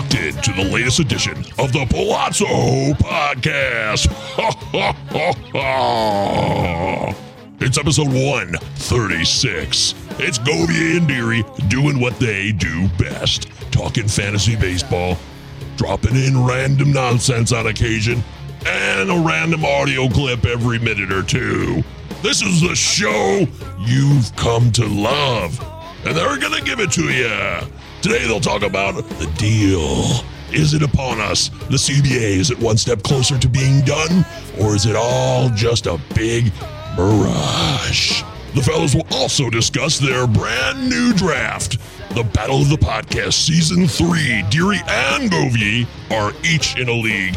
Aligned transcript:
locked 0.00 0.14
in 0.14 0.34
to 0.36 0.52
the 0.52 0.64
latest 0.64 0.98
edition 0.98 1.36
of 1.58 1.72
the 1.72 1.84
Palazzo 1.90 2.46
Podcast. 2.94 4.06
it's 7.60 7.76
episode 7.76 8.06
136. 8.06 9.94
It's 10.18 10.38
Govier 10.38 10.96
and 10.96 11.06
Deary 11.06 11.44
doing 11.68 12.00
what 12.00 12.18
they 12.18 12.50
do 12.52 12.88
best 12.98 13.50
talking 13.70 14.08
fantasy 14.08 14.56
baseball, 14.56 15.18
dropping 15.76 16.16
in 16.16 16.46
random 16.46 16.92
nonsense 16.92 17.52
on 17.52 17.66
occasion, 17.66 18.22
and 18.64 19.10
a 19.10 19.20
random 19.20 19.66
audio 19.66 20.08
clip 20.08 20.46
every 20.46 20.78
minute 20.78 21.12
or 21.12 21.22
two. 21.22 21.82
This 22.22 22.40
is 22.40 22.62
the 22.62 22.74
show 22.74 23.46
you've 23.80 24.34
come 24.36 24.72
to 24.72 24.86
love, 24.86 25.60
and 26.06 26.16
they're 26.16 26.38
going 26.38 26.54
to 26.54 26.64
give 26.64 26.80
it 26.80 26.90
to 26.92 27.04
you. 27.04 27.68
Today 28.02 28.26
they'll 28.26 28.40
talk 28.40 28.62
about 28.62 28.94
the 29.18 29.30
deal. 29.36 30.24
Is 30.50 30.72
it 30.72 30.82
upon 30.82 31.20
us? 31.20 31.50
The 31.68 31.76
CBA, 31.76 32.38
is 32.38 32.50
it 32.50 32.58
one 32.58 32.78
step 32.78 33.02
closer 33.02 33.38
to 33.38 33.46
being 33.46 33.82
done? 33.82 34.24
Or 34.58 34.74
is 34.74 34.86
it 34.86 34.96
all 34.96 35.50
just 35.50 35.86
a 35.86 36.00
big 36.14 36.50
mirage? 36.96 38.22
The 38.54 38.62
fellows 38.62 38.94
will 38.94 39.06
also 39.12 39.50
discuss 39.50 39.98
their 39.98 40.26
brand 40.26 40.88
new 40.88 41.12
draft. 41.12 41.76
The 42.14 42.24
Battle 42.24 42.62
of 42.62 42.70
the 42.70 42.78
Podcast 42.78 43.34
Season 43.34 43.86
3, 43.86 44.44
Deary 44.48 44.80
and 44.88 45.30
Govey 45.30 45.86
are 46.10 46.32
each 46.42 46.78
in 46.78 46.88
a 46.88 46.94
league. 46.94 47.36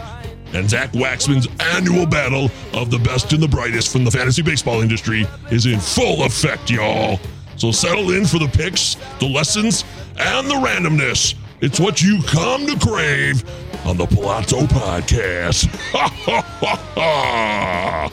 And 0.54 0.70
Zach 0.70 0.92
Waxman's 0.94 1.50
annual 1.60 2.06
battle 2.06 2.50
of 2.74 2.90
the 2.90 3.00
best 3.00 3.34
and 3.34 3.44
the 3.44 3.50
brightest 3.50 3.92
from 3.92 4.06
the 4.06 4.12
fantasy 4.12 4.42
baseball 4.42 4.80
industry 4.80 5.26
is 5.52 5.66
in 5.66 5.82
full 5.82 6.24
effect, 6.24 6.72
y'all. 6.72 7.20
So 7.58 7.72
settle 7.72 8.12
in 8.12 8.26
for 8.26 8.40
the 8.40 8.48
picks, 8.48 8.96
the 9.20 9.28
lessons, 9.28 9.86
and 10.18 10.50
the 10.50 10.56
randomness. 10.56 11.36
It's 11.62 11.80
what 11.80 12.02
you 12.02 12.22
come 12.24 12.66
to 12.68 12.78
crave 12.80 13.44
on 13.86 13.98
the 13.98 14.06
Palazzo 14.06 14.62
Podcast. 14.62 15.68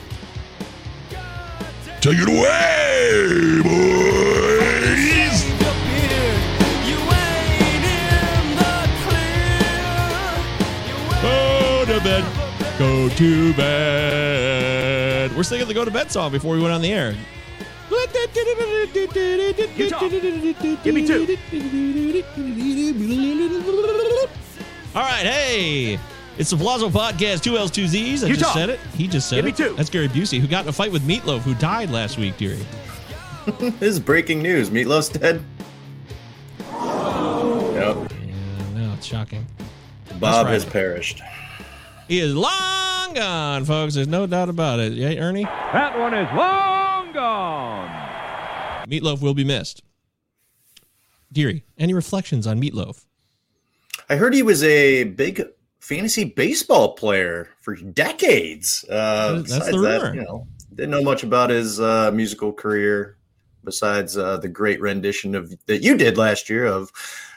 Take 2.01 2.17
it 2.19 2.29
away, 2.29 3.63
boys! 3.63 5.45
Go 11.23 11.85
to 11.87 12.01
bed. 12.05 12.25
Go 12.79 13.09
to 13.11 13.55
bed. 13.55 15.37
We're 15.37 15.43
singing 15.43 15.69
the 15.69 15.75
go 15.75 15.85
to 15.85 15.91
bed 15.91 16.11
song 16.11 16.33
before 16.33 16.55
we 16.55 16.61
went 16.63 16.73
on 16.73 16.81
the 16.81 16.93
air. 16.93 17.15
Give 20.83 20.95
me 20.95 21.07
two. 21.07 21.37
All 24.95 25.03
right, 25.03 25.27
hey. 25.27 25.99
It's 26.39 26.51
the 26.51 26.57
Palazzo 26.57 26.89
Podcast, 26.89 27.43
two 27.43 27.59
L's, 27.59 27.71
two 27.71 27.87
Z's. 27.87 28.25
I 28.25 28.29
You 28.29 28.37
just 28.37 28.55
said 28.55 28.71
it. 28.71 28.79
He 28.95 29.09
just 29.09 29.29
said 29.29 29.37
Give 29.37 29.45
me 29.45 29.51
it. 29.51 29.57
two. 29.57 29.75
That's 29.75 29.91
Gary 29.91 30.09
Busey, 30.09 30.39
who 30.41 30.47
got 30.47 30.65
in 30.65 30.69
a 30.69 30.73
fight 30.73 30.93
with 30.93 31.03
Meatloaf, 31.03 31.41
who 31.41 31.55
died 31.55 31.91
last 31.91 32.17
week, 32.19 32.37
dearie. 32.37 32.65
This 33.59 33.75
is 33.81 34.01
breaking 34.01 34.43
news. 34.43 34.71
Meatloaf's 34.71 35.09
dead. 35.09 35.43
Yep. 36.61 38.13
Yeah, 38.13 38.71
no, 38.75 38.93
it's 38.95 39.07
shocking. 39.07 39.47
Bob 40.21 40.47
right. 40.47 40.53
has 40.53 40.65
perished. 40.65 41.21
He 42.07 42.21
is 42.21 42.35
long 42.35 43.15
gone, 43.15 43.65
folks. 43.65 43.95
There's 43.95 44.09
no 44.09 44.27
doubt 44.27 44.49
about 44.49 44.79
it. 44.79 44.93
Yeah, 44.93 45.15
Ernie? 45.21 45.45
That 45.45 45.99
one 45.99 46.15
is 46.15 46.29
long 46.37 46.80
gone. 47.13 47.89
Meatloaf 48.89 49.21
will 49.21 49.35
be 49.35 49.45
missed. 49.45 49.83
Deary, 51.33 51.63
any 51.79 51.95
reflections 51.95 52.47
on 52.47 52.61
Meatloaf? 52.61 53.05
I 54.09 54.17
heard 54.17 54.35
he 54.35 54.43
was 54.43 54.63
a 54.65 55.05
big 55.05 55.43
fantasy 55.79 56.25
baseball 56.25 56.95
player 56.95 57.49
for 57.61 57.77
decades. 57.77 58.85
Uh, 58.91 59.35
That's 59.35 59.53
the 59.53 59.59
besides 59.59 59.83
that, 59.83 60.15
you 60.15 60.23
know, 60.23 60.47
didn't 60.75 60.91
know 60.91 61.03
much 61.03 61.23
about 61.23 61.51
his 61.51 61.79
uh, 61.81 62.11
musical 62.13 62.53
career 62.53 63.17
besides 63.63 64.17
uh, 64.17 64.39
the 64.39 64.49
great 64.49 64.81
rendition 64.81 65.35
of 65.35 65.53
that 65.67 65.83
you 65.83 65.97
did 65.97 66.17
last 66.19 66.49
year 66.51 66.67
of 66.67 66.91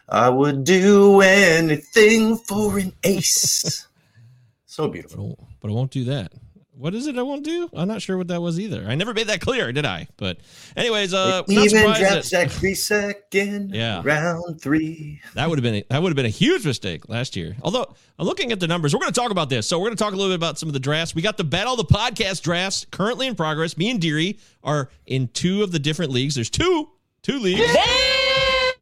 "I 0.10 0.30
would 0.30 0.64
do 0.64 1.22
anything 1.22 2.38
for 2.38 2.80
an 2.80 2.94
ace." 3.04 3.88
so 4.66 4.84
But 4.88 4.90
I 4.90 4.94
beautiful. 4.94 5.28
won't- 5.28 5.40
but 5.62 5.70
I 5.70 5.74
won't 5.74 5.92
do 5.92 6.04
that. 6.06 6.34
What 6.76 6.96
is 6.96 7.06
it 7.06 7.18
I 7.20 7.22
won't 7.22 7.44
do? 7.46 7.70
I'm 7.74 7.88
not 7.88 8.02
sure 8.02 8.18
what 8.18 8.30
that 8.30 8.42
was 8.42 8.60
either. 8.60 8.86
I 8.88 8.96
never 8.96 9.14
made 9.14 9.28
that 9.28 9.42
clear, 9.42 9.72
did 9.72 9.86
I? 9.86 10.08
But, 10.18 10.40
anyways, 10.76 11.14
uh, 11.14 11.42
not 11.48 11.50
Even 11.50 11.70
surprised 11.70 12.00
drops 12.02 12.30
that- 12.32 12.46
every 12.46 12.74
second. 12.74 13.76
Yeah. 13.76 14.02
Round 14.04 14.60
three. 14.60 15.22
That 15.36 15.50
would 15.50 15.60
have 15.60 15.64
been 15.64 15.76
a, 15.76 15.86
that 15.90 16.02
would 16.02 16.10
have 16.10 16.16
been 16.16 16.26
a 16.26 16.30
huge 16.30 16.66
mistake 16.66 17.08
last 17.10 17.36
year. 17.36 17.56
Although 17.62 17.94
I'm 18.18 18.26
looking 18.26 18.52
at 18.52 18.60
the 18.60 18.68
numbers, 18.68 18.94
we're 18.94 19.00
going 19.02 19.14
to 19.14 19.20
talk 19.20 19.30
about 19.32 19.50
this. 19.50 19.68
So 19.68 19.78
we're 19.80 19.86
going 19.88 19.98
to 19.98 20.04
talk 20.04 20.14
a 20.14 20.16
little 20.16 20.32
bit 20.32 20.36
about 20.36 20.58
some 20.58 20.68
of 20.68 20.74
the 20.74 20.80
drafts. 20.80 21.14
We 21.14 21.22
got 21.22 21.38
the 21.38 21.44
Battle 21.44 21.74
of 21.74 21.78
the 21.88 21.94
Podcast 21.94 22.42
drafts 22.42 22.86
currently 22.92 23.28
in 23.28 23.36
progress. 23.36 23.78
Me 23.78 23.92
and 23.92 24.02
Deary 24.02 24.40
are 24.64 24.90
in 25.06 25.28
two 25.28 25.62
of 25.64 25.72
the 25.72 25.80
different 25.80 26.12
leagues. 26.12 26.34
There's 26.36 26.50
two, 26.50 26.90
two 27.22 27.38
leagues. 27.40 27.62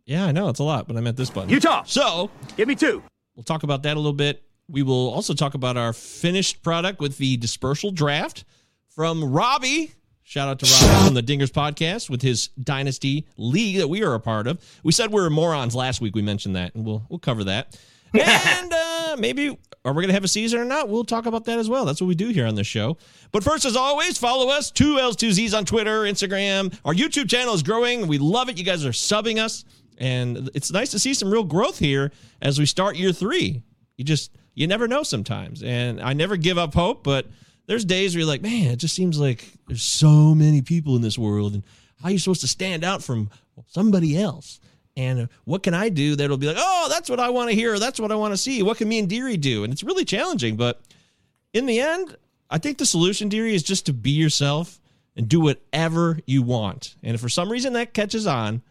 Yeah, 0.05 0.25
I 0.25 0.31
know 0.31 0.47
it's 0.49 0.59
a 0.59 0.63
lot, 0.63 0.87
but 0.87 0.95
I 0.97 1.01
meant 1.01 1.17
this 1.17 1.29
button. 1.29 1.49
Utah. 1.49 1.83
So 1.85 2.29
Give 2.57 2.67
me 2.67 2.75
two. 2.75 3.03
we'll 3.35 3.43
talk 3.43 3.63
about 3.63 3.83
that 3.83 3.95
a 3.95 3.99
little 3.99 4.13
bit. 4.13 4.43
We 4.71 4.83
will 4.83 5.09
also 5.09 5.33
talk 5.33 5.53
about 5.53 5.75
our 5.75 5.91
finished 5.91 6.63
product 6.63 7.01
with 7.01 7.17
the 7.17 7.35
dispersal 7.37 7.91
draft 7.91 8.45
from 8.89 9.23
Robbie. 9.23 9.91
Shout 10.23 10.47
out 10.47 10.59
to 10.59 10.65
Robbie 10.65 11.05
from 11.05 11.13
the 11.13 11.21
Dingers 11.23 11.51
podcast 11.51 12.09
with 12.09 12.21
his 12.21 12.47
Dynasty 12.63 13.27
League 13.35 13.77
that 13.77 13.89
we 13.89 14.01
are 14.01 14.13
a 14.13 14.19
part 14.19 14.47
of. 14.47 14.63
We 14.81 14.93
said 14.93 15.11
we 15.11 15.21
were 15.21 15.29
morons 15.29 15.75
last 15.75 15.99
week. 15.99 16.15
We 16.15 16.21
mentioned 16.21 16.55
that, 16.55 16.73
and 16.73 16.85
we'll 16.85 17.05
we'll 17.09 17.19
cover 17.19 17.43
that. 17.43 17.77
and 18.13 18.73
uh, 18.73 19.17
maybe 19.19 19.57
are 19.83 19.93
we 19.93 20.03
gonna 20.03 20.13
have 20.13 20.23
a 20.23 20.29
season 20.29 20.59
or 20.61 20.65
not? 20.65 20.87
We'll 20.87 21.03
talk 21.03 21.25
about 21.25 21.43
that 21.45 21.59
as 21.59 21.67
well. 21.67 21.83
That's 21.83 21.99
what 21.99 22.07
we 22.07 22.15
do 22.15 22.29
here 22.29 22.47
on 22.47 22.55
the 22.55 22.63
show. 22.63 22.97
But 23.33 23.43
first, 23.43 23.65
as 23.65 23.75
always, 23.75 24.17
follow 24.17 24.49
us 24.49 24.71
two 24.71 24.99
L's 24.99 25.17
two 25.17 25.33
Z's 25.33 25.53
on 25.53 25.65
Twitter, 25.65 26.03
Instagram. 26.03 26.73
Our 26.85 26.93
YouTube 26.93 27.29
channel 27.29 27.53
is 27.53 27.61
growing. 27.61 28.07
We 28.07 28.17
love 28.17 28.47
it. 28.47 28.57
You 28.57 28.63
guys 28.63 28.85
are 28.85 28.91
subbing 28.91 29.37
us, 29.37 29.65
and 29.97 30.49
it's 30.53 30.71
nice 30.71 30.91
to 30.91 30.99
see 30.99 31.13
some 31.13 31.29
real 31.29 31.43
growth 31.43 31.77
here 31.77 32.13
as 32.41 32.57
we 32.57 32.65
start 32.65 32.95
year 32.95 33.11
three. 33.11 33.63
You 33.97 34.05
just 34.05 34.31
you 34.53 34.67
never 34.67 34.87
know 34.87 35.03
sometimes, 35.03 35.63
and 35.63 36.01
I 36.01 36.13
never 36.13 36.37
give 36.37 36.57
up 36.57 36.73
hope. 36.73 37.03
But 37.03 37.27
there's 37.67 37.85
days 37.85 38.13
where 38.13 38.19
you're 38.19 38.27
like, 38.27 38.41
man, 38.41 38.71
it 38.71 38.77
just 38.77 38.95
seems 38.95 39.19
like 39.19 39.45
there's 39.67 39.83
so 39.83 40.35
many 40.35 40.61
people 40.61 40.95
in 40.95 41.01
this 41.01 41.17
world, 41.17 41.53
and 41.53 41.63
how 42.01 42.09
are 42.09 42.11
you 42.11 42.19
supposed 42.19 42.41
to 42.41 42.47
stand 42.47 42.83
out 42.83 43.03
from 43.03 43.29
somebody 43.67 44.17
else? 44.17 44.59
And 44.97 45.21
uh, 45.21 45.27
what 45.45 45.63
can 45.63 45.73
I 45.73 45.89
do 45.89 46.15
that'll 46.15 46.37
be 46.37 46.47
like, 46.47 46.57
oh, 46.59 46.87
that's 46.89 47.09
what 47.09 47.19
I 47.19 47.29
want 47.29 47.49
to 47.49 47.55
hear, 47.55 47.79
that's 47.79 47.99
what 47.99 48.11
I 48.11 48.15
want 48.15 48.33
to 48.33 48.37
see? 48.37 48.61
What 48.61 48.77
can 48.77 48.89
me 48.89 48.99
and 48.99 49.09
Deary 49.09 49.37
do? 49.37 49.63
And 49.63 49.71
it's 49.71 49.83
really 49.83 50.05
challenging, 50.05 50.57
but 50.57 50.81
in 51.53 51.65
the 51.65 51.79
end, 51.79 52.15
I 52.49 52.57
think 52.57 52.77
the 52.77 52.85
solution, 52.85 53.29
Deary, 53.29 53.55
is 53.55 53.63
just 53.63 53.85
to 53.85 53.93
be 53.93 54.11
yourself 54.11 54.81
and 55.15 55.27
do 55.27 55.39
whatever 55.39 56.19
you 56.25 56.41
want. 56.43 56.95
And 57.03 57.15
if 57.15 57.21
for 57.21 57.29
some 57.29 57.49
reason 57.49 57.73
that 57.73 57.93
catches 57.93 58.27
on, 58.27 58.61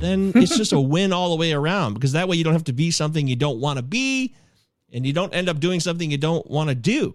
then 0.00 0.32
it's 0.34 0.56
just 0.56 0.72
a 0.72 0.80
win 0.94 1.12
all 1.12 1.30
the 1.30 1.36
way 1.36 1.52
around 1.52 1.94
because 1.94 2.12
that 2.12 2.28
way 2.28 2.36
you 2.36 2.44
don't 2.44 2.52
have 2.52 2.64
to 2.64 2.72
be 2.72 2.90
something 2.90 3.26
you 3.26 3.36
don't 3.36 3.60
want 3.60 3.78
to 3.78 3.82
be 3.82 4.34
and 4.92 5.06
you 5.06 5.12
don't 5.12 5.34
end 5.34 5.48
up 5.48 5.60
doing 5.60 5.80
something 5.80 6.10
you 6.10 6.18
don't 6.18 6.48
want 6.50 6.68
to 6.68 6.74
do. 6.74 7.14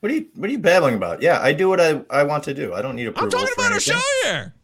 What 0.00 0.12
are 0.12 0.14
you 0.16 0.26
What 0.34 0.48
are 0.48 0.52
you 0.52 0.58
babbling 0.58 0.94
about? 0.96 1.22
Yeah, 1.22 1.40
I 1.40 1.52
do 1.52 1.68
what 1.68 1.80
I, 1.80 2.02
I 2.10 2.22
want 2.24 2.44
to 2.44 2.54
do. 2.54 2.74
I 2.74 2.82
don't 2.82 2.96
need 2.96 3.06
approval. 3.06 3.26
I'm 3.26 3.30
talking 3.30 3.54
about 3.54 3.66
our 3.66 3.72
anything. 3.72 3.94
show 3.94 4.00
here. 4.24 4.54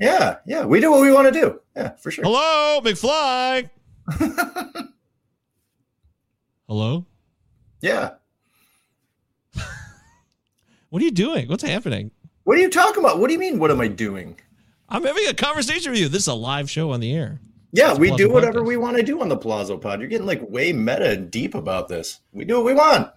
Yeah, 0.00 0.36
yeah, 0.46 0.64
we 0.64 0.80
do 0.80 0.90
what 0.90 1.00
we 1.00 1.12
want 1.12 1.32
to 1.32 1.40
do. 1.40 1.60
Yeah, 1.76 1.90
for 1.96 2.10
sure. 2.10 2.24
Hello, 2.24 2.80
McFly. 2.82 3.70
Hello? 6.68 7.06
Yeah. 7.80 8.10
What 10.90 11.02
are 11.02 11.04
you 11.04 11.10
doing? 11.10 11.48
What's 11.48 11.62
happening? 11.62 12.12
What 12.44 12.56
are 12.56 12.62
you 12.62 12.70
talking 12.70 13.04
about? 13.04 13.18
What 13.20 13.26
do 13.26 13.34
you 13.34 13.38
mean? 13.38 13.58
What 13.58 13.70
am 13.70 13.78
I 13.78 13.88
doing? 13.88 14.38
I'm 14.88 15.04
having 15.04 15.26
a 15.28 15.34
conversation 15.34 15.92
with 15.92 16.00
you. 16.00 16.08
This 16.08 16.22
is 16.22 16.28
a 16.28 16.34
live 16.34 16.70
show 16.70 16.92
on 16.92 17.00
the 17.00 17.12
air. 17.14 17.42
Yeah, 17.72 17.88
That's 17.88 17.98
we 17.98 18.10
do 18.16 18.30
whatever 18.30 18.62
we 18.62 18.76
want 18.76 18.96
to 18.96 19.02
do 19.02 19.20
on 19.20 19.28
the 19.28 19.36
Palazzo 19.36 19.76
Pod. 19.76 20.00
You're 20.00 20.08
getting 20.08 20.26
like 20.26 20.40
way 20.48 20.72
meta 20.72 21.10
and 21.10 21.30
deep 21.30 21.54
about 21.54 21.88
this. 21.88 22.20
We 22.32 22.44
do 22.44 22.56
what 22.56 22.64
we 22.64 22.74
want. 22.74 23.10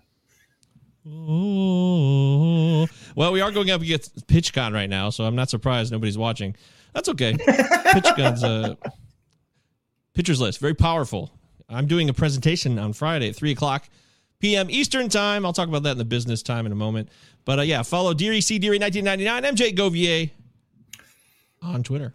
Oh. 1.08 2.88
Well, 3.16 3.32
we 3.32 3.42
are 3.42 3.52
going 3.52 3.72
up 3.72 3.82
against 3.82 4.28
PitchCon 4.28 4.74
right 4.74 4.90
now, 4.90 5.10
so 5.10 5.24
I'm 5.24 5.36
not 5.36 5.50
surprised 5.50 5.92
nobody's 5.92 6.18
watching. 6.18 6.56
That's 6.94 7.10
okay. 7.10 7.34
PitchCon's 7.34 8.44
a 8.44 8.78
pitcher's 10.14 10.42
list, 10.42 10.60
very 10.60 10.76
powerful. 10.76 11.32
I'm 11.70 11.88
doing 11.88 12.10
a 12.10 12.14
presentation 12.14 12.78
on 12.78 12.92
Friday 12.92 13.30
at 13.30 13.36
3 13.36 13.52
o'clock 13.52 13.90
p.m. 14.40 14.70
Eastern 14.70 15.08
Time. 15.08 15.46
I'll 15.46 15.54
talk 15.54 15.70
about 15.70 15.84
that 15.84 15.94
in 15.94 15.98
the 15.98 16.06
business 16.06 16.44
time 16.44 16.66
in 16.66 16.74
a 16.74 16.76
moment. 16.76 17.10
But 17.46 17.60
uh, 17.60 17.62
yeah, 17.64 17.84
follow 17.84 18.14
Deary 18.14 18.42
C. 18.42 18.60
Deary 18.60 18.78
1999, 18.78 19.56
MJ 19.56 19.76
Govier 19.76 20.30
on 21.62 21.84
Twitter 21.84 22.14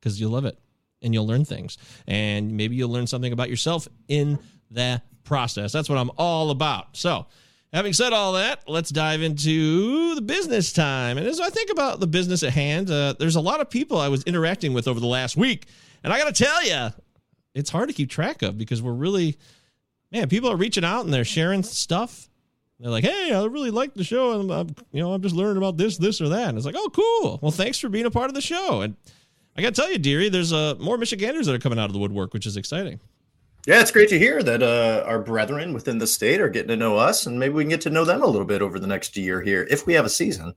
because 0.00 0.20
you'll 0.20 0.32
love 0.32 0.44
it 0.44 0.58
and 1.02 1.14
you'll 1.14 1.26
learn 1.26 1.44
things. 1.44 1.78
And 2.06 2.56
maybe 2.56 2.76
you'll 2.76 2.90
learn 2.90 3.06
something 3.06 3.32
about 3.32 3.50
yourself 3.50 3.88
in 4.08 4.38
the 4.70 5.02
process. 5.24 5.72
That's 5.72 5.88
what 5.88 5.98
I'm 5.98 6.10
all 6.18 6.50
about. 6.50 6.96
So, 6.96 7.26
having 7.72 7.92
said 7.92 8.12
all 8.12 8.34
that, 8.34 8.68
let's 8.68 8.90
dive 8.90 9.22
into 9.22 10.14
the 10.14 10.22
business 10.22 10.72
time. 10.72 11.18
And 11.18 11.26
as 11.26 11.40
I 11.40 11.50
think 11.50 11.70
about 11.70 12.00
the 12.00 12.06
business 12.06 12.42
at 12.42 12.52
hand, 12.52 12.90
uh, 12.90 13.14
there's 13.18 13.36
a 13.36 13.40
lot 13.40 13.60
of 13.60 13.70
people 13.70 13.98
I 13.98 14.08
was 14.08 14.22
interacting 14.24 14.72
with 14.72 14.88
over 14.88 15.00
the 15.00 15.06
last 15.06 15.36
week. 15.36 15.66
And 16.02 16.12
I 16.12 16.18
got 16.18 16.34
to 16.34 16.44
tell 16.44 16.64
you, 16.66 16.90
it's 17.54 17.70
hard 17.70 17.88
to 17.88 17.94
keep 17.94 18.10
track 18.10 18.42
of 18.42 18.56
because 18.58 18.82
we're 18.82 18.92
really, 18.92 19.36
man, 20.12 20.28
people 20.28 20.50
are 20.50 20.56
reaching 20.56 20.84
out 20.84 21.04
and 21.04 21.12
they're 21.12 21.24
sharing 21.24 21.62
stuff. 21.62 22.28
They're 22.78 22.90
like, 22.90 23.04
"Hey, 23.04 23.30
I 23.30 23.44
really 23.44 23.70
like 23.70 23.92
the 23.92 24.04
show, 24.04 24.40
and 24.40 24.50
I'm, 24.50 24.68
you 24.90 25.02
know, 25.02 25.12
I'm 25.12 25.20
just 25.20 25.34
learning 25.34 25.58
about 25.58 25.76
this, 25.76 25.98
this, 25.98 26.18
or 26.22 26.30
that." 26.30 26.48
And 26.48 26.56
it's 26.56 26.64
like, 26.64 26.76
"Oh, 26.78 26.88
cool. 26.88 27.38
Well, 27.42 27.50
thanks 27.50 27.78
for 27.78 27.90
being 27.90 28.06
a 28.06 28.10
part 28.10 28.30
of 28.30 28.34
the 28.34 28.40
show." 28.40 28.80
And 28.80 28.96
I 29.56 29.62
got 29.62 29.74
to 29.74 29.80
tell 29.80 29.90
you, 29.90 29.98
Deary, 29.98 30.28
there's 30.28 30.52
uh, 30.52 30.74
more 30.78 30.96
Michiganders 30.96 31.46
that 31.46 31.54
are 31.54 31.58
coming 31.58 31.78
out 31.78 31.86
of 31.86 31.92
the 31.92 31.98
woodwork, 31.98 32.32
which 32.32 32.46
is 32.46 32.56
exciting. 32.56 33.00
Yeah, 33.66 33.80
it's 33.80 33.90
great 33.90 34.08
to 34.08 34.18
hear 34.18 34.42
that 34.42 34.62
uh, 34.62 35.04
our 35.06 35.18
brethren 35.18 35.74
within 35.74 35.98
the 35.98 36.06
state 36.06 36.40
are 36.40 36.48
getting 36.48 36.68
to 36.68 36.76
know 36.76 36.96
us, 36.96 37.26
and 37.26 37.38
maybe 37.38 37.54
we 37.54 37.64
can 37.64 37.68
get 37.70 37.82
to 37.82 37.90
know 37.90 38.04
them 38.04 38.22
a 38.22 38.26
little 38.26 38.46
bit 38.46 38.62
over 38.62 38.78
the 38.78 38.86
next 38.86 39.16
year 39.16 39.42
here, 39.42 39.66
if 39.70 39.86
we 39.86 39.92
have 39.94 40.06
a 40.06 40.10
season. 40.10 40.54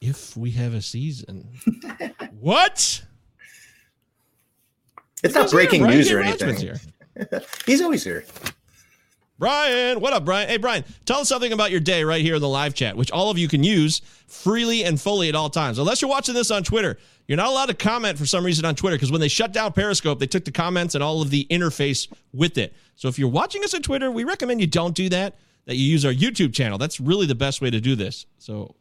If 0.00 0.36
we 0.36 0.50
have 0.52 0.72
a 0.74 0.80
season, 0.82 1.48
what? 2.40 3.02
It's 5.22 5.34
not 5.34 5.42
Who's 5.42 5.50
here? 5.52 5.58
breaking 5.58 5.82
news 5.84 6.10
or 6.10 6.20
anything. 6.20 6.56
here. 6.56 6.80
He's 7.66 7.80
always 7.80 8.04
here. 8.04 8.24
Brian, 9.38 10.00
what 10.00 10.12
up, 10.12 10.24
Brian? 10.24 10.48
Hey, 10.48 10.58
Brian, 10.58 10.84
tell 11.06 11.20
us 11.20 11.28
something 11.28 11.52
about 11.52 11.70
your 11.70 11.80
day 11.80 12.04
right 12.04 12.22
here 12.22 12.36
in 12.36 12.40
the 12.40 12.48
live 12.48 12.74
chat, 12.74 12.96
which 12.96 13.10
all 13.10 13.30
of 13.30 13.38
you 13.38 13.48
can 13.48 13.64
use 13.64 14.00
freely 14.26 14.84
and 14.84 15.00
fully 15.00 15.28
at 15.28 15.34
all 15.34 15.50
times. 15.50 15.78
Unless 15.78 16.00
you're 16.02 16.10
watching 16.10 16.34
this 16.34 16.50
on 16.50 16.62
Twitter, 16.62 16.98
you're 17.26 17.36
not 17.36 17.48
allowed 17.48 17.66
to 17.66 17.74
comment 17.74 18.18
for 18.18 18.26
some 18.26 18.44
reason 18.44 18.64
on 18.64 18.74
Twitter 18.74 18.96
because 18.96 19.10
when 19.10 19.20
they 19.20 19.28
shut 19.28 19.52
down 19.52 19.72
Periscope, 19.72 20.18
they 20.18 20.26
took 20.26 20.44
the 20.44 20.52
comments 20.52 20.94
and 20.94 21.02
all 21.02 21.22
of 21.22 21.30
the 21.30 21.46
interface 21.50 22.12
with 22.32 22.58
it. 22.58 22.74
So 22.96 23.08
if 23.08 23.18
you're 23.18 23.28
watching 23.28 23.64
us 23.64 23.74
on 23.74 23.82
Twitter, 23.82 24.10
we 24.10 24.24
recommend 24.24 24.60
you 24.60 24.66
don't 24.66 24.94
do 24.94 25.08
that, 25.08 25.36
that 25.66 25.76
you 25.76 25.84
use 25.84 26.04
our 26.04 26.12
YouTube 26.12 26.52
channel. 26.52 26.78
That's 26.78 27.00
really 27.00 27.26
the 27.26 27.34
best 27.34 27.60
way 27.60 27.70
to 27.70 27.80
do 27.80 27.96
this. 27.96 28.26
So 28.38 28.74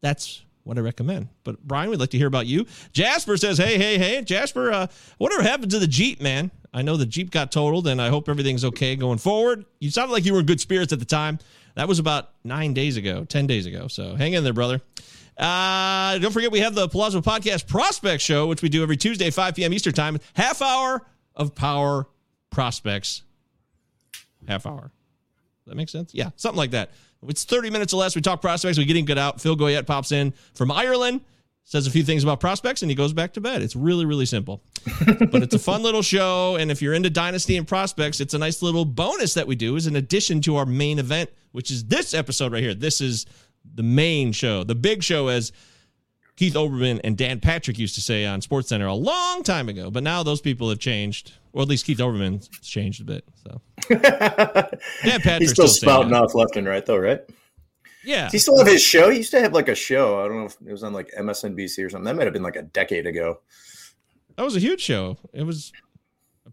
that's 0.00 0.44
what 0.64 0.78
I 0.78 0.80
recommend. 0.80 1.28
But 1.44 1.62
Brian, 1.66 1.90
we'd 1.90 1.98
like 1.98 2.10
to 2.10 2.18
hear 2.18 2.26
about 2.26 2.46
you. 2.46 2.66
Jasper 2.92 3.36
says, 3.36 3.58
"Hey, 3.58 3.78
hey, 3.78 3.98
hey, 3.98 4.22
Jasper, 4.22 4.70
uh, 4.70 4.86
whatever 5.18 5.42
happened 5.42 5.72
to 5.72 5.78
the 5.78 5.86
Jeep, 5.86 6.20
man? 6.20 6.50
I 6.74 6.82
know 6.82 6.96
the 6.96 7.06
Jeep 7.06 7.30
got 7.30 7.50
totaled, 7.50 7.86
and 7.86 8.00
I 8.00 8.08
hope 8.08 8.28
everything's 8.28 8.64
okay 8.64 8.96
going 8.96 9.18
forward. 9.18 9.64
You 9.80 9.90
sounded 9.90 10.12
like 10.12 10.24
you 10.24 10.32
were 10.32 10.40
in 10.40 10.46
good 10.46 10.60
spirits 10.60 10.92
at 10.92 10.98
the 10.98 11.04
time. 11.04 11.38
That 11.74 11.88
was 11.88 11.98
about 11.98 12.30
nine 12.44 12.74
days 12.74 12.96
ago, 12.96 13.24
ten 13.24 13.46
days 13.46 13.66
ago. 13.66 13.88
So 13.88 14.14
hang 14.14 14.34
in 14.34 14.44
there, 14.44 14.52
brother." 14.52 14.80
Uh, 15.36 16.18
don't 16.18 16.32
forget 16.32 16.52
we 16.52 16.60
have 16.60 16.74
the 16.74 16.88
Palazzo 16.88 17.20
Podcast 17.20 17.66
Prospect 17.66 18.22
Show, 18.22 18.46
which 18.46 18.62
we 18.62 18.68
do 18.68 18.82
every 18.82 18.96
Tuesday, 18.96 19.30
5 19.30 19.54
p.m. 19.54 19.72
Eastern 19.72 19.92
Time. 19.92 20.18
Half 20.34 20.60
hour 20.62 21.06
of 21.34 21.54
power 21.54 22.06
prospects. 22.50 23.22
Half 24.46 24.66
hour. 24.66 24.92
Does 25.64 25.70
that 25.70 25.76
make 25.76 25.88
sense? 25.88 26.14
Yeah, 26.14 26.30
something 26.36 26.58
like 26.58 26.72
that. 26.72 26.90
It's 27.28 27.44
30 27.44 27.70
minutes 27.70 27.92
or 27.92 27.98
less. 27.98 28.16
We 28.16 28.20
talk 28.20 28.40
prospects. 28.40 28.78
We 28.78 28.84
get 28.84 28.96
him 28.96 29.04
good 29.04 29.18
out. 29.18 29.40
Phil 29.40 29.56
Goyette 29.56 29.86
pops 29.86 30.10
in 30.10 30.34
from 30.54 30.72
Ireland, 30.72 31.20
says 31.64 31.86
a 31.86 31.90
few 31.90 32.02
things 32.02 32.24
about 32.24 32.40
prospects, 32.40 32.82
and 32.82 32.90
he 32.90 32.96
goes 32.96 33.12
back 33.12 33.32
to 33.34 33.40
bed. 33.40 33.62
It's 33.62 33.76
really, 33.76 34.04
really 34.04 34.26
simple. 34.26 34.60
but 35.30 35.42
it's 35.42 35.54
a 35.54 35.58
fun 35.58 35.82
little 35.82 36.02
show. 36.02 36.56
And 36.56 36.70
if 36.70 36.82
you're 36.82 36.94
into 36.94 37.10
Dynasty 37.10 37.56
and 37.56 37.66
prospects, 37.66 38.20
it's 38.20 38.34
a 38.34 38.38
nice 38.38 38.60
little 38.60 38.84
bonus 38.84 39.34
that 39.34 39.46
we 39.46 39.54
do 39.54 39.76
as 39.76 39.86
an 39.86 39.94
addition 39.94 40.40
to 40.42 40.56
our 40.56 40.66
main 40.66 40.98
event, 40.98 41.30
which 41.52 41.70
is 41.70 41.84
this 41.84 42.12
episode 42.12 42.52
right 42.52 42.62
here. 42.62 42.74
This 42.74 43.00
is 43.00 43.26
the 43.74 43.82
main 43.82 44.32
show, 44.32 44.64
the 44.64 44.74
big 44.74 45.02
show, 45.02 45.28
as 45.28 45.52
Keith 46.36 46.54
Olbermann 46.54 47.00
and 47.04 47.16
Dan 47.16 47.40
Patrick 47.40 47.78
used 47.78 47.94
to 47.94 48.00
say 48.00 48.26
on 48.26 48.40
SportsCenter 48.40 48.88
a 48.88 48.94
long 48.94 49.42
time 49.42 49.68
ago. 49.68 49.90
But 49.90 50.02
now 50.02 50.22
those 50.22 50.40
people 50.40 50.68
have 50.70 50.78
changed, 50.78 51.32
or 51.52 51.62
at 51.62 51.68
least 51.68 51.84
Keith 51.84 51.98
Olbermann's 51.98 52.48
changed 52.60 53.00
a 53.00 53.04
bit. 53.04 53.24
So 53.44 53.60
Dan 53.88 55.20
Patrick's 55.20 55.38
He's 55.38 55.52
still 55.52 55.68
saying 55.68 55.90
spouting 55.90 56.14
off 56.14 56.34
left 56.34 56.56
and 56.56 56.66
right, 56.66 56.84
though, 56.84 56.96
right? 56.96 57.20
Yeah. 58.04 58.24
Does 58.24 58.32
he 58.32 58.38
still 58.38 58.58
have 58.58 58.66
his 58.66 58.82
show? 58.82 59.10
He 59.10 59.18
used 59.18 59.30
to 59.32 59.40
have 59.40 59.52
like 59.52 59.68
a 59.68 59.74
show. 59.74 60.20
I 60.20 60.28
don't 60.28 60.38
know 60.38 60.46
if 60.46 60.56
it 60.66 60.72
was 60.72 60.82
on 60.82 60.92
like 60.92 61.10
MSNBC 61.16 61.84
or 61.84 61.90
something. 61.90 62.04
That 62.04 62.16
might 62.16 62.24
have 62.24 62.32
been 62.32 62.42
like 62.42 62.56
a 62.56 62.62
decade 62.62 63.06
ago. 63.06 63.40
That 64.36 64.42
was 64.42 64.56
a 64.56 64.60
huge 64.60 64.80
show. 64.80 65.18
It 65.32 65.44
was 65.44 65.72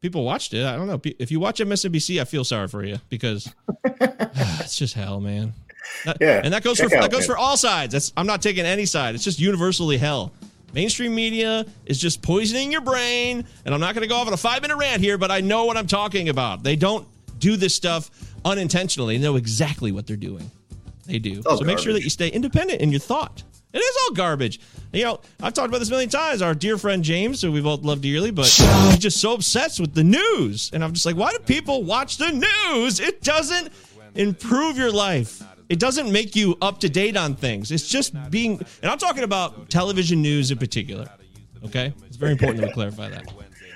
people 0.02 0.24
watched 0.24 0.54
it. 0.54 0.66
I 0.66 0.76
don't 0.76 0.88
know 0.88 1.02
if 1.04 1.32
you 1.32 1.40
watch 1.40 1.60
MSNBC. 1.60 2.22
I 2.22 2.26
feel 2.26 2.44
sorry 2.44 2.68
for 2.68 2.84
you 2.84 2.98
because 3.10 3.52
it's 3.84 4.78
just 4.78 4.94
hell, 4.94 5.20
man. 5.20 5.54
Yeah, 6.20 6.42
and 6.44 6.54
that 6.54 6.64
goes 6.64 6.80
for 6.80 6.86
out, 6.86 7.02
that 7.02 7.12
goes 7.12 7.22
man. 7.22 7.36
for 7.36 7.38
all 7.38 7.58
sides. 7.58 7.94
That's 7.94 8.14
I'm 8.16 8.28
not 8.28 8.42
taking 8.42 8.66
any 8.66 8.86
side. 8.86 9.16
It's 9.16 9.24
just 9.24 9.40
universally 9.40 9.98
hell. 9.98 10.32
Mainstream 10.74 11.16
media 11.16 11.66
is 11.86 12.00
just 12.00 12.22
poisoning 12.22 12.72
your 12.72 12.82
brain, 12.82 13.46
and 13.66 13.74
I'm 13.74 13.80
not 13.80 13.96
going 13.96 14.04
to 14.04 14.08
go 14.08 14.16
off 14.16 14.28
on 14.28 14.34
a 14.34 14.38
five 14.38 14.62
minute 14.62 14.78
rant 14.78 15.02
here, 15.02 15.18
but 15.18 15.32
I 15.32 15.42
know 15.42 15.66
what 15.66 15.78
I'm 15.78 15.88
talking 15.88 16.30
about. 16.30 16.64
They 16.64 16.76
don't 16.76 17.08
do 17.40 17.58
this 17.58 17.74
stuff 17.74 18.12
unintentionally. 18.46 19.18
They 19.18 19.24
know 19.24 19.36
exactly 19.36 19.92
what 19.92 20.08
they're 20.08 20.16
doing. 20.16 20.50
They 21.06 21.20
do. 21.20 21.42
so 21.42 21.62
make 21.62 21.80
sure 21.80 21.94
that 21.94 22.04
you 22.04 22.10
stay 22.10 22.30
independent 22.30 22.82
in 22.82 22.92
your 22.92 23.00
thought. 23.00 23.44
It 23.74 23.80
is 23.80 23.98
all 24.04 24.16
garbage. 24.16 24.60
You 24.92 25.04
know, 25.04 25.22
I've 25.42 25.54
talked 25.54 25.70
about 25.70 25.80
this 25.80 25.90
a 25.90 25.92
million 25.92 26.10
times. 26.10 26.42
Our 26.42 26.56
dear 26.56 26.78
friend 26.78 27.04
James, 27.04 27.42
who 27.42 27.52
we 27.52 27.62
both 27.62 27.84
love 27.84 28.02
dearly, 28.02 28.32
but 28.32 28.48
he's 28.48 28.98
just 28.98 29.22
so 29.22 29.34
obsessed 29.34 29.80
with 29.80 29.94
the 29.94 30.04
news. 30.04 30.72
And 30.74 30.84
I'm 30.84 30.94
just 30.94 31.06
like, 31.06 31.16
why 31.16 31.32
do 31.32 31.40
people 31.40 31.84
watch 31.84 32.18
the 32.18 32.32
news? 32.32 33.00
It 33.00 33.22
doesn't 33.22 33.70
improve 34.16 34.78
your 34.78 34.92
life. 34.92 35.44
It 35.70 35.80
doesn't 35.80 36.12
make 36.12 36.36
you 36.36 36.58
up 36.62 36.80
to 36.80 36.90
date 36.90 37.16
on 37.16 37.36
things. 37.36 37.72
It's 37.72 37.88
just 37.88 38.14
being, 38.32 38.60
and 38.82 38.92
I'm 38.92 38.98
talking 38.98 39.24
about 39.24 39.70
television 39.70 40.22
news 40.22 40.50
in 40.50 40.58
particular. 40.58 41.08
Okay? 41.64 41.94
It's 42.08 42.18
very 42.18 42.32
important 42.32 42.62
to 42.62 42.74
clarify 42.74 43.10
that. 43.10 43.32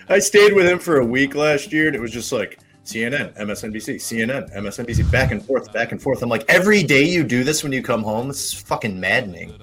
I 0.09 0.19
stayed 0.19 0.53
with 0.53 0.65
him 0.65 0.79
for 0.79 0.97
a 0.97 1.05
week 1.05 1.35
last 1.35 1.71
year, 1.71 1.87
and 1.87 1.95
it 1.95 2.01
was 2.01 2.11
just 2.11 2.31
like 2.31 2.59
CNN, 2.83 3.37
MSNBC, 3.37 3.95
CNN, 3.95 4.53
MSNBC, 4.55 5.09
back 5.11 5.31
and 5.31 5.45
forth, 5.45 5.71
back 5.71 5.91
and 5.91 6.01
forth. 6.01 6.21
I'm 6.23 6.29
like, 6.29 6.45
every 6.49 6.83
day 6.83 7.03
you 7.03 7.23
do 7.23 7.43
this 7.43 7.63
when 7.63 7.71
you 7.71 7.83
come 7.83 8.03
home, 8.03 8.27
this 8.27 8.45
is 8.47 8.53
fucking 8.53 8.99
maddening. 8.99 9.53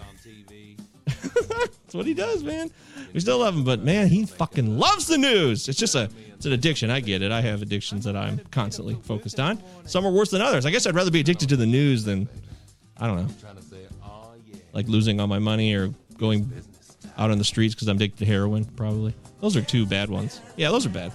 That's 1.91 1.97
what 1.97 2.07
he 2.07 2.15
does, 2.15 2.45
man. 2.45 2.71
We 3.13 3.19
still 3.19 3.41
love 3.41 3.53
him, 3.53 3.65
but 3.65 3.83
man, 3.83 4.07
he 4.07 4.25
fucking 4.25 4.79
loves 4.79 5.09
the 5.09 5.19
news. 5.19 5.69
It's 5.69 5.77
just 5.77 5.97
a 5.97 6.09
it's 6.37 6.47
an 6.47 6.53
addiction. 6.53 6.89
I 6.89 7.01
get 7.01 7.21
it. 7.21 7.33
I 7.33 7.41
have 7.41 7.63
addictions 7.63 8.05
that 8.05 8.15
I'm 8.15 8.39
constantly 8.53 8.95
focused 9.03 9.41
on. 9.41 9.61
Some 9.87 10.07
are 10.07 10.13
worse 10.13 10.31
than 10.31 10.41
others. 10.41 10.65
I 10.67 10.71
guess 10.71 10.87
I'd 10.87 10.95
rather 10.95 11.11
be 11.11 11.19
addicted 11.19 11.49
to 11.49 11.57
the 11.57 11.67
news 11.67 12.05
than 12.05 12.29
I 12.97 13.09
don't 13.09 13.27
know, 13.27 13.35
like 14.73 14.87
losing 14.87 15.19
all 15.19 15.27
my 15.27 15.41
money 15.41 15.75
or 15.75 15.93
going 16.17 16.49
out 17.19 17.33
on 17.33 17.39
the 17.39 17.45
streets 17.45 17.75
because 17.75 17.89
I'm 17.89 17.97
addicted 17.97 18.21
to 18.21 18.27
heroin. 18.27 18.67
Probably 18.67 19.13
those 19.41 19.57
are 19.57 19.63
two 19.63 19.85
bad 19.85 20.11
ones. 20.11 20.41
Yeah, 20.57 20.71
those 20.71 20.87
are 20.87 20.91
bad. 20.91 21.13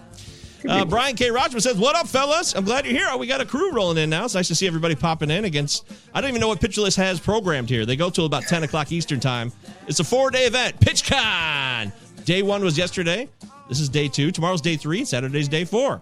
Uh, 0.67 0.85
Brian 0.85 1.15
K. 1.15 1.31
Rodgman 1.31 1.61
says, 1.61 1.77
"What 1.77 1.95
up, 1.95 2.07
fellas? 2.07 2.55
I'm 2.55 2.65
glad 2.65 2.85
you're 2.85 2.95
here. 2.95 3.07
Oh, 3.09 3.17
we 3.17 3.27
got 3.27 3.41
a 3.41 3.45
crew 3.45 3.71
rolling 3.71 3.97
in 3.97 4.09
now. 4.09 4.25
It's 4.25 4.35
nice 4.35 4.47
to 4.47 4.55
see 4.55 4.67
everybody 4.67 4.95
popping 4.95 5.29
in 5.29 5.45
against. 5.45 5.85
I 6.13 6.21
don't 6.21 6.29
even 6.29 6.41
know 6.41 6.47
what 6.47 6.59
Pitcher 6.59 6.81
List 6.81 6.97
has 6.97 7.19
programmed 7.19 7.69
here. 7.69 7.85
They 7.85 7.95
go 7.95 8.09
till 8.09 8.25
about 8.25 8.43
10 8.43 8.63
o'clock 8.63 8.91
Eastern 8.91 9.19
time. 9.19 9.51
It's 9.87 9.99
a 9.99 10.03
four-day 10.03 10.45
event. 10.45 10.79
PitchCon. 10.79 11.91
Day 12.25 12.41
one 12.41 12.63
was 12.63 12.77
yesterday. 12.77 13.29
This 13.69 13.79
is 13.79 13.89
day 13.89 14.07
two. 14.07 14.31
Tomorrow's 14.31 14.61
day 14.61 14.77
three. 14.77 15.05
Saturday's 15.05 15.47
day 15.47 15.65
four. 15.65 16.01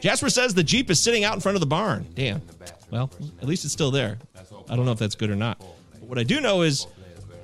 Jasper 0.00 0.30
says 0.30 0.54
the 0.54 0.62
Jeep 0.62 0.90
is 0.90 1.00
sitting 1.00 1.24
out 1.24 1.34
in 1.34 1.40
front 1.40 1.56
of 1.56 1.60
the 1.60 1.66
barn. 1.66 2.06
Damn. 2.14 2.40
Well, 2.90 3.10
at 3.42 3.48
least 3.48 3.64
it's 3.64 3.72
still 3.72 3.90
there. 3.90 4.18
I 4.68 4.76
don't 4.76 4.84
know 4.84 4.92
if 4.92 4.98
that's 4.98 5.14
good 5.14 5.30
or 5.30 5.36
not. 5.36 5.58
But 5.58 6.02
what 6.08 6.18
I 6.18 6.22
do 6.22 6.40
know 6.40 6.62
is 6.62 6.86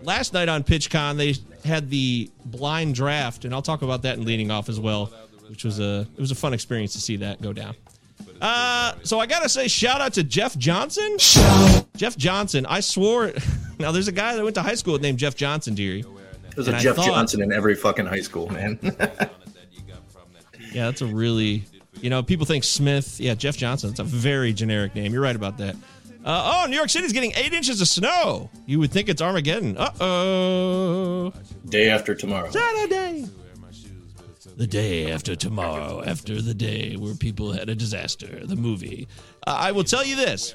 last 0.02 0.32
night 0.32 0.48
on 0.48 0.62
PitchCon 0.62 1.16
they 1.16 1.34
had 1.68 1.90
the 1.90 2.30
blind 2.44 2.94
draft, 2.94 3.44
and 3.44 3.54
I'll 3.54 3.62
talk 3.62 3.82
about 3.82 4.02
that 4.02 4.18
in 4.18 4.24
leading 4.24 4.50
off 4.50 4.68
as 4.68 4.78
well, 4.78 5.12
which 5.48 5.64
was 5.64 5.80
a 5.80 6.06
it 6.16 6.20
was 6.20 6.30
a 6.30 6.34
fun 6.34 6.52
experience 6.54 6.92
to 6.92 7.00
see 7.00 7.16
that 7.16 7.40
go 7.42 7.52
down. 7.52 7.74
Uh, 8.40 8.94
so 9.02 9.18
I 9.20 9.26
gotta 9.26 9.48
say, 9.48 9.68
shout 9.68 10.00
out 10.00 10.14
to 10.14 10.22
Jeff 10.24 10.56
Johnson. 10.58 11.16
Jeff 11.96 12.16
Johnson. 12.16 12.66
I 12.66 12.80
swore. 12.80 13.32
Now 13.76 13.90
there's 13.90 14.06
a 14.06 14.12
guy 14.12 14.36
that 14.36 14.44
went 14.44 14.54
to 14.54 14.62
high 14.62 14.76
school 14.76 15.00
named 15.00 15.18
Jeff 15.18 15.34
Johnson, 15.34 15.74
dearie. 15.74 16.04
There's 16.54 16.68
And 16.68 16.76
a 16.76 16.78
I 16.78 16.82
Jeff 16.82 16.94
thought- 16.94 17.06
Johnson 17.06 17.42
in 17.42 17.52
every 17.52 17.74
fucking 17.74 18.06
high 18.06 18.20
school, 18.20 18.48
man. 18.50 18.78
Yeah, 20.72 20.86
that's 20.86 21.02
a 21.02 21.06
really, 21.06 21.64
you 22.00 22.10
know, 22.10 22.22
people 22.22 22.46
think 22.46 22.64
Smith. 22.64 23.20
Yeah, 23.20 23.34
Jeff 23.34 23.56
Johnson. 23.56 23.90
It's 23.90 24.00
a 24.00 24.04
very 24.04 24.52
generic 24.52 24.94
name. 24.94 25.12
You're 25.12 25.22
right 25.22 25.36
about 25.36 25.58
that. 25.58 25.76
Uh, 26.24 26.62
oh, 26.64 26.66
New 26.68 26.76
York 26.76 26.88
City's 26.90 27.12
getting 27.12 27.32
eight 27.36 27.52
inches 27.52 27.80
of 27.80 27.86
snow. 27.88 28.48
You 28.66 28.78
would 28.80 28.90
think 28.90 29.08
it's 29.08 29.20
Armageddon. 29.22 29.76
Uh 29.76 29.90
oh. 30.00 31.32
Day 31.68 31.90
after 31.90 32.14
tomorrow. 32.14 32.50
Saturday. 32.50 33.26
The 34.56 34.66
day 34.68 35.10
after 35.10 35.34
tomorrow, 35.34 36.02
after 36.04 36.40
the 36.40 36.54
day 36.54 36.94
where 36.96 37.14
people 37.14 37.52
had 37.52 37.68
a 37.68 37.74
disaster, 37.74 38.46
the 38.46 38.54
movie. 38.54 39.08
Uh, 39.46 39.56
I 39.58 39.72
will 39.72 39.82
tell 39.82 40.04
you 40.04 40.14
this. 40.14 40.54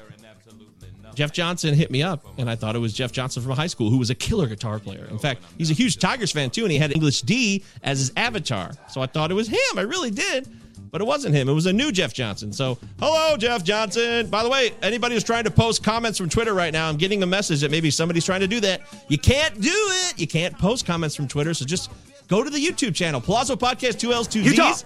Jeff 1.14 1.32
Johnson 1.32 1.74
hit 1.74 1.90
me 1.90 2.02
up, 2.02 2.24
and 2.38 2.48
I 2.48 2.54
thought 2.54 2.76
it 2.76 2.78
was 2.78 2.94
Jeff 2.94 3.12
Johnson 3.12 3.42
from 3.42 3.52
high 3.52 3.66
school, 3.66 3.90
who 3.90 3.98
was 3.98 4.08
a 4.08 4.14
killer 4.14 4.46
guitar 4.46 4.78
player. 4.78 5.06
In 5.10 5.18
fact, 5.18 5.42
he's 5.58 5.70
a 5.70 5.74
huge 5.74 5.98
Tigers 5.98 6.32
fan 6.32 6.48
too, 6.50 6.62
and 6.62 6.72
he 6.72 6.78
had 6.78 6.92
English 6.92 7.22
D 7.22 7.62
as 7.82 7.98
his 7.98 8.12
avatar. 8.16 8.72
So 8.88 9.02
I 9.02 9.06
thought 9.06 9.30
it 9.30 9.34
was 9.34 9.48
him. 9.48 9.58
I 9.76 9.82
really 9.82 10.10
did, 10.10 10.48
but 10.90 11.00
it 11.00 11.06
wasn't 11.06 11.34
him. 11.34 11.48
It 11.48 11.52
was 11.52 11.66
a 11.66 11.72
new 11.72 11.92
Jeff 11.92 12.14
Johnson. 12.14 12.52
So 12.52 12.78
hello, 13.00 13.36
Jeff 13.36 13.64
Johnson. 13.64 14.28
By 14.28 14.42
the 14.42 14.48
way, 14.48 14.72
anybody 14.82 15.14
who's 15.14 15.24
trying 15.24 15.44
to 15.44 15.50
post 15.50 15.82
comments 15.82 16.16
from 16.16 16.30
Twitter 16.30 16.54
right 16.54 16.72
now, 16.72 16.88
I'm 16.88 16.96
getting 16.96 17.22
a 17.22 17.26
message 17.26 17.60
that 17.60 17.70
maybe 17.70 17.90
somebody's 17.90 18.24
trying 18.24 18.40
to 18.40 18.48
do 18.48 18.60
that. 18.60 18.80
You 19.08 19.18
can't 19.18 19.60
do 19.60 19.68
it. 19.70 20.18
You 20.18 20.26
can't 20.26 20.56
post 20.56 20.86
comments 20.86 21.14
from 21.16 21.28
Twitter. 21.28 21.52
So 21.52 21.66
just 21.66 21.90
go 22.30 22.42
to 22.42 22.48
the 22.48 22.58
YouTube 22.64 22.94
channel, 22.94 23.20
Palazzo 23.20 23.56
Podcast, 23.56 23.98
two 23.98 24.12
L's, 24.14 24.26
two 24.26 24.40
Utah. 24.40 24.72
Z's. 24.72 24.84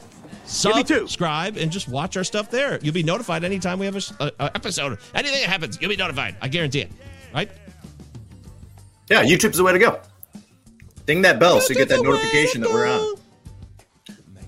Give 0.64 0.74
me. 0.76 0.84
Subscribe 0.84 1.56
and 1.56 1.70
just 1.70 1.88
watch 1.88 2.16
our 2.16 2.24
stuff 2.24 2.50
there. 2.50 2.78
You'll 2.82 2.92
be 2.94 3.02
notified 3.02 3.44
anytime 3.44 3.78
we 3.78 3.86
have 3.86 3.94
a, 3.94 3.98
s- 3.98 4.12
a- 4.20 4.32
a 4.40 4.50
episode. 4.54 4.98
Anything 5.14 5.40
that 5.40 5.48
happens, 5.48 5.78
you'll 5.80 5.88
be 5.90 5.96
notified. 5.96 6.36
I 6.42 6.48
guarantee 6.48 6.80
it. 6.80 6.90
Right? 7.32 7.50
Yeah, 9.08 9.22
YouTube's 9.24 9.56
the 9.56 9.64
way 9.64 9.72
to 9.72 9.78
go. 9.78 10.00
Ding 11.06 11.22
that 11.22 11.38
bell 11.38 11.60
so 11.60 11.70
you 11.70 11.76
get 11.76 11.88
that 11.90 12.02
notification 12.02 12.62
that 12.62 12.70
we're 12.70 12.86
on. 12.86 13.16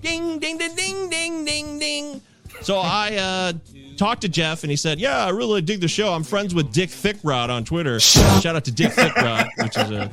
Ding, 0.03 0.39
ding, 0.39 0.59
ding, 0.59 0.75
ding, 0.75 1.11
ding, 1.11 1.45
ding, 1.45 1.79
ding. 1.79 2.21
So 2.63 2.79
I 2.79 3.15
uh, 3.17 3.53
talked 3.97 4.23
to 4.23 4.29
Jeff, 4.29 4.63
and 4.65 4.71
he 4.71 4.77
said, 4.77 4.99
"Yeah, 4.99 5.25
I 5.27 5.31
really 5.31 5.61
dig 5.63 5.81
the 5.81 5.89
show. 5.89 6.13
I'm 6.13 6.25
friends 6.25 6.55
with 6.55 6.73
Dick 6.73 6.91
Thickrod 6.91 7.51
on 7.51 7.65
Twitter. 7.65 8.01
Shout 8.01 8.47
out 8.47 8.65
to 8.65 8.73
Dick 8.73 8.93
Thickrod, 8.93 9.49
which 9.63 9.77
is 9.77 9.91
a 9.91 10.11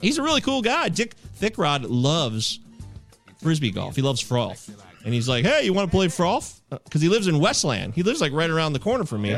he's 0.00 0.18
a 0.18 0.22
really 0.22 0.40
cool 0.40 0.62
guy. 0.62 0.88
Dick 0.88 1.14
Thickrod 1.38 1.86
loves 1.88 2.60
frisbee 3.42 3.70
golf. 3.70 3.96
He 3.96 4.02
loves 4.02 4.22
frolf, 4.22 4.68
and 5.04 5.12
he's 5.14 5.28
like, 5.28 5.44
"Hey, 5.44 5.64
you 5.64 5.72
want 5.72 5.90
to 5.90 5.96
play 5.96 6.06
frolf?" 6.08 6.60
Because 6.70 7.00
he 7.00 7.08
lives 7.08 7.26
in 7.28 7.38
Westland. 7.38 7.94
He 7.94 8.02
lives 8.02 8.20
like 8.20 8.32
right 8.32 8.50
around 8.50 8.72
the 8.72 8.78
corner 8.78 9.04
from 9.04 9.22
me. 9.22 9.36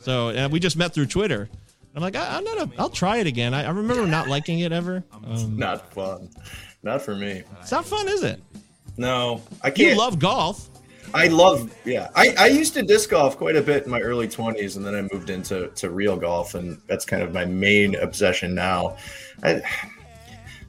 So 0.00 0.28
uh, 0.28 0.48
we 0.50 0.60
just 0.60 0.76
met 0.76 0.94
through 0.94 1.06
Twitter. 1.06 1.48
I'm 1.94 2.02
like, 2.02 2.14
I, 2.14 2.36
I'm 2.36 2.44
not. 2.44 2.58
A, 2.58 2.70
I'll 2.78 2.90
try 2.90 3.16
it 3.16 3.26
again. 3.26 3.52
I, 3.54 3.64
I 3.64 3.70
remember 3.70 4.06
not 4.06 4.28
liking 4.28 4.60
it 4.60 4.72
ever. 4.72 5.02
Um, 5.28 5.58
Not 5.58 5.92
fun. 5.92 6.30
Not 6.82 7.02
for 7.02 7.14
me. 7.14 7.42
it's 7.60 7.72
not 7.72 7.84
fun, 7.84 8.08
is 8.08 8.22
it? 8.22 8.40
No, 8.96 9.42
I 9.62 9.70
can't. 9.70 9.90
You 9.90 9.98
love 9.98 10.18
golf. 10.18 10.70
I 11.12 11.26
love, 11.26 11.74
yeah. 11.84 12.08
I, 12.14 12.34
I 12.38 12.46
used 12.46 12.72
to 12.74 12.82
disc 12.82 13.10
golf 13.10 13.36
quite 13.36 13.56
a 13.56 13.62
bit 13.62 13.84
in 13.84 13.90
my 13.90 14.00
early 14.00 14.28
20s, 14.28 14.76
and 14.76 14.86
then 14.86 14.94
I 14.94 15.02
moved 15.12 15.28
into 15.28 15.68
to 15.68 15.90
real 15.90 16.16
golf, 16.16 16.54
and 16.54 16.80
that's 16.86 17.04
kind 17.04 17.22
of 17.22 17.34
my 17.34 17.44
main 17.44 17.94
obsession 17.96 18.54
now. 18.54 18.96
I, 19.42 19.60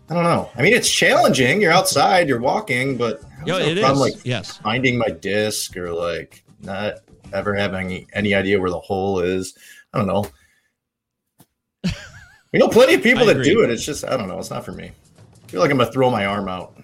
I 0.10 0.16
don't 0.16 0.24
know. 0.24 0.50
I 0.56 0.64
mean, 0.64 0.74
it's 0.74 0.90
challenging. 0.90 1.62
You're 1.62 1.72
outside, 1.72 2.28
you're 2.28 2.40
walking, 2.40 2.98
but 2.98 3.22
Yo, 3.46 3.58
it 3.58 3.80
problem, 3.80 4.08
is. 4.08 4.16
like 4.16 4.26
yes. 4.26 4.58
finding 4.58 4.98
my 4.98 5.10
disc 5.10 5.78
or 5.78 5.92
like 5.94 6.44
not 6.62 6.96
ever 7.32 7.54
having 7.54 8.08
any, 8.14 8.34
idea 8.34 8.60
where 8.60 8.72
the 8.72 8.80
hole 8.80 9.20
is. 9.20 9.56
I 9.94 10.00
don't 10.00 10.08
know. 10.08 10.26
We 12.52 12.58
know 12.58 12.68
plenty 12.68 12.96
of 12.96 13.04
people 13.04 13.22
I 13.22 13.26
that 13.28 13.36
agree. 13.42 13.54
do 13.54 13.62
it. 13.62 13.70
It's 13.70 13.86
just 13.86 14.04
I 14.04 14.18
don't 14.18 14.28
know. 14.28 14.40
It's 14.40 14.50
not 14.50 14.66
for 14.66 14.72
me. 14.72 14.90
I 14.90 15.48
feel 15.52 15.62
like 15.62 15.70
I'm 15.70 15.78
gonna 15.78 15.92
throw 15.92 16.10
my 16.10 16.26
arm 16.26 16.48
out. 16.50 16.76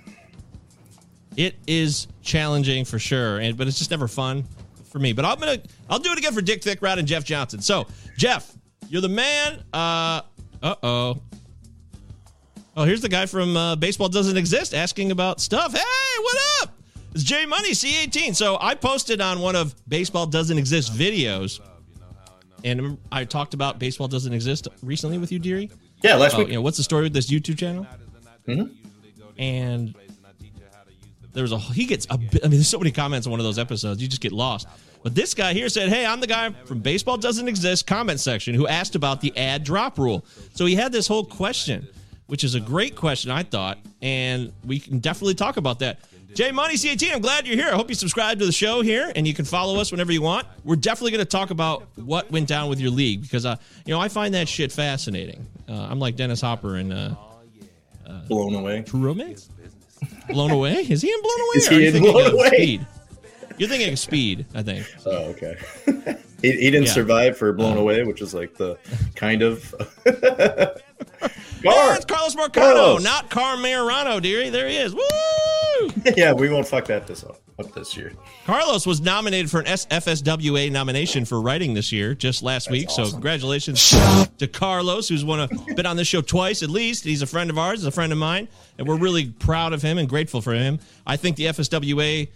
It 1.35 1.55
is 1.65 2.07
challenging 2.21 2.85
for 2.85 2.99
sure, 2.99 3.39
and 3.39 3.57
but 3.57 3.67
it's 3.67 3.79
just 3.79 3.89
never 3.89 4.07
fun 4.07 4.43
for 4.91 4.99
me. 4.99 5.11
But 5.11 5.25
I'm 5.25 5.39
gonna 5.39 5.57
I'll 5.89 5.97
do 5.97 6.11
it 6.11 6.19
again 6.19 6.33
for 6.33 6.41
Dick 6.41 6.61
Thickrod 6.61 6.99
and 6.99 7.07
Jeff 7.07 7.23
Johnson. 7.25 7.61
So 7.61 7.87
Jeff, 8.15 8.55
you're 8.89 9.01
the 9.01 9.09
man. 9.09 9.63
Uh 9.73 10.21
oh. 10.63 11.19
Oh, 12.75 12.83
here's 12.83 13.01
the 13.01 13.09
guy 13.09 13.25
from 13.25 13.55
uh, 13.55 13.75
Baseball 13.77 14.09
Doesn't 14.09 14.35
Exist 14.37 14.73
asking 14.73 15.11
about 15.11 15.39
stuff. 15.39 15.73
Hey, 15.73 16.21
what 16.21 16.37
up? 16.63 16.77
It's 17.13 17.23
J 17.23 17.45
Money 17.45 17.71
C18. 17.71 18.35
So 18.35 18.57
I 18.59 18.75
posted 18.75 19.21
on 19.21 19.39
one 19.39 19.55
of 19.55 19.73
Baseball 19.87 20.25
Doesn't 20.25 20.57
Exist 20.57 20.91
videos, 20.93 21.61
and 22.65 22.97
I 23.11 23.23
talked 23.23 23.53
about 23.53 23.79
Baseball 23.79 24.09
Doesn't 24.09 24.33
Exist 24.33 24.67
recently 24.83 25.17
with 25.17 25.31
you, 25.31 25.39
dearie. 25.39 25.71
Yeah, 26.03 26.15
last 26.15 26.35
Oh, 26.35 26.39
week. 26.39 26.49
you 26.49 26.55
know, 26.55 26.61
what's 26.61 26.75
the 26.77 26.83
story 26.83 27.03
with 27.03 27.13
this 27.13 27.27
YouTube 27.31 27.57
channel? 27.57 27.87
Mhm. 28.47 28.69
And 29.37 29.95
there 31.33 31.43
was 31.43 31.53
a 31.53 31.57
he 31.59 31.85
gets 31.85 32.05
a 32.09 32.13
I 32.13 32.17
mean, 32.17 32.29
there's 32.41 32.67
so 32.67 32.77
many 32.77 32.91
comments 32.91 33.25
on 33.25 33.31
one 33.31 33.39
of 33.39 33.45
those 33.45 33.57
episodes, 33.59 34.01
you 34.01 34.07
just 34.09 34.21
get 34.21 34.33
lost. 34.33 34.67
But 35.01 35.15
this 35.15 35.33
guy 35.33 35.53
here 35.53 35.69
said, 35.69 35.87
"Hey, 35.89 36.05
I'm 36.05 36.19
the 36.19 36.27
guy 36.27 36.49
from 36.65 36.79
Baseball 36.79 37.15
Doesn't 37.17 37.47
Exist 37.47 37.87
comment 37.87 38.19
section 38.19 38.53
who 38.55 38.67
asked 38.67 38.95
about 38.95 39.21
the 39.21 39.35
ad 39.37 39.63
drop 39.63 39.97
rule." 39.97 40.25
So 40.53 40.65
he 40.65 40.75
had 40.75 40.91
this 40.91 41.07
whole 41.07 41.23
question, 41.23 41.87
which 42.27 42.43
is 42.43 42.55
a 42.55 42.59
great 42.59 42.95
question, 42.95 43.31
I 43.31 43.43
thought, 43.43 43.77
and 44.01 44.51
we 44.65 44.79
can 44.79 44.99
definitely 44.99 45.35
talk 45.35 45.57
about 45.57 45.79
that. 45.79 45.99
J 46.33 46.51
Money 46.51 46.75
C18, 46.75 47.13
I'm 47.13 47.21
glad 47.21 47.47
you're 47.47 47.55
here. 47.55 47.69
I 47.71 47.75
hope 47.75 47.87
you 47.87 47.95
subscribe 47.95 48.39
to 48.39 48.45
the 48.45 48.51
show 48.51 48.81
here, 48.81 49.09
and 49.15 49.25
you 49.25 49.33
can 49.33 49.45
follow 49.45 49.79
us 49.79 49.91
whenever 49.91 50.11
you 50.11 50.21
want. 50.21 50.45
We're 50.65 50.75
definitely 50.75 51.11
going 51.11 51.23
to 51.23 51.29
talk 51.29 51.49
about 51.49 51.87
what 51.95 52.29
went 52.29 52.47
down 52.49 52.69
with 52.69 52.79
your 52.81 52.91
league 52.91 53.21
because, 53.21 53.45
uh, 53.45 53.55
you 53.85 53.93
know, 53.93 54.01
I 54.01 54.09
find 54.09 54.33
that 54.33 54.49
shit 54.49 54.71
fascinating. 54.73 55.45
Uh, 55.69 55.73
I'm 55.89 55.97
like 55.99 56.17
Dennis 56.17 56.41
Hopper 56.41 56.77
in 56.77 56.91
uh, 56.91 57.15
Blown 58.27 58.53
away. 58.55 58.81
True 58.81 58.99
Romance. 58.99 59.49
Blown 60.29 60.51
Away? 60.51 60.85
Is 60.89 61.01
he 61.01 61.09
in 61.09 61.21
Blown 61.21 61.39
Away? 61.39 61.55
Is 61.55 61.67
he 61.69 61.87
in 61.87 62.01
blown 62.01 62.31
away? 62.33 62.47
Speed? 62.49 62.87
You're 63.57 63.69
thinking 63.69 63.93
of 63.93 63.97
Speed, 63.99 64.45
I 64.53 64.61
think. 64.61 64.85
Oh, 65.05 65.29
okay. 65.29 65.55
he, 66.41 66.51
he 66.51 66.69
didn't 66.71 66.87
Yeah. 66.87 66.91
survive 66.91 67.37
for 67.37 67.53
Blown 67.53 67.77
Away, 67.77 68.03
which 68.03 68.21
is 68.21 68.33
like 68.33 68.55
the 68.55 68.77
kind 69.15 69.41
of. 69.41 69.73
Yeah, 71.65 71.95
it's 71.95 72.05
Carlos 72.05 72.35
Marcano, 72.35 72.53
Carlos. 72.53 73.03
not 73.03 73.29
Car 73.29 73.57
Mayorano, 73.57 74.21
dearie. 74.21 74.49
There 74.49 74.67
he 74.67 74.77
is. 74.77 74.93
Woo! 74.93 75.01
yeah, 76.17 76.33
we 76.33 76.49
won't 76.49 76.67
fuck 76.67 76.85
that 76.85 77.07
this 77.07 77.23
up. 77.23 77.41
up 77.59 77.73
this 77.73 77.97
year. 77.97 78.13
Carlos 78.45 78.85
was 78.85 79.01
nominated 79.01 79.49
for 79.49 79.59
an 79.59 79.65
FSWA 79.65 80.71
nomination 80.71 81.25
for 81.25 81.41
writing 81.41 81.73
this 81.73 81.91
year, 81.91 82.13
just 82.13 82.43
last 82.43 82.69
week. 82.69 82.89
So 82.89 83.09
congratulations 83.09 83.89
to 84.37 84.47
Carlos, 84.47 85.09
who's 85.09 85.25
won 85.25 85.41
a, 85.41 85.73
been 85.75 85.85
on 85.85 85.97
this 85.97 86.07
show 86.07 86.21
twice 86.21 86.63
at 86.63 86.69
least. 86.69 87.03
He's 87.03 87.21
a 87.21 87.27
friend 87.27 87.49
of 87.49 87.57
ours, 87.57 87.79
he's 87.79 87.87
a 87.87 87.91
friend 87.91 88.11
of 88.11 88.17
mine, 88.17 88.47
and 88.77 88.87
we're 88.87 88.97
really 88.97 89.27
proud 89.27 89.73
of 89.73 89.81
him 89.81 89.97
and 89.97 90.07
grateful 90.07 90.41
for 90.41 90.53
him. 90.53 90.79
I 91.05 91.17
think 91.17 91.35
the 91.35 91.45
FSWA 91.45 92.29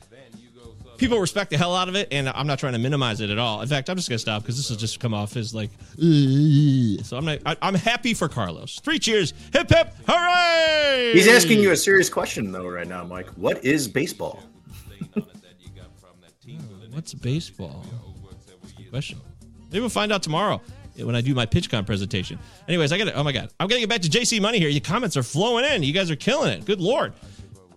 people 0.99 1.19
respect 1.19 1.49
the 1.49 1.57
hell 1.57 1.75
out 1.75 1.89
of 1.89 1.95
it, 1.95 2.09
and 2.11 2.29
I'm 2.29 2.45
not 2.45 2.59
trying 2.59 2.73
to 2.73 2.79
minimize 2.79 3.21
it 3.21 3.29
at 3.29 3.37
all. 3.39 3.61
In 3.61 3.67
fact, 3.67 3.89
I'm 3.89 3.95
just 3.95 4.09
gonna 4.09 4.19
stop 4.19 4.43
because 4.43 4.57
this 4.57 4.69
has 4.69 4.77
just 4.77 4.99
come 4.99 5.13
off 5.13 5.35
as 5.35 5.53
like. 5.53 5.69
"Ugh." 6.01 6.99
So 7.03 7.17
I'm 7.17 7.25
not. 7.25 7.39
I, 7.45 7.55
I'm 7.61 7.75
happy 7.75 8.13
for 8.13 8.27
Carlos. 8.29 8.79
Three 8.83 8.99
cheers, 8.99 9.33
hip 9.53 9.69
hip, 9.69 9.93
hooray! 10.07 11.11
He's 11.13 11.27
asking 11.27 11.59
you 11.61 11.71
a 11.71 11.77
serious 11.77 12.09
question 12.09 12.51
though 12.51 12.67
right 12.67 12.87
now, 12.87 13.03
Mike. 13.03 13.29
What 13.29 13.63
is 13.65 13.87
baseball? 13.87 14.43
Uh, 16.49 16.55
what's 16.91 17.13
baseball? 17.13 17.85
Good 18.77 18.89
question. 18.89 19.19
Maybe 19.71 19.79
we'll 19.81 19.89
find 19.89 20.11
out 20.11 20.23
tomorrow 20.23 20.61
eh, 20.97 21.03
when 21.03 21.15
I 21.15 21.21
do 21.21 21.35
my 21.35 21.45
PitchCon 21.45 21.85
presentation. 21.85 22.39
Anyways, 22.67 22.91
I 22.91 22.97
got 22.97 23.05
to 23.05 23.13
Oh 23.13 23.23
my 23.23 23.31
god, 23.31 23.51
I'm 23.59 23.67
gonna 23.67 23.79
get 23.81 23.89
back 23.89 24.01
to 24.01 24.09
JC 24.09 24.41
Money 24.41 24.57
here. 24.59 24.69
Your 24.69 24.81
comments 24.81 25.15
are 25.15 25.23
flowing 25.23 25.63
in. 25.65 25.83
You 25.83 25.93
guys 25.93 26.09
are 26.09 26.15
killing 26.15 26.51
it. 26.51 26.65
Good 26.65 26.81
lord. 26.81 27.13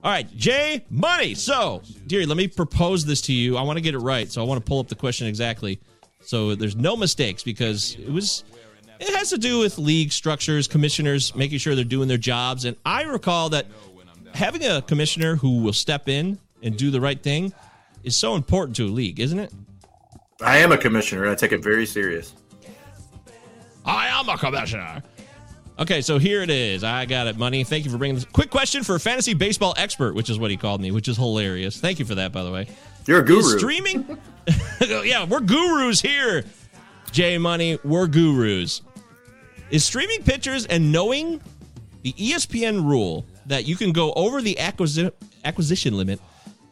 All 0.04 0.10
right, 0.10 0.28
Jay 0.36 0.84
Money. 0.90 1.34
So, 1.34 1.82
dearie, 2.08 2.26
let 2.26 2.36
me 2.36 2.48
propose 2.48 3.04
this 3.04 3.20
to 3.22 3.32
you. 3.32 3.56
I 3.56 3.62
want 3.62 3.76
to 3.76 3.80
get 3.80 3.94
it 3.94 3.98
right, 3.98 4.30
so 4.30 4.42
I 4.42 4.44
want 4.44 4.64
to 4.64 4.68
pull 4.68 4.80
up 4.80 4.88
the 4.88 4.96
question 4.96 5.28
exactly, 5.28 5.80
so 6.20 6.56
there's 6.56 6.74
no 6.74 6.96
mistakes 6.96 7.42
because 7.44 7.94
it 7.94 8.10
was. 8.10 8.42
It 8.98 9.14
has 9.16 9.30
to 9.30 9.38
do 9.38 9.58
with 9.60 9.78
league 9.78 10.12
structures, 10.12 10.66
commissioners 10.68 11.34
making 11.34 11.58
sure 11.58 11.74
they're 11.74 11.84
doing 11.84 12.08
their 12.08 12.18
jobs, 12.18 12.64
and 12.64 12.76
I 12.84 13.02
recall 13.02 13.50
that 13.50 13.66
having 14.34 14.64
a 14.64 14.82
commissioner 14.82 15.36
who 15.36 15.62
will 15.62 15.72
step 15.72 16.08
in 16.08 16.38
and 16.62 16.76
do 16.76 16.90
the 16.90 17.00
right 17.00 17.20
thing 17.20 17.52
is 18.02 18.16
so 18.16 18.34
important 18.34 18.76
to 18.76 18.86
a 18.86 18.90
league, 18.90 19.20
isn't 19.20 19.38
it? 19.38 19.52
I 20.40 20.58
am 20.58 20.72
a 20.72 20.78
commissioner. 20.78 21.22
and 21.22 21.30
I 21.30 21.34
take 21.36 21.52
it 21.52 21.62
very 21.62 21.86
serious. 21.86 22.32
I 23.84 24.08
am 24.08 24.28
a 24.28 24.36
commissioner. 24.36 25.02
Okay, 25.78 26.02
so 26.02 26.18
here 26.18 26.42
it 26.42 26.50
is. 26.50 26.84
I 26.84 27.06
got 27.06 27.26
it, 27.26 27.38
money. 27.38 27.64
Thank 27.64 27.84
you 27.84 27.90
for 27.90 27.96
bringing 27.96 28.16
this. 28.16 28.26
Quick 28.26 28.50
question 28.50 28.84
for 28.84 28.94
a 28.94 29.00
fantasy 29.00 29.32
baseball 29.32 29.74
expert, 29.76 30.14
which 30.14 30.28
is 30.28 30.38
what 30.38 30.50
he 30.50 30.56
called 30.56 30.80
me, 30.80 30.90
which 30.90 31.08
is 31.08 31.16
hilarious. 31.16 31.80
Thank 31.80 31.98
you 31.98 32.04
for 32.04 32.14
that, 32.16 32.30
by 32.30 32.42
the 32.42 32.50
way. 32.50 32.68
You're 33.06 33.20
a 33.20 33.24
guru. 33.24 33.38
Is 33.38 33.56
streaming? 33.56 34.18
yeah, 35.04 35.24
we're 35.24 35.40
gurus 35.40 36.00
here. 36.00 36.44
J 37.10 37.38
Money, 37.38 37.78
we're 37.84 38.06
gurus. 38.06 38.82
Is 39.70 39.84
streaming 39.84 40.22
pictures 40.22 40.66
and 40.66 40.92
knowing 40.92 41.40
the 42.02 42.12
ESPN 42.12 42.84
rule 42.84 43.24
that 43.46 43.66
you 43.66 43.76
can 43.76 43.92
go 43.92 44.12
over 44.12 44.42
the 44.42 44.56
acquisi- 44.60 45.12
acquisition 45.44 45.96
limit 45.96 46.20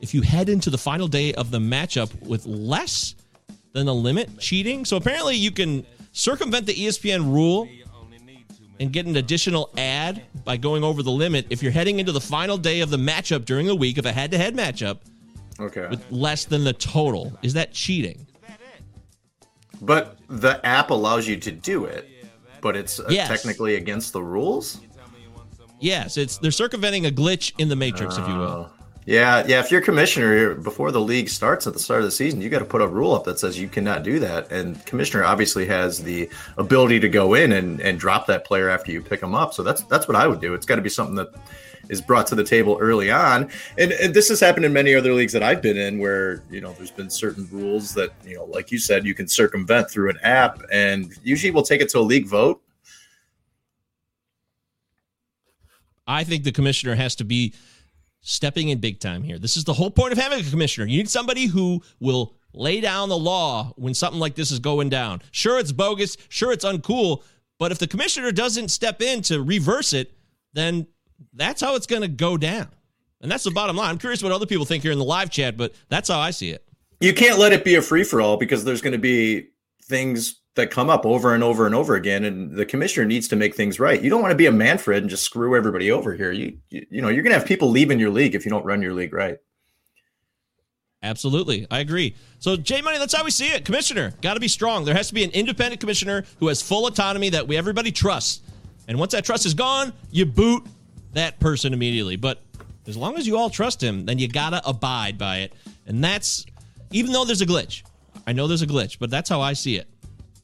if 0.00 0.12
you 0.14 0.20
head 0.20 0.48
into 0.48 0.68
the 0.70 0.78
final 0.78 1.08
day 1.08 1.32
of 1.34 1.50
the 1.50 1.58
matchup 1.58 2.20
with 2.22 2.44
less 2.46 3.14
than 3.72 3.86
the 3.86 3.94
limit 3.94 4.38
cheating? 4.38 4.84
So 4.84 4.96
apparently 4.96 5.36
you 5.36 5.50
can 5.50 5.86
circumvent 6.12 6.66
the 6.66 6.74
ESPN 6.74 7.32
rule 7.32 7.68
and 8.80 8.92
get 8.92 9.06
an 9.06 9.16
additional 9.16 9.70
ad 9.76 10.22
by 10.44 10.56
going 10.56 10.82
over 10.82 11.02
the 11.02 11.10
limit 11.10 11.46
if 11.50 11.62
you're 11.62 11.70
heading 11.70 12.00
into 12.00 12.10
the 12.12 12.20
final 12.20 12.56
day 12.58 12.80
of 12.80 12.90
the 12.90 12.96
matchup 12.96 13.44
during 13.44 13.66
the 13.66 13.76
week 13.76 13.98
of 13.98 14.06
a 14.06 14.12
head-to-head 14.12 14.56
matchup 14.56 14.98
Okay. 15.60 15.86
with 15.88 16.02
less 16.10 16.46
than 16.46 16.64
the 16.64 16.72
total. 16.72 17.38
Is 17.42 17.52
that 17.52 17.72
cheating? 17.72 18.26
But 19.82 20.18
the 20.28 20.64
app 20.66 20.90
allows 20.90 21.28
you 21.28 21.36
to 21.36 21.52
do 21.52 21.84
it, 21.84 22.08
but 22.60 22.76
it's 22.76 22.98
uh, 23.00 23.04
Yes. 23.08 23.28
technically 23.28 23.76
against 23.76 24.12
the 24.12 24.22
rules. 24.22 24.80
Yes, 25.78 26.16
it's 26.18 26.36
they're 26.38 26.50
circumventing 26.50 27.06
a 27.06 27.10
glitch 27.10 27.52
in 27.58 27.68
the 27.70 27.76
matrix, 27.76 28.18
if 28.18 28.28
you 28.28 28.34
will. 28.34 28.70
Yeah, 29.10 29.44
yeah. 29.44 29.58
If 29.58 29.72
you're 29.72 29.80
commissioner 29.80 30.54
before 30.54 30.92
the 30.92 31.00
league 31.00 31.28
starts 31.28 31.66
at 31.66 31.72
the 31.72 31.80
start 31.80 31.98
of 31.98 32.04
the 32.04 32.12
season, 32.12 32.40
you 32.40 32.48
got 32.48 32.60
to 32.60 32.64
put 32.64 32.80
a 32.80 32.86
rule 32.86 33.12
up 33.12 33.24
that 33.24 33.40
says 33.40 33.58
you 33.58 33.66
cannot 33.66 34.04
do 34.04 34.20
that. 34.20 34.52
And 34.52 34.86
commissioner 34.86 35.24
obviously 35.24 35.66
has 35.66 36.00
the 36.00 36.30
ability 36.58 37.00
to 37.00 37.08
go 37.08 37.34
in 37.34 37.50
and, 37.50 37.80
and 37.80 37.98
drop 37.98 38.28
that 38.28 38.44
player 38.44 38.68
after 38.68 38.92
you 38.92 39.02
pick 39.02 39.18
them 39.18 39.34
up. 39.34 39.52
So 39.52 39.64
that's 39.64 39.82
that's 39.82 40.06
what 40.06 40.16
I 40.16 40.28
would 40.28 40.40
do. 40.40 40.54
It's 40.54 40.64
got 40.64 40.76
to 40.76 40.80
be 40.80 40.88
something 40.88 41.16
that 41.16 41.34
is 41.88 42.00
brought 42.00 42.28
to 42.28 42.36
the 42.36 42.44
table 42.44 42.78
early 42.80 43.10
on. 43.10 43.50
And, 43.76 43.90
and 43.90 44.14
this 44.14 44.28
has 44.28 44.38
happened 44.38 44.64
in 44.64 44.72
many 44.72 44.94
other 44.94 45.12
leagues 45.12 45.32
that 45.32 45.42
I've 45.42 45.60
been 45.60 45.76
in, 45.76 45.98
where 45.98 46.44
you 46.48 46.60
know 46.60 46.72
there's 46.74 46.92
been 46.92 47.10
certain 47.10 47.48
rules 47.50 47.92
that 47.94 48.12
you 48.24 48.36
know, 48.36 48.44
like 48.44 48.70
you 48.70 48.78
said, 48.78 49.04
you 49.04 49.14
can 49.14 49.26
circumvent 49.26 49.90
through 49.90 50.10
an 50.10 50.18
app, 50.22 50.62
and 50.70 51.12
usually 51.24 51.50
we'll 51.50 51.64
take 51.64 51.80
it 51.80 51.88
to 51.88 51.98
a 51.98 52.06
league 52.06 52.28
vote. 52.28 52.62
I 56.06 56.22
think 56.22 56.44
the 56.44 56.52
commissioner 56.52 56.94
has 56.94 57.16
to 57.16 57.24
be 57.24 57.54
stepping 58.22 58.68
in 58.68 58.78
big 58.78 59.00
time 59.00 59.22
here. 59.22 59.38
This 59.38 59.56
is 59.56 59.64
the 59.64 59.72
whole 59.72 59.90
point 59.90 60.12
of 60.12 60.18
having 60.18 60.40
a 60.40 60.50
commissioner. 60.50 60.86
You 60.86 60.98
need 60.98 61.08
somebody 61.08 61.46
who 61.46 61.82
will 62.00 62.34
lay 62.52 62.80
down 62.80 63.08
the 63.08 63.18
law 63.18 63.72
when 63.76 63.94
something 63.94 64.20
like 64.20 64.34
this 64.34 64.50
is 64.50 64.58
going 64.58 64.88
down. 64.88 65.22
Sure, 65.30 65.58
it's 65.58 65.72
bogus. 65.72 66.16
Sure, 66.28 66.52
it's 66.52 66.64
uncool. 66.64 67.22
But 67.58 67.72
if 67.72 67.78
the 67.78 67.86
commissioner 67.86 68.32
doesn't 68.32 68.68
step 68.68 69.02
in 69.02 69.22
to 69.22 69.42
reverse 69.42 69.92
it, 69.92 70.12
then 70.52 70.86
that's 71.34 71.60
how 71.60 71.74
it's 71.76 71.86
going 71.86 72.02
to 72.02 72.08
go 72.08 72.36
down. 72.36 72.68
And 73.20 73.30
that's 73.30 73.44
the 73.44 73.50
bottom 73.50 73.76
line. 73.76 73.90
I'm 73.90 73.98
curious 73.98 74.22
what 74.22 74.32
other 74.32 74.46
people 74.46 74.64
think 74.64 74.82
here 74.82 74.92
in 74.92 74.98
the 74.98 75.04
live 75.04 75.30
chat, 75.30 75.56
but 75.56 75.74
that's 75.88 76.08
how 76.08 76.18
I 76.18 76.30
see 76.30 76.50
it. 76.50 76.64
you 77.00 77.12
can't 77.12 77.38
let 77.38 77.52
it 77.52 77.64
be 77.64 77.74
a 77.74 77.82
free 77.82 78.04
for 78.04 78.20
all 78.20 78.36
because 78.36 78.64
there's 78.64 78.80
going 78.80 78.92
to 78.92 78.98
be 78.98 79.48
things 79.84 80.39
that 80.60 80.70
come 80.70 80.88
up 80.90 81.04
over 81.04 81.34
and 81.34 81.42
over 81.42 81.66
and 81.66 81.74
over 81.74 81.94
again 81.94 82.24
and 82.24 82.56
the 82.56 82.66
commissioner 82.66 83.06
needs 83.06 83.26
to 83.28 83.36
make 83.36 83.54
things 83.54 83.80
right 83.80 84.02
you 84.02 84.10
don't 84.10 84.22
want 84.22 84.30
to 84.30 84.36
be 84.36 84.46
a 84.46 84.52
manfred 84.52 85.02
and 85.02 85.10
just 85.10 85.24
screw 85.24 85.56
everybody 85.56 85.90
over 85.90 86.14
here 86.14 86.30
you 86.30 86.58
you, 86.70 86.86
you 86.90 87.02
know 87.02 87.08
you're 87.08 87.22
going 87.22 87.32
to 87.32 87.38
have 87.38 87.48
people 87.48 87.68
leaving 87.68 87.98
your 87.98 88.10
league 88.10 88.34
if 88.34 88.44
you 88.44 88.50
don't 88.50 88.64
run 88.64 88.82
your 88.82 88.94
league 88.94 89.12
right 89.12 89.38
Absolutely. 91.02 91.66
I 91.70 91.78
agree. 91.78 92.14
So, 92.40 92.56
J 92.56 92.82
Money, 92.82 92.98
that's 92.98 93.14
how 93.14 93.24
we 93.24 93.30
see 93.30 93.48
it. 93.48 93.64
Commissioner, 93.64 94.12
got 94.20 94.34
to 94.34 94.40
be 94.40 94.48
strong. 94.48 94.84
There 94.84 94.94
has 94.94 95.08
to 95.08 95.14
be 95.14 95.24
an 95.24 95.30
independent 95.30 95.80
commissioner 95.80 96.24
who 96.38 96.48
has 96.48 96.60
full 96.60 96.86
autonomy 96.86 97.30
that 97.30 97.48
we 97.48 97.56
everybody 97.56 97.90
trusts. 97.90 98.42
And 98.86 98.98
once 98.98 99.12
that 99.12 99.24
trust 99.24 99.46
is 99.46 99.54
gone, 99.54 99.94
you 100.10 100.26
boot 100.26 100.66
that 101.14 101.40
person 101.40 101.72
immediately. 101.72 102.16
But 102.16 102.42
as 102.86 102.96
long 102.96 103.16
as 103.16 103.26
you 103.26 103.38
all 103.38 103.48
trust 103.48 103.82
him, 103.82 104.04
then 104.04 104.18
you 104.18 104.28
got 104.28 104.50
to 104.50 104.68
abide 104.68 105.16
by 105.16 105.38
it. 105.38 105.54
And 105.86 106.04
that's, 106.04 106.44
even 106.90 107.12
though 107.12 107.24
there's 107.24 107.40
a 107.40 107.46
glitch, 107.46 107.82
I 108.26 108.32
know 108.32 108.46
there's 108.46 108.62
a 108.62 108.66
glitch, 108.66 108.98
but 108.98 109.10
that's 109.10 109.30
how 109.30 109.40
I 109.40 109.54
see 109.54 109.76
it. 109.76 109.88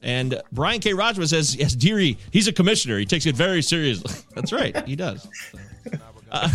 And 0.01 0.41
Brian 0.51 0.79
K. 0.79 0.93
Rogers 0.93 1.31
says, 1.31 1.55
yes, 1.55 1.73
Deary, 1.73 2.17
he's 2.31 2.47
a 2.47 2.53
commissioner. 2.53 2.97
He 2.99 3.05
takes 3.05 3.25
it 3.25 3.35
very 3.35 3.61
seriously. 3.61 4.13
that's 4.35 4.53
right. 4.53 4.87
He 4.87 4.95
does. 4.95 5.27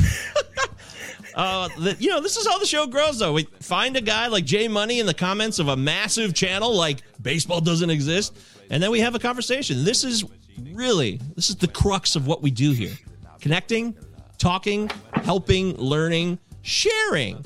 Uh, 1.34 1.68
the, 1.78 1.96
you 1.98 2.10
know, 2.10 2.20
this 2.20 2.36
is 2.36 2.46
how 2.46 2.58
the 2.58 2.66
show 2.66 2.86
grows, 2.86 3.18
though. 3.18 3.32
We 3.32 3.44
find 3.60 3.96
a 3.96 4.00
guy 4.00 4.26
like 4.26 4.44
Jay 4.44 4.68
Money 4.68 5.00
in 5.00 5.06
the 5.06 5.14
comments 5.14 5.58
of 5.58 5.68
a 5.68 5.76
massive 5.76 6.34
channel 6.34 6.74
like 6.74 6.98
baseball 7.22 7.60
doesn't 7.60 7.88
exist, 7.88 8.36
and 8.70 8.82
then 8.82 8.90
we 8.90 9.00
have 9.00 9.14
a 9.14 9.18
conversation. 9.18 9.84
This 9.84 10.04
is 10.04 10.24
really, 10.72 11.20
this 11.34 11.48
is 11.48 11.56
the 11.56 11.68
crux 11.68 12.16
of 12.16 12.26
what 12.26 12.42
we 12.42 12.50
do 12.50 12.72
here: 12.72 12.92
connecting, 13.40 13.96
talking, 14.36 14.90
helping, 15.14 15.74
learning, 15.76 16.38
sharing, 16.60 17.42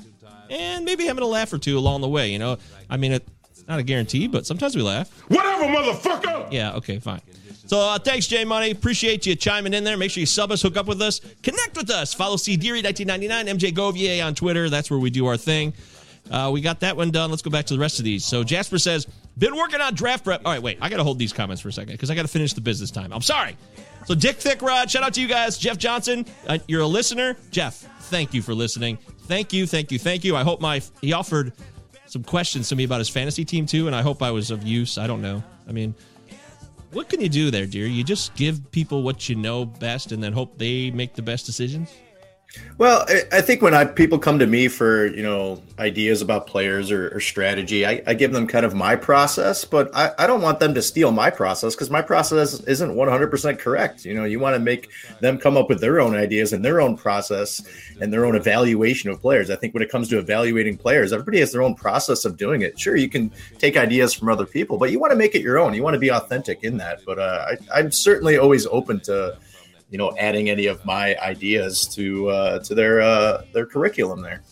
and 0.51 0.85
maybe 0.85 1.07
having 1.07 1.23
a 1.23 1.29
laugh 1.29 1.53
or 1.53 1.59
two 1.59 1.79
along 1.79 2.01
the 2.01 2.09
way. 2.09 2.31
You 2.33 2.41
know, 2.41 2.59
I 2.91 2.97
mean, 2.97 3.13
it's 3.13 3.31
not 3.69 3.79
a 3.79 3.83
guarantee, 3.83 4.27
but 4.27 4.47
sometimes 4.47 4.77
we 4.77 4.83
laugh. 4.83 5.11
Whatever, 5.29 5.65
motherfucker! 5.65 6.53
Yeah, 6.53 6.75
okay, 6.77 6.99
fine. 6.99 7.21
So 7.67 7.81
uh, 7.81 7.99
thanks, 7.99 8.29
Jay 8.29 8.45
Money. 8.45 8.71
Appreciate 8.71 9.27
you 9.27 9.35
chiming 9.35 9.75
in 9.75 9.83
there. 9.83 9.97
Make 9.97 10.13
sure 10.13 10.21
you 10.21 10.27
sub 10.27 10.53
us, 10.53 10.63
hook 10.63 10.77
up 10.77 10.87
with 10.87 11.03
us, 11.03 11.21
connect 11.43 11.77
with 11.77 11.91
us. 11.91 12.15
Follow 12.15 12.37
C 12.37 12.57
Deary 12.57 12.81
1999, 12.81 13.59
MJ 13.59 13.75
Govier 13.75 14.25
on 14.25 14.35
Twitter. 14.35 14.71
That's 14.71 14.91
where 14.91 15.01
we 15.01 15.11
do 15.11 15.27
our 15.27 15.37
thing. 15.37 15.73
Uh, 16.31 16.51
we 16.53 16.61
got 16.61 16.81
that 16.81 16.97
one 16.97 17.11
done. 17.11 17.31
Let's 17.31 17.43
go 17.43 17.51
back 17.51 17.67
to 17.67 17.75
the 17.75 17.81
rest 17.81 17.99
of 17.99 18.05
these. 18.05 18.25
So 18.25 18.45
Jasper 18.45 18.79
says, 18.79 19.07
been 19.39 19.55
working 19.57 19.81
on 19.81 19.95
draft 19.95 20.25
prep. 20.25 20.43
All 20.45 20.53
right, 20.53 20.63
wait. 20.63 20.79
I 20.81 20.89
got 20.89 20.97
to 20.97 21.05
hold 21.05 21.19
these 21.19 21.33
comments 21.33 21.63
for 21.63 21.69
a 21.69 21.73
second 21.73 21.93
because 21.93 22.11
I 22.11 22.15
got 22.15 22.23
to 22.23 22.29
finish 22.29 22.53
the 22.53 22.61
business 22.61 22.91
time. 22.91 23.13
I'm 23.13 23.23
sorry. 23.23 23.57
So 24.07 24.15
Dick 24.15 24.39
Thickrod, 24.39 24.89
shout 24.89 25.03
out 25.03 25.15
to 25.15 25.21
you 25.21 25.29
guys. 25.29 25.59
Jeff 25.59 25.79
Johnson, 25.79 26.25
uh, 26.49 26.59
you're 26.69 26.83
a 26.83 26.87
listener. 26.87 27.37
Jeff, 27.51 27.75
thank 28.03 28.33
you 28.35 28.43
for 28.43 28.55
listening. 28.55 28.99
Thank 29.23 29.53
you, 29.53 29.67
thank 29.67 29.91
you, 29.91 29.99
thank 29.99 30.25
you. 30.25 30.37
I 30.37 30.45
hope 30.45 30.61
my 30.61 30.81
he 31.01 31.13
offered 31.13 31.53
some 32.07 32.23
questions 32.23 32.69
to 32.69 32.77
me 32.77 32.85
about 32.85 32.99
his 32.99 33.09
fantasy 33.09 33.45
team 33.45 33.67
too, 33.67 33.87
and 33.87 33.97
I 33.97 34.03
hope 34.03 34.23
I 34.23 34.31
was 34.31 34.51
of 34.51 34.63
use. 34.63 34.99
I 34.99 35.07
don't 35.07 35.23
know. 35.23 35.43
I 35.69 35.73
mean, 35.73 35.95
what 36.93 37.09
can 37.09 37.21
you 37.21 37.29
do 37.29 37.51
there, 37.51 37.67
dear? 37.67 37.87
You 37.87 38.05
just 38.05 38.35
give 38.35 38.71
people 38.71 39.03
what 39.03 39.29
you 39.29 39.37
know 39.37 39.65
best 39.65 40.13
and 40.13 40.23
then 40.23 40.33
hope 40.33 40.57
they 40.59 40.91
make 40.91 41.15
the 41.15 41.23
best 41.23 41.47
decisions? 41.47 41.93
Well, 42.79 43.07
I, 43.33 43.41
think 43.41 43.63
when 43.63 43.73
I 43.73 43.87
people 43.87 44.19
come 44.19 44.39
to 44.39 44.47
me 44.47 44.69
for 44.69 45.07
you 45.07 45.23
know 45.23 45.63
ideas 45.79 46.21
about 46.21 46.47
players 46.47 46.91
or, 46.91 47.15
or 47.15 47.21
strategy, 47.21 47.87
I, 47.87 48.03
I 48.07 48.15
give 48.15 48.33
them 48.33 48.47
kind 48.47 48.67
of 48.67 48.75
my 48.75 48.97
process, 48.97 49.65
but 49.65 49.95
I, 49.95 50.13
I 50.19 50.27
don't 50.27 50.43
want 50.43 50.61
them 50.61 50.75
to 50.75 50.83
steal 50.83 51.11
my 51.11 51.31
process 51.31 51.75
because 51.75 51.91
my 51.91 52.03
process 52.03 52.61
isn't 52.61 52.91
100% 52.91 53.59
correct. 53.59 54.05
You 54.05 54.15
know, 54.15 54.25
you 54.25 54.39
want 54.39 54.57
to 54.57 54.61
make 54.61 54.91
them 55.21 55.39
come 55.39 55.57
up 55.57 55.71
with 55.71 55.81
their 55.81 56.01
own 56.01 56.15
ideas 56.15 56.53
and 56.53 56.63
their 56.63 56.81
own 56.81 56.97
process 56.97 57.63
and 58.01 58.13
their 58.13 58.27
own 58.27 58.37
evaluation 58.37 59.11
of 59.11 59.21
players. 59.21 59.51
I 59.51 59.57
think 59.57 59.73
when 59.73 59.83
it 59.83 59.91
comes 59.91 60.09
to 60.09 60.19
evaluating 60.19 60.77
players, 60.77 61.13
everybody 61.13 61.41
has 61.41 61.53
their 61.53 61.63
own 61.63 61.75
process 61.75 62.27
of 62.27 62.37
doing 62.37 62.61
it. 62.61 62.79
Sure, 62.79 62.97
you 62.97 63.09
can 63.09 63.31
take 63.59 63.77
ideas 63.77 64.13
from 64.13 64.29
other 64.29 64.47
people, 64.47 64.77
but 64.77 64.91
you 64.91 65.01
want 65.01 65.13
to 65.13 65.17
make 65.17 65.35
it 65.35 65.43
your 65.43 65.59
own. 65.59 65.73
You 65.73 65.83
want 65.83 65.95
to 65.95 66.01
be 66.01 66.11
authentic 66.11 66.63
in 66.63 66.77
that. 66.77 67.01
But 67.07 67.19
uh, 67.19 67.47
I, 67.49 67.79
I'm 67.79 67.91
certainly 67.91 68.37
always 68.37 68.67
open 68.67 69.01
to 69.01 69.39
you 69.91 69.99
know 69.99 70.15
adding 70.19 70.51
any 70.51 70.67
of 70.67 70.85
my 70.85 71.17
ideas 71.19 71.87
to 71.95 72.29
uh, 72.29 72.59
to 72.61 72.75
their 72.75 73.01
uh, 73.01 73.43
their 73.53 73.67
curriculum 73.67 74.23
there. 74.23 74.43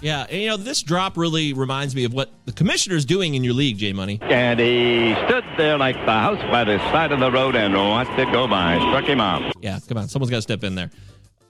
Yeah, 0.00 0.26
and 0.30 0.40
you 0.40 0.48
know 0.48 0.56
this 0.56 0.82
drop 0.82 1.16
really 1.16 1.52
reminds 1.52 1.94
me 1.94 2.04
of 2.04 2.14
what 2.14 2.30
the 2.46 2.52
commissioner's 2.52 3.04
doing 3.04 3.34
in 3.34 3.44
your 3.44 3.52
league, 3.52 3.76
J 3.76 3.92
Money. 3.92 4.18
And 4.22 4.58
he 4.58 5.14
stood 5.26 5.44
there 5.58 5.76
like 5.76 5.96
the 5.96 6.12
house 6.12 6.40
by 6.50 6.64
the 6.64 6.78
side 6.90 7.12
of 7.12 7.20
the 7.20 7.30
road 7.30 7.54
and 7.54 7.74
watched 7.74 8.18
it 8.18 8.32
go 8.32 8.48
by. 8.48 8.78
Struck 8.78 9.04
him 9.04 9.20
out. 9.20 9.52
Yeah, 9.60 9.78
come 9.86 9.98
on, 9.98 10.08
someone's 10.08 10.30
got 10.30 10.38
to 10.38 10.42
step 10.42 10.64
in 10.64 10.74
there. 10.74 10.90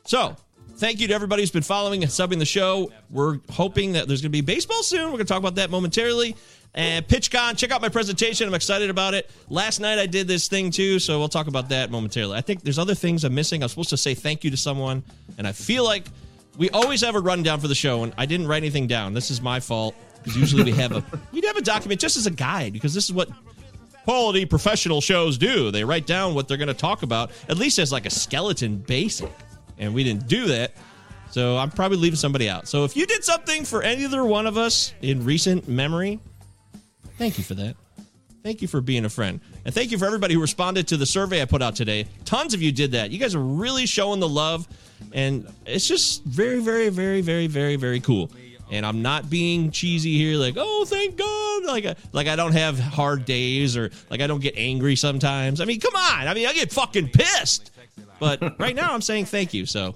So, 0.05 0.35
thank 0.77 0.99
you 0.99 1.07
to 1.09 1.15
everybody 1.15 1.43
who's 1.43 1.53
been 1.53 1.63
following 1.63 2.03
and 2.03 2.11
subbing 2.11 2.39
the 2.41 2.45
show. 2.45 2.91
We're 3.11 3.39
hoping 3.51 3.93
that 3.93 4.09
there's 4.09 4.21
going 4.21 4.33
to 4.33 4.37
be 4.37 4.41
baseball 4.41 4.83
soon. 4.83 5.05
We're 5.05 5.13
going 5.13 5.19
to 5.21 5.25
talk 5.27 5.39
about 5.39 5.55
that 5.57 5.71
momentarily. 5.71 6.35
And 6.75 7.07
PitchCon, 7.07 7.59
check 7.59 7.73
out 7.73 7.83
my 7.83 7.89
presentation. 7.89 8.47
I'm 8.47 8.55
excited 8.55 8.91
about 8.91 9.15
it. 9.15 9.31
Last 9.49 9.81
night 9.81 9.99
I 9.99 10.07
did 10.07 10.29
this 10.29 10.47
thing 10.47 10.71
too, 10.71 10.99
so 10.99 11.19
we'll 11.19 11.29
talk 11.29 11.49
about 11.49 11.69
that 11.71 11.91
momentarily. 11.91 12.37
I 12.37 12.43
think 12.43 12.63
there's 12.63 12.79
other 12.79 12.95
things 12.95 13.25
I'm 13.25 13.35
missing. 13.35 13.63
I'm 13.63 13.69
supposed 13.69 13.91
to 13.91 13.97
say 13.97 14.15
thank 14.15 14.45
you 14.45 14.51
to 14.51 14.57
someone, 14.57 15.03
and 15.37 15.47
I 15.47 15.53
feel 15.53 15.85
like 15.85 16.07
we 16.59 16.71
always 16.71 17.01
have 17.01 17.17
a 17.17 17.21
rundown 17.21 17.59
for 17.61 17.69
the 17.69 17.75
show, 17.75 18.05
and 18.05 18.15
I 18.17 18.27
didn't 18.27 18.47
write 18.47 18.59
anything 18.59 18.87
down. 18.87 19.15
This 19.15 19.31
is 19.31 19.41
my 19.41 19.59
fault 19.59 19.95
because 20.19 20.37
usually 20.37 20.65
we 20.65 20.73
have 20.73 20.93
a 20.93 21.03
we'd 21.33 21.45
have 21.45 21.57
a 21.57 21.63
document 21.63 22.01
just 22.01 22.17
as 22.17 22.27
a 22.27 22.31
guide 22.31 22.73
because 22.73 22.95
this 22.95 23.05
is 23.05 23.13
what 23.13 23.29
quality 24.05 24.45
professional 24.45 25.01
shows 25.01 25.39
do. 25.39 25.73
They 25.73 25.85
write 25.85 26.07
down 26.07 26.35
what 26.35 26.47
they're 26.47 26.57
going 26.57 26.69
to 26.69 26.75
talk 26.75 27.03
about 27.03 27.33
at 27.49 27.57
least 27.57 27.79
as 27.79 27.91
like 27.91 28.07
a 28.07 28.11
skeleton 28.11 28.79
basic, 28.79 29.33
and 29.79 29.93
we 29.93 30.05
didn't 30.05 30.29
do 30.29 30.47
that. 30.47 30.75
So 31.31 31.57
I'm 31.57 31.71
probably 31.71 31.99
leaving 31.99 32.17
somebody 32.17 32.49
out. 32.49 32.69
So 32.69 32.85
if 32.85 32.97
you 32.97 33.07
did 33.07 33.25
something 33.25 33.65
for 33.65 33.85
either 33.85 34.25
one 34.25 34.47
of 34.47 34.57
us 34.57 34.95
in 35.01 35.25
recent 35.25 35.69
memory, 35.69 36.21
thank 37.21 37.37
you 37.39 37.45
for 37.45 37.55
that. 37.55 37.77
Thank 38.43 38.63
you 38.63 38.69
for 38.69 38.81
being 38.81 39.05
a 39.05 39.11
friend. 39.11 39.39
And 39.67 39.75
thank 39.75 39.91
you 39.91 39.99
for 39.99 40.07
everybody 40.07 40.33
who 40.33 40.41
responded 40.41 40.89
to 40.89 40.97
the 40.97 41.05
survey 41.05 41.43
I 41.43 41.45
put 41.45 41.61
out 41.61 41.77
today. 41.77 42.07
Tons 42.25 42.55
of 42.55 42.63
you 42.63 42.73
did 42.73 42.93
that. 42.93 43.11
You 43.11 43.19
guys 43.19 43.35
are 43.35 43.43
really 43.43 43.85
showing 43.85 44.19
the 44.19 44.29
love. 44.29 44.67
And 45.13 45.47
it's 45.67 45.87
just 45.87 46.25
very, 46.25 46.59
very, 46.61 46.89
very, 46.89 47.21
very, 47.21 47.47
very, 47.47 47.77
very 47.77 48.01
cool. 48.01 48.31
And 48.71 48.87
I'm 48.87 49.03
not 49.03 49.29
being 49.29 49.71
cheesy 49.71 50.17
here, 50.17 50.39
like, 50.39 50.55
oh, 50.57 50.85
thank 50.87 51.17
God. 51.17 51.65
Like, 51.65 51.85
I- 51.85 51.97
like 52.13 52.29
I 52.29 52.37
don't 52.37 52.53
have 52.53 52.79
hard 52.79 53.27
days 53.27 53.77
or 53.77 53.91
like 54.09 54.23
I 54.23 54.27
don't 54.27 54.41
get 54.41 54.55
angry 54.57 54.97
sometimes. 54.97 55.61
I 55.61 55.67
mean, 55.67 55.79
come 55.81 55.95
on. 55.95 56.27
I 56.27 56.33
mean, 56.33 56.47
I 56.47 56.55
get 56.55 56.73
fucking 56.73 57.11
pissed. 57.11 57.71
But 58.19 58.59
right 58.59 58.75
now 58.75 58.95
I'm 58.95 59.03
saying 59.03 59.27
thank 59.27 59.53
you. 59.53 59.67
So 59.67 59.93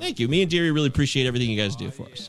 thank 0.00 0.18
you. 0.18 0.26
Me 0.26 0.42
and 0.42 0.50
Deary 0.50 0.72
really 0.72 0.88
appreciate 0.88 1.26
everything 1.28 1.48
you 1.50 1.60
guys 1.60 1.76
do 1.76 1.90
for 1.92 2.06
us. 2.10 2.28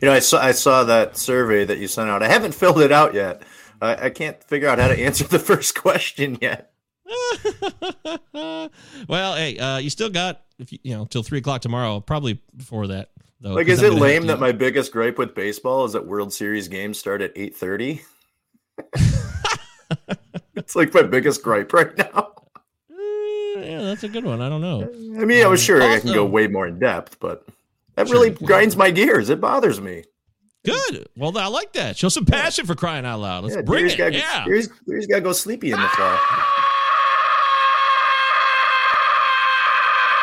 You 0.00 0.08
know, 0.08 0.14
I 0.14 0.20
saw 0.20 0.40
I 0.40 0.52
saw 0.52 0.84
that 0.84 1.16
survey 1.16 1.64
that 1.64 1.78
you 1.78 1.88
sent 1.88 2.10
out. 2.10 2.22
I 2.22 2.28
haven't 2.28 2.54
filled 2.54 2.80
it 2.80 2.92
out 2.92 3.14
yet. 3.14 3.42
I, 3.80 4.06
I 4.06 4.10
can't 4.10 4.42
figure 4.44 4.68
out 4.68 4.78
how 4.78 4.88
to 4.88 4.98
answer 4.98 5.24
the 5.24 5.38
first 5.50 5.74
question 5.74 6.38
yet. 6.40 6.72
well, 9.08 9.34
hey, 9.36 9.58
uh, 9.58 9.78
you 9.78 9.90
still 9.90 10.10
got 10.10 10.42
if 10.58 10.72
you, 10.72 10.78
you 10.82 10.94
know 10.96 11.04
till 11.04 11.22
three 11.22 11.38
o'clock 11.38 11.60
tomorrow. 11.60 12.00
Probably 12.00 12.40
before 12.56 12.88
that, 12.88 13.10
though. 13.40 13.54
Like, 13.54 13.68
is 13.68 13.82
I'm 13.82 13.92
it 13.92 14.00
lame 14.00 14.22
to- 14.22 14.28
that 14.28 14.40
my 14.40 14.52
biggest 14.52 14.92
gripe 14.92 15.18
with 15.18 15.34
baseball 15.34 15.84
is 15.84 15.92
that 15.92 16.06
World 16.06 16.32
Series 16.32 16.68
games 16.68 16.98
start 16.98 17.22
at 17.22 17.32
eight 17.36 17.54
thirty? 17.56 18.02
it's 20.54 20.76
like 20.76 20.92
my 20.94 21.02
biggest 21.02 21.42
gripe 21.42 21.72
right 21.72 21.96
now. 21.96 22.32
Uh, 22.90 23.60
yeah, 23.60 23.82
that's 23.82 24.04
a 24.04 24.08
good 24.08 24.24
one. 24.24 24.40
I 24.42 24.48
don't 24.48 24.60
know. 24.60 24.82
I 25.20 25.24
mean, 25.24 25.44
I 25.44 25.48
was 25.48 25.62
sure 25.62 25.80
I 25.82 26.00
can 26.00 26.12
go 26.12 26.24
way 26.24 26.46
more 26.46 26.66
in 26.66 26.78
depth, 26.78 27.20
but 27.20 27.46
that 27.96 28.08
really 28.10 28.30
grinds 28.30 28.76
my 28.76 28.90
gears. 28.90 29.30
It 29.30 29.40
bothers 29.40 29.80
me. 29.80 30.04
Good. 30.64 31.08
Well, 31.16 31.36
I 31.38 31.46
like 31.46 31.72
that. 31.74 31.96
Show 31.96 32.08
some 32.08 32.24
passion 32.24 32.66
for 32.66 32.74
crying 32.74 33.06
out 33.06 33.20
loud. 33.20 33.44
Let's 33.44 33.56
Yeah, 33.56 33.62
bring 33.62 33.86
it. 33.86 33.96
Gotta, 33.96 34.16
yeah. 34.16 34.44
Deary's, 34.44 34.68
Deary's 34.86 35.06
gotta 35.06 35.22
go 35.22 35.32
sleepy 35.32 35.70
in 35.70 35.80
the 35.80 35.88
fall. 35.88 36.18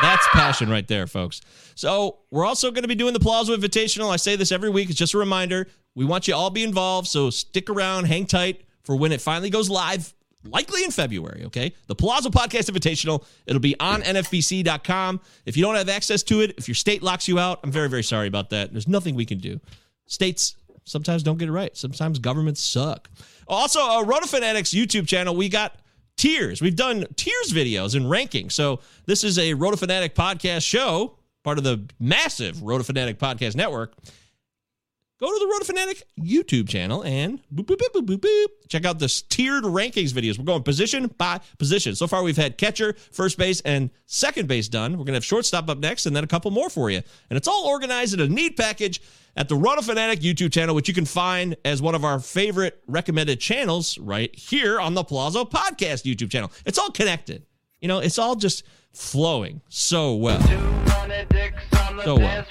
That's 0.02 0.28
passion 0.34 0.70
right 0.70 0.86
there, 0.86 1.08
folks. 1.08 1.40
So 1.76 2.20
we're 2.30 2.46
also 2.46 2.72
going 2.72 2.82
to 2.82 2.90
be 2.90 2.96
doing 2.96 3.14
the 3.14 3.22
Palazzo 3.22 3.56
Invitational. 3.56 4.10
I 4.12 4.18
say 4.18 4.36
this 4.36 4.52
every 4.52 4.70
week. 4.70 4.90
It's 4.90 5.00
just 5.00 5.14
a 5.14 5.18
reminder. 5.18 5.68
We 5.96 6.04
want 6.04 6.28
you 6.28 6.36
all 6.36 6.50
be 6.50 6.62
involved. 6.64 7.08
So 7.08 7.30
stick 7.30 7.70
around, 7.70 8.06
hang 8.06 8.26
tight 8.26 8.66
for 8.84 8.98
when 8.98 9.14
it 9.14 9.22
finally 9.22 9.50
goes 9.50 9.70
live, 9.70 10.14
likely 10.46 10.84
in 10.84 10.92
February. 10.92 11.44
Okay, 11.46 11.74
the 11.88 11.96
Palazzo 11.96 12.30
Podcast 12.30 12.70
Invitational. 12.70 13.26
It'll 13.46 13.60
be 13.60 13.80
on 13.80 14.02
NFBC.com. 14.02 15.22
If 15.46 15.58
you 15.58 15.64
don't 15.64 15.76
have 15.76 15.90
access 15.90 16.24
to 16.24 16.42
it, 16.42 16.56
if 16.58 16.68
your 16.68 16.76
state 16.76 17.04
locks 17.04 17.28
you 17.28 17.40
out, 17.40 17.60
I'm 17.64 17.72
very, 17.72 17.90
very 17.90 18.04
sorry 18.04 18.28
about 18.28 18.50
that. 18.52 18.72
There's 18.72 18.88
nothing 18.88 19.16
we 19.16 19.26
can 19.26 19.40
do. 19.40 19.60
States 20.06 20.56
sometimes 20.86 21.24
don't 21.24 21.38
get 21.38 21.50
it 21.50 21.52
right. 21.52 21.76
Sometimes 21.76 22.20
governments 22.20 22.62
suck. 22.62 23.10
Also, 23.48 23.80
uh, 23.80 24.04
Roto 24.04 24.28
Fanatics 24.28 24.72
YouTube 24.72 25.08
channel, 25.08 25.36
we 25.36 25.50
got 25.50 25.76
tiers. 26.18 26.62
We've 26.62 26.76
done 26.76 27.06
tiers 27.16 27.52
videos 27.52 27.96
and 27.96 28.06
rankings. 28.06 28.52
So 28.54 28.80
this 29.06 29.24
is 29.24 29.38
a 29.40 29.54
Roto 29.54 29.78
Fanatic 29.78 30.16
podcast 30.16 30.66
show, 30.66 31.18
part 31.44 31.58
of 31.58 31.64
the 31.64 31.86
massive 32.00 32.62
Roto 32.62 32.84
Fanatic 32.84 33.20
podcast 33.20 33.56
network. 33.56 33.94
Go 35.24 35.32
to 35.32 35.40
the 35.40 35.48
Roto 35.48 35.64
Fanatic 35.64 36.04
YouTube 36.20 36.68
channel 36.68 37.02
and 37.06 37.40
boop, 37.50 37.64
boop, 37.64 37.78
boop, 37.78 38.02
boop, 38.02 38.06
boop, 38.06 38.18
boop. 38.18 38.48
check 38.68 38.84
out 38.84 39.00
this 39.00 39.22
tiered 39.22 39.64
rankings 39.64 40.12
videos. 40.12 40.38
We're 40.38 40.44
going 40.44 40.64
position 40.64 41.08
by 41.18 41.40
position. 41.58 41.96
So 41.96 42.08
far, 42.08 42.24
we've 42.24 42.36
had 42.36 42.58
catcher, 42.58 42.94
first 43.10 43.38
base, 43.38 43.62
and 43.62 43.90
second 44.06 44.50
base 44.50 44.68
done. 44.68 44.92
We're 44.92 45.06
going 45.06 45.14
to 45.14 45.14
have 45.14 45.24
shortstop 45.24 45.70
up 45.70 45.78
next 45.78 46.08
and 46.08 46.14
then 46.14 46.26
a 46.26 46.28
couple 46.28 46.52
more 46.52 46.70
for 46.70 46.90
you. 46.90 46.98
And 47.30 47.38
it's 47.38 47.48
all 47.48 47.68
organized 47.68 48.14
in 48.14 48.20
a 48.20 48.28
neat 48.28 48.58
package 48.58 49.02
at 49.38 49.48
the 49.48 49.56
Roto 49.56 49.82
Fanatic 49.82 50.20
YouTube 50.20 50.52
channel, 50.52 50.76
which 50.76 50.90
you 50.90 50.94
can 50.94 51.06
find 51.06 51.56
as 51.64 51.82
one 51.82 51.96
of 51.96 52.04
our 52.04 52.20
favorite 52.20 52.84
recommended 52.88 53.40
channels 53.40 53.98
right 54.00 54.36
here 54.36 54.78
on 54.78 54.94
the 54.94 55.06
Palazzo 55.06 55.46
Podcast 55.46 56.04
YouTube 56.04 56.32
channel. 56.32 56.52
It's 56.66 56.78
all 56.78 56.92
connected. 56.92 57.46
You 57.80 57.88
know, 57.88 58.00
it's 58.00 58.20
all 58.20 58.36
just 58.36 58.64
flowing 58.92 59.62
so 59.70 60.16
well. 60.16 60.42
So 62.04 62.18
well. 62.18 62.46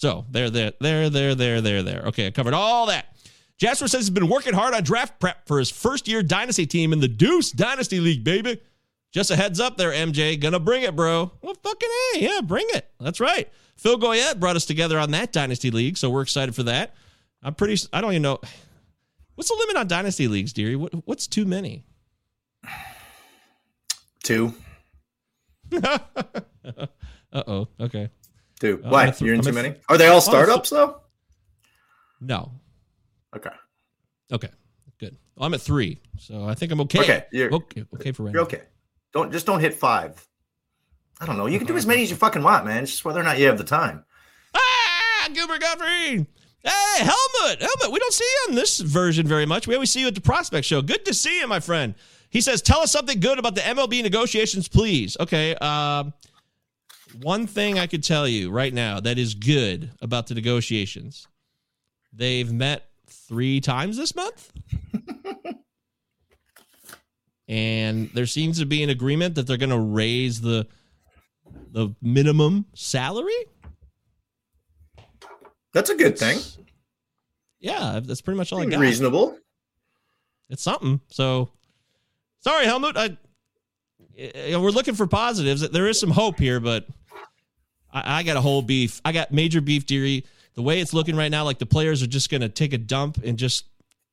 So 0.00 0.24
there, 0.30 0.48
there, 0.48 0.72
there, 0.80 1.10
there, 1.10 1.34
there, 1.34 1.60
there, 1.60 1.82
there. 1.82 2.02
Okay, 2.06 2.28
I 2.28 2.30
covered 2.30 2.54
all 2.54 2.86
that. 2.86 3.14
Jasper 3.58 3.86
says 3.86 4.00
he's 4.00 4.08
been 4.08 4.30
working 4.30 4.54
hard 4.54 4.72
on 4.72 4.82
draft 4.82 5.20
prep 5.20 5.46
for 5.46 5.58
his 5.58 5.68
first 5.70 6.08
year 6.08 6.22
dynasty 6.22 6.64
team 6.64 6.94
in 6.94 7.00
the 7.00 7.06
Deuce 7.08 7.50
Dynasty 7.50 8.00
League, 8.00 8.24
baby. 8.24 8.62
Just 9.12 9.30
a 9.30 9.36
heads 9.36 9.60
up 9.60 9.76
there, 9.76 9.90
MJ. 9.90 10.40
Gonna 10.40 10.58
bring 10.58 10.84
it, 10.84 10.96
bro. 10.96 11.30
Well, 11.42 11.54
fucking 11.62 11.88
A. 12.14 12.18
Yeah, 12.18 12.40
bring 12.42 12.66
it. 12.70 12.90
That's 12.98 13.20
right. 13.20 13.50
Phil 13.76 13.98
Goyette 13.98 14.40
brought 14.40 14.56
us 14.56 14.64
together 14.64 14.98
on 14.98 15.10
that 15.10 15.34
Dynasty 15.34 15.70
League, 15.70 15.98
so 15.98 16.08
we're 16.08 16.22
excited 16.22 16.54
for 16.54 16.62
that. 16.62 16.94
I'm 17.42 17.54
pretty, 17.54 17.86
I 17.92 18.00
don't 18.00 18.12
even 18.12 18.22
know. 18.22 18.40
What's 19.34 19.50
the 19.50 19.56
limit 19.56 19.76
on 19.76 19.86
Dynasty 19.86 20.28
Leagues, 20.28 20.54
dearie? 20.54 20.76
What, 20.76 20.94
what's 21.04 21.26
too 21.26 21.44
many? 21.44 21.84
Two. 24.22 24.54
Uh 27.32 27.44
oh. 27.46 27.68
Okay. 27.80 28.10
Two. 28.60 28.80
I'm 28.84 28.90
Why? 28.90 29.14
You're 29.20 29.34
in 29.34 29.40
too 29.40 29.52
many? 29.52 29.74
Are 29.88 29.96
they 29.98 30.06
all 30.08 30.20
startups 30.20 30.70
though? 30.70 31.00
No. 32.20 32.52
Okay. 33.34 33.50
Okay. 34.32 34.48
Good. 34.98 35.16
Well, 35.34 35.46
I'm 35.46 35.54
at 35.54 35.60
three, 35.62 36.00
so 36.18 36.44
I 36.44 36.54
think 36.54 36.70
I'm 36.70 36.80
okay. 36.82 37.00
Okay, 37.00 37.24
you're- 37.32 37.50
okay. 37.52 37.84
Okay 37.94 38.12
for 38.12 38.24
right 38.24 38.34
You're 38.34 38.42
now. 38.42 38.46
okay. 38.46 38.62
Don't 39.12 39.32
just 39.32 39.46
don't 39.46 39.60
hit 39.60 39.74
five. 39.74 40.26
I 41.20 41.26
don't 41.26 41.36
know. 41.36 41.46
You 41.46 41.58
can 41.58 41.66
do 41.66 41.76
as 41.76 41.86
many 41.86 42.02
as 42.02 42.10
you 42.10 42.16
fucking 42.16 42.42
want, 42.42 42.64
man. 42.66 42.82
It's 42.82 42.92
just 42.92 43.04
whether 43.04 43.20
or 43.20 43.24
not 43.24 43.38
you 43.38 43.46
have 43.46 43.58
the 43.58 43.64
time. 43.64 44.04
Ah, 44.54 45.28
Goober 45.34 45.58
Godfrey. 45.58 46.26
Hey, 46.62 46.98
Helmut. 46.98 47.60
Helmut, 47.62 47.92
we 47.92 47.98
don't 47.98 48.12
see 48.12 48.24
you 48.24 48.50
on 48.50 48.54
this 48.54 48.80
version 48.80 49.26
very 49.26 49.46
much. 49.46 49.66
We 49.66 49.74
always 49.74 49.90
see 49.90 50.00
you 50.00 50.06
at 50.08 50.14
the 50.14 50.20
Prospect 50.20 50.66
Show. 50.66 50.82
Good 50.82 51.04
to 51.06 51.14
see 51.14 51.40
you, 51.40 51.46
my 51.46 51.60
friend. 51.60 51.94
He 52.28 52.40
says, 52.42 52.60
tell 52.62 52.80
us 52.80 52.92
something 52.92 53.18
good 53.18 53.38
about 53.38 53.54
the 53.54 53.62
MLB 53.62 54.02
negotiations, 54.02 54.68
please. 54.68 55.16
Okay. 55.18 55.54
Um, 55.56 56.12
one 57.22 57.46
thing 57.46 57.78
I 57.78 57.86
could 57.86 58.02
tell 58.02 58.26
you 58.26 58.50
right 58.50 58.72
now 58.72 59.00
that 59.00 59.18
is 59.18 59.34
good 59.34 59.90
about 60.00 60.26
the 60.26 60.34
negotiations. 60.34 61.26
They've 62.12 62.50
met 62.52 62.84
three 63.06 63.60
times 63.60 63.96
this 63.96 64.14
month. 64.14 64.52
and 67.48 68.10
there 68.10 68.26
seems 68.26 68.58
to 68.58 68.66
be 68.66 68.82
an 68.82 68.90
agreement 68.90 69.34
that 69.34 69.46
they're 69.46 69.56
going 69.56 69.70
to 69.70 69.78
raise 69.78 70.40
the 70.40 70.66
the 71.72 71.94
minimum 72.02 72.66
salary. 72.74 73.32
That's 75.72 75.90
a 75.90 75.94
good 75.94 76.18
thing. 76.18 76.38
Yeah, 77.60 78.00
that's 78.02 78.20
pretty 78.20 78.38
much 78.38 78.52
all 78.52 78.60
I 78.60 78.66
got. 78.66 78.80
Reasonable. 78.80 79.38
It's 80.48 80.62
something. 80.62 81.00
So, 81.08 81.50
sorry, 82.40 82.64
Helmut. 82.64 82.96
I, 82.96 83.16
you 84.16 84.52
know, 84.52 84.60
we're 84.60 84.70
looking 84.70 84.94
for 84.94 85.06
positives. 85.06 85.68
There 85.68 85.86
is 85.86 86.00
some 86.00 86.10
hope 86.10 86.38
here, 86.38 86.58
but 86.58 86.86
I, 87.92 88.18
I 88.18 88.22
got 88.22 88.36
a 88.36 88.40
whole 88.40 88.62
beef. 88.62 89.00
I 89.04 89.12
got 89.12 89.32
major 89.32 89.60
beef, 89.60 89.86
Deary. 89.86 90.24
The 90.54 90.62
way 90.62 90.80
it's 90.80 90.92
looking 90.92 91.16
right 91.16 91.30
now, 91.30 91.44
like 91.44 91.58
the 91.58 91.66
players 91.66 92.02
are 92.02 92.06
just 92.06 92.30
going 92.30 92.40
to 92.40 92.48
take 92.48 92.72
a 92.72 92.78
dump 92.78 93.18
and 93.24 93.38
just 93.38 93.66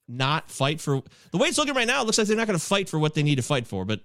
not 0.08 0.50
fight 0.50 0.80
for. 0.80 1.04
The 1.32 1.38
way 1.38 1.48
it's 1.48 1.58
looking 1.58 1.74
right 1.74 1.88
now, 1.88 2.02
it 2.02 2.06
looks 2.06 2.18
like 2.18 2.28
they're 2.28 2.38
not 2.38 2.48
going 2.48 2.60
to 2.60 2.66
fight 2.66 2.90
for 2.90 3.00
what 3.00 3.13
they 3.13 3.24
need 3.24 3.36
to 3.36 3.42
fight 3.42 3.68
for. 3.68 3.86
But 3.86 4.02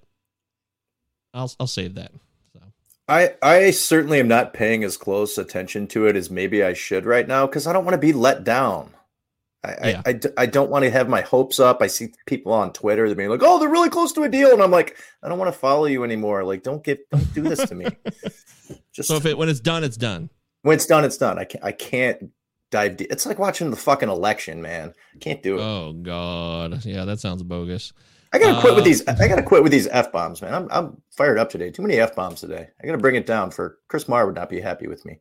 I'll 1.35 1.53
I'll 1.61 1.67
save 1.67 1.95
that. 1.95 2.13
I 3.09 3.35
I 3.43 3.71
certainly 3.73 4.21
am 4.21 4.29
not 4.29 4.55
paying 4.55 4.85
as 4.85 4.97
close 4.97 5.37
attention 5.37 5.87
to 5.89 6.07
it 6.07 6.17
as 6.17 6.31
maybe 6.31 6.63
I 6.63 6.73
should 6.73 7.05
right 7.05 7.27
now 7.27 7.47
because 7.47 7.67
I 7.67 7.73
don't 7.73 7.85
want 7.85 7.95
to 7.95 7.99
be 7.99 8.13
let 8.13 8.45
down. 8.45 8.91
I, 9.65 9.89
Yeah. 9.91 10.03
I, 10.05 10.21
I 10.37 10.47
don't 10.47 10.71
want 10.71 10.85
to 10.85 10.91
have 10.91 11.09
my 11.09 11.21
hopes 11.21 11.61
up. 11.61 11.83
I 11.83 11.87
see 11.87 12.13
people 12.27 12.53
on 12.53 12.73
Twitter 12.73 13.09
that 13.09 13.17
being 13.17 13.29
like, 13.31 13.43
"Oh, 13.45 13.59
they're 13.61 13.69
really 13.69 13.91
close 13.91 14.13
to 14.15 14.23
a 14.25 14.29
deal," 14.29 14.53
and 14.53 14.63
I'm 14.63 14.71
like, 14.73 14.97
"I 15.23 15.29
don't 15.29 15.39
want 15.39 15.53
to 15.53 15.59
follow 15.59 15.85
you 15.87 16.03
anymore. 16.05 16.43
Like, 16.45 16.63
don't 16.63 16.83
get 16.83 17.09
don't 17.11 17.33
do 17.35 17.43
this 17.43 17.67
to 17.69 17.75
me." 17.75 17.87
Just 18.93 19.09
So 19.09 19.17
if 19.17 19.27
it 19.27 19.39
when 19.39 19.49
it's 19.49 19.61
done, 19.61 19.85
it's 19.85 19.97
done. 19.97 20.31
When 20.63 20.75
it's 20.75 20.87
done, 20.87 21.05
it's 21.05 21.17
done. 21.17 21.39
I 21.39 21.45
can't. 21.45 21.65
I 21.65 21.73
can't 21.73 22.31
dive 22.71 22.97
deep. 22.97 23.13
It's 23.13 23.27
like 23.27 23.39
watching 23.39 23.71
the 23.71 23.77
fucking 23.77 24.09
election, 24.09 24.63
man. 24.63 24.95
I 25.15 25.19
can't 25.19 25.43
do 25.43 25.59
it. 25.59 25.63
Oh 25.63 25.93
God, 25.93 26.85
yeah, 26.85 27.05
that 27.05 27.21
sounds 27.21 27.43
bogus. 27.43 27.93
I 28.35 28.39
gotta 28.39 28.61
quit 28.61 28.75
with 28.75 28.83
Uh, 28.83 28.87
these. 28.87 29.07
I 29.07 29.29
gotta 29.29 29.43
quit 29.43 29.63
with 29.63 29.73
these 29.73 29.87
f 29.89 30.11
bombs, 30.11 30.41
man. 30.43 30.55
I'm 30.55 30.69
I'm 30.71 31.03
fired 31.17 31.39
up 31.39 31.51
today. 31.51 31.71
Too 31.71 31.83
many 31.83 31.99
f 31.99 32.15
bombs 32.17 32.41
today. 32.41 32.69
I 32.83 32.87
gotta 32.87 32.99
bring 32.99 33.15
it 33.15 33.27
down. 33.27 33.51
For 33.51 33.79
Chris 33.89 34.09
Marr 34.09 34.27
would 34.27 34.35
not 34.35 34.49
be 34.49 34.61
happy 34.61 34.87
with 34.87 35.05
me. 35.05 35.21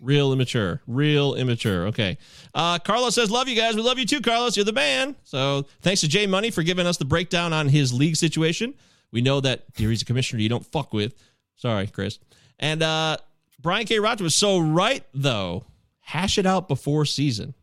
Real 0.00 0.32
immature. 0.32 0.80
Real 0.86 1.34
immature. 1.34 1.86
Okay. 1.88 2.18
Uh, 2.54 2.78
Carlos 2.78 3.14
says, 3.14 3.30
Love 3.30 3.48
you 3.48 3.56
guys. 3.56 3.74
We 3.74 3.82
love 3.82 3.98
you 3.98 4.06
too, 4.06 4.20
Carlos. 4.20 4.56
You're 4.56 4.64
the 4.64 4.72
man. 4.72 5.16
So 5.24 5.66
thanks 5.80 6.02
to 6.02 6.08
Jay 6.08 6.26
Money 6.26 6.50
for 6.50 6.62
giving 6.62 6.86
us 6.86 6.96
the 6.96 7.04
breakdown 7.04 7.52
on 7.52 7.68
his 7.68 7.92
league 7.92 8.16
situation. 8.16 8.74
We 9.10 9.22
know 9.22 9.40
that 9.40 9.64
he's 9.74 10.02
a 10.02 10.04
commissioner 10.04 10.40
you 10.40 10.48
don't 10.48 10.66
fuck 10.66 10.92
with. 10.92 11.14
Sorry, 11.56 11.86
Chris. 11.88 12.18
And 12.58 12.82
uh, 12.82 13.16
Brian 13.60 13.86
K. 13.86 13.98
Roger 13.98 14.24
was 14.24 14.34
so 14.34 14.58
right, 14.58 15.04
though. 15.14 15.64
Hash 16.00 16.38
it 16.38 16.46
out 16.46 16.68
before 16.68 17.04
season. 17.04 17.54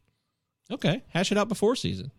Okay. 0.69 1.03
Hash 1.07 1.31
it 1.31 1.37
out 1.37 1.47
before 1.47 1.75
season. 1.75 2.11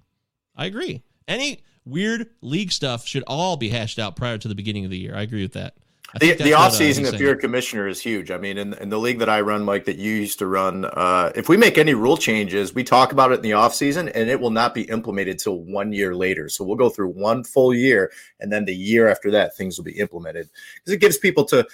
I 0.57 0.67
agree. 0.67 1.03
Any 1.29 1.63
weird 1.85 2.31
league 2.41 2.73
stuff 2.73 3.07
should 3.07 3.23
all 3.27 3.57
be 3.57 3.69
hashed 3.69 3.99
out 3.99 4.17
prior 4.17 4.39
to 4.39 4.49
the 4.49 4.55
beginning 4.55 4.85
of 4.85 4.91
the 4.91 4.99
year. 4.99 5.15
I 5.15 5.23
agree 5.23 5.43
with 5.43 5.53
that. 5.53 5.77
I 6.15 6.19
The, 6.19 6.33
the 6.35 6.55
uh, 6.55 6.61
off 6.61 6.73
season, 6.75 7.05
if 7.05 7.21
you're 7.21 7.33
a 7.33 7.37
commissioner, 7.37 7.89
is 7.89 8.01
huge. 8.01 8.31
I 8.31 8.39
mean, 8.39 8.59
in, 8.59 8.75
in 8.75 8.89
the 8.91 8.99
league 8.99 9.19
that 9.19 9.29
I 9.29 9.41
run, 9.41 9.65
Mike, 9.65 9.85
that 9.87 9.97
you 9.97 10.13
used 10.13 10.39
to 10.39 10.47
run, 10.47 10.85
uh, 10.85 11.33
if 11.35 11.49
we 11.49 11.57
make 11.57 11.79
any 11.79 11.95
rule 11.95 12.17
changes, 12.17 12.75
we 12.75 12.85
talk 12.85 13.13
about 13.13 13.33
it 13.33 13.37
in 13.37 13.43
the 13.43 13.53
off 13.55 13.75
season, 13.75 14.09
and 14.11 14.31
it 14.31 14.41
will 14.41 14.51
not 14.51 14.73
be 14.75 14.83
implemented 14.83 15.39
till 15.39 15.61
one 15.65 15.93
year 15.93 16.15
later. 16.15 16.49
So 16.49 16.65
we'll 16.65 16.77
go 16.77 16.89
through 16.89 17.09
one 17.11 17.45
full 17.45 17.75
year, 17.75 18.13
and 18.41 18.53
then 18.53 18.65
the 18.65 18.75
year 18.75 19.09
after 19.09 19.31
that, 19.33 19.57
things 19.57 19.77
will 19.77 19.85
be 19.85 19.99
implemented 19.99 20.49
because 20.77 20.93
it 20.95 21.01
gives 21.01 21.19
people 21.19 21.45
to 21.47 21.67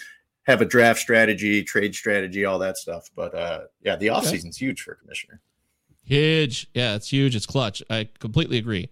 have 0.45 0.61
a 0.61 0.64
draft 0.64 0.99
strategy, 0.99 1.62
trade 1.62 1.95
strategy, 1.95 2.45
all 2.45 2.59
that 2.59 2.77
stuff. 2.77 3.11
But 3.14 3.35
uh, 3.35 3.61
yeah, 3.83 3.97
the 3.97 4.09
off 4.09 4.23
Okay. 4.25 4.33
season's 4.33 4.57
huge 4.57 4.83
for 4.83 4.92
a 4.92 4.97
commissioner. 4.97 5.40
Huge. 6.05 6.66
Yeah, 6.75 6.95
it's 6.97 7.12
huge. 7.12 7.37
It's 7.37 7.47
clutch. 7.47 7.83
I 7.88 8.09
completely 8.18 8.59
agree. 8.59 8.88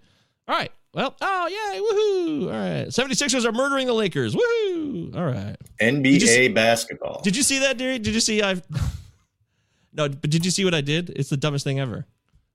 All 0.46 0.54
right. 0.56 0.70
Well, 0.94 1.16
oh, 1.20 1.46
yay. 1.48 1.80
Woohoo. 1.80 2.52
All 2.52 2.58
right. 2.58 2.88
76ers 2.88 3.44
are 3.44 3.52
murdering 3.52 3.86
the 3.86 3.92
Lakers. 3.92 4.34
Woohoo. 4.34 4.69
All 5.16 5.24
right. 5.24 5.56
NBA 5.80 6.20
Did 6.20 6.28
see- 6.28 6.48
basketball. 6.48 7.20
Did 7.22 7.36
you 7.36 7.42
see 7.42 7.58
that, 7.60 7.78
Derry? 7.78 7.98
Did 7.98 8.14
you 8.14 8.20
see 8.20 8.42
I 8.42 8.54
No, 9.92 10.08
but 10.08 10.30
did 10.30 10.44
you 10.44 10.50
see 10.50 10.64
what 10.64 10.74
I 10.74 10.80
did? 10.80 11.10
It's 11.10 11.30
the 11.30 11.36
dumbest 11.36 11.64
thing 11.64 11.80
ever. 11.80 12.06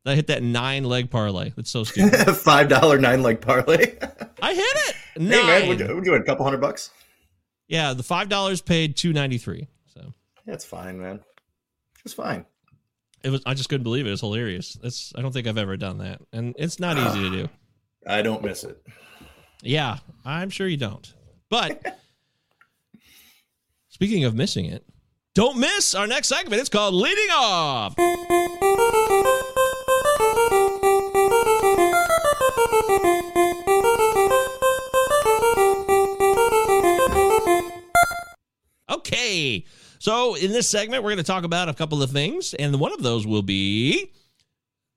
I 0.06 0.14
hit 0.16 0.28
that 0.28 0.44
nine 0.44 0.84
leg 0.84 1.10
parlay. 1.10 1.52
That's 1.56 1.70
so 1.72 1.84
stupid. 1.84 2.16
Five 2.38 2.70
dollar 2.70 3.00
nine 3.00 3.24
leg 3.24 3.42
parlay. 3.42 3.96
I 4.42 4.54
hit 4.54 4.64
it. 4.64 4.96
hey 5.16 5.24
Nine. 5.24 5.46
man, 5.48 5.68
we're, 5.70 5.96
we're 5.96 6.02
doing 6.02 6.22
a 6.22 6.24
couple 6.26 6.46
hundred 6.46 6.62
bucks. 6.62 6.92
yeah, 7.68 7.94
the 7.94 8.04
five 8.04 8.30
dollars 8.30 8.62
paid 8.62 8.96
two 8.96 9.14
ninety 9.14 9.38
three. 9.40 9.68
So 9.94 10.14
That's 10.46 10.64
fine, 10.64 11.00
man. 11.02 11.22
It's 12.06 12.14
fine. 12.14 12.46
it 13.24 13.32
was. 13.32 13.42
I 13.48 13.54
just 13.56 13.68
couldn't 13.70 13.84
believe 13.84 14.06
it. 14.06 14.12
It's 14.12 14.22
hilarious. 14.22 14.78
It's. 14.84 15.12
I 15.16 15.22
don't 15.24 15.32
think 15.32 15.48
I've 15.48 15.58
ever 15.58 15.76
done 15.76 15.98
that, 15.98 16.22
and 16.32 16.54
it's 16.60 16.80
not 16.80 16.98
easy 16.98 17.30
to 17.30 17.30
do. 17.44 17.50
I 18.08 18.22
don't 18.22 18.44
miss 18.44 18.64
it. 18.64 18.78
Yeah, 19.64 19.98
I'm 20.24 20.52
sure 20.52 20.68
you 20.68 20.78
don't. 20.78 21.12
But 21.50 21.98
speaking 23.96 24.26
of 24.26 24.36
missing 24.36 24.66
it, 24.66 24.86
don't 25.36 25.58
miss 25.58 25.96
our 25.96 26.06
next 26.06 26.28
segment. 26.28 26.60
It's 26.60 26.68
called 26.68 26.94
Leading 26.94 27.30
Off. 27.32 27.96
Okay. 38.90 39.66
So, 40.00 40.36
in 40.36 40.52
this 40.52 40.68
segment, 40.68 41.02
we're 41.02 41.12
going 41.12 41.18
to 41.18 41.24
talk 41.24 41.46
about 41.46 41.70
a 41.70 41.74
couple 41.74 42.04
of 42.04 42.12
things, 42.12 42.54
and 42.56 42.78
one 42.82 42.92
of 42.92 43.02
those 43.02 43.26
will 43.26 43.44
be 43.44 44.12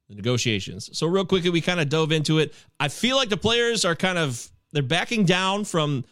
the 0.08 0.16
negotiations. 0.16 0.90
So, 0.98 1.06
real 1.06 1.24
quickly, 1.24 1.50
we 1.50 1.60
kind 1.60 1.78
of 1.78 1.88
dove 1.88 2.10
into 2.10 2.40
it. 2.40 2.52
I 2.80 2.88
feel 2.88 3.14
like 3.14 3.28
the 3.28 3.36
players 3.36 3.84
are 3.84 3.94
kind 3.94 4.18
of 4.18 4.50
they're 4.72 4.82
backing 4.82 5.24
down 5.24 5.66
from 5.66 6.04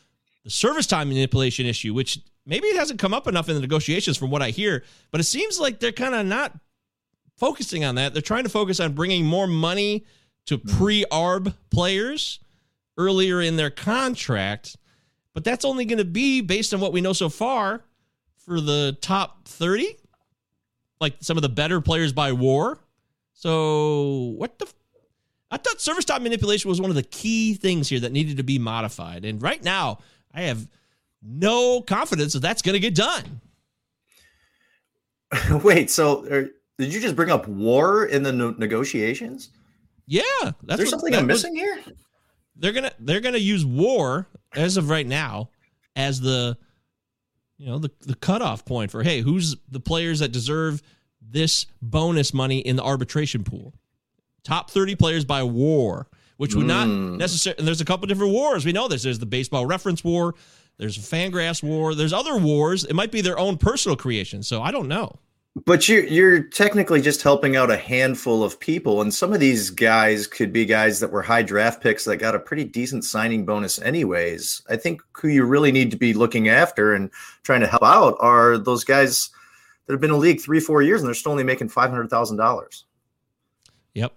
the 0.45 0.51
service 0.51 0.87
time 0.87 1.09
manipulation 1.09 1.67
issue, 1.67 1.93
which 1.93 2.21
maybe 2.47 2.69
it 2.69 2.77
hasn't 2.77 3.01
come 3.01 3.13
up 3.13 3.27
enough 3.27 3.49
in 3.49 3.57
the 3.57 3.61
negotiations 3.61 4.17
from 4.17 4.31
what 4.31 4.41
I 4.41 4.51
hear, 4.51 4.85
but 5.11 5.21
it 5.21 5.25
seems 5.25 5.59
like 5.59 5.81
they're 5.81 5.93
kind 5.93 6.15
of 6.15 6.25
not 6.25 6.53
focusing 7.37 7.85
on 7.85 7.97
that. 7.97 8.13
They're 8.13 8.23
trying 8.23 8.45
to 8.45 8.51
focus 8.51 8.81
on 8.81 8.93
bringing 8.93 9.27
more 9.27 9.47
money 9.47 10.07
to 10.47 10.57
hmm. 10.57 10.77
pre-arb 10.77 11.55
players 11.71 12.39
earlier 12.97 13.43
in 13.43 13.57
their 13.57 13.71
contract, 13.71 14.77
but 15.35 15.45
that's 15.45 15.65
only 15.65 15.85
going 15.85 15.99
to 15.99 16.05
be 16.05 16.41
based 16.41 16.73
on 16.73 16.81
what 16.81 16.93
we 16.93 17.01
know 17.01 17.13
so 17.13 17.29
far 17.29 17.85
for 18.39 18.61
the 18.61 18.97
top 19.01 19.47
30, 19.49 19.97
like 21.01 21.17
some 21.21 21.37
of 21.37 21.43
the 21.43 21.49
better 21.49 21.81
players 21.81 22.13
by 22.13 22.33
war. 22.33 22.79
So, 23.33 24.35
what 24.39 24.59
the 24.59 24.65
f- 24.65 24.75
I 25.51 25.59
thought 25.59 25.81
service 25.81 26.07
time 26.07 26.23
manipulation 26.23 26.69
was 26.71 26.81
one 26.81 26.91
of 26.91 26.97
the 26.97 27.03
key 27.03 27.55
things 27.55 27.89
here 27.89 28.01
that 28.01 28.13
needed 28.13 28.39
to 28.39 28.43
be 28.43 28.59
modified. 28.59 29.25
And 29.25 29.43
right 29.43 29.63
now, 29.63 29.99
I 30.33 30.43
have 30.43 30.67
no 31.23 31.81
confidence 31.81 32.33
that 32.35 32.41
that's 32.41 32.63
going 32.63 32.75
to 32.75 32.81
get 32.81 32.95
done. 32.95 33.41
Wait, 35.65 35.91
so 35.91 36.25
er, 36.31 36.51
did 36.79 36.93
you 36.95 37.01
just 37.01 37.17
bring 37.17 37.31
up 37.31 37.49
war 37.49 38.05
in 38.07 38.23
the 38.23 38.33
no- 38.33 38.55
negotiations? 38.59 39.51
Yeah, 40.07 40.23
that's 40.63 40.77
there 40.77 40.79
what- 40.79 40.89
something 40.89 41.13
that 41.13 41.21
I'm 41.21 41.27
was- 41.27 41.43
missing 41.43 41.57
here? 41.57 41.79
they're 42.59 42.73
gonna 42.73 42.93
they're 43.01 43.21
gonna 43.21 43.37
use 43.37 43.67
war 43.67 44.27
as 44.55 44.79
of 44.79 44.89
right 44.89 45.07
now 45.07 45.51
as 45.95 46.23
the 46.23 46.57
you 47.59 47.67
know 47.67 47.79
the 47.79 47.91
the 48.07 48.15
cutoff 48.15 48.65
point 48.65 48.91
for 48.91 49.03
hey 49.03 49.21
who's 49.21 49.57
the 49.71 49.79
players 49.79 50.21
that 50.21 50.33
deserve 50.33 50.81
this 51.21 51.67
bonus 51.83 52.33
money 52.33 52.61
in 52.61 52.77
the 52.77 52.83
arbitration 52.83 53.45
pool 53.45 53.75
top 54.43 54.71
30 54.71 54.95
players 54.95 55.23
by 55.27 55.43
war 55.43 56.09
which 56.39 56.55
would 56.55 56.65
not 56.67 56.89
Mm. 56.89 57.19
necessarily 57.19 57.59
and 57.59 57.69
there's 57.69 57.83
a 57.83 57.85
couple 57.85 58.07
different 58.07 58.33
wars 58.33 58.65
we 58.65 58.73
know 58.73 58.89
this 58.89 59.03
there's 59.03 59.19
the 59.19 59.27
baseball 59.27 59.67
reference 59.67 60.03
war 60.03 60.35
there's 60.79 60.97
a 60.97 61.01
fangraphs 61.01 61.63
war 61.63 61.95
there's 61.95 62.13
other 62.13 62.37
wars 62.37 62.85
it 62.85 62.95
might 62.95 63.13
be 63.13 63.21
their 63.21 63.39
own 63.39 63.57
personal 63.57 63.97
creation 63.97 64.43
so 64.43 64.63
i 64.63 64.71
don't 64.71 64.89
know 64.89 65.19
But 65.65 65.89
you're 65.89 66.05
you're 66.05 66.43
technically 66.43 67.01
just 67.01 67.23
helping 67.23 67.57
out 67.57 67.71
a 67.71 67.79
handful 67.79 68.45
of 68.45 68.61
people, 68.61 69.01
and 69.01 69.15
some 69.15 69.33
of 69.33 69.41
these 69.41 69.71
guys 69.71 70.27
could 70.27 70.53
be 70.53 70.67
guys 70.67 71.01
that 71.01 71.11
were 71.11 71.23
high 71.23 71.43
draft 71.43 71.83
picks 71.83 72.05
that 72.05 72.19
got 72.19 72.35
a 72.35 72.39
pretty 72.39 72.65
decent 72.65 73.05
signing 73.05 73.47
bonus, 73.47 73.81
anyways. 73.81 74.61
I 74.69 74.77
think 74.77 75.01
who 75.13 75.29
you 75.29 75.47
really 75.47 75.73
need 75.73 75.91
to 75.93 75.97
be 75.97 76.13
looking 76.13 76.51
after 76.51 76.93
and 76.93 77.11
trying 77.43 77.63
to 77.63 77.67
help 77.67 77.83
out 77.83 78.17
are 78.21 78.59
those 78.59 78.85
guys 78.85 79.31
that 79.87 79.95
have 79.95 80.01
been 80.03 80.11
in 80.11 80.17
the 80.17 80.21
league 80.21 80.43
three, 80.43 80.61
four 80.61 80.83
years, 80.83 81.01
and 81.01 81.09
they're 81.09 81.15
still 81.15 81.33
only 81.33 81.43
making 81.43 81.71
five 81.71 81.89
hundred 81.89 82.11
thousand 82.11 82.37
dollars. 82.37 82.85
Yep, 83.95 84.13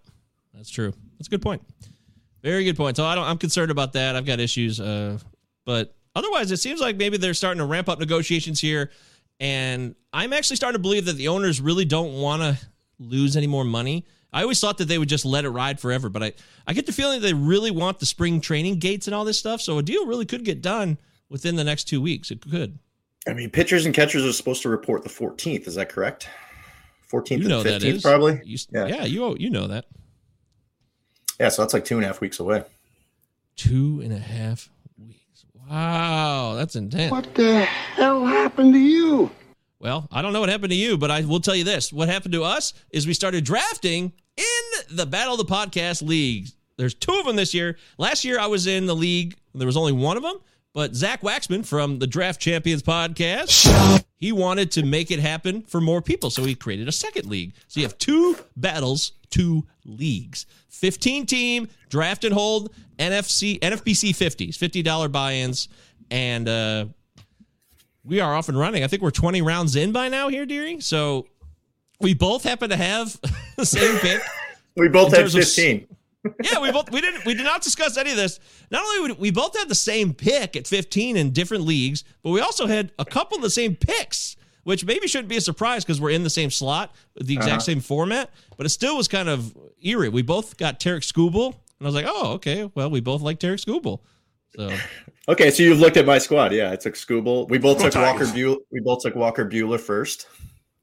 that's 0.53 0.69
true. 0.69 0.91
That's 1.17 1.29
a 1.29 1.31
good 1.31 1.41
point. 1.41 1.61
Very 2.43 2.65
good 2.65 2.75
point. 2.75 2.97
So 2.97 3.05
I 3.05 3.15
don't. 3.15 3.23
I'm 3.23 3.37
concerned 3.37 3.71
about 3.71 3.93
that. 3.93 4.17
I've 4.17 4.25
got 4.25 4.41
issues. 4.41 4.81
Uh, 4.81 5.19
but 5.63 5.95
otherwise, 6.15 6.51
it 6.51 6.57
seems 6.57 6.79
like 6.79 6.97
maybe 6.97 7.17
they're 7.17 7.33
starting 7.33 7.59
to 7.59 7.65
ramp 7.65 7.89
up 7.89 7.99
negotiations 7.99 8.59
here, 8.59 8.91
and 9.39 9.95
I'm 10.13 10.33
actually 10.33 10.55
starting 10.57 10.77
to 10.77 10.81
believe 10.81 11.05
that 11.05 11.17
the 11.17 11.27
owners 11.27 11.61
really 11.61 11.85
don't 11.85 12.13
want 12.13 12.41
to 12.41 12.57
lose 12.99 13.37
any 13.37 13.47
more 13.47 13.63
money. 13.63 14.05
I 14.31 14.43
always 14.43 14.59
thought 14.59 14.77
that 14.77 14.85
they 14.85 14.97
would 14.97 15.09
just 15.09 15.25
let 15.25 15.45
it 15.45 15.49
ride 15.49 15.79
forever, 15.79 16.09
but 16.09 16.21
I, 16.21 16.33
I 16.67 16.73
get 16.73 16.85
the 16.85 16.91
feeling 16.91 17.19
that 17.21 17.27
they 17.27 17.33
really 17.33 17.71
want 17.71 17.99
the 17.99 18.05
spring 18.05 18.41
training 18.41 18.77
gates 18.79 19.07
and 19.07 19.15
all 19.15 19.25
this 19.25 19.39
stuff. 19.39 19.59
So 19.61 19.77
a 19.79 19.83
deal 19.83 20.05
really 20.05 20.25
could 20.25 20.45
get 20.45 20.61
done 20.61 20.99
within 21.29 21.55
the 21.55 21.63
next 21.63 21.85
two 21.85 21.99
weeks. 22.01 22.29
It 22.29 22.41
could. 22.41 22.77
I 23.27 23.33
mean, 23.33 23.49
pitchers 23.49 23.85
and 23.85 23.95
catchers 23.95 24.23
are 24.25 24.33
supposed 24.33 24.61
to 24.63 24.69
report 24.69 25.03
the 25.03 25.09
14th. 25.09 25.67
Is 25.67 25.75
that 25.75 25.89
correct? 25.89 26.29
14th 27.11 27.39
You 27.39 27.47
know 27.47 27.61
and 27.61 27.69
that 27.69 27.81
15th, 27.81 27.93
is 27.95 28.01
probably. 28.03 28.41
You, 28.43 28.57
Yeah. 28.71 28.85
yeah. 28.87 29.03
You 29.05 29.35
you 29.39 29.49
know 29.49 29.67
that. 29.67 29.85
Yeah, 31.39 31.49
so 31.49 31.61
that's 31.61 31.73
like 31.73 31.85
two 31.85 31.95
and 31.95 32.03
a 32.03 32.07
half 32.07 32.21
weeks 32.21 32.39
away. 32.39 32.63
Two 33.55 34.01
and 34.03 34.13
a 34.13 34.19
half 34.19 34.69
weeks. 34.69 34.78
Wow, 35.69 36.55
that's 36.55 36.75
intense. 36.75 37.11
What 37.11 37.33
the 37.35 37.61
hell 37.61 38.25
happened 38.25 38.73
to 38.73 38.79
you? 38.79 39.29
Well, 39.79 40.07
I 40.11 40.21
don't 40.21 40.33
know 40.33 40.39
what 40.39 40.49
happened 40.49 40.71
to 40.71 40.75
you, 40.75 40.97
but 40.97 41.11
I 41.11 41.21
will 41.21 41.39
tell 41.39 41.55
you 41.55 41.63
this. 41.63 41.93
What 41.93 42.09
happened 42.09 42.33
to 42.33 42.43
us 42.43 42.73
is 42.89 43.05
we 43.07 43.13
started 43.13 43.45
drafting 43.45 44.11
in 44.35 44.95
the 44.95 45.05
Battle 45.05 45.39
of 45.39 45.47
the 45.47 45.53
Podcast 45.53 46.01
League. 46.01 46.47
There's 46.77 46.93
two 46.93 47.13
of 47.13 47.25
them 47.25 47.35
this 47.35 47.53
year. 47.53 47.77
Last 47.97 48.25
year 48.25 48.39
I 48.39 48.47
was 48.47 48.67
in 48.67 48.87
the 48.87 48.95
league. 48.95 49.37
There 49.53 49.67
was 49.67 49.77
only 49.77 49.91
one 49.91 50.17
of 50.17 50.23
them, 50.23 50.37
but 50.73 50.95
Zach 50.95 51.21
Waxman 51.21 51.65
from 51.65 51.99
the 51.99 52.07
Draft 52.07 52.41
Champions 52.41 52.81
podcast, 52.83 54.03
he 54.19 54.33
wanted 54.33 54.69
to 54.71 54.83
make 54.83 55.11
it 55.11 55.19
happen 55.19 55.61
for 55.61 55.79
more 55.79 56.01
people. 56.01 56.29
So 56.29 56.43
he 56.43 56.53
created 56.53 56.87
a 56.89 56.91
second 56.91 57.27
league. 57.27 57.53
So 57.67 57.79
you 57.79 57.85
have 57.85 57.97
two 57.97 58.37
battles, 58.57 59.13
two 59.29 59.65
leagues. 59.85 60.45
15 60.67 61.25
team, 61.25 61.69
draft 61.89 62.25
and 62.25 62.33
hold, 62.33 62.73
NFC, 62.97 63.59
NFBC 63.59 64.09
50s, 64.09 64.57
$50 64.57 65.11
buy-ins. 65.11 65.69
And 66.11 66.49
uh, 66.49 66.85
we 68.03 68.19
are 68.19 68.35
off 68.35 68.49
and 68.49 68.59
running. 68.59 68.83
I 68.83 68.87
think 68.87 69.01
we're 69.01 69.11
20 69.11 69.41
rounds 69.41 69.77
in 69.77 69.93
by 69.93 70.09
now 70.09 70.27
here, 70.27 70.45
Deary. 70.45 70.81
So 70.81 71.27
we 72.01 72.13
both 72.13 72.43
happen 72.43 72.69
to 72.71 72.77
have 72.77 73.17
the 73.55 73.65
same 73.65 73.97
pick. 73.99 74.21
We 74.75 74.89
both 74.89 75.11
had 75.11 75.21
terms 75.21 75.35
of 75.35 75.43
15. 75.43 75.87
Yeah, 76.43 76.59
we 76.59 76.71
both 76.71 76.91
we 76.91 76.99
didn't 77.01 77.25
we 77.25 77.33
did 77.33 77.43
not 77.45 77.61
discuss 77.61 77.97
any 77.97 78.11
of 78.11 78.17
this. 78.17 78.39
Not 78.71 78.83
only 78.83 79.09
would 79.09 79.19
we 79.19 79.31
both 79.31 79.57
had 79.57 79.69
the 79.69 79.75
same 79.75 80.13
pick 80.13 80.55
at 80.55 80.67
15 80.67 81.15
in 81.15 81.31
different 81.31 81.63
leagues, 81.63 82.03
but 82.23 82.31
we 82.31 82.41
also 82.41 82.67
had 82.67 82.91
a 82.99 83.05
couple 83.05 83.37
of 83.37 83.41
the 83.43 83.49
same 83.49 83.75
picks 83.75 84.35
which 84.63 84.85
maybe 84.85 85.07
shouldn't 85.07 85.29
be 85.29 85.37
a 85.37 85.41
surprise 85.41 85.83
because 85.83 85.99
we're 86.01 86.11
in 86.11 86.23
the 86.23 86.29
same 86.29 86.51
slot, 86.51 86.93
the 87.15 87.33
exact 87.33 87.51
Uh-huh. 87.53 87.59
same 87.61 87.79
format. 87.79 88.29
But 88.57 88.65
it 88.65 88.69
still 88.69 88.97
was 88.97 89.07
kind 89.07 89.27
of 89.29 89.57
eerie. 89.81 90.09
We 90.09 90.21
both 90.21 90.57
got 90.57 90.79
Tarik 90.79 91.01
Skubal, 91.03 91.47
and 91.53 91.53
I 91.81 91.85
was 91.85 91.95
like, 91.95 92.05
oh, 92.07 92.33
okay. 92.33 92.69
Well, 92.75 92.91
we 92.91 92.99
both 92.99 93.21
like 93.21 93.39
Tarik 93.39 93.59
Skubal. 93.61 94.01
So 94.55 94.69
Okay, 95.29 95.49
so 95.49 95.63
you've 95.63 95.79
looked 95.79 95.95
at 95.97 96.05
my 96.05 96.17
squad. 96.17 96.51
Yeah, 96.51 96.71
I 96.71 96.75
took 96.75 96.95
Skubal. 96.95 97.47
We 97.49 97.57
both 97.57 97.79
took 97.79 97.95
Walker 97.95 98.25
Buehler. 98.25 98.57
We 98.71 98.81
both 98.81 99.01
took 99.01 99.15
Walker 99.15 99.45
Buehler 99.49 99.79
first. 99.79 100.27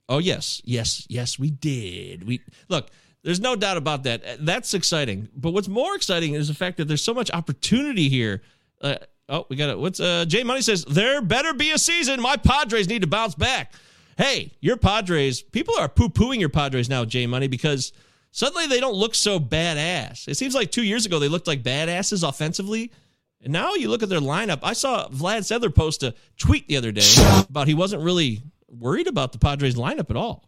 Oh 0.09 0.18
yes, 0.18 0.62
yes, 0.64 1.05
yes, 1.09 1.38
we 1.38 1.51
did. 1.51 2.27
We 2.27 2.40
look. 2.68 2.88
There's 3.26 3.40
no 3.40 3.56
doubt 3.56 3.76
about 3.76 4.04
that. 4.04 4.22
That's 4.46 4.72
exciting. 4.72 5.28
But 5.34 5.50
what's 5.50 5.66
more 5.66 5.96
exciting 5.96 6.34
is 6.34 6.46
the 6.46 6.54
fact 6.54 6.76
that 6.76 6.84
there's 6.84 7.02
so 7.02 7.12
much 7.12 7.28
opportunity 7.32 8.08
here. 8.08 8.40
Uh, 8.80 8.98
oh, 9.28 9.46
we 9.48 9.56
got 9.56 9.68
it. 9.68 9.76
What's 9.76 9.98
uh? 9.98 10.26
Jay 10.28 10.44
Money 10.44 10.60
says 10.60 10.84
there 10.84 11.20
better 11.20 11.52
be 11.52 11.72
a 11.72 11.78
season. 11.78 12.20
My 12.22 12.36
Padres 12.36 12.88
need 12.88 13.02
to 13.02 13.08
bounce 13.08 13.34
back. 13.34 13.72
Hey, 14.16 14.52
your 14.60 14.76
Padres. 14.76 15.42
People 15.42 15.74
are 15.76 15.88
poo 15.88 16.08
pooing 16.08 16.38
your 16.38 16.50
Padres 16.50 16.88
now, 16.88 17.04
Jay 17.04 17.26
Money, 17.26 17.48
because 17.48 17.92
suddenly 18.30 18.68
they 18.68 18.78
don't 18.78 18.94
look 18.94 19.16
so 19.16 19.40
badass. 19.40 20.28
It 20.28 20.36
seems 20.36 20.54
like 20.54 20.70
two 20.70 20.84
years 20.84 21.04
ago 21.04 21.18
they 21.18 21.26
looked 21.26 21.48
like 21.48 21.64
badasses 21.64 22.26
offensively. 22.26 22.92
And 23.42 23.52
now 23.52 23.74
you 23.74 23.88
look 23.88 24.04
at 24.04 24.08
their 24.08 24.20
lineup. 24.20 24.60
I 24.62 24.72
saw 24.72 25.08
Vlad 25.08 25.40
Sedler 25.40 25.74
post 25.74 26.04
a 26.04 26.14
tweet 26.38 26.68
the 26.68 26.76
other 26.76 26.92
day 26.92 27.02
about 27.50 27.66
he 27.66 27.74
wasn't 27.74 28.04
really 28.04 28.44
worried 28.68 29.08
about 29.08 29.32
the 29.32 29.38
Padres 29.38 29.74
lineup 29.74 30.10
at 30.10 30.16
all. 30.16 30.44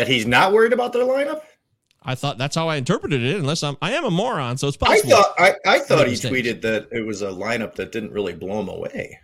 That 0.00 0.08
he's 0.08 0.26
not 0.26 0.52
worried 0.52 0.72
about 0.72 0.92
their 0.94 1.04
lineup. 1.04 1.42
I 2.02 2.14
thought 2.14 2.38
that's 2.38 2.56
how 2.56 2.68
I 2.68 2.76
interpreted 2.76 3.22
it, 3.22 3.36
unless 3.36 3.62
I'm 3.62 3.76
I 3.82 3.92
am 3.92 4.04
a 4.04 4.10
moron, 4.10 4.56
so 4.56 4.66
it's 4.68 4.76
possible. 4.78 5.12
I 5.12 5.16
thought 5.16 5.34
I, 5.38 5.54
I 5.66 5.78
thought 5.80 6.06
he 6.06 6.14
tweeted 6.14 6.62
that 6.62 6.88
it 6.90 7.02
was 7.04 7.20
a 7.20 7.26
lineup 7.28 7.74
that 7.74 7.92
didn't 7.92 8.12
really 8.12 8.32
blow 8.32 8.60
him 8.60 8.68
away. 8.68 9.18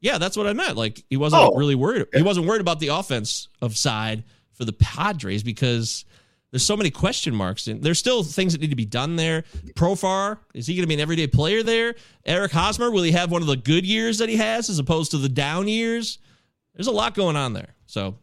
yeah, 0.00 0.18
that's 0.18 0.36
what 0.36 0.46
I 0.46 0.52
meant. 0.52 0.76
Like 0.76 1.02
he 1.10 1.16
wasn't 1.16 1.42
Oh. 1.42 1.56
really 1.56 1.74
worried. 1.74 2.06
He 2.14 2.22
wasn't 2.22 2.46
worried 2.46 2.60
about 2.60 2.78
the 2.80 2.88
offense 2.88 3.48
of 3.60 3.76
side 3.76 4.22
for 4.52 4.64
the 4.64 4.72
Padres 4.72 5.42
because 5.42 6.04
there's 6.52 6.64
so 6.64 6.76
many 6.76 6.90
question 6.90 7.34
marks 7.34 7.66
and 7.66 7.82
there's 7.82 7.98
still 7.98 8.22
things 8.22 8.52
that 8.52 8.60
need 8.60 8.70
to 8.70 8.76
be 8.76 8.84
done 8.84 9.16
there. 9.16 9.42
Profar, 9.74 10.38
is 10.54 10.66
he 10.68 10.74
going 10.74 10.82
to 10.82 10.86
be 10.88 10.94
an 10.94 11.00
everyday 11.00 11.26
player 11.26 11.62
there? 11.64 11.94
Eric 12.24 12.52
Hosmer, 12.52 12.90
will 12.92 13.02
he 13.02 13.10
have 13.12 13.30
one 13.32 13.42
of 13.42 13.48
the 13.48 13.56
good 13.56 13.84
years 13.86 14.18
that 14.18 14.28
he 14.28 14.36
has 14.36 14.68
as 14.70 14.78
opposed 14.78 15.10
to 15.12 15.18
the 15.18 15.28
down 15.28 15.66
years? 15.66 16.18
There's 16.74 16.86
a 16.86 16.92
lot 16.92 17.14
going 17.14 17.34
on 17.36 17.54
there. 17.54 17.74
So 17.86 18.18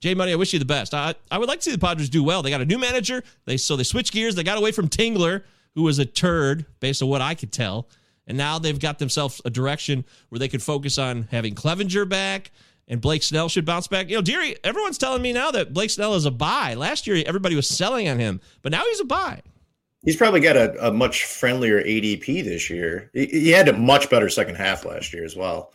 Jay 0.00 0.14
Money, 0.14 0.32
I 0.32 0.36
wish 0.36 0.52
you 0.52 0.58
the 0.58 0.64
best. 0.64 0.94
I 0.94 1.14
I 1.30 1.38
would 1.38 1.48
like 1.48 1.60
to 1.60 1.64
see 1.64 1.72
the 1.72 1.78
Padres 1.78 2.08
do 2.08 2.22
well. 2.22 2.42
They 2.42 2.50
got 2.50 2.60
a 2.60 2.66
new 2.66 2.78
manager. 2.78 3.22
They 3.44 3.56
so 3.56 3.76
they 3.76 3.84
switched 3.84 4.12
gears. 4.12 4.34
They 4.34 4.44
got 4.44 4.58
away 4.58 4.72
from 4.72 4.88
Tingler, 4.88 5.42
who 5.74 5.82
was 5.82 5.98
a 5.98 6.04
turd 6.04 6.66
based 6.80 7.02
on 7.02 7.08
what 7.08 7.22
I 7.22 7.34
could 7.34 7.52
tell, 7.52 7.88
and 8.26 8.36
now 8.36 8.58
they've 8.58 8.78
got 8.78 8.98
themselves 8.98 9.40
a 9.44 9.50
direction 9.50 10.04
where 10.28 10.38
they 10.38 10.48
could 10.48 10.62
focus 10.62 10.98
on 10.98 11.28
having 11.30 11.54
Clevinger 11.54 12.08
back 12.08 12.50
and 12.88 13.00
Blake 13.00 13.22
Snell 13.22 13.48
should 13.48 13.64
bounce 13.64 13.88
back. 13.88 14.08
You 14.08 14.16
know, 14.16 14.22
Deary, 14.22 14.56
everyone's 14.62 14.98
telling 14.98 15.22
me 15.22 15.32
now 15.32 15.50
that 15.50 15.72
Blake 15.72 15.90
Snell 15.90 16.14
is 16.14 16.24
a 16.24 16.30
buy. 16.30 16.74
Last 16.74 17.06
year, 17.06 17.22
everybody 17.26 17.56
was 17.56 17.68
selling 17.68 18.08
on 18.08 18.18
him, 18.18 18.40
but 18.62 18.72
now 18.72 18.82
he's 18.84 19.00
a 19.00 19.04
buy. 19.04 19.42
He's 20.04 20.16
probably 20.16 20.40
got 20.40 20.56
a, 20.56 20.88
a 20.88 20.92
much 20.92 21.24
friendlier 21.24 21.82
ADP 21.82 22.44
this 22.44 22.70
year. 22.70 23.10
He, 23.12 23.26
he 23.26 23.48
had 23.50 23.68
a 23.68 23.72
much 23.72 24.08
better 24.08 24.28
second 24.28 24.54
half 24.54 24.84
last 24.84 25.12
year 25.12 25.24
as 25.24 25.34
well. 25.34 25.72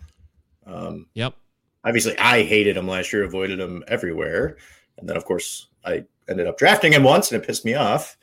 Um, 0.65 1.07
Yep. 1.15 1.35
Obviously, 1.83 2.17
I 2.17 2.43
hated 2.43 2.77
him 2.77 2.87
last 2.87 3.11
year, 3.13 3.23
avoided 3.23 3.59
him 3.59 3.83
everywhere, 3.87 4.57
and 4.97 5.07
then 5.07 5.17
of 5.17 5.25
course 5.25 5.67
I 5.83 6.05
ended 6.29 6.47
up 6.47 6.57
drafting 6.57 6.93
him 6.93 7.03
once, 7.03 7.31
and 7.31 7.41
it 7.41 7.45
pissed 7.45 7.65
me 7.65 7.75
off. 7.75 8.17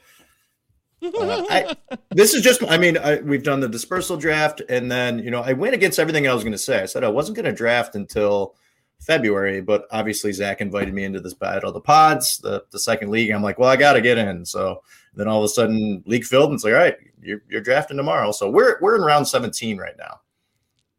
Uh, 1.03 1.44
I, 1.49 1.77
this 2.11 2.35
is 2.35 2.42
just, 2.42 2.62
I 2.64 2.79
mean, 2.79 2.99
I, 2.99 3.21
we've 3.21 3.42
done 3.42 3.61
the 3.61 3.68
dispersal 3.68 4.16
draft, 4.16 4.62
and 4.68 4.90
then, 4.90 5.18
you 5.21 5.31
know, 5.31 5.42
I 5.42 5.53
went 5.53 5.75
against 5.75 5.99
everything 5.99 6.27
I 6.27 6.35
was 6.35 6.42
going 6.42 6.53
to 6.53 6.59
say. 6.59 6.83
I 6.83 6.87
said 6.87 7.05
I 7.05 7.09
wasn't 7.09 7.37
going 7.37 7.47
to 7.47 7.53
draft 7.53 7.94
until 7.94 8.55
February, 9.01 9.61
but 9.61 9.87
obviously 9.90 10.33
Zach 10.33 10.61
invited 10.61 10.92
me 10.92 11.05
into 11.05 11.21
this 11.21 11.35
battle 11.35 11.68
of 11.68 11.75
the 11.75 11.81
pods, 11.81 12.38
the, 12.38 12.64
the 12.71 12.79
second 12.79 13.11
league. 13.11 13.31
I'm 13.31 13.42
like, 13.42 13.59
well, 13.59 13.71
I 13.71 13.77
got 13.77 13.92
to 13.92 14.01
get 14.01 14.18
in. 14.18 14.44
So 14.44 14.83
then 15.14 15.29
all 15.29 15.38
of 15.38 15.44
a 15.44 15.49
sudden, 15.49 16.03
league 16.07 16.25
filled, 16.25 16.51
and 16.51 16.55
it's 16.55 16.64
like, 16.64 16.75
all 16.75 16.81
right, 16.81 16.97
you're, 17.23 17.42
you're 17.49 17.61
drafting 17.61 17.97
tomorrow. 17.97 18.33
So 18.33 18.51
we're, 18.51 18.79
we're 18.81 18.97
in 18.97 19.03
round 19.03 19.29
17 19.29 19.79
right 19.79 19.97
now. 19.99 20.21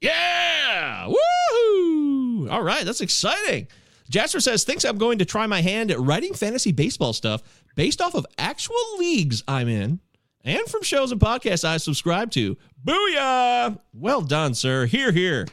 Yeah. 0.01 1.07
Woohoo. 1.07 2.51
All 2.51 2.63
right. 2.63 2.85
That's 2.85 3.01
exciting. 3.01 3.67
Jasper 4.09 4.39
says, 4.39 4.63
thinks 4.63 4.85
I'm 4.85 4.97
going 4.97 5.19
to 5.19 5.25
try 5.25 5.45
my 5.45 5.61
hand 5.61 5.91
at 5.91 5.99
writing 5.99 6.33
fantasy 6.33 6.71
baseball 6.71 7.13
stuff 7.13 7.43
based 7.75 8.01
off 8.01 8.15
of 8.15 8.25
actual 8.37 8.75
leagues 8.97 9.43
I'm 9.47 9.67
in 9.67 9.99
and 10.43 10.67
from 10.67 10.81
shows 10.81 11.11
and 11.11 11.21
podcasts 11.21 11.63
I 11.63 11.77
subscribe 11.77 12.31
to. 12.31 12.57
Booyah. 12.83 13.79
Well 13.93 14.21
done, 14.21 14.55
sir. 14.55 14.85
Here, 14.85 15.11
here. 15.11 15.45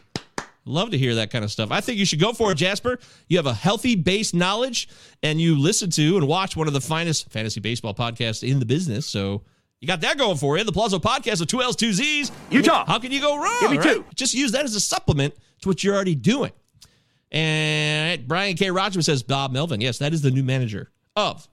Love 0.65 0.91
to 0.91 0.99
hear 0.99 1.15
that 1.17 1.31
kind 1.31 1.45
of 1.45 1.53
stuff. 1.53 1.71
I 1.71 1.81
think 1.81 1.99
you 1.99 2.05
should 2.05 2.19
go 2.19 2.33
for 2.33 2.51
it, 2.51 2.57
Jasper. 2.57 2.99
You 3.29 3.37
have 3.37 3.47
a 3.47 3.55
healthy 3.55 3.95
base 3.95 4.35
knowledge 4.35 4.89
and 5.23 5.41
you 5.41 5.59
listen 5.59 5.91
to 5.91 6.17
and 6.17 6.27
watch 6.27 6.57
one 6.57 6.67
of 6.67 6.73
the 6.73 6.81
finest 6.81 7.31
fantasy 7.31 7.61
baseball 7.61 7.95
podcasts 7.95 8.49
in 8.49 8.59
the 8.59 8.67
business. 8.67 9.07
So 9.07 9.43
you 9.81 9.89
got 9.89 10.01
that 10.01 10.19
going 10.19 10.37
for 10.37 10.57
you. 10.57 10.65
The 10.65 10.73
Palazzo 10.73 10.99
Podcast 10.99 11.41
with 11.41 11.49
two 11.49 11.63
L's, 11.63 11.77
two 11.77 11.93
Z's. 11.93 12.33
Utah. 12.51 12.85
How 12.87 12.99
can 12.99 13.13
you 13.13 13.21
go 13.21 13.37
wrong? 13.37 13.59
Give 13.61 13.71
me 13.71 13.79
right? 13.79 13.95
two. 13.97 14.05
Just 14.15 14.35
use 14.35 14.53
that 14.53 14.65
as 14.65 14.75
a 14.75 14.81
supplement 14.81 15.35
to 15.63 15.69
what 15.69 15.85
you're 15.85 15.95
already 15.95 16.15
doing. 16.15 16.53
And 17.31 18.27
Brian 18.27 18.57
K. 18.57 18.71
Rogers 18.71 19.07
says 19.07 19.23
Bob 19.23 19.53
Melvin. 19.53 19.81
Yes, 19.81 19.99
that 19.99 20.13
is 20.15 20.23
the 20.23 20.31
new 20.31 20.43
manager 20.45 20.91
of 21.15 21.47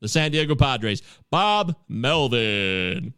the 0.00 0.08
San 0.08 0.30
Diego 0.30 0.54
Padres. 0.54 1.02
Bob 1.30 1.76
Melvin. 1.88 3.14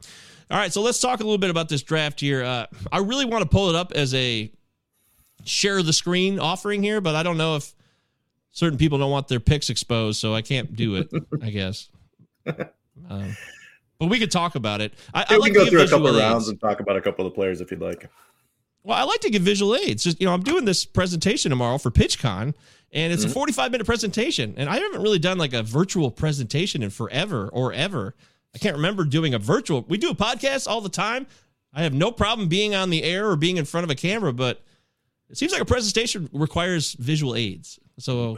All 0.50 0.58
right, 0.58 0.72
so 0.72 0.82
let's 0.82 1.00
talk 1.00 1.20
a 1.20 1.22
little 1.22 1.38
bit 1.38 1.50
about 1.50 1.68
this 1.68 1.82
draft 1.82 2.20
here. 2.20 2.44
Uh, 2.44 2.66
I 2.92 2.98
really 2.98 3.24
want 3.24 3.42
to 3.42 3.48
pull 3.48 3.70
it 3.70 3.74
up 3.74 3.92
as 3.92 4.14
a 4.14 4.52
share 5.44 5.82
the 5.82 5.92
screen 5.92 6.38
offering 6.38 6.82
here, 6.82 7.00
but 7.00 7.14
I 7.14 7.22
don't 7.22 7.38
know 7.38 7.56
if 7.56 7.74
certain 8.50 8.78
people 8.78 8.98
don't 8.98 9.10
want 9.10 9.28
their 9.28 9.40
picks 9.40 9.70
exposed, 9.70 10.20
so 10.20 10.34
I 10.34 10.42
can't 10.42 10.76
do 10.76 10.96
it. 10.96 11.10
I 11.42 11.50
guess. 11.50 11.88
Um, 13.08 13.34
but 14.02 14.10
we 14.10 14.18
could 14.18 14.32
talk 14.32 14.56
about 14.56 14.80
it. 14.80 14.94
I, 15.14 15.24
I 15.28 15.36
like 15.36 15.52
can 15.52 15.62
go 15.62 15.70
through 15.70 15.82
a 15.82 15.88
couple 15.88 16.08
of 16.08 16.16
rounds 16.16 16.48
and 16.48 16.60
talk 16.60 16.80
about 16.80 16.96
a 16.96 17.00
couple 17.00 17.24
of 17.24 17.30
the 17.30 17.36
players 17.36 17.60
if 17.60 17.70
you'd 17.70 17.80
like. 17.80 18.10
Well, 18.82 18.98
I 18.98 19.04
like 19.04 19.20
to 19.20 19.30
give 19.30 19.42
visual 19.42 19.76
aids. 19.76 20.02
Just 20.02 20.20
you 20.20 20.26
know, 20.26 20.34
I'm 20.34 20.42
doing 20.42 20.64
this 20.64 20.84
presentation 20.84 21.50
tomorrow 21.50 21.78
for 21.78 21.92
PitchCon, 21.92 22.52
and 22.90 23.12
it's 23.12 23.22
a 23.22 23.28
mm-hmm. 23.28 23.34
45 23.34 23.70
minute 23.70 23.84
presentation, 23.84 24.54
and 24.56 24.68
I 24.68 24.80
haven't 24.80 25.02
really 25.02 25.20
done 25.20 25.38
like 25.38 25.52
a 25.52 25.62
virtual 25.62 26.10
presentation 26.10 26.82
in 26.82 26.90
forever 26.90 27.48
or 27.52 27.72
ever. 27.72 28.16
I 28.56 28.58
can't 28.58 28.74
remember 28.74 29.04
doing 29.04 29.34
a 29.34 29.38
virtual. 29.38 29.84
We 29.86 29.98
do 29.98 30.10
a 30.10 30.16
podcast 30.16 30.66
all 30.66 30.80
the 30.80 30.88
time. 30.88 31.28
I 31.72 31.84
have 31.84 31.94
no 31.94 32.10
problem 32.10 32.48
being 32.48 32.74
on 32.74 32.90
the 32.90 33.04
air 33.04 33.30
or 33.30 33.36
being 33.36 33.56
in 33.56 33.66
front 33.66 33.84
of 33.84 33.90
a 33.90 33.94
camera, 33.94 34.32
but 34.32 34.64
it 35.30 35.38
seems 35.38 35.52
like 35.52 35.62
a 35.62 35.64
presentation 35.64 36.28
requires 36.32 36.94
visual 36.94 37.36
aids. 37.36 37.78
So 38.00 38.36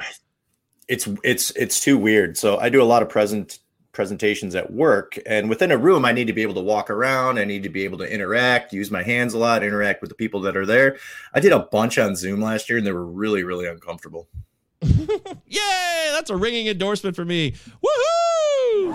it's 0.88 1.08
it's 1.24 1.52
it's 1.52 1.80
too 1.80 1.96
weird. 1.96 2.36
So 2.36 2.58
I 2.58 2.68
do 2.68 2.82
a 2.82 2.84
lot 2.84 3.02
of 3.02 3.08
present 3.08 3.60
presentations 3.94 4.54
at 4.54 4.72
work, 4.72 5.18
and 5.24 5.48
within 5.48 5.70
a 5.70 5.78
room, 5.78 6.04
I 6.04 6.12
need 6.12 6.26
to 6.26 6.32
be 6.32 6.42
able 6.42 6.54
to 6.54 6.60
walk 6.60 6.90
around. 6.90 7.38
I 7.38 7.44
need 7.44 7.62
to 7.62 7.68
be 7.68 7.84
able 7.84 7.98
to 7.98 8.12
interact, 8.12 8.72
use 8.72 8.90
my 8.90 9.02
hands 9.02 9.32
a 9.32 9.38
lot, 9.38 9.62
interact 9.62 10.00
with 10.00 10.10
the 10.10 10.16
people 10.16 10.40
that 10.42 10.56
are 10.56 10.66
there. 10.66 10.98
I 11.32 11.40
did 11.40 11.52
a 11.52 11.60
bunch 11.60 11.96
on 11.98 12.16
Zoom 12.16 12.40
last 12.40 12.68
year, 12.68 12.78
and 12.78 12.86
they 12.86 12.92
were 12.92 13.06
really 13.06 13.44
really 13.44 13.66
uncomfortable. 13.66 14.28
Yay! 14.82 16.10
That's 16.12 16.30
a 16.30 16.36
ringing 16.36 16.66
endorsement 16.66 17.16
for 17.16 17.24
me. 17.24 17.52
Woohoo! 17.52 18.92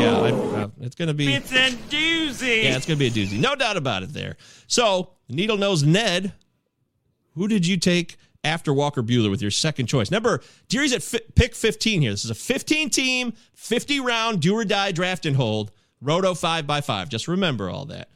Yeah, 0.00 0.18
I, 0.18 0.62
uh, 0.62 0.68
it's 0.80 0.94
gonna 0.94 1.14
be. 1.14 1.34
It's 1.34 1.52
a 1.52 1.70
doozy. 1.90 2.64
Yeah, 2.64 2.76
it's 2.76 2.86
gonna 2.86 2.98
be 2.98 3.08
a 3.08 3.10
doozy, 3.10 3.38
no 3.38 3.54
doubt 3.54 3.76
about 3.76 4.02
it. 4.02 4.12
There. 4.12 4.36
So, 4.66 5.10
Needle 5.28 5.56
Nose 5.56 5.82
Ned, 5.82 6.32
who 7.34 7.48
did 7.48 7.66
you 7.66 7.76
take 7.76 8.16
after 8.44 8.72
Walker 8.72 9.02
Buehler 9.02 9.30
with 9.30 9.42
your 9.42 9.50
second 9.50 9.86
choice? 9.86 10.10
Number 10.10 10.40
Deary's 10.68 10.92
at 10.92 11.02
fi- 11.02 11.20
pick 11.34 11.54
15 11.54 12.02
here. 12.02 12.10
This 12.10 12.24
is 12.24 12.30
a 12.30 12.34
15 12.34 12.90
team, 12.90 13.32
50 13.54 14.00
round 14.00 14.40
do 14.40 14.54
or 14.54 14.64
die 14.64 14.92
draft 14.92 15.26
and 15.26 15.36
hold. 15.36 15.72
Roto 16.00 16.34
five 16.34 16.66
by 16.66 16.80
five. 16.80 17.08
Just 17.08 17.28
remember 17.28 17.68
all 17.68 17.84
that. 17.86 18.08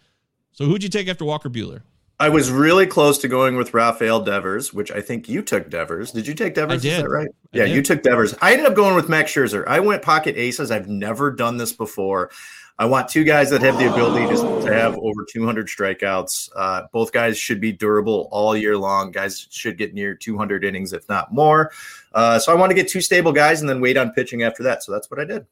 So, 0.53 0.65
who'd 0.65 0.83
you 0.83 0.89
take 0.89 1.09
after 1.09 1.25
Walker 1.25 1.51
Buehler? 1.51 1.83
I 2.21 2.29
was 2.29 2.51
really 2.51 2.87
close 2.87 3.19
to 3.19 3.29
going 3.29 3.57
with 3.57 3.75
Rafael 3.75 4.21
Devers, 4.21 4.73
which 4.73 4.93
I 4.93 5.01
think 5.01 5.29
you 5.29 5.43
took 5.43 5.69
Devers. 5.69 6.13
Did 6.13 6.29
you 6.29 6.35
take 6.35 6.55
Devers? 6.55 6.81
I 6.81 6.83
did. 6.83 6.93
Is 6.93 7.03
that 7.03 7.09
right? 7.11 7.29
I 7.29 7.57
yeah, 7.59 7.65
did. 7.65 7.75
you 7.75 7.83
took 7.83 8.03
Devers. 8.03 8.35
I 8.41 8.53
ended 8.53 8.67
up 8.67 8.75
going 8.75 8.95
with 8.95 9.09
Max 9.09 9.33
Scherzer. 9.33 9.65
I 9.67 9.81
went 9.81 10.03
pocket 10.03 10.37
aces. 10.37 10.71
I've 10.71 10.89
never 10.89 11.33
done 11.33 11.57
this 11.57 11.73
before. 11.73 12.31
I 12.79 12.87
want 12.87 13.09
two 13.09 13.23
guys 13.23 13.51
that 13.51 13.63
have 13.63 13.79
the 13.79 13.89
ability 13.93 14.27
to 14.35 14.73
have 14.75 14.99
over 14.99 15.25
200 15.25 15.69
strikeouts. 15.69 16.51
Uh, 16.57 16.83
both 16.93 17.13
guys 17.13 17.39
should 17.39 17.61
be 17.61 17.71
durable 17.71 18.29
all 18.33 18.57
year 18.57 18.77
long. 18.77 19.13
Guys 19.13 19.47
should 19.51 19.79
get 19.79 19.95
near 19.95 20.15
200 20.15 20.65
innings, 20.65 20.93
if 20.93 21.09
not 21.09 21.33
more. 21.33 21.71
Uh, 22.13 22.39
so 22.39 22.51
I 22.53 22.57
want 22.57 22.71
to 22.71 22.75
get 22.75 22.89
two 22.89 23.01
stable 23.01 23.31
guys 23.33 23.61
and 23.61 23.71
then 23.71 23.81
wait 23.81 23.97
on 23.97 24.11
pitching 24.11 24.43
after 24.43 24.65
that. 24.65 24.83
So 24.83 24.91
that's 24.91 25.09
what 25.09 25.21
I 25.21 25.25
did. 25.25 25.47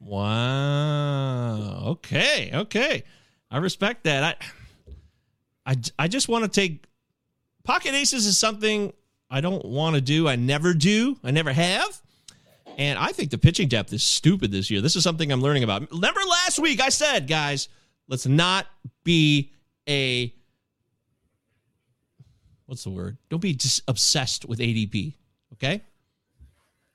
Wow. 0.00 1.84
Okay. 1.86 2.50
Okay. 2.52 3.04
I 3.50 3.58
respect 3.58 4.02
that. 4.04 4.24
I 4.24 4.34
I, 5.64 5.76
I 5.98 6.08
just 6.08 6.28
want 6.28 6.44
to 6.44 6.50
take 6.50 6.84
pocket 7.64 7.94
aces 7.94 8.26
is 8.26 8.38
something 8.38 8.92
I 9.30 9.40
don't 9.40 9.64
want 9.64 9.94
to 9.94 10.00
do. 10.00 10.28
I 10.28 10.36
never 10.36 10.74
do. 10.74 11.18
I 11.22 11.30
never 11.30 11.52
have. 11.52 12.01
And 12.78 12.98
I 12.98 13.12
think 13.12 13.30
the 13.30 13.38
pitching 13.38 13.68
depth 13.68 13.92
is 13.92 14.02
stupid 14.02 14.50
this 14.50 14.70
year. 14.70 14.80
This 14.80 14.96
is 14.96 15.04
something 15.04 15.30
I'm 15.30 15.42
learning 15.42 15.64
about. 15.64 15.90
Remember 15.90 16.20
last 16.28 16.58
week 16.58 16.80
I 16.80 16.88
said, 16.88 17.28
guys, 17.28 17.68
let's 18.08 18.26
not 18.26 18.66
be 19.04 19.52
a 19.88 20.34
what's 22.66 22.84
the 22.84 22.90
word? 22.90 23.18
Don't 23.28 23.42
be 23.42 23.54
just 23.54 23.82
obsessed 23.88 24.46
with 24.46 24.58
ADP. 24.58 25.14
Okay. 25.54 25.82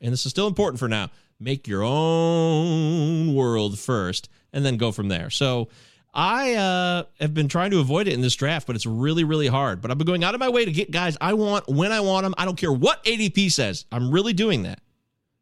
And 0.02 0.12
this 0.12 0.26
is 0.26 0.32
still 0.32 0.48
important 0.48 0.80
for 0.80 0.88
now. 0.88 1.10
Make 1.40 1.68
your 1.68 1.84
own 1.84 3.36
world 3.36 3.78
first 3.78 4.30
and 4.54 4.66
then 4.66 4.78
go 4.78 4.92
from 4.92 5.08
there. 5.08 5.30
So 5.30 5.70
I 6.14 6.56
uh, 6.56 7.04
have 7.20 7.36
been 7.36 7.48
trying 7.48 7.70
to 7.72 7.80
avoid 7.80 8.08
it 8.08 8.14
in 8.14 8.22
this 8.22 8.36
draft, 8.36 8.66
but 8.66 8.76
it's 8.76 8.88
really, 8.88 9.24
really 9.24 9.48
hard. 9.48 9.82
But 9.82 9.92
I've 9.92 10.00
been 10.00 10.08
going 10.08 10.24
out 10.24 10.34
of 10.34 10.40
my 10.40 10.50
way 10.50 10.66
to 10.66 10.72
get 10.72 10.90
guys 10.90 11.16
I 11.22 11.34
want 11.34 11.68
when 11.68 11.92
I 11.92 12.00
want 12.00 12.24
them. 12.24 12.34
I 12.40 12.46
don't 12.46 12.58
care 12.58 12.74
what 12.74 13.04
ADP 13.04 13.52
says. 13.52 13.86
I'm 13.92 14.10
really 14.10 14.34
doing 14.34 14.64
that. 14.64 14.80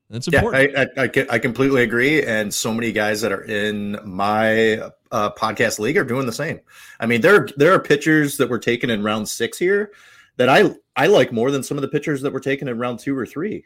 That's 0.10 0.28
important. 0.28 0.72
Yeah, 0.72 0.86
I, 0.98 1.04
I, 1.04 1.26
I 1.32 1.40
completely 1.40 1.84
agree. 1.84 2.24
And 2.24 2.54
so 2.54 2.74
many 2.74 2.92
guys 2.92 3.22
that 3.22 3.32
are 3.32 3.44
in 3.44 4.00
my 4.06 4.78
uh, 5.12 5.32
podcast 5.32 5.80
league 5.80 5.98
are 5.98 6.04
doing 6.04 6.26
the 6.26 6.34
same. 6.34 6.60
I 7.00 7.06
mean, 7.06 7.22
there 7.22 7.48
there 7.58 7.74
are 7.74 7.80
pitchers 7.80 8.38
that 8.38 8.50
were 8.50 8.60
taken 8.60 8.90
in 8.90 9.04
round 9.04 9.28
six 9.28 9.58
here 9.58 9.92
that 10.38 10.50
I 10.50 10.76
I 10.96 11.08
like 11.08 11.32
more 11.32 11.50
than 11.50 11.64
some 11.64 11.78
of 11.78 11.82
the 11.82 11.88
pitchers 11.88 12.22
that 12.22 12.32
were 12.32 12.40
taken 12.40 12.68
in 12.68 12.78
round 12.78 13.00
two 13.00 13.18
or 13.18 13.26
three. 13.26 13.66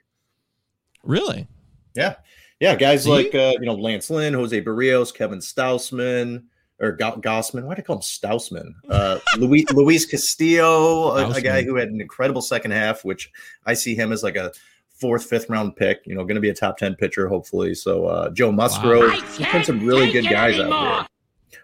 Really? 1.03 1.47
Yeah, 1.95 2.15
yeah. 2.59 2.75
Guys 2.75 3.03
See? 3.03 3.09
like 3.09 3.35
uh, 3.35 3.55
you 3.59 3.65
know 3.65 3.75
Lance 3.75 4.09
Lynn, 4.09 4.33
Jose 4.33 4.61
Berrios, 4.61 5.13
Kevin 5.13 5.39
Stausman 5.39 6.43
or 6.79 6.95
Gausman. 6.95 7.65
Why 7.65 7.75
do 7.75 7.81
I 7.81 7.83
call 7.83 7.97
him 7.97 8.01
Stausman? 8.01 8.73
Uh, 8.89 9.19
Luis, 9.37 9.69
Luis 9.73 10.05
Castillo, 10.05 11.17
a, 11.17 11.29
a, 11.29 11.41
guy 11.41 11.61
who 11.61 11.75
had 11.75 11.89
an 11.89 11.99
incredible 11.99 12.41
second 12.41 12.71
half, 12.71 13.03
which 13.03 13.29
I 13.65 13.73
see 13.73 13.95
him 13.95 14.13
as 14.13 14.23
like 14.23 14.37
a 14.37 14.53
fourth, 14.99 15.25
fifth 15.25 15.49
round 15.49 15.75
pick. 15.75 16.01
You 16.05 16.15
know, 16.15 16.23
going 16.23 16.35
to 16.35 16.41
be 16.41 16.49
a 16.49 16.55
top 16.55 16.77
ten 16.77 16.95
pitcher 16.95 17.27
hopefully. 17.27 17.75
So 17.75 18.05
uh, 18.05 18.29
Joe 18.31 18.51
Musgrove, 18.51 19.11
wow. 19.39 19.61
some 19.61 19.85
really 19.85 20.11
good 20.11 20.29
guys 20.29 20.59
out 20.59 20.69
there. 20.69 21.07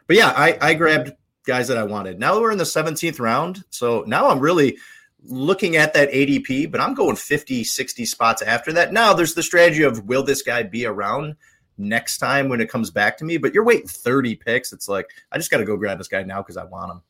But 0.08 0.16
yeah, 0.18 0.34
I, 0.36 0.58
I 0.62 0.74
grabbed 0.74 1.12
guys 1.46 1.68
that 1.68 1.78
I 1.78 1.84
wanted. 1.84 2.20
Now 2.20 2.40
we're 2.40 2.52
in 2.52 2.58
the 2.58 2.66
seventeenth 2.66 3.20
round, 3.20 3.64
so 3.70 4.04
now 4.08 4.30
I'm 4.30 4.40
really 4.40 4.78
looking 5.28 5.76
at 5.76 5.94
that 5.94 6.12
ADP, 6.12 6.72
but 6.72 6.80
I'm 6.80 6.94
going 6.94 7.16
50, 7.16 7.64
60 7.64 8.06
spots 8.06 8.42
after 8.42 8.74
that. 8.74 8.94
Now 8.94 9.14
there's 9.14 9.34
the 9.34 9.44
strategy 9.44 9.84
of 9.84 10.06
will 10.06 10.24
this 10.24 10.42
guy 10.42 10.64
be 10.64 10.86
around 10.86 11.36
next 11.78 12.20
time 12.20 12.50
when 12.50 12.62
it 12.62 12.70
comes 12.70 12.92
back 12.92 13.18
to 13.18 13.26
me? 13.26 13.38
But 13.38 13.54
you're 13.54 13.64
waiting 13.64 13.88
30 13.88 14.36
picks. 14.36 14.74
It's 14.74 14.88
like, 14.88 15.08
I 15.32 15.38
just 15.38 15.52
got 15.52 15.58
to 15.58 15.66
go 15.66 15.78
grab 15.78 15.98
this 15.98 16.08
guy 16.08 16.24
now 16.24 16.42
because 16.42 16.58
I 16.58 16.66
want 16.66 16.92
him. 16.92 17.02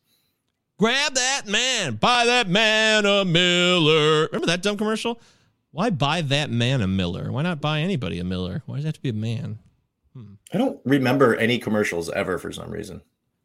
Grab 0.78 1.14
that 1.14 1.44
man, 1.48 1.96
buy 1.96 2.26
that 2.26 2.50
man 2.50 3.06
a 3.06 3.24
Miller. 3.24 4.28
Remember 4.28 4.48
that 4.48 4.62
dumb 4.62 4.78
commercial? 4.78 5.22
Why 5.76 5.90
buy 5.90 6.22
that 6.22 6.50
man 6.50 6.82
a 6.82 6.88
Miller? 6.88 7.34
Why 7.34 7.42
not 7.42 7.60
buy 7.60 7.82
anybody 7.82 8.18
a 8.18 8.24
Miller? 8.24 8.64
Why 8.66 8.78
does 8.78 8.86
it 8.86 8.88
have 8.88 8.94
to 8.94 9.02
be 9.02 9.10
a 9.10 9.14
man? 9.14 9.60
Hmm. 10.14 10.36
I 10.54 10.58
don't 10.58 10.80
remember 10.86 11.36
any 11.36 11.60
commercials 11.60 12.10
ever 12.10 12.38
for 12.38 12.54
some 12.54 12.72
reason. 12.72 13.02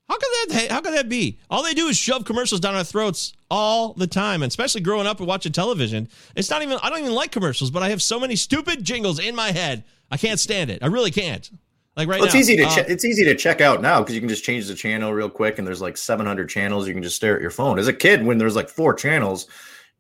How 0.09 0.14
could 0.16 0.51
that? 0.51 0.70
How 0.70 0.81
could 0.81 0.95
that 0.95 1.09
be? 1.09 1.41
All 1.51 1.64
they 1.64 1.74
do 1.74 1.89
is 1.89 1.97
shove 1.97 2.24
commercials 2.24 2.61
down 2.61 2.76
our 2.76 2.85
throats 2.85 3.33
all 3.51 3.95
the 3.95 4.07
time, 4.07 4.45
and 4.45 4.51
especially 4.51 4.81
growing 4.81 5.09
up 5.09 5.18
and 5.18 5.26
watching 5.26 5.51
television. 5.51 6.09
It's 6.37 6.49
not 6.49 6.62
even. 6.62 6.78
I 6.85 6.89
don't 6.89 7.01
even 7.01 7.14
like 7.14 7.33
commercials, 7.33 7.72
but 7.72 7.83
I 7.83 7.89
have 7.89 8.01
so 8.01 8.20
many 8.20 8.37
stupid 8.37 8.85
jingles 8.85 9.18
in 9.18 9.35
my 9.35 9.51
head. 9.51 9.83
I 10.09 10.16
can't 10.16 10.39
stand 10.39 10.70
it. 10.70 10.85
I 10.85 10.87
really 10.87 11.11
can't. 11.11 11.51
Like 11.97 12.07
right 12.07 12.20
well, 12.20 12.26
it's 12.26 12.35
now, 12.35 12.41
easy 12.41 12.57
to 12.59 12.62
uh, 12.62 12.74
che- 12.76 12.87
it's 12.87 13.05
easy 13.05 13.24
to 13.24 13.35
check 13.35 13.61
out 13.61 13.83
now 13.83 14.03
because 14.03 14.14
you 14.14 14.20
can 14.20 14.28
just 14.28 14.45
change 14.45 14.68
the 14.68 14.76
channel 14.76 15.12
real 15.12 15.31
quick, 15.31 15.59
and 15.59 15.66
there's 15.66 15.83
like 15.83 15.97
700 15.97 16.49
channels. 16.49 16.87
You 16.87 16.95
can 16.95 17.03
just 17.03 17.16
stare 17.16 17.35
at 17.35 17.43
your 17.43 17.51
phone. 17.51 17.81
As 17.81 17.89
a 17.89 17.93
kid, 17.93 18.24
when 18.24 18.39
there's 18.39 18.55
like 18.55 18.68
four 18.68 18.95
channels, 18.95 19.49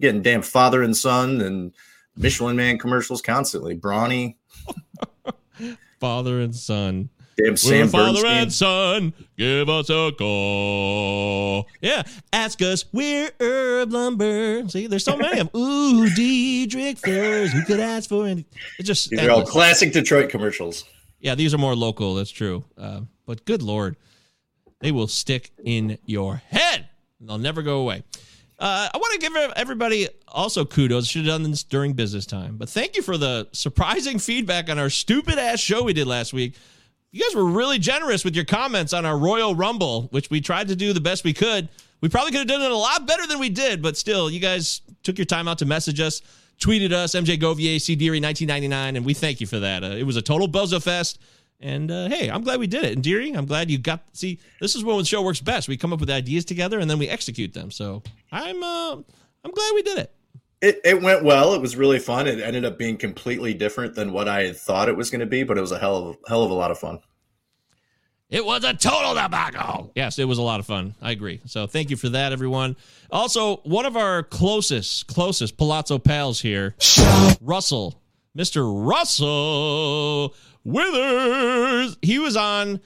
getting 0.00 0.22
damn 0.22 0.42
father 0.42 0.84
and 0.84 0.96
son 0.96 1.40
and 1.40 1.72
Michelin 2.16 2.56
Man 2.56 2.78
commercials 2.78 3.22
constantly. 3.22 3.74
Brawny, 3.74 4.36
father 6.00 6.40
and 6.40 6.54
son. 6.54 7.10
Damn 7.42 7.56
Sam 7.56 7.88
Father 7.88 8.26
and 8.26 8.52
Son, 8.52 9.14
give 9.38 9.68
us 9.68 9.88
a 9.88 10.12
call. 10.18 11.66
Yeah, 11.80 12.02
ask 12.32 12.60
us. 12.60 12.84
We're 12.92 13.30
Herb 13.40 13.92
Lumber. 13.92 14.68
See, 14.68 14.86
there's 14.86 15.04
so 15.04 15.16
many 15.16 15.40
of 15.40 15.50
them. 15.50 15.60
Ooh, 15.60 16.06
Dittrich 16.10 16.98
Furs. 16.98 17.52
Who 17.52 17.64
could 17.64 17.80
ask 17.80 18.08
for 18.10 18.26
any? 18.26 18.44
It's 18.78 18.86
just 18.86 19.10
these 19.10 19.20
are 19.20 19.30
all 19.30 19.46
classic 19.46 19.92
Detroit 19.92 20.28
commercials. 20.28 20.84
Yeah, 21.20 21.34
these 21.34 21.54
are 21.54 21.58
more 21.58 21.74
local. 21.74 22.14
That's 22.14 22.30
true. 22.30 22.64
Uh, 22.76 23.02
but 23.26 23.44
good 23.44 23.62
lord, 23.62 23.96
they 24.80 24.92
will 24.92 25.08
stick 25.08 25.50
in 25.64 25.98
your 26.04 26.42
head. 26.48 26.88
They'll 27.20 27.38
never 27.38 27.62
go 27.62 27.80
away. 27.80 28.02
Uh, 28.60 28.88
I 28.92 28.98
want 28.98 29.20
to 29.20 29.26
give 29.26 29.34
everybody 29.56 30.08
also 30.28 30.64
kudos. 30.64 31.06
Should 31.06 31.24
have 31.24 31.40
done 31.40 31.50
this 31.50 31.64
during 31.64 31.94
business 31.94 32.26
time, 32.26 32.56
but 32.58 32.68
thank 32.68 32.94
you 32.94 33.02
for 33.02 33.16
the 33.16 33.48
surprising 33.52 34.18
feedback 34.18 34.68
on 34.68 34.78
our 34.78 34.90
stupid 34.90 35.38
ass 35.38 35.58
show 35.60 35.82
we 35.82 35.94
did 35.94 36.06
last 36.06 36.32
week 36.32 36.54
you 37.12 37.24
guys 37.24 37.34
were 37.34 37.44
really 37.44 37.78
generous 37.78 38.24
with 38.24 38.36
your 38.36 38.44
comments 38.44 38.92
on 38.92 39.04
our 39.04 39.18
Royal 39.18 39.54
Rumble, 39.54 40.02
which 40.10 40.30
we 40.30 40.40
tried 40.40 40.68
to 40.68 40.76
do 40.76 40.92
the 40.92 41.00
best 41.00 41.24
we 41.24 41.32
could. 41.32 41.68
We 42.00 42.08
probably 42.08 42.30
could 42.30 42.38
have 42.38 42.48
done 42.48 42.62
it 42.62 42.70
a 42.70 42.76
lot 42.76 43.06
better 43.06 43.26
than 43.26 43.38
we 43.38 43.48
did, 43.48 43.82
but 43.82 43.96
still, 43.96 44.30
you 44.30 44.40
guys 44.40 44.80
took 45.02 45.18
your 45.18 45.24
time 45.24 45.48
out 45.48 45.58
to 45.58 45.66
message 45.66 46.00
us, 46.00 46.22
tweeted 46.60 46.92
us, 46.92 47.14
MJ 47.14 47.38
Govier, 47.38 47.80
C. 47.80 47.96
Deary, 47.96 48.20
1999, 48.20 48.96
and 48.96 49.04
we 49.04 49.12
thank 49.12 49.40
you 49.40 49.46
for 49.46 49.58
that. 49.58 49.82
Uh, 49.82 49.88
it 49.88 50.04
was 50.04 50.16
a 50.16 50.22
total 50.22 50.48
bozo 50.48 50.82
fest. 50.82 51.18
And 51.60 51.90
uh, 51.90 52.08
hey, 52.08 52.30
I'm 52.30 52.42
glad 52.42 52.58
we 52.58 52.66
did 52.66 52.84
it. 52.84 52.94
And 52.94 53.04
Deary, 53.04 53.32
I'm 53.32 53.44
glad 53.44 53.70
you 53.70 53.78
got. 53.78 54.02
See, 54.14 54.38
this 54.60 54.74
is 54.74 54.82
when 54.82 54.96
the 54.96 55.04
show 55.04 55.22
works 55.22 55.40
best. 55.40 55.68
We 55.68 55.76
come 55.76 55.92
up 55.92 56.00
with 56.00 56.10
ideas 56.10 56.44
together 56.44 56.78
and 56.78 56.90
then 56.90 56.98
we 56.98 57.08
execute 57.08 57.52
them. 57.52 57.70
So 57.70 58.02
I'm, 58.32 58.62
uh, 58.62 58.92
I'm 58.92 59.50
glad 59.52 59.72
we 59.74 59.82
did 59.82 59.98
it. 59.98 60.14
It, 60.62 60.80
it 60.84 61.02
went 61.02 61.24
well. 61.24 61.54
It 61.54 61.60
was 61.60 61.76
really 61.76 61.98
fun. 61.98 62.26
It 62.26 62.40
ended 62.40 62.64
up 62.64 62.78
being 62.78 62.96
completely 62.96 63.54
different 63.54 63.94
than 63.94 64.12
what 64.12 64.28
I 64.28 64.52
thought 64.52 64.88
it 64.88 64.96
was 64.96 65.10
going 65.10 65.20
to 65.20 65.26
be, 65.26 65.42
but 65.42 65.56
it 65.56 65.60
was 65.62 65.72
a 65.72 65.78
hell 65.78 65.96
of 65.96 66.16
hell 66.28 66.42
of 66.42 66.50
a 66.50 66.54
lot 66.54 66.70
of 66.70 66.78
fun. 66.78 67.00
It 68.30 68.44
was 68.44 68.62
a 68.62 68.72
total 68.74 69.14
debacle. 69.14 69.90
Yes, 69.96 70.18
it 70.18 70.24
was 70.24 70.38
a 70.38 70.42
lot 70.42 70.60
of 70.60 70.66
fun. 70.66 70.94
I 71.02 71.10
agree. 71.10 71.40
So 71.46 71.66
thank 71.66 71.90
you 71.90 71.96
for 71.96 72.10
that, 72.10 72.32
everyone. 72.32 72.76
Also, 73.10 73.56
one 73.58 73.86
of 73.86 73.96
our 73.96 74.22
closest, 74.22 75.08
closest 75.08 75.56
Palazzo 75.56 75.98
pals 75.98 76.40
here, 76.40 76.76
Russell, 77.40 77.99
Mr. 78.36 78.86
Russell 78.86 80.34
Withers. 80.64 81.96
He 82.02 82.18
was 82.18 82.36
on 82.36 82.80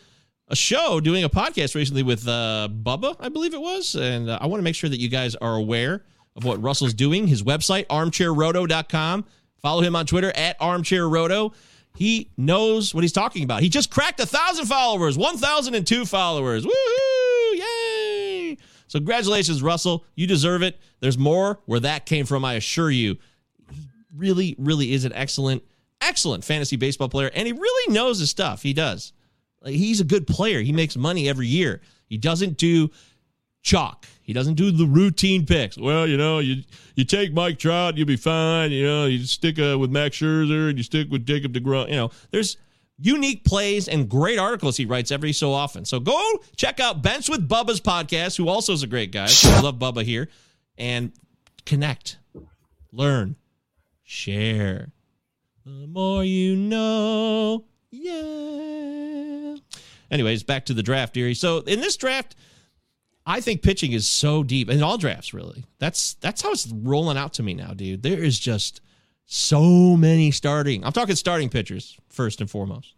a 0.48 0.56
show 0.56 1.00
doing 1.00 1.24
a 1.24 1.28
podcast 1.28 1.74
recently 1.74 2.02
with 2.02 2.26
uh, 2.26 2.68
Bubba, 2.70 3.16
I 3.20 3.28
believe 3.28 3.54
it 3.54 3.60
was. 3.60 3.94
And 3.94 4.30
uh, 4.30 4.38
I 4.40 4.46
want 4.46 4.60
to 4.60 4.64
make 4.64 4.74
sure 4.74 4.90
that 4.90 5.00
you 5.00 5.08
guys 5.08 5.34
are 5.36 5.54
aware 5.54 6.04
of 6.36 6.44
what 6.44 6.62
Russell's 6.62 6.94
doing. 6.94 7.26
His 7.26 7.42
website, 7.42 7.86
armchairroto.com. 7.86 9.24
Follow 9.62 9.82
him 9.82 9.96
on 9.96 10.06
Twitter 10.06 10.32
at 10.36 10.58
armchairroto. 10.60 11.54
He 11.96 12.30
knows 12.36 12.94
what 12.94 13.04
he's 13.04 13.12
talking 13.12 13.44
about. 13.44 13.62
He 13.62 13.68
just 13.68 13.90
cracked 13.90 14.20
a 14.20 14.26
thousand 14.26 14.66
followers, 14.66 15.16
1,002 15.16 16.04
followers. 16.04 16.66
Woohoo! 16.66 17.54
Yay! 17.54 18.56
So, 18.88 18.98
congratulations, 18.98 19.62
Russell. 19.62 20.04
You 20.16 20.26
deserve 20.26 20.62
it. 20.62 20.78
There's 21.00 21.16
more 21.16 21.60
where 21.66 21.80
that 21.80 22.04
came 22.04 22.26
from, 22.26 22.44
I 22.44 22.54
assure 22.54 22.90
you. 22.90 23.16
Really, 24.16 24.54
really 24.58 24.92
is 24.92 25.04
an 25.04 25.12
excellent, 25.12 25.62
excellent 26.00 26.44
fantasy 26.44 26.76
baseball 26.76 27.08
player, 27.08 27.30
and 27.34 27.46
he 27.46 27.52
really 27.52 27.94
knows 27.94 28.18
his 28.18 28.30
stuff. 28.30 28.62
He 28.62 28.72
does. 28.72 29.12
Like, 29.62 29.74
he's 29.74 30.00
a 30.00 30.04
good 30.04 30.26
player. 30.26 30.60
He 30.60 30.72
makes 30.72 30.96
money 30.96 31.28
every 31.28 31.46
year. 31.46 31.80
He 32.06 32.18
doesn't 32.18 32.58
do 32.58 32.90
chalk. 33.62 34.06
He 34.22 34.32
doesn't 34.32 34.54
do 34.54 34.70
the 34.70 34.86
routine 34.86 35.46
picks. 35.46 35.76
Well, 35.76 36.06
you 36.06 36.16
know, 36.16 36.38
you 36.38 36.62
you 36.94 37.04
take 37.04 37.32
Mike 37.32 37.58
Trout, 37.58 37.96
you'll 37.96 38.06
be 38.06 38.16
fine. 38.16 38.70
You 38.70 38.86
know, 38.86 39.06
you 39.06 39.24
stick 39.24 39.58
uh, 39.58 39.78
with 39.78 39.90
Max 39.90 40.16
Scherzer 40.16 40.68
and 40.68 40.78
you 40.78 40.84
stick 40.84 41.10
with 41.10 41.26
Jacob 41.26 41.52
DeGrom. 41.52 41.88
You 41.88 41.96
know, 41.96 42.10
there's 42.30 42.56
unique 42.98 43.44
plays 43.44 43.88
and 43.88 44.08
great 44.08 44.38
articles 44.38 44.76
he 44.76 44.86
writes 44.86 45.10
every 45.10 45.32
so 45.32 45.52
often. 45.52 45.84
So 45.84 45.98
go 45.98 46.20
check 46.56 46.78
out 46.78 47.02
Bench 47.02 47.28
with 47.28 47.48
Bubba's 47.48 47.80
podcast, 47.80 48.36
who 48.36 48.48
also 48.48 48.72
is 48.72 48.82
a 48.82 48.86
great 48.86 49.10
guy. 49.10 49.26
I 49.44 49.60
love 49.60 49.78
Bubba 49.78 50.04
here, 50.04 50.28
and 50.78 51.12
connect, 51.66 52.18
learn, 52.92 53.36
share. 54.14 54.92
The 55.66 55.86
more 55.86 56.24
you 56.24 56.56
know, 56.56 57.64
yeah. 57.90 59.56
Anyways, 60.10 60.42
back 60.42 60.66
to 60.66 60.74
the 60.74 60.82
draft, 60.82 61.14
Deary. 61.14 61.34
So 61.34 61.58
in 61.60 61.80
this 61.80 61.96
draft 61.96 62.36
I 63.26 63.40
think 63.40 63.62
pitching 63.62 63.92
is 63.92 64.06
so 64.06 64.42
deep 64.42 64.68
in 64.68 64.82
all 64.82 64.98
drafts, 64.98 65.32
really. 65.32 65.64
That's 65.78 66.14
that's 66.14 66.42
how 66.42 66.52
it's 66.52 66.66
rolling 66.68 67.16
out 67.16 67.32
to 67.34 67.42
me 67.42 67.54
now, 67.54 67.72
dude. 67.72 68.02
There 68.02 68.22
is 68.22 68.38
just 68.38 68.80
so 69.24 69.96
many 69.96 70.30
starting. 70.30 70.84
I'm 70.84 70.92
talking 70.92 71.16
starting 71.16 71.48
pitchers 71.48 71.96
first 72.10 72.40
and 72.40 72.50
foremost. 72.50 72.94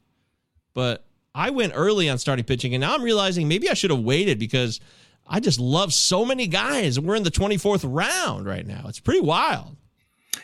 But 0.75 1.07
I 1.35 1.51
went 1.51 1.73
early 1.77 2.09
on 2.09 2.19
starting 2.19 2.45
pitching, 2.45 2.75
and 2.75 2.81
now 2.81 2.95
I'm 2.95 3.03
realizing 3.03 3.47
maybe 3.47 3.71
I 3.71 3.75
should 3.75 3.91
have 3.91 4.01
waited 4.01 4.39
because 4.39 4.81
I 5.27 5.39
just 5.39 5.61
love 5.61 5.95
so 5.95 6.25
many 6.25 6.49
guys. 6.49 6.99
We're 6.99 7.15
in 7.15 7.23
the 7.23 7.31
24th 7.31 7.85
round 7.87 8.47
right 8.47 8.67
now. 8.67 8.85
It's 8.89 9.01
pretty 9.01 9.21
wild. 9.21 9.77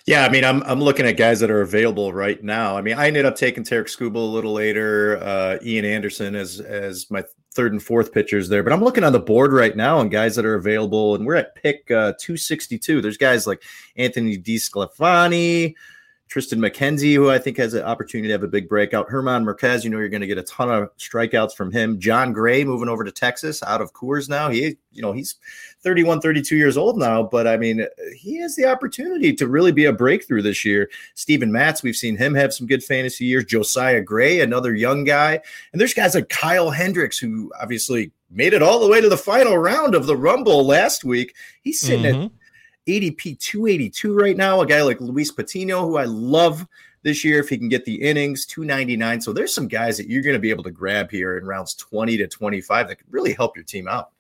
Yeah, 0.07 0.24
I 0.24 0.28
mean, 0.28 0.45
I'm 0.45 0.62
I'm 0.64 0.80
looking 0.80 1.07
at 1.07 1.12
guys 1.12 1.40
that 1.40 1.51
are 1.51 1.62
available 1.62 2.12
right 2.12 2.43
now. 2.43 2.76
I 2.76 2.82
mean, 2.82 2.99
I 2.99 3.07
ended 3.07 3.24
up 3.24 3.36
taking 3.36 3.64
Tarik 3.64 3.86
Skubal 3.86 4.16
a 4.16 4.18
little 4.18 4.53
later, 4.53 5.18
uh, 5.22 5.59
Ian 5.62 5.84
Anderson 5.84 6.34
as 6.34 6.61
as 6.61 7.11
my 7.11 7.24
third 7.55 7.72
and 7.72 7.82
fourth 7.82 8.12
pitchers 8.12 8.49
there. 8.49 8.62
But 8.62 8.72
I'm 8.72 8.82
looking 8.82 9.05
on 9.05 9.12
the 9.12 9.20
board 9.20 9.53
right 9.53 9.76
now 9.76 10.01
and 10.01 10.11
guys 10.11 10.36
that 10.36 10.45
are 10.45 10.55
available, 10.55 11.14
and 11.14 11.26
we're 11.26 11.36
at 11.36 11.55
pick 11.55 11.90
uh, 11.90 12.14
262. 12.18 13.01
There's 13.01 13.16
guys 13.16 13.47
like 13.47 13.62
Anthony 13.97 14.38
DeSclafani, 14.38 15.74
Triston 16.32 16.66
McKenzie, 16.66 17.14
who 17.14 17.28
I 17.28 17.38
think 17.38 17.58
has 17.58 17.74
an 17.74 17.82
opportunity 17.82 18.28
to 18.28 18.32
have 18.32 18.42
a 18.42 18.48
big 18.48 18.66
breakout. 18.66 19.10
German 19.10 19.44
Marquez, 19.44 19.84
you 19.84 19.90
know, 19.90 19.98
you're 19.98 20.08
going 20.08 20.22
to 20.22 20.26
get 20.26 20.38
a 20.38 20.42
ton 20.42 20.70
of 20.70 20.96
strikeouts 20.96 21.54
from 21.54 21.70
him. 21.70 22.00
Jon 22.00 22.32
Gray 22.32 22.64
moving 22.64 22.88
over 22.88 23.04
to 23.04 23.12
Texas 23.12 23.62
out 23.62 23.82
of 23.82 23.92
Coors 23.92 24.30
now. 24.30 24.48
He, 24.48 24.78
you 24.92 25.02
know, 25.02 25.12
he's 25.12 25.34
31, 25.82 26.22
32 26.22 26.56
years 26.56 26.78
old 26.78 26.96
now, 26.98 27.22
but 27.22 27.46
I 27.46 27.58
mean, 27.58 27.86
he 28.16 28.38
has 28.38 28.56
the 28.56 28.64
opportunity 28.64 29.34
to 29.34 29.46
really 29.46 29.72
be 29.72 29.84
a 29.84 29.92
breakthrough 29.92 30.40
this 30.40 30.64
year. 30.64 30.88
Steven 31.14 31.52
Matz, 31.52 31.82
we've 31.82 31.96
seen 31.96 32.16
him 32.16 32.34
have 32.34 32.54
some 32.54 32.66
good 32.66 32.82
fantasy 32.82 33.26
years. 33.26 33.44
Josiah 33.44 34.00
Gray, 34.00 34.40
another 34.40 34.74
young 34.74 35.04
guy. 35.04 35.38
And 35.72 35.80
there's 35.80 35.92
guys 35.92 36.14
like 36.14 36.30
Kyle 36.30 36.70
Hendricks, 36.70 37.18
who 37.18 37.52
obviously 37.60 38.10
made 38.30 38.54
it 38.54 38.62
all 38.62 38.80
the 38.80 38.88
way 38.88 39.02
to 39.02 39.10
the 39.10 39.18
final 39.18 39.58
round 39.58 39.94
of 39.94 40.06
the 40.06 40.16
Rumble 40.16 40.66
last 40.66 41.04
week. 41.04 41.34
He's 41.60 41.80
sitting 41.80 42.04
Mhm. 42.04 42.24
at 42.24 42.30
ADP 42.86 43.38
282 43.38 44.14
right 44.14 44.36
now. 44.36 44.60
A 44.60 44.66
guy 44.66 44.82
like 44.82 45.00
Luis 45.00 45.30
Patino, 45.30 45.86
who 45.86 45.96
I 45.96 46.04
love 46.04 46.66
this 47.02 47.24
year, 47.24 47.40
if 47.40 47.48
he 47.48 47.58
can 47.58 47.68
get 47.68 47.84
the 47.84 48.00
innings, 48.00 48.46
299. 48.46 49.20
So 49.20 49.32
there's 49.32 49.54
some 49.54 49.68
guys 49.68 49.96
that 49.96 50.08
you're 50.08 50.22
going 50.22 50.34
to 50.34 50.40
be 50.40 50.50
able 50.50 50.64
to 50.64 50.70
grab 50.70 51.10
here 51.10 51.38
in 51.38 51.44
rounds 51.44 51.74
20 51.74 52.16
to 52.18 52.28
25 52.28 52.88
that 52.88 52.96
could 52.96 53.12
really 53.12 53.32
help 53.32 53.56
your 53.56 53.64
team 53.64 53.88
out. 53.88 54.10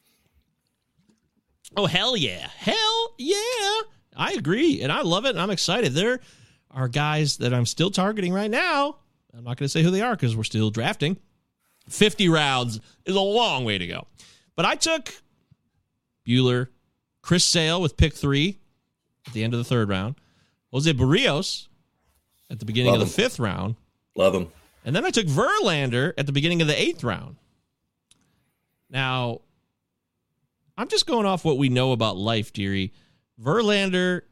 Oh 1.76 1.86
hell 1.86 2.16
yeah, 2.16 2.48
hell 2.54 3.14
yeah! 3.18 3.80
I 4.14 4.34
agree, 4.36 4.82
and 4.82 4.92
I 4.92 5.00
love 5.00 5.24
it, 5.24 5.30
and 5.30 5.40
I'm 5.40 5.50
excited. 5.50 5.94
There 5.94 6.20
are 6.70 6.86
guys 6.86 7.38
that 7.38 7.54
I'm 7.54 7.64
still 7.64 7.90
targeting 7.90 8.32
right 8.32 8.50
now. 8.50 8.96
I'm 9.34 9.44
not 9.44 9.56
going 9.56 9.64
to 9.64 9.70
say 9.70 9.82
who 9.82 9.90
they 9.90 10.02
are 10.02 10.14
because 10.14 10.36
we're 10.36 10.44
still 10.44 10.70
drafting. 10.70 11.16
50 11.88 12.28
rounds 12.28 12.78
is 13.06 13.16
a 13.16 13.20
long 13.20 13.64
way 13.64 13.78
to 13.78 13.86
go, 13.86 14.06
but 14.54 14.66
I 14.66 14.74
took 14.74 15.14
Buehler, 16.28 16.68
Chris 17.22 17.44
Sale 17.44 17.80
with 17.80 17.96
pick 17.96 18.12
three 18.14 18.58
at 19.26 19.32
the 19.32 19.44
end 19.44 19.54
of 19.54 19.58
the 19.58 19.64
third 19.64 19.88
round, 19.88 20.16
Jose 20.72 20.92
Berrios 20.92 21.68
at 22.50 22.58
the 22.58 22.64
beginning 22.64 22.92
Love 22.92 23.02
of 23.02 23.08
the 23.08 23.12
him. 23.22 23.24
fifth 23.28 23.38
round, 23.38 23.76
Love 24.16 24.34
him. 24.34 24.48
and 24.84 24.94
then 24.94 25.04
I 25.04 25.10
took 25.10 25.26
Verlander 25.26 26.12
at 26.18 26.26
the 26.26 26.32
beginning 26.32 26.60
of 26.60 26.68
the 26.68 26.80
eighth 26.80 27.04
round. 27.04 27.36
Now, 28.90 29.40
I'm 30.76 30.88
just 30.88 31.06
going 31.06 31.26
off 31.26 31.44
what 31.44 31.58
we 31.58 31.68
know 31.68 31.92
about 31.92 32.16
life, 32.16 32.52
dearie. 32.52 32.92
Verlander, 33.40 34.22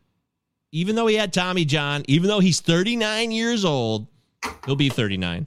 even 0.73 0.97
though 0.97 1.07
he 1.07 1.15
had 1.17 1.33
Tommy 1.33 1.65
John, 1.65 2.03
even 2.09 2.29
though 2.29 2.41
he's 2.41 2.61
39 2.61 3.31
years 3.31 3.65
old, 3.65 4.07
he'll 4.67 4.77
be 4.77 4.89
39. 4.89 5.47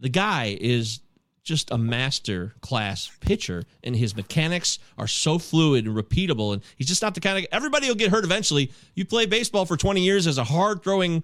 The 0.00 0.08
guy 0.08 0.56
is 0.60 1.00
just 1.46 1.70
a 1.70 1.78
master 1.78 2.54
class 2.60 3.10
pitcher, 3.20 3.64
and 3.82 3.96
his 3.96 4.16
mechanics 4.16 4.78
are 4.98 5.06
so 5.06 5.38
fluid 5.38 5.86
and 5.86 5.96
repeatable. 5.96 6.52
And 6.52 6.62
he's 6.76 6.88
just 6.88 7.00
not 7.00 7.14
the 7.14 7.20
kind 7.20 7.38
of 7.38 7.46
everybody 7.52 7.88
will 7.88 7.94
get 7.94 8.10
hurt 8.10 8.24
eventually. 8.24 8.72
You 8.94 9.06
play 9.06 9.26
baseball 9.26 9.64
for 9.64 9.76
20 9.76 10.02
years 10.02 10.26
as 10.26 10.38
a 10.38 10.44
hard 10.44 10.82
throwing 10.82 11.22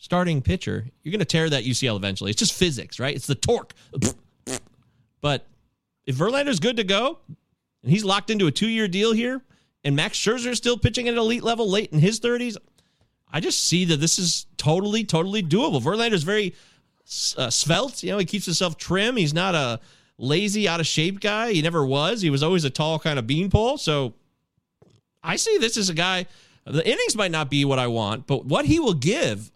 starting 0.00 0.40
pitcher, 0.40 0.86
you're 1.02 1.12
going 1.12 1.20
to 1.20 1.26
tear 1.26 1.48
that 1.50 1.64
UCL 1.64 1.94
eventually. 1.94 2.30
It's 2.30 2.38
just 2.38 2.54
physics, 2.54 2.98
right? 2.98 3.14
It's 3.14 3.26
the 3.26 3.34
torque. 3.34 3.74
But 5.20 5.46
if 6.06 6.16
Verlander's 6.16 6.58
good 6.58 6.78
to 6.78 6.84
go, 6.84 7.18
and 7.82 7.92
he's 7.92 8.04
locked 8.04 8.30
into 8.30 8.46
a 8.46 8.50
two 8.50 8.68
year 8.68 8.88
deal 8.88 9.12
here, 9.12 9.42
and 9.84 9.94
Max 9.94 10.18
Scherzer 10.18 10.48
is 10.48 10.58
still 10.58 10.78
pitching 10.78 11.06
at 11.06 11.14
an 11.14 11.20
elite 11.20 11.42
level 11.42 11.68
late 11.68 11.92
in 11.92 11.98
his 11.98 12.18
30s, 12.18 12.56
I 13.32 13.40
just 13.40 13.62
see 13.62 13.84
that 13.86 13.98
this 13.98 14.18
is 14.18 14.46
totally, 14.56 15.04
totally 15.04 15.42
doable. 15.42 15.82
Verlander's 15.82 16.22
very 16.22 16.54
uh, 17.36 17.50
svelte. 17.50 18.02
You 18.02 18.12
know, 18.12 18.18
he 18.18 18.24
keeps 18.24 18.44
himself 18.44 18.76
trim. 18.76 19.16
He's 19.16 19.34
not 19.34 19.54
a 19.54 19.80
lazy, 20.18 20.68
out 20.68 20.80
of 20.80 20.86
shape 20.86 21.20
guy. 21.20 21.52
He 21.52 21.62
never 21.62 21.84
was. 21.84 22.20
He 22.20 22.30
was 22.30 22.42
always 22.42 22.64
a 22.64 22.70
tall 22.70 22.98
kind 22.98 23.18
of 23.18 23.26
beanpole. 23.26 23.78
So 23.78 24.14
I 25.22 25.36
see 25.36 25.58
this 25.58 25.76
as 25.76 25.88
a 25.88 25.94
guy. 25.94 26.26
The 26.66 26.86
innings 26.86 27.16
might 27.16 27.30
not 27.30 27.50
be 27.50 27.64
what 27.64 27.78
I 27.78 27.86
want, 27.86 28.26
but 28.26 28.44
what 28.44 28.66
he 28.66 28.78
will 28.78 28.94
give, 28.94 29.50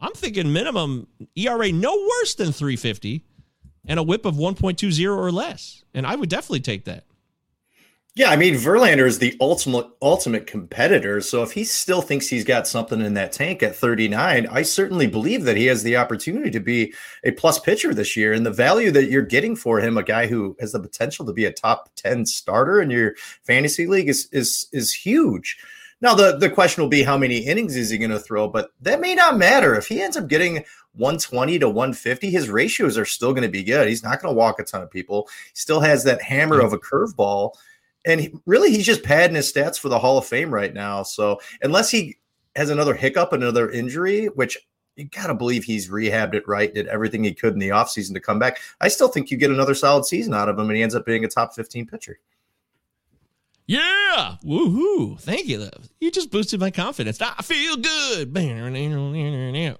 I'm 0.00 0.12
thinking 0.12 0.52
minimum 0.52 1.06
ERA 1.36 1.70
no 1.70 1.94
worse 1.94 2.34
than 2.34 2.52
350 2.52 3.22
and 3.86 4.00
a 4.00 4.02
whip 4.02 4.24
of 4.24 4.34
1.20 4.34 5.16
or 5.16 5.30
less. 5.30 5.84
And 5.94 6.06
I 6.06 6.16
would 6.16 6.28
definitely 6.28 6.60
take 6.60 6.84
that. 6.84 7.04
Yeah, 8.16 8.30
I 8.30 8.36
mean 8.36 8.54
Verlander 8.54 9.06
is 9.06 9.18
the 9.18 9.36
ultimate 9.42 9.88
ultimate 10.00 10.46
competitor. 10.46 11.20
So 11.20 11.42
if 11.42 11.52
he 11.52 11.64
still 11.64 12.00
thinks 12.00 12.26
he's 12.26 12.44
got 12.44 12.66
something 12.66 13.02
in 13.02 13.12
that 13.12 13.30
tank 13.30 13.62
at 13.62 13.76
39, 13.76 14.46
I 14.46 14.62
certainly 14.62 15.06
believe 15.06 15.44
that 15.44 15.58
he 15.58 15.66
has 15.66 15.82
the 15.82 15.98
opportunity 15.98 16.50
to 16.50 16.58
be 16.58 16.94
a 17.24 17.32
plus 17.32 17.60
pitcher 17.60 17.92
this 17.92 18.16
year. 18.16 18.32
And 18.32 18.46
the 18.46 18.50
value 18.50 18.90
that 18.92 19.10
you're 19.10 19.20
getting 19.20 19.54
for 19.54 19.80
him, 19.80 19.98
a 19.98 20.02
guy 20.02 20.28
who 20.28 20.56
has 20.60 20.72
the 20.72 20.80
potential 20.80 21.26
to 21.26 21.34
be 21.34 21.44
a 21.44 21.52
top 21.52 21.90
10 21.96 22.24
starter 22.24 22.80
in 22.80 22.88
your 22.88 23.16
fantasy 23.42 23.86
league, 23.86 24.08
is 24.08 24.30
is 24.32 24.66
is 24.72 24.94
huge. 24.94 25.58
Now 26.00 26.14
the 26.14 26.38
the 26.38 26.48
question 26.48 26.82
will 26.82 26.88
be 26.88 27.02
how 27.02 27.18
many 27.18 27.36
innings 27.40 27.76
is 27.76 27.90
he 27.90 27.98
going 27.98 28.10
to 28.12 28.18
throw, 28.18 28.48
but 28.48 28.70
that 28.80 28.98
may 28.98 29.14
not 29.14 29.36
matter. 29.36 29.74
If 29.74 29.88
he 29.88 30.00
ends 30.00 30.16
up 30.16 30.28
getting 30.28 30.64
120 30.94 31.58
to 31.58 31.68
150, 31.68 32.30
his 32.30 32.48
ratios 32.48 32.96
are 32.96 33.04
still 33.04 33.32
going 33.32 33.42
to 33.42 33.50
be 33.50 33.62
good. 33.62 33.88
He's 33.88 34.02
not 34.02 34.22
going 34.22 34.34
to 34.34 34.38
walk 34.38 34.58
a 34.58 34.64
ton 34.64 34.80
of 34.80 34.90
people. 34.90 35.28
He 35.52 35.56
still 35.60 35.80
has 35.80 36.02
that 36.04 36.22
hammer 36.22 36.60
of 36.60 36.72
a 36.72 36.78
curveball. 36.78 37.52
And 38.06 38.20
he, 38.20 38.34
really, 38.46 38.70
he's 38.70 38.86
just 38.86 39.02
padding 39.02 39.36
his 39.36 39.52
stats 39.52 39.78
for 39.78 39.88
the 39.88 39.98
Hall 39.98 40.16
of 40.16 40.24
Fame 40.24 40.54
right 40.54 40.72
now. 40.72 41.02
So 41.02 41.40
unless 41.62 41.90
he 41.90 42.16
has 42.54 42.70
another 42.70 42.94
hiccup, 42.94 43.32
another 43.32 43.70
injury, 43.70 44.26
which 44.26 44.56
you 44.96 45.04
got 45.04 45.26
to 45.26 45.34
believe 45.34 45.64
he's 45.64 45.90
rehabbed 45.90 46.34
it 46.34 46.48
right, 46.48 46.72
did 46.72 46.86
everything 46.86 47.24
he 47.24 47.34
could 47.34 47.52
in 47.52 47.58
the 47.58 47.68
offseason 47.68 48.14
to 48.14 48.20
come 48.20 48.38
back. 48.38 48.60
I 48.80 48.88
still 48.88 49.08
think 49.08 49.30
you 49.30 49.36
get 49.36 49.50
another 49.50 49.74
solid 49.74 50.06
season 50.06 50.32
out 50.32 50.48
of 50.48 50.58
him, 50.58 50.68
and 50.68 50.76
he 50.76 50.82
ends 50.82 50.94
up 50.94 51.04
being 51.04 51.24
a 51.24 51.28
top 51.28 51.54
15 51.54 51.86
pitcher. 51.86 52.18
Yeah. 53.66 54.36
Woohoo. 54.44 55.20
Thank 55.20 55.48
you. 55.48 55.58
love. 55.58 55.90
You 56.00 56.10
just 56.10 56.30
boosted 56.30 56.60
my 56.60 56.70
confidence. 56.70 57.20
I 57.20 57.42
feel 57.42 57.76
good. 57.76 58.32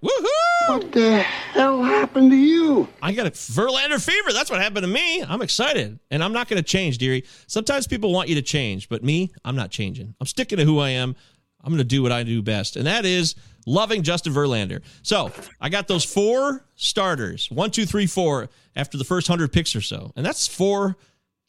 Woohoo. 0.03 0.27
What 0.67 0.91
the 0.91 1.19
hell 1.21 1.83
happened 1.83 2.31
to 2.33 2.37
you? 2.37 2.89
I 3.01 3.13
got 3.13 3.27
a 3.27 3.31
Verlander 3.31 4.05
fever. 4.05 4.33
That's 4.33 4.51
what 4.51 4.61
happened 4.61 4.83
to 4.85 4.93
me. 4.93 5.23
I'm 5.23 5.41
excited. 5.41 5.99
And 6.11 6.25
I'm 6.25 6.33
not 6.33 6.49
going 6.49 6.61
to 6.61 6.69
change, 6.69 6.99
dearie. 6.99 7.25
Sometimes 7.47 7.87
people 7.87 8.13
want 8.13 8.29
you 8.29 8.35
to 8.35 8.43
change, 8.43 8.89
but 8.89 9.05
me, 9.05 9.33
I'm 9.45 9.55
not 9.55 9.71
changing. 9.71 10.15
I'm 10.21 10.27
sticking 10.27 10.59
to 10.59 10.65
who 10.65 10.81
I 10.81 10.91
am. 10.91 11.15
I'm 11.63 11.71
going 11.71 11.79
to 11.79 11.85
do 11.85 12.03
what 12.03 12.11
I 12.11 12.25
do 12.25 12.43
best. 12.43 12.77
And 12.77 12.87
that 12.87 13.05
is 13.05 13.37
loving 13.65 14.03
Justin 14.03 14.33
Verlander. 14.33 14.83
So 15.03 15.31
I 15.61 15.69
got 15.69 15.87
those 15.87 16.05
four 16.05 16.65
starters 16.75 17.51
one, 17.51 17.71
two, 17.71 17.87
three, 17.87 18.07
four 18.07 18.49
after 18.75 18.99
the 18.99 19.05
first 19.05 19.29
100 19.29 19.53
picks 19.53 19.77
or 19.77 19.81
so. 19.81 20.13
And 20.17 20.27
that's 20.27 20.49
four 20.49 20.97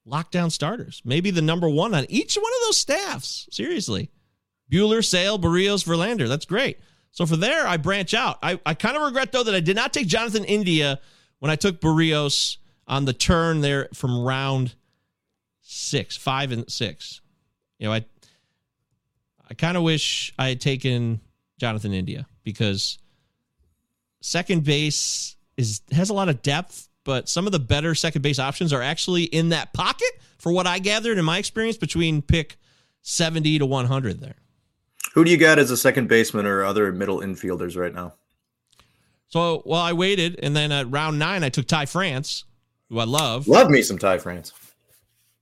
lockdown 0.07 0.51
starters. 0.51 1.01
Maybe 1.03 1.32
the 1.32 1.41
number 1.41 1.68
one 1.68 1.95
on 1.95 2.05
each 2.09 2.36
one 2.36 2.51
of 2.61 2.68
those 2.68 2.78
staffs. 2.78 3.47
Seriously. 3.51 4.11
Buehler, 4.72 5.03
Sale, 5.03 5.39
Berrios, 5.39 5.86
Verlander. 5.86 6.28
That's 6.28 6.45
great. 6.45 6.78
So 7.12 7.26
for 7.26 7.36
there, 7.36 7.66
I 7.66 7.78
branch 7.78 8.14
out. 8.14 8.38
I, 8.43 8.60
I 8.66 8.74
kind 8.74 8.95
of 8.95 9.03
regret, 9.03 9.32
though, 9.32 9.43
that 9.43 9.55
I 9.55 9.60
did 9.60 9.76
not 9.76 9.93
take 9.93 10.08
Jonathan 10.08 10.43
India 10.43 10.99
when 11.39 11.49
I 11.49 11.55
took 11.55 11.82
Berrios 11.82 12.58
on 12.88 13.05
the 13.05 13.14
turn 13.14 13.62
there 13.62 13.89
from 13.93 14.24
round 14.24 14.76
six, 15.62 16.16
five 16.16 16.51
and 16.51 16.70
six. 16.72 17.22
You 17.80 17.88
know, 17.88 17.93
I 17.93 18.05
I 19.49 19.53
kind 19.53 19.78
of 19.78 19.84
wish 19.84 20.34
I 20.38 20.49
had 20.49 20.62
taken 20.62 21.22
Jonathan 21.60 21.93
India 21.93 22.28
because 22.43 22.97
second 24.22 24.64
base 24.64 25.36
is 25.55 25.82
has 25.91 26.10
a 26.10 26.14
lot 26.14 26.30
of 26.30 26.41
depth, 26.41 26.89
but 27.03 27.30
some 27.30 27.45
of 27.45 27.51
the 27.51 27.60
better 27.60 27.95
second 27.95 28.22
base 28.22 28.39
options 28.39 28.74
are 28.74 28.82
actually 28.82 29.24
in 29.24 29.49
that 29.49 29.74
pocket 29.74 30.10
for 30.38 30.51
what 30.51 30.68
I 30.68 30.80
gathered 30.80 31.18
in 31.18 31.26
my 31.26 31.38
experience 31.38 31.78
between 31.78 32.22
pick 32.22 32.58
70 33.01 33.60
to 33.60 33.66
100 33.66 34.20
there. 34.20 34.36
Who 35.18 35.24
do 35.24 35.32
you 35.32 35.38
got 35.38 35.57
as 35.57 35.72
a 35.72 35.78
second 35.78 36.07
baseman 36.07 36.45
or 36.45 36.63
other 36.63 36.91
middle 36.91 37.22
infielders 37.22 37.76
right 37.76 37.91
now? 37.91 38.13
So, 39.30 39.63
well, 39.65 39.82
I 39.82 39.93
waited, 39.93 40.39
and 40.43 40.55
then 40.55 40.72
at 40.72 40.91
round 40.91 41.18
nine, 41.18 41.43
I 41.43 41.49
took 41.49 41.65
Ty 41.65 41.88
France, 41.88 42.43
who 42.89 42.99
I 42.99 43.05
love. 43.05 43.47
Love 43.47 43.72
me 43.72 43.82
some 43.82 43.97
Ty 43.97 44.20
France. 44.20 44.53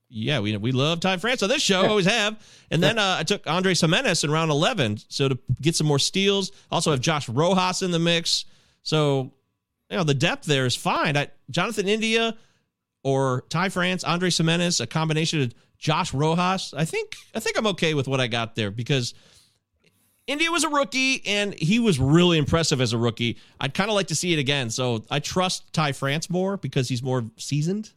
Yeah, 0.08 0.40
we 0.40 0.56
we 0.56 0.72
love 0.72 1.00
Ty 1.00 1.18
France 1.18 1.42
on 1.42 1.50
this 1.50 1.60
show, 1.60 1.84
always 1.86 2.06
have. 2.06 2.42
And 2.70 2.82
then 2.82 2.98
uh, 2.98 3.16
I 3.18 3.22
took 3.24 3.46
Andre 3.46 3.74
Gimenez 3.74 4.24
in 4.24 4.30
round 4.30 4.50
11, 4.50 5.00
so 5.08 5.28
to 5.28 5.38
get 5.60 5.76
some 5.76 5.86
more 5.86 5.98
steals. 5.98 6.52
Also 6.70 6.90
have 6.92 7.02
Josh 7.02 7.28
Rojas 7.28 7.82
in 7.82 7.90
the 7.90 7.98
mix. 7.98 8.46
So, 8.82 9.30
you 9.90 9.98
know, 9.98 10.04
the 10.04 10.14
depth 10.14 10.46
there 10.46 10.64
is 10.64 10.74
fine. 10.74 11.18
I, 11.18 11.28
Jonathan 11.50 11.86
India 11.86 12.34
or 13.04 13.44
Ty 13.50 13.68
France, 13.68 14.04
Andre 14.04 14.30
Gimenez, 14.30 14.80
a 14.80 14.86
combination 14.86 15.42
of 15.42 15.54
Josh 15.76 16.14
Rojas. 16.14 16.72
I 16.74 16.86
think 16.86 17.14
I 17.34 17.40
think 17.40 17.58
I'm 17.58 17.66
okay 17.66 17.92
with 17.92 18.08
what 18.08 18.22
I 18.22 18.26
got 18.26 18.54
there 18.54 18.70
because 18.70 19.12
India 20.26 20.50
was 20.50 20.64
a 20.64 20.68
rookie 20.68 21.22
and 21.26 21.54
he 21.54 21.78
was 21.78 21.98
really 22.00 22.36
impressive 22.38 22.80
as 22.80 22.92
a 22.92 22.98
rookie. 22.98 23.38
I'd 23.60 23.74
kind 23.74 23.90
of 23.90 23.94
like 23.94 24.08
to 24.08 24.14
see 24.16 24.32
it 24.32 24.38
again. 24.38 24.70
So 24.70 25.04
I 25.10 25.20
trust 25.20 25.72
Ty 25.72 25.92
France 25.92 26.28
more 26.28 26.56
because 26.56 26.88
he's 26.88 27.02
more 27.02 27.24
seasoned. 27.36 27.90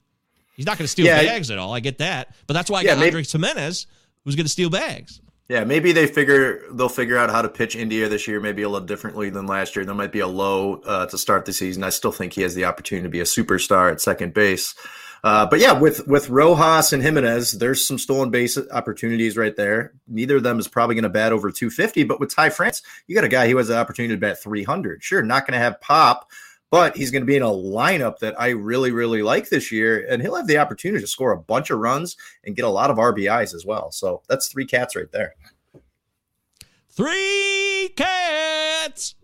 He's 0.56 0.66
not 0.66 0.78
going 0.78 0.84
to 0.86 0.90
steal 0.90 1.06
Yeah. 1.08 1.22
bags 1.24 1.50
at 1.50 1.58
all. 1.58 1.74
I 1.74 1.80
get 1.80 1.98
that. 2.00 2.36
But 2.46 2.54
that's 2.54 2.70
why 2.70 2.80
I 2.80 2.82
Yeah, 2.84 2.92
got 2.92 3.00
maybe- 3.00 3.08
Andre 3.18 3.24
Gimenez, 3.24 3.88
who's 4.26 4.36
going 4.36 4.46
to 4.46 4.52
steal 4.52 4.70
bags. 4.70 5.22
Yeah, 5.48 5.64
maybe 5.64 5.92
they 5.94 6.06
figure 6.06 6.62
they'll 6.74 6.90
figure 6.90 7.18
out 7.18 7.32
how 7.32 7.42
to 7.42 7.50
pitch 7.50 7.76
India 7.76 8.08
this 8.08 8.28
year, 8.28 8.40
maybe 8.40 8.62
a 8.62 8.70
little 8.70 8.86
differently 8.86 9.32
than 9.32 9.48
last 9.48 9.76
year. 9.76 9.84
There 9.84 9.96
might 9.96 10.12
be 10.12 10.20
a 10.20 10.28
low 10.28 10.76
uh, 10.86 11.08
to 11.08 11.18
start 11.18 11.46
the 11.46 11.54
season. 11.54 11.84
I 11.84 11.90
still 11.90 12.12
think 12.12 12.34
he 12.34 12.44
has 12.44 12.54
the 12.54 12.66
opportunity 12.66 13.02
to 13.02 13.10
be 13.10 13.20
a 13.20 13.24
superstar 13.24 13.92
at 13.92 14.00
second 14.00 14.36
base. 14.36 14.76
Uh, 15.24 15.46
but 15.46 15.60
yeah, 15.60 15.74
with 15.74 16.08
with 16.08 16.30
Rojas 16.30 16.94
and 16.94 17.04
Gimenez, 17.04 17.54
there's 17.54 17.86
some 17.86 17.98
stolen 17.98 18.30
base 18.30 18.58
opportunities 18.72 19.38
right 19.38 19.56
there. 19.56 19.94
Neither 20.08 20.38
of 20.38 20.44
them 20.44 20.60
is 20.60 20.68
probably 20.68 20.96
going 20.96 21.04
to 21.04 21.10
bat 21.10 21.34
over 21.34 21.52
250. 21.52 22.04
But 22.04 22.20
with 22.20 22.34
Ty 22.34 22.50
France, 22.50 22.82
you 23.08 23.16
got 23.16 23.24
a 23.24 23.30
guy 23.30 23.50
who 23.50 23.58
has 23.58 23.68
the 23.68 23.78
opportunity 23.78 24.14
to 24.14 24.20
bat 24.20 24.42
300. 24.42 25.04
Sure, 25.04 25.22
not 25.22 25.46
going 25.46 25.54
to 25.54 25.64
have 25.64 25.82
pop, 25.82 26.30
but 26.72 26.96
he's 26.96 27.12
going 27.12 27.22
to 27.22 27.28
be 27.28 27.36
in 27.36 27.44
a 27.44 27.48
lineup 27.48 28.20
that 28.20 28.40
I 28.40 28.50
really, 28.50 28.92
really 28.92 29.22
like 29.22 29.50
this 29.50 29.72
year, 29.72 30.06
and 30.10 30.22
he'll 30.22 30.36
have 30.36 30.48
the 30.48 30.58
opportunity 30.58 31.02
to 31.02 31.08
score 31.08 31.32
a 31.32 31.38
bunch 31.38 31.70
of 31.70 31.80
runs 31.80 32.16
and 32.46 32.56
get 32.56 32.66
a 32.66 32.70
lot 32.70 32.92
of 32.92 32.98
RBIs 32.98 33.54
as 33.54 33.66
well. 33.66 33.92
So 33.92 34.22
that's 34.30 34.48
three 34.48 34.66
cats 34.66 34.96
right 34.96 35.12
there. 35.12 35.36
Three 36.90 37.92
cats. 37.96 39.16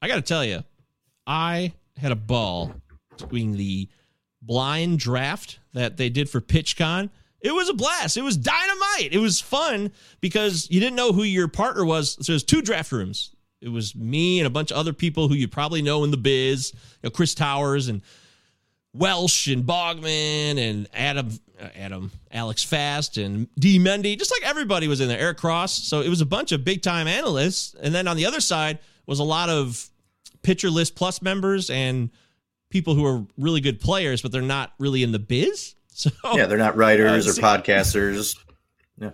I 0.00 0.08
got 0.08 0.16
to 0.16 0.22
tell 0.22 0.44
you, 0.44 0.64
I 1.26 1.72
had 1.96 2.12
a 2.12 2.16
ball 2.16 2.74
doing 3.16 3.56
the 3.56 3.88
blind 4.42 4.98
draft 4.98 5.58
that 5.72 5.96
they 5.96 6.10
did 6.10 6.28
for 6.28 6.40
PitchCon. 6.40 7.10
It 7.40 7.52
was 7.52 7.68
a 7.68 7.74
blast. 7.74 8.16
It 8.16 8.22
was 8.22 8.36
dynamite. 8.36 9.12
It 9.12 9.18
was 9.18 9.40
fun 9.40 9.92
because 10.20 10.68
you 10.70 10.80
didn't 10.80 10.96
know 10.96 11.12
who 11.12 11.22
your 11.22 11.48
partner 11.48 11.84
was. 11.84 12.16
So 12.20 12.32
there's 12.32 12.44
two 12.44 12.62
draft 12.62 12.92
rooms. 12.92 13.34
It 13.60 13.68
was 13.68 13.94
me 13.94 14.40
and 14.40 14.46
a 14.46 14.50
bunch 14.50 14.70
of 14.70 14.76
other 14.76 14.92
people 14.92 15.28
who 15.28 15.34
you 15.34 15.48
probably 15.48 15.82
know 15.82 16.04
in 16.04 16.10
the 16.10 16.16
biz, 16.16 16.72
you 16.74 16.80
know, 17.04 17.10
Chris 17.10 17.34
Towers 17.34 17.88
and 17.88 18.02
Welsh 18.92 19.48
and 19.48 19.64
Bogman 19.64 20.58
and 20.58 20.88
Adam, 20.92 21.30
uh, 21.60 21.68
Adam, 21.74 22.10
Alex 22.30 22.62
Fast 22.62 23.16
and 23.16 23.48
D 23.58 23.78
Mendy, 23.78 24.18
just 24.18 24.32
like 24.32 24.48
everybody 24.48 24.88
was 24.88 25.00
in 25.00 25.08
there. 25.08 25.18
Eric 25.18 25.38
Cross. 25.38 25.84
So 25.84 26.00
it 26.00 26.08
was 26.08 26.20
a 26.20 26.26
bunch 26.26 26.52
of 26.52 26.64
big 26.64 26.82
time 26.82 27.06
analysts, 27.06 27.74
and 27.80 27.94
then 27.94 28.06
on 28.08 28.16
the 28.16 28.26
other 28.26 28.40
side 28.40 28.80
was 29.06 29.18
a 29.18 29.24
lot 29.24 29.48
of 29.48 29.88
pitcher 30.42 30.70
list 30.70 30.94
plus 30.94 31.22
members 31.22 31.70
and 31.70 32.10
people 32.72 32.94
who 32.94 33.04
are 33.06 33.24
really 33.38 33.60
good 33.60 33.80
players, 33.80 34.22
but 34.22 34.32
they're 34.32 34.42
not 34.42 34.72
really 34.78 35.02
in 35.02 35.12
the 35.12 35.18
biz. 35.18 35.74
So 35.94 36.10
Yeah, 36.32 36.46
they're 36.46 36.56
not 36.56 36.74
writers 36.74 37.28
Uh, 37.28 37.30
or 37.32 37.34
podcasters. 37.34 38.34
Yeah. 38.98 39.10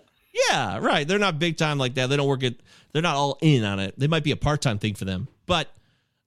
yeah, 0.48 0.78
right. 0.78 1.06
They're 1.06 1.18
not 1.18 1.40
big 1.40 1.56
time 1.56 1.76
like 1.76 1.94
that. 1.94 2.08
They 2.08 2.16
don't 2.16 2.28
work 2.28 2.44
at. 2.44 2.54
They're 2.92 3.02
not 3.02 3.16
all 3.16 3.36
in 3.42 3.64
on 3.64 3.80
it. 3.80 3.98
They 3.98 4.06
might 4.06 4.22
be 4.22 4.30
a 4.30 4.36
part 4.36 4.62
time 4.62 4.78
thing 4.78 4.94
for 4.94 5.04
them. 5.04 5.26
But 5.46 5.68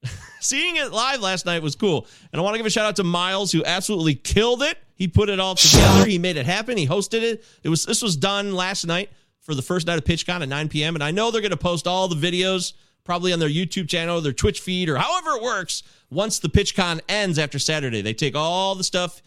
seeing 0.41 0.75
it 0.75 0.91
live 0.91 1.21
last 1.21 1.45
night 1.45 1.61
was 1.63 1.75
cool. 1.75 2.05
And 2.31 2.39
I 2.39 2.43
want 2.43 2.55
to 2.55 2.57
give 2.59 2.65
a 2.65 2.69
shout 2.69 2.85
out 2.85 2.97
to 2.97 3.03
Miles 3.05 3.53
who 3.53 3.63
absolutely 3.63 4.13
killed 4.15 4.61
it. 4.61 4.77
He 4.95 5.07
put 5.07 5.29
it 5.29 5.39
all 5.39 5.55
together. 5.55 6.05
He 6.05 6.19
made 6.19 6.35
it 6.35 6.45
happen. 6.45 6.77
He 6.77 6.85
hosted 6.85 7.21
it. 7.21 7.45
It 7.63 7.69
was 7.69 7.85
this 7.85 8.01
was 8.01 8.17
done 8.17 8.53
last 8.53 8.85
night 8.85 9.09
for 9.39 9.55
the 9.55 9.61
first 9.61 9.87
night 9.87 9.97
of 9.97 10.03
PitchCon 10.03 10.41
at 10.41 10.49
9 10.49 10.67
p.m. 10.67 10.95
And 10.95 11.03
I 11.03 11.11
know 11.11 11.31
they're 11.31 11.41
going 11.41 11.51
to 11.51 11.57
post 11.57 11.87
all 11.87 12.09
the 12.09 12.15
videos 12.15 12.73
probably 13.03 13.33
on 13.33 13.39
their 13.39 13.49
YouTube 13.49 13.87
channel, 13.89 14.19
their 14.21 14.33
Twitch 14.33 14.59
feed, 14.59 14.89
or 14.89 14.97
however 14.97 15.31
it 15.37 15.41
works. 15.43 15.83
Once 16.09 16.39
the 16.39 16.49
PitchCon 16.49 16.99
ends 17.09 17.39
after 17.39 17.57
Saturday, 17.59 18.01
they 18.01 18.13
take 18.13 18.35
all 18.35 18.75
the 18.75 18.83
stuff 18.83 19.21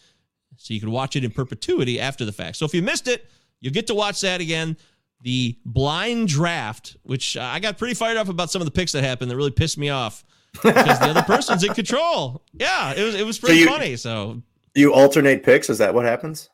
so 0.56 0.72
you 0.74 0.80
can 0.80 0.90
watch 0.90 1.16
it 1.16 1.24
in 1.24 1.30
perpetuity 1.30 1.98
after 1.98 2.24
the 2.24 2.32
fact. 2.32 2.56
So 2.56 2.64
if 2.64 2.74
you 2.74 2.82
missed 2.82 3.08
it, 3.08 3.28
you'll 3.60 3.72
get 3.72 3.86
to 3.88 3.94
watch 3.94 4.20
that 4.20 4.40
again. 4.40 4.76
The 5.22 5.56
blind 5.64 6.28
draft, 6.28 6.96
which 7.02 7.36
I 7.36 7.58
got 7.58 7.78
pretty 7.78 7.94
fired 7.94 8.18
up 8.18 8.28
about 8.28 8.50
some 8.50 8.60
of 8.60 8.66
the 8.66 8.72
picks 8.72 8.92
that 8.92 9.02
happened 9.02 9.30
that 9.30 9.36
really 9.36 9.50
pissed 9.50 9.78
me 9.78 9.88
off 9.88 10.22
because 10.62 10.98
the 10.98 11.06
other 11.06 11.22
person's 11.22 11.64
in 11.64 11.72
control. 11.72 12.42
Yeah, 12.52 12.92
it 12.94 13.02
was 13.02 13.14
it 13.14 13.24
was 13.24 13.38
pretty 13.38 13.60
you- 13.60 13.66
funny. 13.66 13.96
So 13.96 14.42
You 14.74 14.92
alternate 14.92 15.42
picks. 15.42 15.70
Is 15.70 15.78
that 15.78 15.94
what 15.94 16.04
happens? 16.04 16.50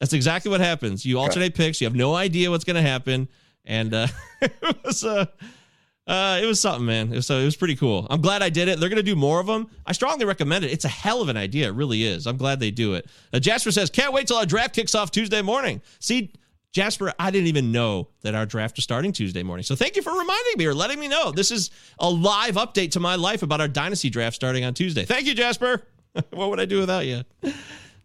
that's 0.00 0.12
exactly 0.12 0.48
what 0.48 0.60
happens. 0.60 1.04
You 1.04 1.18
alternate 1.18 1.56
picks. 1.56 1.80
You 1.80 1.86
have 1.88 1.96
no 1.96 2.14
idea 2.14 2.50
what's 2.52 2.62
going 2.62 2.76
to 2.76 2.88
happen, 2.88 3.28
and 3.64 3.92
uh, 3.92 4.06
it 4.40 4.52
was 4.84 5.02
uh, 5.02 5.26
uh, 6.08 6.40
it 6.42 6.46
was 6.46 6.58
something, 6.58 6.86
man. 6.86 7.12
It 7.12 7.16
was, 7.16 7.30
uh, 7.30 7.34
it 7.34 7.44
was 7.44 7.54
pretty 7.54 7.76
cool. 7.76 8.06
I'm 8.08 8.22
glad 8.22 8.42
I 8.42 8.48
did 8.48 8.66
it. 8.68 8.80
They're 8.80 8.88
to 8.88 9.02
do 9.02 9.14
more 9.14 9.40
of 9.40 9.46
them. 9.46 9.68
I 9.86 9.92
strongly 9.92 10.24
recommend 10.24 10.64
it. 10.64 10.72
It's 10.72 10.86
a 10.86 10.88
hell 10.88 11.20
of 11.20 11.28
an 11.28 11.36
idea. 11.36 11.68
It 11.68 11.74
really 11.74 12.02
is. 12.02 12.26
I'm 12.26 12.38
glad 12.38 12.60
they 12.60 12.70
do 12.70 12.94
it. 12.94 13.06
Uh, 13.32 13.38
Jasper 13.38 13.70
says, 13.70 13.90
"Can't 13.90 14.14
wait 14.14 14.26
till 14.26 14.38
our 14.38 14.46
draft 14.46 14.74
kicks 14.74 14.94
off 14.94 15.10
Tuesday 15.10 15.42
morning." 15.42 15.82
See. 16.00 16.32
Jasper, 16.70 17.14
I 17.18 17.30
didn't 17.30 17.46
even 17.46 17.72
know 17.72 18.08
that 18.20 18.34
our 18.34 18.44
draft 18.44 18.76
is 18.76 18.84
starting 18.84 19.10
Tuesday 19.10 19.42
morning. 19.42 19.64
So 19.64 19.74
thank 19.74 19.96
you 19.96 20.02
for 20.02 20.10
reminding 20.10 20.52
me 20.58 20.66
or 20.66 20.74
letting 20.74 21.00
me 21.00 21.08
know. 21.08 21.32
This 21.32 21.50
is 21.50 21.70
a 21.98 22.08
live 22.08 22.56
update 22.56 22.90
to 22.92 23.00
my 23.00 23.14
life 23.14 23.42
about 23.42 23.62
our 23.62 23.68
dynasty 23.68 24.10
draft 24.10 24.36
starting 24.36 24.64
on 24.64 24.74
Tuesday. 24.74 25.06
Thank 25.06 25.26
you, 25.26 25.34
Jasper. 25.34 25.82
what 26.30 26.50
would 26.50 26.60
I 26.60 26.66
do 26.66 26.78
without 26.78 27.06
you? 27.06 27.24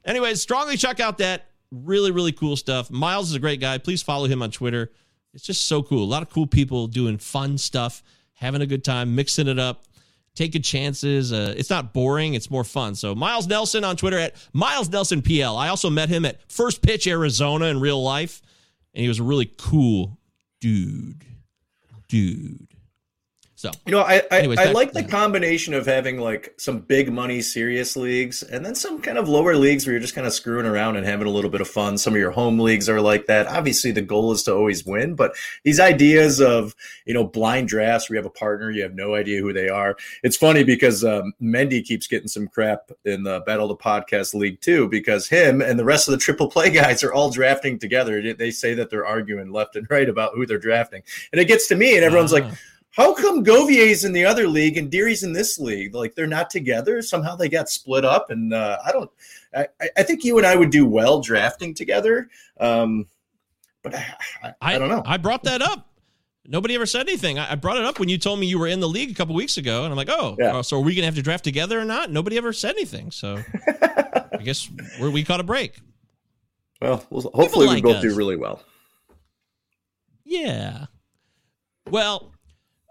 Anyways, 0.05 0.41
strongly 0.41 0.77
check 0.77 1.01
out 1.01 1.17
that 1.17 1.49
really, 1.71 2.11
really 2.11 2.31
cool 2.31 2.55
stuff. 2.55 2.89
Miles 2.89 3.29
is 3.29 3.35
a 3.35 3.39
great 3.39 3.59
guy. 3.59 3.77
Please 3.77 4.01
follow 4.01 4.27
him 4.27 4.41
on 4.41 4.49
Twitter. 4.49 4.91
It's 5.33 5.43
just 5.43 5.65
so 5.65 5.81
cool. 5.81 6.03
A 6.03 6.05
lot 6.05 6.21
of 6.21 6.29
cool 6.29 6.47
people 6.47 6.87
doing 6.87 7.17
fun 7.17 7.57
stuff, 7.57 8.03
having 8.33 8.61
a 8.61 8.65
good 8.65 8.83
time, 8.83 9.15
mixing 9.15 9.47
it 9.47 9.57
up, 9.57 9.83
taking 10.35 10.61
chances. 10.61 11.33
Uh, 11.33 11.53
it's 11.57 11.69
not 11.69 11.93
boring, 11.93 12.33
it's 12.33 12.51
more 12.51 12.63
fun. 12.63 12.95
So, 12.95 13.15
Miles 13.15 13.47
Nelson 13.47 13.83
on 13.83 13.95
Twitter 13.97 14.19
at 14.19 14.35
Miles 14.53 14.89
Nelson 14.89 15.21
PL. 15.21 15.57
I 15.57 15.69
also 15.69 15.89
met 15.89 16.09
him 16.09 16.25
at 16.25 16.51
First 16.51 16.81
Pitch 16.81 17.07
Arizona 17.07 17.65
in 17.65 17.79
real 17.79 18.01
life, 18.01 18.41
and 18.93 19.01
he 19.01 19.07
was 19.07 19.19
a 19.19 19.23
really 19.23 19.51
cool 19.57 20.19
dude. 20.61 21.25
Dude. 22.07 22.72
So, 23.63 23.71
You 23.85 23.93
know, 23.93 24.01
I 24.01 24.21
I, 24.29 24.39
Anyways, 24.39 24.59
I 24.59 24.71
like 24.73 24.91
the 24.91 25.05
combination 25.05 25.73
of 25.73 25.85
having 25.85 26.19
like 26.19 26.53
some 26.57 26.79
big 26.79 27.09
money 27.09 27.41
serious 27.41 27.95
leagues 27.95 28.43
and 28.43 28.65
then 28.65 28.75
some 28.75 28.99
kind 29.01 29.17
of 29.17 29.29
lower 29.29 29.55
leagues 29.55 29.85
where 29.85 29.93
you're 29.93 30.01
just 30.01 30.15
kind 30.15 30.27
of 30.27 30.33
screwing 30.33 30.65
around 30.65 30.97
and 30.97 31.05
having 31.05 31.27
a 31.27 31.29
little 31.29 31.49
bit 31.49 31.61
of 31.61 31.69
fun. 31.69 31.97
Some 31.97 32.11
of 32.11 32.19
your 32.19 32.31
home 32.31 32.59
leagues 32.59 32.89
are 32.89 32.99
like 32.99 33.27
that. 33.27 33.47
Obviously, 33.47 33.91
the 33.91 34.01
goal 34.01 34.33
is 34.33 34.43
to 34.43 34.53
always 34.53 34.85
win, 34.85 35.15
but 35.15 35.33
these 35.63 35.79
ideas 35.79 36.41
of 36.41 36.75
you 37.05 37.13
know 37.13 37.23
blind 37.23 37.69
drafts 37.69 38.09
where 38.09 38.15
you 38.15 38.21
have 38.21 38.29
a 38.29 38.37
partner, 38.37 38.69
you 38.69 38.83
have 38.83 38.95
no 38.95 39.15
idea 39.15 39.39
who 39.39 39.53
they 39.53 39.69
are. 39.69 39.95
It's 40.23 40.35
funny 40.35 40.65
because 40.65 41.05
um, 41.05 41.31
Mendy 41.41 41.85
keeps 41.85 42.05
getting 42.05 42.27
some 42.27 42.49
crap 42.49 42.91
in 43.05 43.23
the 43.23 43.43
Battle 43.45 43.71
of 43.71 43.77
the 43.77 43.81
Podcast 43.81 44.33
League 44.33 44.59
too 44.59 44.89
because 44.89 45.29
him 45.29 45.61
and 45.61 45.79
the 45.79 45.85
rest 45.85 46.09
of 46.09 46.11
the 46.11 46.17
triple 46.17 46.49
play 46.49 46.69
guys 46.69 47.01
are 47.01 47.13
all 47.13 47.31
drafting 47.31 47.79
together. 47.79 48.33
They 48.33 48.51
say 48.51 48.73
that 48.73 48.89
they're 48.89 49.05
arguing 49.05 49.53
left 49.53 49.77
and 49.77 49.87
right 49.89 50.09
about 50.09 50.33
who 50.35 50.45
they're 50.45 50.57
drafting, 50.57 51.01
and 51.31 51.39
it 51.39 51.45
gets 51.45 51.67
to 51.67 51.75
me, 51.77 51.95
and 51.95 52.03
everyone's 52.03 52.33
like 52.33 52.43
Ah. 52.43 52.57
How 52.95 53.13
come 53.15 53.43
Govier's 53.43 54.03
in 54.03 54.13
the 54.13 54.23
other 54.25 54.47
league 54.47 54.77
and 54.77 54.89
Deary's 54.91 55.23
in 55.23 55.33
this 55.33 55.57
league? 55.59 55.93
Like 55.95 56.13
they're 56.15 56.27
not 56.27 56.49
together. 56.49 57.01
Somehow 57.01 57.35
they 57.35 57.49
got 57.49 57.69
split 57.69 58.05
up, 58.05 58.29
and 58.29 58.53
uh, 58.53 58.77
I 58.85 58.91
don't. 58.91 59.09
I, 59.55 59.67
I- 59.97 60.03
think 60.03 60.23
you 60.23 60.37
and 60.37 60.45
I 60.47 60.55
would 60.55 60.69
do 60.69 60.85
well 60.85 61.19
drafting 61.21 61.73
together, 61.73 62.29
um, 62.59 63.05
but 63.83 63.95
I, 63.95 64.05
I, 64.43 64.53
I 64.61 64.77
don't 64.79 64.89
know. 64.89 65.03
I 65.05 65.17
brought 65.17 65.43
that 65.43 65.61
up. 65.61 65.89
Nobody 66.45 66.75
ever 66.75 66.85
said 66.85 67.07
anything. 67.07 67.39
I 67.39 67.53
I 67.53 67.55
brought 67.55 67.77
it 67.77 67.83
up 67.85 67.99
when 67.99 68.09
you 68.09 68.17
told 68.17 68.39
me 68.39 68.47
you 68.47 68.59
were 68.59 68.67
in 68.67 68.79
the 68.79 68.89
league 68.89 69.09
a 69.11 69.13
couple 69.13 69.33
weeks 69.33 69.57
ago, 69.57 69.83
and 69.85 69.91
I'm 69.91 69.97
like, 69.97 70.09
oh, 70.11 70.35
Yeah. 70.39 70.57
uh, 70.57 70.61
so 70.63 70.77
are 70.77 70.81
we 70.83 70.93
gonna 70.93 71.05
have 71.05 71.15
to 71.15 71.21
draft 71.21 71.43
together 71.43 71.79
or 71.79 71.85
not? 71.85 72.11
Nobody 72.11 72.37
ever 72.37 72.51
said 72.53 72.75
anything, 72.75 73.11
so 73.11 73.41
I 73.81 74.41
guess 74.43 74.69
we're, 74.99 75.09
we 75.09 75.23
caught 75.23 75.39
a 75.39 75.43
break. 75.43 75.79
well, 76.81 77.03
we'll 77.09 77.21
hopefully 77.33 77.65
like 77.67 77.75
we 77.75 77.81
both 77.81 77.95
us. 77.97 78.01
do 78.03 78.13
really 78.15 78.35
well. 78.35 78.61
Yeah. 80.25 80.85
Well, 81.89 82.32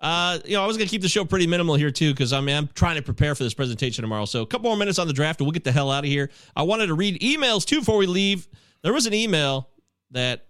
uh, 0.03 0.38
you 0.44 0.55
know, 0.57 0.62
I 0.64 0.66
was 0.66 0.76
gonna 0.76 0.88
keep 0.90 1.00
the 1.00 1.09
show 1.09 1.24
pretty 1.24 1.46
minimal 1.46 1.76
here 1.76 1.90
too, 1.90 2.12
because 2.12 2.32
I 2.32 2.40
mean 2.40 2.57
I'm 2.57 2.68
trying 2.74 2.96
to 2.96 3.03
prepare 3.03 3.34
for 3.34 3.44
this 3.44 3.55
presentation 3.55 4.03
tomorrow. 4.03 4.24
So 4.26 4.42
a 4.42 4.46
couple 4.46 4.68
more 4.68 4.76
minutes 4.76 4.98
on 4.98 5.07
the 5.07 5.12
draft, 5.12 5.40
and 5.40 5.46
we'll 5.46 5.53
get 5.53 5.64
the 5.64 5.72
hell 5.72 5.90
out 5.90 6.05
of 6.05 6.11
here. 6.11 6.28
I 6.57 6.62
wanted 6.64 6.88
to 6.88 6.94
read 6.94 7.20
emails 7.20 7.64
too 7.64 7.78
before 7.80 7.96
we 7.96 8.07
leave. 8.07 8.48
There 8.82 8.92
was 8.92 9.07
an 9.07 9.14
email 9.14 9.68
that 10.11 10.46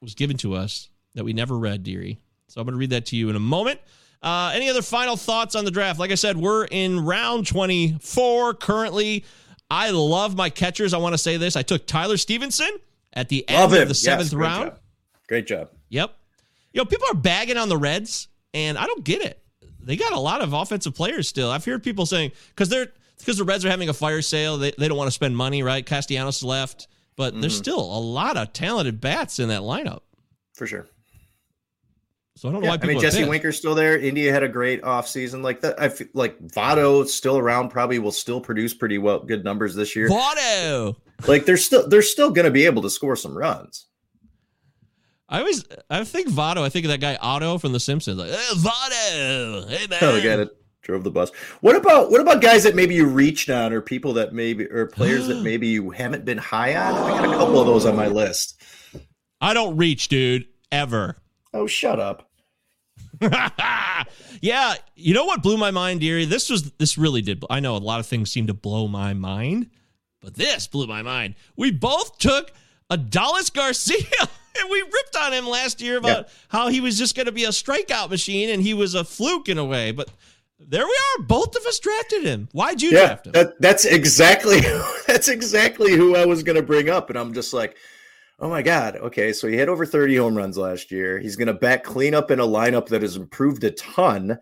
was 0.00 0.14
given 0.14 0.36
to 0.38 0.54
us 0.54 0.88
that 1.14 1.24
we 1.24 1.32
never 1.32 1.56
read, 1.58 1.82
dearie. 1.82 2.18
So 2.48 2.60
I'm 2.60 2.66
gonna 2.66 2.78
read 2.78 2.90
that 2.90 3.06
to 3.06 3.16
you 3.16 3.28
in 3.30 3.36
a 3.36 3.40
moment. 3.40 3.78
Uh, 4.22 4.52
any 4.54 4.70
other 4.70 4.80
final 4.80 5.16
thoughts 5.16 5.54
on 5.54 5.66
the 5.66 5.70
draft? 5.70 5.98
Like 6.00 6.10
I 6.10 6.14
said, 6.14 6.36
we're 6.38 6.64
in 6.64 7.04
round 7.04 7.46
24 7.46 8.54
currently. 8.54 9.24
I 9.70 9.90
love 9.90 10.34
my 10.34 10.48
catchers. 10.48 10.94
I 10.94 10.98
want 10.98 11.12
to 11.12 11.18
say 11.18 11.36
this. 11.36 11.56
I 11.56 11.62
took 11.62 11.86
Tyler 11.86 12.16
Stephenson 12.16 12.70
at 13.12 13.28
the 13.28 13.46
end 13.48 13.64
of 13.64 13.70
the 13.70 13.76
Yes, 13.88 14.00
seventh 14.00 14.30
great 14.32 14.40
round. 14.46 14.70
job. 14.70 14.78
Great 15.28 15.46
job. 15.46 15.68
Yep. 15.90 16.14
You 16.72 16.80
know, 16.80 16.84
people 16.86 17.06
are 17.10 17.14
bagging 17.14 17.56
on 17.58 17.68
the 17.68 17.76
Reds, 17.76 18.28
and 18.54 18.78
I 18.78 18.86
don't 18.86 19.04
get 19.04 19.20
it. 19.20 19.40
They 19.82 19.96
got 19.96 20.12
a 20.12 20.18
lot 20.18 20.40
of 20.40 20.54
offensive 20.54 20.94
players 20.94 21.28
still. 21.28 21.50
I've 21.50 21.64
heard 21.64 21.82
people 21.82 22.06
saying 22.06 22.32
because 22.48 22.70
they're 22.70 22.88
because 23.18 23.36
the 23.38 23.44
Reds 23.44 23.64
are 23.64 23.70
having 23.70 23.88
a 23.90 23.94
fire 23.94 24.22
sale, 24.22 24.56
they, 24.56 24.72
they 24.78 24.88
don't 24.88 24.96
want 24.96 25.08
to 25.08 25.12
spend 25.12 25.36
money, 25.36 25.62
right? 25.62 25.84
Castellanos 25.84 26.42
left, 26.42 26.88
but 27.16 27.38
there's 27.40 27.54
Mhm. 27.54 27.58
still 27.58 27.80
a 27.80 28.00
lot 28.00 28.36
of 28.36 28.52
talented 28.52 29.00
bats 29.00 29.38
in 29.38 29.48
that 29.50 29.60
lineup. 29.60 30.00
For 30.54 30.66
sure. 30.66 30.86
So 32.36 32.48
I 32.48 32.52
don't 32.52 32.62
know 32.62 32.66
Yeah, 32.66 32.76
why 32.76 32.82
I 32.82 32.86
mean 32.86 33.00
Jesse 33.00 33.18
pissed. 33.18 33.30
Winker's 33.30 33.56
still 33.56 33.74
there. 33.76 33.96
India 33.98 34.32
had 34.32 34.42
a 34.42 34.48
great 34.48 34.82
offseason. 34.82 35.42
Like 35.42 35.60
that, 35.60 35.80
I 35.80 35.88
feel 35.88 36.08
like 36.14 36.36
Votto 36.48 37.06
still 37.06 37.38
around. 37.38 37.68
Probably 37.68 37.98
will 38.00 38.10
still 38.10 38.40
produce 38.40 38.74
pretty 38.74 38.98
well, 38.98 39.20
good 39.20 39.44
numbers 39.44 39.74
this 39.76 39.94
year. 39.94 40.08
Votto. 40.08 40.96
Like 41.28 41.44
they're 41.46 41.56
still 41.56 41.86
they're 41.88 42.02
still 42.02 42.30
going 42.30 42.44
to 42.46 42.50
be 42.50 42.64
able 42.66 42.82
to 42.82 42.90
score 42.90 43.14
some 43.14 43.36
runs. 43.38 43.86
I 45.34 45.40
always 45.40 45.64
I 45.90 46.04
think 46.04 46.28
Votto. 46.28 46.62
I 46.62 46.68
think 46.68 46.84
of 46.84 46.92
that 46.92 47.00
guy 47.00 47.16
Otto 47.20 47.58
from 47.58 47.72
The 47.72 47.80
Simpsons. 47.80 48.18
Like 48.18 48.30
"Eh, 48.30 48.54
Votto, 48.54 49.68
hey 49.68 49.86
man. 49.88 49.98
Oh, 50.00 50.22
guy 50.22 50.36
that 50.36 50.50
drove 50.82 51.02
the 51.02 51.10
bus. 51.10 51.32
What 51.60 51.74
about 51.74 52.12
what 52.12 52.20
about 52.20 52.40
guys 52.40 52.62
that 52.62 52.76
maybe 52.76 52.94
you 52.94 53.06
reached 53.06 53.50
on, 53.50 53.72
or 53.72 53.80
people 53.80 54.12
that 54.12 54.32
maybe 54.32 54.66
or 54.66 54.86
players 54.86 55.26
that 55.26 55.42
maybe 55.42 55.66
you 55.66 55.90
haven't 55.90 56.24
been 56.24 56.38
high 56.38 56.76
on? 56.76 56.94
I 56.94 57.08
got 57.08 57.24
a 57.24 57.36
couple 57.36 57.58
of 57.58 57.66
those 57.66 57.84
on 57.84 57.96
my 57.96 58.06
list. 58.06 58.62
I 59.40 59.54
don't 59.54 59.76
reach, 59.76 60.06
dude, 60.06 60.46
ever. 60.70 61.16
Oh, 61.52 61.66
shut 61.66 61.98
up. 61.98 62.30
yeah, 64.40 64.74
you 64.94 65.14
know 65.14 65.24
what 65.24 65.42
blew 65.42 65.56
my 65.56 65.72
mind, 65.72 66.00
dearie? 66.00 66.26
This 66.26 66.48
was 66.48 66.70
this 66.78 66.96
really 66.96 67.22
did. 67.22 67.44
I 67.50 67.58
know 67.58 67.74
a 67.74 67.78
lot 67.78 67.98
of 67.98 68.06
things 68.06 68.30
seem 68.30 68.46
to 68.46 68.54
blow 68.54 68.86
my 68.86 69.14
mind, 69.14 69.70
But 70.20 70.34
this 70.34 70.68
blew 70.68 70.86
my 70.86 71.02
mind. 71.02 71.34
We 71.56 71.72
both 71.72 72.18
took 72.18 72.52
Adolis 72.88 73.52
Garcia 73.52 73.96
and 74.58 74.70
we 74.70 74.80
ripped 74.82 75.16
on 75.16 75.32
him 75.32 75.46
last 75.48 75.80
year 75.80 75.96
about 75.98 76.28
how 76.48 76.68
he 76.68 76.80
was 76.80 76.98
just 76.98 77.14
going 77.16 77.26
to 77.26 77.32
be 77.32 77.44
a 77.44 77.48
strikeout 77.48 78.10
machine 78.10 78.50
and 78.50 78.62
he 78.62 78.74
was 78.74 78.94
a 78.94 79.04
fluke 79.04 79.48
in 79.48 79.58
a 79.58 79.64
way. 79.64 79.90
But 79.92 80.10
there 80.58 80.84
we 80.86 80.92
are. 81.18 81.22
Both 81.24 81.56
of 81.56 81.64
us 81.66 81.78
drafted 81.78 82.22
him. 82.24 82.48
Why'd 82.52 82.80
you 82.80 82.90
Yeah, 82.90 83.06
draft 83.06 83.26
him? 83.26 83.32
that, 83.32 83.60
that's 83.60 83.84
exactly 83.84 84.60
that's 85.06 85.28
exactly 85.28 85.92
who 85.92 86.16
I 86.16 86.24
was 86.24 86.42
going 86.42 86.56
to 86.56 86.62
bring 86.62 86.88
up, 86.88 87.10
and 87.10 87.18
I'm 87.18 87.34
just 87.34 87.52
like, 87.52 87.76
oh 88.40 88.48
my 88.48 88.62
god, 88.62 88.96
okay. 88.96 89.32
So 89.32 89.48
he 89.48 89.56
had 89.56 89.68
over 89.68 89.84
30 89.84 90.16
home 90.16 90.36
runs 90.36 90.56
last 90.56 90.90
year. 90.90 91.18
He's 91.18 91.36
going 91.36 91.48
to 91.48 91.54
back 91.54 91.84
clean 91.84 92.14
up 92.14 92.30
in 92.30 92.40
a 92.40 92.46
lineup 92.46 92.86
that 92.88 93.02
has 93.02 93.16
improved 93.16 93.64
a 93.64 93.70
ton. 93.72 94.38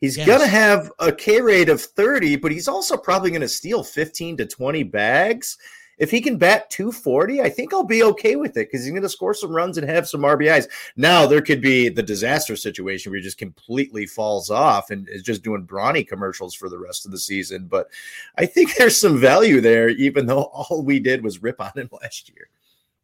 He's 0.00 0.16
Yes. 0.16 0.26
going 0.26 0.40
to 0.40 0.46
have 0.48 0.90
a 0.98 1.12
K 1.12 1.40
rate 1.40 1.68
of 1.68 1.80
30, 1.80 2.36
but 2.36 2.50
he's 2.50 2.66
also 2.66 2.96
probably 2.96 3.30
going 3.30 3.40
to 3.42 3.48
steal 3.48 3.84
15 3.84 4.36
to 4.38 4.46
20 4.46 4.82
bags. 4.82 5.56
If 5.98 6.10
he 6.10 6.20
can 6.20 6.38
bat 6.38 6.70
240, 6.70 7.42
I 7.42 7.48
think 7.48 7.72
I'll 7.72 7.84
be 7.84 8.02
okay 8.02 8.36
with 8.36 8.56
it 8.56 8.70
because 8.70 8.84
he's 8.84 8.90
going 8.90 9.02
to 9.02 9.08
score 9.08 9.34
some 9.34 9.54
runs 9.54 9.78
and 9.78 9.88
have 9.88 10.08
some 10.08 10.22
RBIs. 10.22 10.68
Now 10.96 11.26
there 11.26 11.42
could 11.42 11.60
be 11.60 11.88
the 11.88 12.02
disaster 12.02 12.56
situation 12.56 13.12
where 13.12 13.18
he 13.18 13.22
just 13.24 13.38
completely 13.38 14.06
falls 14.06 14.50
off 14.50 14.90
and 14.90 15.08
is 15.08 15.22
just 15.22 15.42
doing 15.42 15.62
brawny 15.62 16.02
commercials 16.02 16.54
for 16.54 16.68
the 16.68 16.78
rest 16.78 17.04
of 17.04 17.12
the 17.12 17.18
season. 17.18 17.66
But 17.66 17.88
I 18.38 18.46
think 18.46 18.74
there's 18.78 18.98
some 18.98 19.18
value 19.18 19.60
there, 19.60 19.90
even 19.90 20.26
though 20.26 20.42
all 20.54 20.82
we 20.82 20.98
did 20.98 21.22
was 21.22 21.42
rip 21.42 21.60
on 21.60 21.72
him 21.74 21.88
last 22.02 22.30
year. 22.30 22.48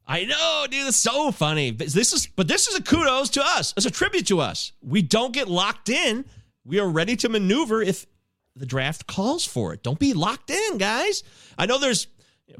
I 0.06 0.24
know, 0.24 0.66
dude. 0.70 0.88
It's 0.88 0.96
so 0.96 1.30
funny. 1.30 1.70
This 1.70 2.14
is, 2.14 2.26
but 2.28 2.48
this 2.48 2.66
is 2.66 2.74
a 2.74 2.82
kudos 2.82 3.28
to 3.30 3.42
us. 3.44 3.74
It's 3.76 3.84
a 3.84 3.90
tribute 3.90 4.26
to 4.28 4.40
us. 4.40 4.72
We 4.80 5.02
don't 5.02 5.34
get 5.34 5.48
locked 5.48 5.90
in. 5.90 6.24
We 6.64 6.80
are 6.80 6.88
ready 6.88 7.14
to 7.16 7.28
maneuver 7.28 7.82
if 7.82 8.06
the 8.56 8.64
draft 8.66 9.06
calls 9.06 9.44
for 9.44 9.74
it. 9.74 9.82
Don't 9.82 9.98
be 9.98 10.14
locked 10.14 10.50
in, 10.50 10.78
guys. 10.78 11.22
I 11.58 11.66
know 11.66 11.78
there's 11.78 12.06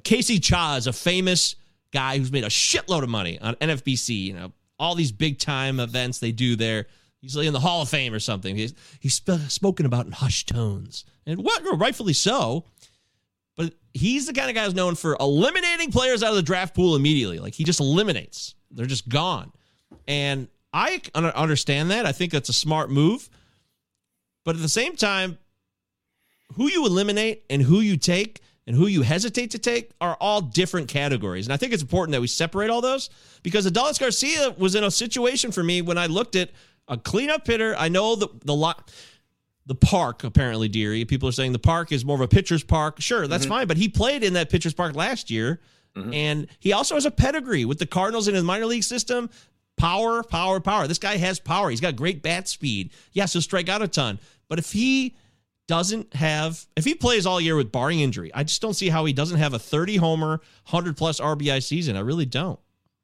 Casey 0.04 0.38
Cha 0.38 0.76
is 0.76 0.86
a 0.86 0.92
famous 0.92 1.56
guy 1.92 2.18
who's 2.18 2.32
made 2.32 2.44
a 2.44 2.48
shitload 2.48 3.02
of 3.02 3.08
money 3.08 3.38
on 3.40 3.54
NFBC. 3.56 4.24
You 4.24 4.34
know, 4.34 4.52
all 4.78 4.94
these 4.94 5.12
big 5.12 5.38
time 5.38 5.80
events 5.80 6.18
they 6.18 6.32
do 6.32 6.56
there. 6.56 6.86
He's 7.20 7.36
like 7.36 7.46
in 7.46 7.52
the 7.52 7.60
Hall 7.60 7.82
of 7.82 7.88
Fame 7.88 8.14
or 8.14 8.20
something. 8.20 8.54
He's 8.56 8.74
he's 9.00 9.14
sp- 9.18 9.48
spoken 9.48 9.86
about 9.86 10.06
in 10.06 10.12
hushed 10.12 10.48
tones, 10.48 11.04
and 11.26 11.42
what 11.42 11.62
rightfully 11.78 12.12
so. 12.12 12.64
But 13.56 13.74
he's 13.92 14.26
the 14.26 14.32
kind 14.32 14.48
of 14.48 14.54
guy 14.54 14.64
who's 14.64 14.74
known 14.74 14.94
for 14.94 15.16
eliminating 15.18 15.90
players 15.90 16.22
out 16.22 16.30
of 16.30 16.36
the 16.36 16.42
draft 16.42 16.76
pool 16.76 16.94
immediately. 16.94 17.40
Like 17.40 17.54
he 17.54 17.64
just 17.64 17.80
eliminates; 17.80 18.54
they're 18.70 18.86
just 18.86 19.08
gone. 19.08 19.52
And 20.06 20.48
I 20.72 21.02
un- 21.14 21.24
understand 21.24 21.90
that. 21.90 22.06
I 22.06 22.12
think 22.12 22.30
that's 22.30 22.48
a 22.48 22.54
smart 22.54 22.90
move. 22.90 23.28
But 24.44 24.54
at 24.54 24.62
the 24.62 24.68
same 24.68 24.96
time, 24.96 25.38
who 26.54 26.68
you 26.68 26.86
eliminate 26.86 27.44
and 27.50 27.60
who 27.60 27.80
you 27.80 27.96
take 27.96 28.40
and 28.68 28.76
who 28.76 28.86
you 28.86 29.00
hesitate 29.00 29.50
to 29.52 29.58
take 29.58 29.92
are 29.98 30.14
all 30.20 30.42
different 30.42 30.88
categories. 30.88 31.46
And 31.46 31.54
I 31.54 31.56
think 31.56 31.72
it's 31.72 31.80
important 31.80 32.12
that 32.12 32.20
we 32.20 32.26
separate 32.26 32.68
all 32.68 32.82
those 32.82 33.08
because 33.42 33.66
Adolis 33.66 33.98
Garcia 33.98 34.54
was 34.58 34.74
in 34.74 34.84
a 34.84 34.90
situation 34.90 35.50
for 35.50 35.64
me 35.64 35.80
when 35.80 35.96
I 35.96 36.04
looked 36.04 36.36
at 36.36 36.50
a 36.86 36.98
cleanup 36.98 37.46
hitter. 37.46 37.74
I 37.78 37.88
know 37.88 38.14
the 38.14 38.28
the 38.44 38.54
lot 38.54 38.92
the 39.64 39.74
park 39.74 40.22
apparently 40.22 40.68
Deary. 40.68 41.06
People 41.06 41.30
are 41.30 41.32
saying 41.32 41.52
the 41.52 41.58
park 41.58 41.92
is 41.92 42.04
more 42.04 42.16
of 42.16 42.20
a 42.20 42.28
pitcher's 42.28 42.62
park. 42.62 43.00
Sure, 43.00 43.26
that's 43.26 43.44
mm-hmm. 43.44 43.54
fine, 43.54 43.66
but 43.68 43.78
he 43.78 43.88
played 43.88 44.22
in 44.22 44.34
that 44.34 44.50
pitcher's 44.50 44.74
park 44.74 44.94
last 44.94 45.30
year. 45.30 45.60
Mm-hmm. 45.96 46.12
And 46.12 46.46
he 46.58 46.74
also 46.74 46.94
has 46.94 47.06
a 47.06 47.10
pedigree 47.10 47.64
with 47.64 47.78
the 47.78 47.86
Cardinals 47.86 48.28
in 48.28 48.34
his 48.34 48.44
minor 48.44 48.66
league 48.66 48.84
system. 48.84 49.30
Power, 49.78 50.22
power, 50.22 50.60
power. 50.60 50.86
This 50.86 50.98
guy 50.98 51.16
has 51.16 51.40
power. 51.40 51.70
He's 51.70 51.80
got 51.80 51.96
great 51.96 52.22
bat 52.22 52.48
speed. 52.48 52.90
Yes, 53.12 53.32
he'll 53.32 53.40
strike 53.40 53.70
out 53.70 53.80
a 53.80 53.88
ton. 53.88 54.18
But 54.46 54.58
if 54.58 54.72
he 54.72 55.16
doesn't 55.68 56.14
have, 56.14 56.66
if 56.74 56.84
he 56.84 56.94
plays 56.94 57.26
all 57.26 57.40
year 57.40 57.54
with 57.54 57.70
barring 57.70 58.00
injury, 58.00 58.32
I 58.34 58.42
just 58.42 58.60
don't 58.60 58.74
see 58.74 58.88
how 58.88 59.04
he 59.04 59.12
doesn't 59.12 59.38
have 59.38 59.54
a 59.54 59.58
30 59.58 59.96
homer, 59.96 60.40
100 60.68 60.96
plus 60.96 61.20
RBI 61.20 61.62
season. 61.62 61.96
I 61.96 62.00
really 62.00 62.26
don't. 62.26 62.58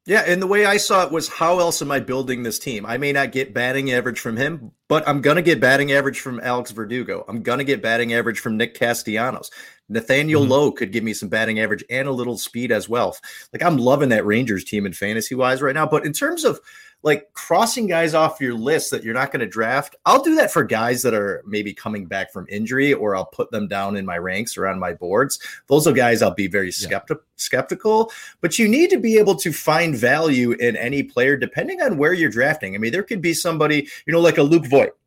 Yeah, 0.07 0.23
and 0.27 0.39
the 0.39 0.45
way 0.47 0.65
I 0.67 0.77
saw 0.77 1.03
it 1.03 1.11
was 1.11 1.27
how 1.27 1.59
else 1.59 1.81
am 1.81 1.89
I 1.89 1.99
building 1.99 2.43
this 2.43 2.59
team? 2.59 2.85
I 2.85 2.97
may 2.97 3.11
not 3.11 3.31
get 3.31 3.55
batting 3.55 3.91
average 3.91 4.19
from 4.19 4.37
him, 4.37 4.71
but 4.87 5.07
I'm 5.07 5.19
going 5.19 5.37
to 5.37 5.41
get 5.41 5.59
batting 5.59 5.91
average 5.93 6.19
from 6.19 6.39
Alex 6.43 6.69
Verdugo. 6.69 7.25
I'm 7.27 7.41
going 7.41 7.57
to 7.57 7.63
get 7.63 7.81
batting 7.81 8.13
average 8.13 8.39
from 8.39 8.55
Nick 8.55 8.75
Castellanos. 8.75 9.49
Nathaniel 9.89 10.45
Mhm. 10.45 10.49
Lowe 10.49 10.71
could 10.71 10.91
give 10.91 11.03
me 11.03 11.13
some 11.13 11.29
batting 11.29 11.59
average 11.59 11.83
and 11.89 12.07
a 12.07 12.11
little 12.11 12.37
speed 12.37 12.71
as 12.71 12.87
well. 12.87 13.17
Like 13.51 13.63
I'm 13.63 13.77
loving 13.77 14.09
that 14.09 14.27
Rangers 14.27 14.63
team 14.63 14.85
in 14.85 14.93
fantasy 14.93 15.33
wise 15.33 15.61
right 15.61 15.73
now, 15.73 15.87
but 15.87 16.05
in 16.05 16.13
terms 16.13 16.43
of 16.43 16.59
like 17.05 17.31
crossing 17.33 17.85
guys 17.85 18.15
off 18.15 18.41
your 18.41 18.55
list 18.55 18.89
that 18.89 19.03
you're 19.03 19.13
not 19.13 19.31
going 19.31 19.39
to 19.39 19.45
draft, 19.45 19.95
I'll 20.07 20.23
do 20.23 20.33
that 20.35 20.51
for 20.51 20.63
guys 20.63 21.03
that 21.03 21.13
are 21.13 21.43
maybe 21.45 21.71
coming 21.71 22.07
back 22.07 22.33
from 22.33 22.47
injury 22.49 22.93
or 22.93 23.15
I'll 23.15 23.27
put 23.27 23.51
them 23.51 23.67
down 23.67 23.95
in 23.95 24.07
my 24.07 24.17
ranks 24.17 24.57
or 24.57 24.65
on 24.65 24.79
my 24.79 24.91
boards. 24.91 25.39
Those 25.67 25.85
are 25.85 25.93
guys 25.93 26.23
I'll 26.23 26.33
be 26.33 26.47
very 26.47 26.71
skepti- 26.71 27.19
skeptical, 27.35 28.11
but 28.41 28.57
you 28.57 28.67
need 28.67 28.89
to 28.89 28.97
be 28.97 29.19
able 29.19 29.35
to 29.35 29.53
find 29.53 29.95
value 29.95 30.53
in 30.53 30.75
any 30.75 31.03
player 31.03 31.37
depending 31.37 31.79
on 31.79 31.97
where 31.97 32.11
you're 32.11 32.31
drafting. 32.31 32.73
I 32.73 32.79
mean, 32.79 32.91
there 32.91 33.03
could 33.03 33.21
be 33.21 33.35
somebody, 33.35 33.87
you 34.07 34.11
know, 34.11 34.19
like 34.19 34.39
a 34.39 34.43
Luke 34.43 34.65
Voit. 34.65 34.97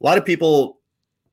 A 0.00 0.06
lot 0.06 0.16
of 0.16 0.24
people 0.24 0.78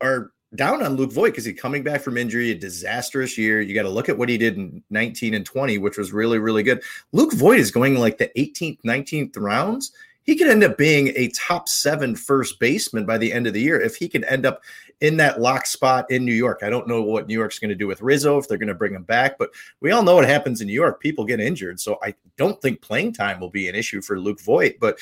are 0.02 0.32
down 0.56 0.82
on 0.82 0.96
Luke 0.96 1.12
Voit 1.12 1.34
because 1.34 1.46
he's 1.46 1.60
coming 1.60 1.84
back 1.84 2.02
from 2.02 2.18
injury, 2.18 2.50
a 2.50 2.56
disastrous 2.56 3.38
year. 3.38 3.62
You 3.62 3.76
got 3.76 3.84
to 3.84 3.90
look 3.90 4.10
at 4.10 4.18
what 4.18 4.30
he 4.30 4.40
did 4.40 4.58
in 4.58 4.84
19 4.90 5.36
and 5.36 5.46
20, 5.46 5.78
which 5.78 5.98
was 5.98 6.12
really, 6.12 6.40
really 6.40 6.64
good. 6.64 6.82
Luke 7.12 7.34
Voit 7.34 7.60
is 7.60 7.70
going 7.70 8.00
like 8.00 8.18
the 8.18 8.32
18th, 8.38 8.82
19th 8.84 9.38
rounds. 9.38 9.92
He 10.26 10.36
could 10.36 10.48
end 10.48 10.64
up 10.64 10.78
being 10.78 11.14
a 11.16 11.30
top 11.30 11.70
seven 11.70 12.16
first 12.16 12.60
baseman 12.60 13.06
by 13.06 13.18
the 13.18 13.32
end 13.32 13.48
of 13.48 13.54
the 13.54 13.62
year 13.62 13.80
if 13.80 13.96
he 13.96 14.10
could 14.10 14.24
end 14.26 14.46
up 14.46 14.62
in 15.02 15.18
that 15.18 15.40
lock 15.40 15.66
spot 15.66 16.10
in 16.10 16.26
New 16.26 16.34
York. 16.34 16.60
I 16.64 16.70
don't 16.70 16.88
know 16.88 17.02
what 17.04 17.28
New 17.28 17.34
York's 17.34 17.60
going 17.60 17.70
to 17.70 17.76
do 17.76 17.88
with 17.88 18.02
Rizzo, 18.02 18.38
if 18.38 18.48
they're 18.48 18.58
going 18.58 18.68
to 18.68 18.74
bring 18.74 18.94
him 18.94 19.04
back, 19.04 19.38
but 19.38 19.52
we 19.82 19.92
all 19.92 20.04
know 20.04 20.16
what 20.16 20.28
happens 20.28 20.62
in 20.62 20.68
New 20.68 20.74
York. 20.74 21.00
People 21.00 21.26
get 21.26 21.40
injured. 21.40 21.80
So 21.80 22.00
I 22.02 22.16
don't 22.38 22.60
think 22.62 22.82
playing 22.82 23.14
time 23.14 23.40
will 23.40 23.50
be 23.50 23.68
an 23.70 23.76
issue 23.76 24.02
for 24.02 24.20
Luke 24.20 24.42
Voit. 24.42 24.78
But 24.80 24.98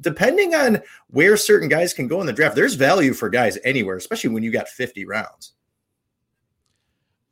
depending 0.00 0.54
on 0.54 0.80
where 1.08 1.36
certain 1.36 1.68
guys 1.68 1.92
can 1.92 2.06
go 2.06 2.20
in 2.20 2.26
the 2.26 2.32
draft, 2.32 2.54
there's 2.54 2.74
value 2.74 3.14
for 3.14 3.28
guys 3.28 3.58
anywhere, 3.64 3.96
especially 3.96 4.30
when 4.30 4.42
you 4.42 4.52
got 4.52 4.68
50 4.68 5.04
rounds. 5.06 5.54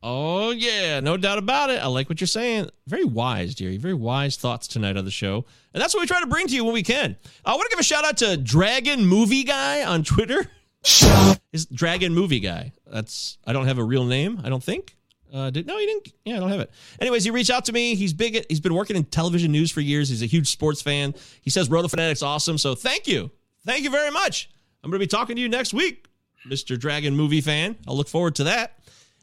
Oh 0.03 0.51
yeah, 0.51 1.01
no 1.01 1.17
doubt 1.19 1.39
about 1.39 1.69
it. 1.69 1.83
I 1.83 1.87
like 1.87 2.09
what 2.09 2.21
you're 2.21 2.29
saying. 2.29 2.71
Very 2.87 3.05
wise, 3.05 3.55
dearie. 3.55 3.77
Very 3.77 3.95
wise 3.95 4.37
thoughts 4.37 4.67
tonight 4.67 4.97
on 4.97 5.05
the 5.05 5.11
show, 5.11 5.45
and 5.75 5.83
that's 5.83 5.95
what 5.95 6.01
we 6.01 6.07
try 6.07 6.21
to 6.21 6.27
bring 6.27 6.47
to 6.47 6.55
you 6.55 6.65
when 6.65 6.73
we 6.73 6.83
can. 6.83 7.17
I 7.45 7.51
want 7.53 7.65
to 7.65 7.71
give 7.71 7.81
a 7.81 7.85
shout 7.85 8.05
out 8.05 8.17
to 8.19 8.39
Dragon 8.39 9.05
Movie 9.05 9.45
Guy 9.45 9.85
on 9.85 10.03
Twitter. 10.03 10.51
Is 11.53 11.67
Dragon 11.67 12.15
Movie 12.15 12.41
Guy? 12.41 12.73
That's 12.87 13.37
I 13.47 13.53
don't 13.53 13.67
have 13.67 13.77
a 13.77 13.85
real 13.85 14.05
name. 14.05 14.41
I 14.43 14.49
don't 14.49 14.65
think. 14.65 14.97
Uh, 15.33 15.51
did 15.51 15.67
no, 15.67 15.77
he 15.79 15.85
didn't. 15.85 16.09
Yeah, 16.25 16.37
I 16.37 16.41
don't 16.41 16.51
have 16.51 16.61
it. 16.61 16.71
Anyways, 16.99 17.25
he 17.25 17.31
reached 17.31 17.51
out 17.51 17.67
to 17.67 17.73
me. 17.73 17.95
He's 17.95 18.15
big. 18.15 18.43
He's 18.49 18.61
been 18.61 18.75
working 18.75 18.97
in 18.97 19.05
television 19.05 19.53
news 19.53 19.71
for 19.71 19.83
years. 19.83 20.09
He's 20.09 20.23
a 20.23 20.27
huge 20.27 20.49
sports 20.49 20.81
fan. 20.81 21.15
He 21.43 21.51
says 21.51 21.69
Roto 21.69 21.89
Fanatics 21.89 22.23
awesome. 22.23 22.57
So 22.57 22.75
thank 22.75 23.07
you, 23.07 23.31
thank 23.67 23.85
you 23.85 23.91
very 23.91 24.11
much. 24.11 24.51
I'm 24.83 24.91
going 24.91 24.99
to 24.99 25.05
be 25.05 25.09
talking 25.09 25.37
to 25.37 25.43
you 25.43 25.49
next 25.49 25.75
week, 25.75 26.07
Mr. 26.49 26.79
Dragon 26.79 27.15
Movie 27.15 27.43
fan. 27.43 27.77
I'll 27.87 27.97
look 27.97 28.09
forward 28.09 28.35
to 28.37 28.45
that. 28.45 28.79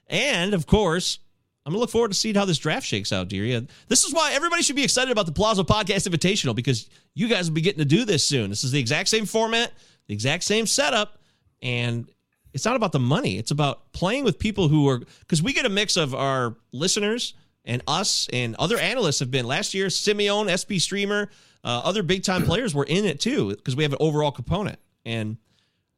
And 0.09 0.53
of 0.53 0.65
course, 0.67 1.19
I'm 1.65 1.73
gonna 1.73 1.81
look 1.81 1.89
forward 1.89 2.11
to 2.11 2.17
seeing 2.17 2.35
how 2.35 2.45
this 2.45 2.57
draft 2.57 2.85
shakes 2.85 3.11
out, 3.11 3.27
dearie. 3.27 3.67
This 3.89 4.05
is 4.05 4.13
why 4.13 4.31
everybody 4.33 4.63
should 4.63 4.77
be 4.77 4.83
excited 4.83 5.11
about 5.11 5.25
the 5.25 5.33
Palazzo 5.33 5.63
Podcast 5.63 6.07
Invitational 6.07 6.55
because 6.55 6.89
you 7.13 7.27
guys 7.27 7.49
will 7.49 7.55
be 7.55 7.61
getting 7.61 7.79
to 7.79 7.85
do 7.85 8.05
this 8.05 8.23
soon. 8.23 8.49
This 8.49 8.63
is 8.63 8.71
the 8.71 8.79
exact 8.79 9.09
same 9.09 9.25
format, 9.25 9.73
the 10.07 10.13
exact 10.13 10.43
same 10.43 10.65
setup, 10.65 11.19
and 11.61 12.09
it's 12.53 12.63
not 12.63 12.75
about 12.75 12.93
the 12.93 12.99
money. 12.99 13.37
It's 13.37 13.51
about 13.51 13.91
playing 13.91 14.23
with 14.23 14.39
people 14.39 14.69
who 14.69 14.87
are 14.87 14.99
because 15.19 15.43
we 15.43 15.51
get 15.51 15.65
a 15.65 15.69
mix 15.69 15.97
of 15.97 16.15
our 16.15 16.55
listeners 16.71 17.33
and 17.65 17.81
us 17.85 18.29
and 18.31 18.55
other 18.55 18.77
analysts 18.77 19.19
have 19.19 19.29
been 19.29 19.45
last 19.45 19.73
year. 19.73 19.89
Simeon, 19.89 20.47
SP 20.49 20.79
Streamer, 20.79 21.29
uh, 21.63 21.81
other 21.83 22.01
big 22.01 22.23
time 22.23 22.43
players 22.43 22.73
were 22.73 22.85
in 22.85 23.03
it 23.03 23.19
too 23.19 23.49
because 23.49 23.75
we 23.75 23.83
have 23.83 23.91
an 23.91 23.99
overall 23.99 24.31
component 24.31 24.79
and 25.05 25.37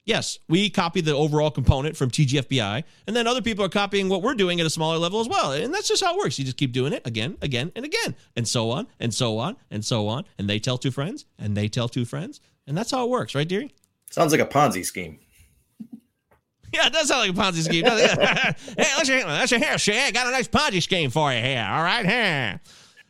yes, 0.09 0.39
we 0.49 0.69
copy 0.69 0.99
the 1.01 1.15
overall 1.15 1.51
component 1.51 1.95
from 1.95 2.09
TGFBI, 2.09 2.83
and 3.07 3.15
then 3.15 3.27
other 3.27 3.41
people 3.41 3.63
are 3.63 3.69
copying 3.69 4.09
what 4.09 4.23
we're 4.23 4.33
doing 4.33 4.59
at 4.59 4.65
a 4.65 4.69
smaller 4.69 4.97
level 4.97 5.19
as 5.21 5.29
well. 5.29 5.53
And 5.53 5.73
that's 5.73 5.87
just 5.87 6.03
how 6.03 6.15
it 6.15 6.17
works. 6.17 6.37
You 6.39 6.43
just 6.45 6.57
keep 6.57 6.71
doing 6.73 6.91
it 6.91 7.05
again, 7.05 7.37
again, 7.41 7.71
and 7.75 7.85
again, 7.85 8.15
and 8.35 8.47
so 8.47 8.71
on, 8.71 8.87
and 8.99 9.13
so 9.13 9.37
on, 9.37 9.55
and 9.69 9.85
so 9.85 10.07
on. 10.07 10.25
And 10.39 10.49
they 10.49 10.59
tell 10.59 10.77
two 10.79 10.91
friends, 10.91 11.25
and 11.37 11.55
they 11.55 11.69
tell 11.69 11.87
two 11.87 12.03
friends. 12.05 12.41
And 12.67 12.75
that's 12.77 12.91
how 12.91 13.05
it 13.05 13.09
works, 13.09 13.35
right, 13.35 13.47
dearie? 13.47 13.71
Sounds 14.09 14.31
like 14.31 14.41
a 14.41 14.45
Ponzi 14.45 14.83
scheme. 14.83 15.19
Yeah, 16.71 16.85
it 16.85 16.93
does 16.93 17.07
sound 17.07 17.21
like 17.21 17.31
a 17.31 17.51
Ponzi 17.51 17.63
scheme. 17.63 17.83
hey, 17.85 18.53
let's 18.77 19.49
your, 19.49 19.59
hair, 19.59 19.79
Shay. 19.79 20.05
I 20.05 20.11
got 20.11 20.27
a 20.27 20.31
nice 20.31 20.47
Ponzi 20.47 20.83
scheme 20.83 21.09
for 21.09 21.33
you 21.33 21.41
here. 21.41 21.67
All 21.67 21.81
right, 21.81 22.05
here. 22.05 22.61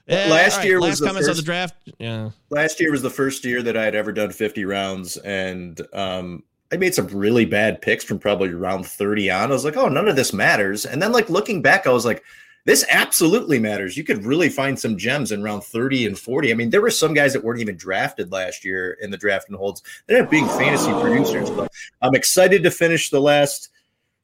Yeah, 0.08 0.28
Last 0.32 0.58
right, 0.58 0.66
year 0.66 0.80
was 0.80 0.89
last 0.91 1.00
the 1.02 1.06
comments 1.08 1.28
on 1.28 1.32
first- 1.32 1.41
the 1.41 1.45
draft. 1.45 1.76
Yeah. 2.00 2.30
Last 2.50 2.80
year 2.80 2.89
was 2.89 3.02
the 3.02 3.10
first 3.10 3.43
year 3.43 3.62
that 3.62 3.76
I 3.76 3.84
had 3.84 3.95
ever 3.95 4.14
done 4.14 4.32
50 4.32 4.64
rounds, 4.64 5.18
and 5.18 5.80
um, 5.91 6.43
I 6.72 6.78
made 6.78 6.93
some 6.93 7.07
really 7.07 7.45
bad 7.45 7.82
picks 7.82 8.03
from 8.03 8.20
probably 8.20 8.49
around 8.49 8.86
30 8.86 9.32
on. 9.32 9.49
I 9.49 9.53
was 9.53 9.65
like, 9.65 9.78
oh, 9.78 9.88
none 9.88 10.07
of 10.07 10.15
this 10.15 10.34
matters. 10.34 10.86
And 10.86 11.01
then, 11.01 11.11
like, 11.11 11.30
looking 11.30 11.61
back, 11.61 11.88
I 11.88 11.91
was 11.91 12.05
like, 12.05 12.24
this 12.65 12.86
absolutely 12.91 13.57
matters. 13.57 13.97
You 13.97 14.03
could 14.03 14.24
really 14.24 14.49
find 14.49 14.78
some 14.78 14.97
gems 14.97 15.32
in 15.32 15.41
round 15.41 15.63
30 15.63 16.05
and 16.05 16.20
40. 16.20 16.51
I 16.51 16.53
mean, 16.53 16.70
there 16.70 16.82
were 16.82 16.91
some 16.91 17.13
guys 17.15 17.34
that 17.34 17.43
weren't 17.43 17.61
even 17.61 17.76
drafted 17.76 18.32
last 18.32 18.63
year 18.63 18.97
in 19.01 19.09
the 19.09 19.17
draft 19.17 19.49
and 19.49 19.57
holds 19.57 19.82
They 20.05 20.13
ended 20.13 20.26
up 20.26 20.32
being 20.32 20.47
fantasy 20.47 20.91
producers. 21.01 21.49
But 21.49 21.72
I'm 22.01 22.13
excited 22.13 22.61
to 22.63 22.72
finish 22.72 23.09
the 23.09 23.22
last, 23.22 23.70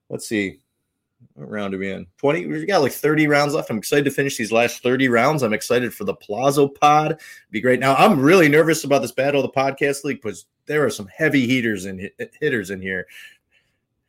let's 0.10 0.28
see, 0.28 0.60
What 1.34 1.50
round 1.50 1.74
are 1.74 1.78
we 1.78 1.92
in? 1.92 2.08
20. 2.18 2.46
We've 2.48 2.68
got 2.68 2.82
like 2.82 2.92
30 2.92 3.28
rounds 3.28 3.54
left. 3.54 3.70
I'm 3.70 3.78
excited 3.78 4.06
to 4.06 4.12
finish 4.12 4.38
these 4.38 4.52
last 4.52 4.82
30 4.84 5.10
rounds. 5.10 5.44
I'm 5.44 5.54
excited 5.54 5.94
for 5.94 6.04
the 6.06 6.14
Palazzo 6.14 6.68
pod. 6.68 7.20
Be 7.52 7.60
great. 7.62 7.80
Now, 7.80 7.96
I'm 7.96 8.20
really 8.20 8.48
nervous 8.48 8.84
about 8.84 9.02
this 9.02 9.12
battle 9.12 9.44
of 9.44 9.52
the 9.52 9.60
podcast 9.60 10.04
league 10.04 10.22
because 10.22 10.46
there 10.66 10.86
are 10.86 10.90
some 10.90 11.08
heavy 11.08 11.46
heaters 11.48 11.86
and 11.86 12.10
uh, 12.20 12.26
hitters 12.40 12.70
in 12.70 12.82
here. 12.82 13.08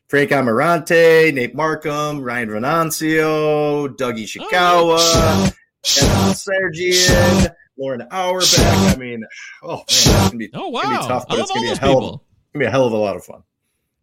Frank 0.09 0.31
Amarante, 0.31 1.35
Nate 1.35 1.55
Markham, 1.55 2.21
Ryan 2.21 2.49
Venancio, 2.51 3.89
Dougie 3.97 4.25
Ishikawa, 4.25 5.53
Evan 5.99 6.33
Sergian, 6.33 7.53
Lauren 7.77 8.03
Auerbach. 8.13 8.59
I 8.59 8.97
mean, 8.97 9.25
oh 9.65 9.69
man, 9.79 9.85
it's 9.89 10.05
gonna 10.29 10.37
be, 10.37 10.51
Oh, 10.55 10.71
gonna 10.71 11.01
be 11.01 11.07
tough, 11.09 11.27
but 11.29 11.39
it's 11.41 11.51
gonna 11.51 11.63
be 11.63 11.73
a 11.73 11.77
hell 11.77 11.99
of, 11.99 12.05
people. 12.05 12.15
it's 12.15 12.53
gonna 12.53 12.63
be 12.63 12.67
a 12.67 12.71
hell 12.71 12.87
of 12.87 12.93
a 12.93 12.97
lot 12.97 13.17
of 13.17 13.25
fun. 13.25 13.43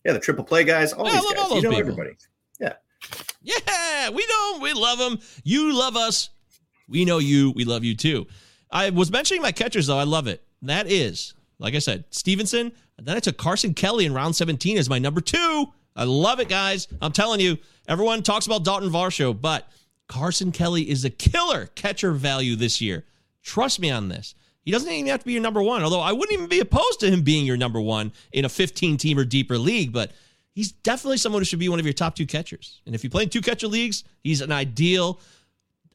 Yeah, 0.04 0.12
the 0.12 0.20
triple 0.20 0.44
play 0.44 0.66
guys, 0.66 0.92
all 0.92 1.08
I 1.08 1.12
these 1.14 1.22
guys. 1.22 1.50
You 1.52 1.62
know 1.62 1.70
people. 1.70 1.76
everybody. 1.80 2.10
Yeah. 3.44 4.10
We 4.10 4.26
know 4.28 4.60
We 4.62 4.74
love 4.74 5.00
them. 5.00 5.20
You 5.44 5.78
love 5.78 5.96
us. 5.96 6.30
We 6.88 7.06
know 7.06 7.18
you. 7.20 7.52
We 7.52 7.66
love 7.66 7.84
you 7.84 7.96
too. 7.96 8.28
I 8.72 8.90
was 8.90 9.12
mentioning 9.12 9.42
my 9.42 9.52
catchers, 9.52 9.88
though. 9.88 10.00
I 10.00 10.04
love 10.04 10.28
it. 10.28 10.44
That 10.64 10.92
is, 10.92 11.34
like 11.60 11.76
I 11.76 11.80
said, 11.80 12.06
Stephenson. 12.10 12.72
And 12.98 13.06
then 13.08 13.16
I 13.16 13.20
took 13.20 13.38
Carson 13.38 13.74
Kelly 13.74 14.06
in 14.06 14.14
round 14.14 14.36
17 14.36 14.78
as 14.78 14.90
my 14.90 15.00
number 15.00 15.22
two. 15.22 15.66
I 15.96 16.06
love 16.06 16.40
it, 16.40 16.50
guys. 16.50 16.88
I'm 17.02 17.12
telling 17.12 17.40
you, 17.40 17.58
everyone 17.88 18.24
talks 18.24 18.46
about 18.46 18.64
Dalton 18.64 18.90
Varsho, 18.90 19.40
but 19.40 19.68
Carson 20.08 20.52
Kelly 20.52 20.90
is 20.90 21.06
a 21.06 21.10
killer 21.10 21.68
catcher 21.76 22.12
value 22.12 22.56
this 22.56 22.82
year. 22.82 23.06
Trust 23.44 23.80
me 23.80 23.92
on 23.92 24.10
this. 24.10 24.36
He 24.64 24.72
doesn't 24.72 24.90
even 24.90 25.08
have 25.08 25.20
to 25.20 25.26
be 25.26 25.34
your 25.34 25.42
number 25.42 25.62
one, 25.62 25.84
although 25.84 26.00
I 26.00 26.14
wouldn't 26.14 26.32
even 26.34 26.48
be 26.48 26.62
opposed 26.62 27.02
to 27.02 27.12
him 27.12 27.22
being 27.22 27.46
your 27.46 27.58
number 27.58 27.82
one 27.82 28.14
in 28.32 28.46
a 28.46 28.50
15 28.50 28.98
team 28.98 29.20
or 29.20 29.26
deeper 29.26 29.58
league, 29.58 29.92
but 29.92 30.12
he's 30.54 30.72
definitely 30.72 31.18
someone 31.18 31.42
who 31.42 31.46
should 31.46 31.60
be 31.60 31.70
one 31.70 31.80
of 31.80 31.86
your 31.86 31.94
top 31.94 32.16
two 32.16 32.26
catchers. 32.26 32.82
And 32.86 32.96
if 32.96 33.04
you 33.04 33.10
play 33.10 33.24
in 33.24 33.30
two 33.30 33.42
catcher 33.42 33.68
leagues, 33.68 34.04
he's 34.24 34.42
an 34.42 34.52
ideal, 34.52 35.20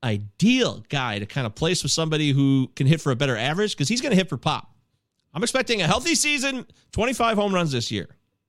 ideal 0.02 0.84
guy 0.88 1.18
to 1.18 1.26
kind 1.26 1.46
of 1.46 1.54
place 1.54 1.82
with 1.82 1.92
somebody 1.92 2.32
who 2.32 2.70
can 2.76 2.86
hit 2.86 3.00
for 3.00 3.10
a 3.10 3.16
better 3.16 3.36
average 3.36 3.72
because 3.72 3.88
he's 3.88 4.00
going 4.00 4.10
to 4.10 4.16
hit 4.16 4.28
for 4.28 4.36
pop. 4.36 4.74
I'm 5.34 5.42
expecting 5.42 5.82
a 5.82 5.86
healthy 5.86 6.14
season, 6.14 6.66
25 6.92 7.36
home 7.36 7.54
runs 7.54 7.72
this 7.72 7.90
year. 7.90 8.08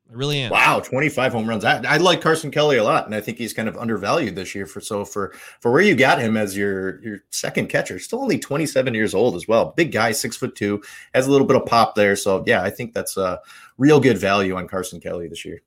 I 0.10 0.16
really 0.16 0.40
am. 0.40 0.52
Wow, 0.52 0.80
25 0.80 1.34
home 1.34 1.48
runs. 1.48 1.64
I, 1.64 1.84
I 1.84 1.98
like 1.98 2.20
Carson 2.20 2.50
Kelly 2.50 2.78
a 2.78 2.84
lot, 2.84 3.06
and 3.06 3.14
I 3.14 3.22
think 3.22 3.38
he's 3.38 3.54
kind 3.54 3.70
of 3.70 3.78
undervalued 3.78 4.36
this 4.36 4.56
year 4.56 4.66
for 4.66 4.82
so 4.82 5.06
for 5.06 5.34
for 5.60 5.72
where 5.72 5.84
you 5.84 5.96
got 5.96 6.20
him 6.20 6.36
as 6.36 6.58
your 6.58 7.00
your 7.04 7.20
second 7.30 7.70
catcher. 7.70 8.00
Still 8.00 8.22
only 8.22 8.40
27 8.40 8.96
years 8.96 9.14
old 9.14 9.36
as 9.36 9.48
well. 9.48 9.72
Big 9.78 9.92
guy, 9.92 10.12
six 10.12 10.36
foot 10.36 10.56
two, 10.56 10.82
has 11.14 11.28
a 11.28 11.32
little 11.32 11.46
bit 11.46 11.58
of 11.58 11.68
pop 11.68 11.94
there. 11.94 12.16
So 12.16 12.44
yeah, 12.48 12.64
I 12.64 12.72
think 12.72 12.96
that's 12.96 13.18
a 13.18 13.40
real 13.78 14.00
good 14.00 14.18
value 14.18 14.56
on 14.56 14.68
Carson 14.68 15.00
Kelly 15.00 15.28
this 15.28 15.46
year. 15.46 15.62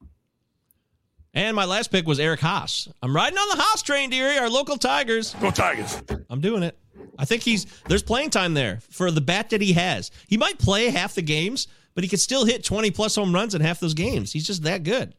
And 1.34 1.56
my 1.56 1.64
last 1.64 1.90
pick 1.90 2.06
was 2.06 2.20
Eric 2.20 2.40
Haase. 2.40 2.92
I'm 3.02 3.16
riding 3.16 3.38
on 3.38 3.56
the 3.56 3.62
Haase 3.62 3.82
train, 3.82 4.10
dearie, 4.10 4.36
our 4.38 4.50
local 4.50 4.76
Tigers. 4.76 5.34
Go 5.40 5.50
Tigers. 5.50 6.02
I'm 6.28 6.40
doing 6.40 6.62
it. 6.62 6.78
I 7.18 7.24
think 7.24 7.42
he's 7.42 7.66
there's 7.88 8.02
playing 8.02 8.30
time 8.30 8.54
there 8.54 8.80
for 8.90 9.10
the 9.10 9.20
bat 9.20 9.50
that 9.50 9.60
he 9.60 9.72
has. 9.72 10.10
He 10.28 10.36
might 10.36 10.58
play 10.58 10.90
half 10.90 11.14
the 11.14 11.22
games, 11.22 11.68
but 11.94 12.04
he 12.04 12.08
could 12.08 12.20
still 12.20 12.44
hit 12.44 12.64
20 12.64 12.90
plus 12.90 13.14
home 13.14 13.34
runs 13.34 13.54
in 13.54 13.60
half 13.62 13.80
those 13.80 13.94
games. 13.94 14.32
He's 14.32 14.46
just 14.46 14.62
that 14.64 14.82
good. 14.82 15.14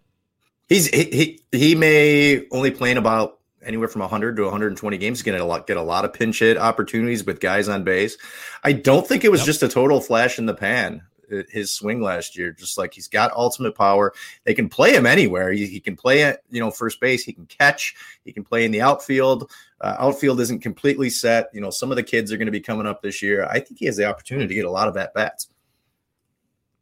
He's 0.69 0.87
he 0.87 1.39
he, 1.51 1.57
he 1.57 1.75
may 1.75 2.45
only 2.51 2.71
play 2.71 2.91
in 2.91 2.97
about 2.97 3.39
anywhere 3.65 3.87
from 3.87 4.01
100 4.01 4.35
to 4.37 4.43
120 4.43 4.97
games. 4.97 5.19
He's 5.19 5.23
going 5.23 5.39
to 5.39 5.63
get 5.65 5.77
a 5.77 5.81
lot 5.81 6.05
of 6.05 6.13
pinch 6.13 6.39
hit 6.39 6.57
opportunities 6.57 7.25
with 7.25 7.39
guys 7.39 7.67
on 7.69 7.83
base. 7.83 8.17
I 8.63 8.73
don't 8.73 9.07
think 9.07 9.23
it 9.23 9.31
was 9.31 9.41
Yep. 9.41 9.45
just 9.45 9.63
a 9.63 9.67
total 9.69 9.99
flash 10.01 10.37
in 10.37 10.45
the 10.45 10.53
pan. 10.53 11.01
Uh, 11.33 11.43
His 11.49 11.71
swing 11.71 12.01
last 12.01 12.37
year, 12.37 12.51
just 12.51 12.77
like 12.77 12.93
he's 12.93 13.07
got 13.07 13.31
ultimate 13.33 13.75
power. 13.75 14.13
They 14.43 14.53
can 14.53 14.69
play 14.69 14.93
him 14.95 15.05
anywhere. 15.05 15.51
He, 15.51 15.65
he 15.67 15.79
can 15.79 15.95
play 15.95 16.23
at 16.23 16.41
you 16.49 16.59
know 16.59 16.71
first 16.71 16.99
base. 16.99 17.23
He 17.23 17.33
can 17.33 17.45
catch. 17.45 17.95
He 18.23 18.31
can 18.31 18.43
play 18.43 18.65
in 18.65 18.71
the 18.71 18.81
outfield. 18.81 19.51
Uh, 19.81 19.95
outfield 19.99 20.39
isn't 20.39 20.59
completely 20.59 21.09
set. 21.09 21.49
You 21.53 21.61
know 21.61 21.69
some 21.69 21.91
of 21.91 21.97
the 21.97 22.03
kids 22.03 22.31
are 22.31 22.37
going 22.37 22.47
to 22.47 22.51
be 22.51 22.61
coming 22.61 22.87
up 22.87 23.01
this 23.01 23.21
year. 23.21 23.45
I 23.45 23.59
think 23.59 23.79
he 23.79 23.85
has 23.85 23.97
the 23.97 24.05
opportunity 24.05 24.47
to 24.47 24.53
get 24.53 24.65
a 24.65 24.71
lot 24.71 24.87
of 24.87 24.97
at 24.97 25.13
bats. 25.13 25.49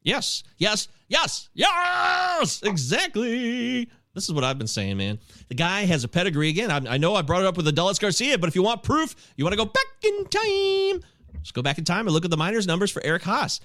Yes, 0.03 0.43
yes, 0.57 0.87
yes, 1.07 1.49
yes, 1.53 2.61
exactly. 2.63 3.87
This 4.13 4.25
is 4.27 4.33
what 4.33 4.43
I've 4.43 4.57
been 4.57 4.67
saying, 4.67 4.97
man. 4.97 5.19
The 5.47 5.55
guy 5.55 5.85
has 5.85 6.03
a 6.03 6.07
pedigree 6.07 6.49
again. 6.49 6.69
I, 6.69 6.95
I 6.95 6.97
know 6.97 7.15
I 7.15 7.21
brought 7.21 7.41
it 7.41 7.47
up 7.47 7.55
with 7.55 7.67
Adolis 7.67 7.99
Garcia, 7.99 8.37
but 8.37 8.49
if 8.49 8.55
you 8.55 8.63
want 8.63 8.83
proof, 8.83 9.15
you 9.37 9.45
want 9.45 9.53
to 9.53 9.57
go 9.57 9.65
back 9.65 9.85
in 10.03 10.25
time. 10.25 11.03
Just 11.41 11.53
go 11.53 11.61
back 11.61 11.77
in 11.77 11.85
time 11.85 12.07
and 12.07 12.13
look 12.13 12.25
at 12.25 12.31
the 12.31 12.37
minors 12.37 12.67
numbers 12.67 12.91
for 12.91 13.01
Eric 13.05 13.23
Haase. 13.23 13.61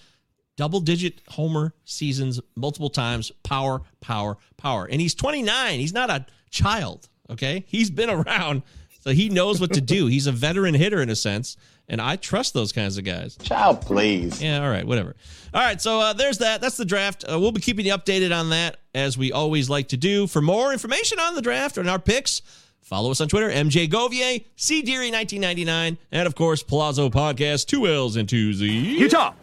Double 0.57 0.81
digit 0.81 1.21
homer 1.29 1.75
seasons 1.85 2.41
multiple 2.55 2.91
times. 2.91 3.31
Power, 3.43 3.83
power, 4.01 4.39
power. 4.57 4.87
And 4.87 5.01
he's 5.01 5.15
29. 5.15 5.79
He's 5.79 5.93
not 5.93 6.11
a 6.11 6.27
child, 6.51 7.09
okay? 7.31 7.65
He's 7.69 7.91
been 7.91 8.09
around, 8.11 8.63
so 9.01 9.11
he 9.13 9.29
knows 9.29 9.61
what 9.61 9.75
to 9.75 9.81
do. 9.81 10.07
He's 10.17 10.27
a 10.27 10.33
veteran 10.33 10.75
hitter 10.75 11.03
in 11.03 11.11
a 11.11 11.17
sense, 11.17 11.57
and 11.89 12.01
I 12.01 12.17
trust 12.17 12.55
those 12.55 12.73
kinds 12.73 12.97
of 12.97 13.05
guys. 13.05 13.37
Child, 13.37 13.83
please. 13.83 14.43
Yeah, 14.43 14.65
all 14.65 14.71
right, 14.71 14.87
whatever. 14.87 15.15
All 15.53 15.61
right, 15.61 15.81
so 15.81 16.01
uh, 16.01 16.13
there's 16.15 16.39
that. 16.39 16.61
That's 16.61 16.77
the 16.77 16.85
draft. 16.85 17.25
Uh, 17.31 17.39
we'll 17.39 17.53
be 17.53 17.61
keeping 17.61 17.87
you 17.87 17.93
updated 17.93 18.37
on 18.37 18.51
that 18.51 18.79
as 18.95 19.17
we 19.19 19.33
always 19.33 19.69
like 19.71 19.89
to 19.89 19.97
do. 19.97 20.27
For 20.27 20.41
more 20.41 20.73
information 20.73 21.21
on 21.21 21.35
the 21.35 21.43
draft 21.43 21.77
and 21.77 21.89
our 21.89 21.99
picks, 21.99 22.43
follow 22.81 23.11
us 23.11 23.21
on 23.21 23.29
Twitter, 23.29 23.51
MJ 23.51 23.89
Govier, 23.89 24.45
C 24.57 24.83
Deary 24.83 25.11
1999, 25.11 25.99
and 26.13 26.27
of 26.27 26.35
course, 26.35 26.63
Palazzo 26.63 27.11
Podcast, 27.11 27.67
two 27.67 27.87
L's 27.87 28.17
and 28.17 28.29
two 28.29 28.55
Z's. 28.55 28.99
Utah, 28.99 29.35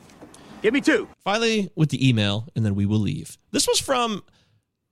give 0.64 0.74
me 0.74 0.82
two. 0.82 1.08
Finally, 1.24 1.70
with 1.76 1.90
the 1.90 2.10
email, 2.10 2.48
and 2.56 2.66
then 2.66 2.74
we 2.74 2.88
will 2.88 3.00
leave. 3.00 3.38
This 3.52 3.68
was 3.68 3.80
from 3.80 4.24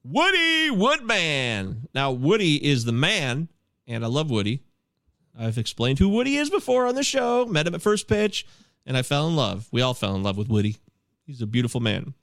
Woody 0.03 0.69
Woodman. 0.69 1.87
Now, 1.95 2.11
Woody 2.11 2.63
is 2.63 2.85
the 2.85 2.91
man, 2.91 3.47
and 3.87 4.03
I 4.03 4.07
love 4.07 4.29
Woody. 4.29 4.61
I've 5.37 5.57
explained 5.57 5.97
who 5.97 6.09
Woody 6.09 6.35
is 6.35 6.49
before 6.49 6.85
on 6.85 6.95
the 6.95 7.03
show, 7.03 7.45
met 7.45 7.65
him 7.65 7.73
at 7.73 7.81
first 7.81 8.07
pitch, 8.07 8.45
and 8.85 8.95
I 8.97 9.01
fell 9.01 9.27
in 9.27 9.35
love. 9.35 9.67
We 9.71 9.81
all 9.81 9.93
fell 9.93 10.13
in 10.15 10.21
love 10.21 10.37
with 10.37 10.49
Woody. 10.49 10.75
He's 11.25 11.41
a 11.41 11.47
beautiful 11.47 11.79
man. 11.79 12.13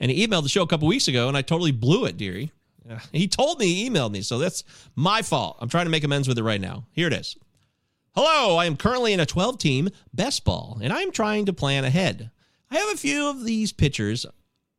And 0.00 0.10
he 0.10 0.26
emailed 0.26 0.44
the 0.44 0.48
show 0.48 0.62
a 0.62 0.66
couple 0.66 0.88
weeks 0.88 1.08
ago, 1.08 1.28
and 1.28 1.36
I 1.36 1.42
totally 1.42 1.72
blew 1.72 2.06
it, 2.06 2.16
dearie. 2.16 2.50
He 3.12 3.28
told 3.28 3.60
me 3.60 3.66
he 3.66 3.90
emailed 3.90 4.10
me, 4.10 4.22
so 4.22 4.38
that's 4.38 4.64
my 4.96 5.22
fault. 5.22 5.58
I'm 5.60 5.68
trying 5.68 5.84
to 5.84 5.90
make 5.90 6.02
amends 6.02 6.26
with 6.26 6.38
it 6.38 6.42
right 6.42 6.60
now. 6.60 6.86
Here 6.90 7.06
it 7.06 7.12
is. 7.12 7.36
Hello, 8.12 8.56
I 8.56 8.64
am 8.64 8.76
currently 8.76 9.12
in 9.12 9.20
a 9.20 9.26
12 9.26 9.56
team 9.58 9.88
best 10.12 10.44
ball, 10.44 10.78
and 10.82 10.92
I 10.92 11.00
am 11.02 11.12
trying 11.12 11.46
to 11.46 11.52
plan 11.52 11.84
ahead. 11.84 12.32
I 12.68 12.78
have 12.78 12.92
a 12.92 12.96
few 12.96 13.30
of 13.30 13.44
these 13.44 13.72
pitchers 13.72 14.26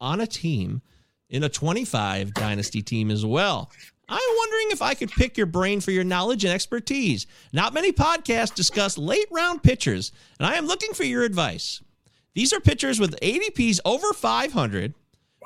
on 0.02 0.20
a 0.20 0.28
team 0.28 0.82
in 1.30 1.42
a 1.42 1.48
25 1.48 2.34
dynasty 2.34 2.82
team 2.82 3.10
as 3.10 3.26
well. 3.26 3.72
I'm 4.10 4.20
wondering 4.38 4.68
if 4.72 4.82
I 4.82 4.96
could 4.96 5.12
pick 5.12 5.38
your 5.38 5.46
brain 5.46 5.80
for 5.80 5.92
your 5.92 6.04
knowledge 6.04 6.44
and 6.44 6.54
expertise. 6.54 7.26
Not 7.54 7.74
many 7.74 7.94
podcasts 7.94 8.54
discuss 8.54 8.98
late 8.98 9.30
round 9.32 9.64
pitchers, 9.64 10.12
and 10.38 10.46
I 10.46 10.56
am 10.56 10.68
looking 10.68 10.94
for 10.94 11.06
your 11.06 11.24
advice. 11.24 11.82
These 12.36 12.52
are 12.52 12.60
pitchers 12.60 13.00
with 13.00 13.18
ADPs 13.22 13.80
over 13.86 14.12
500. 14.12 14.94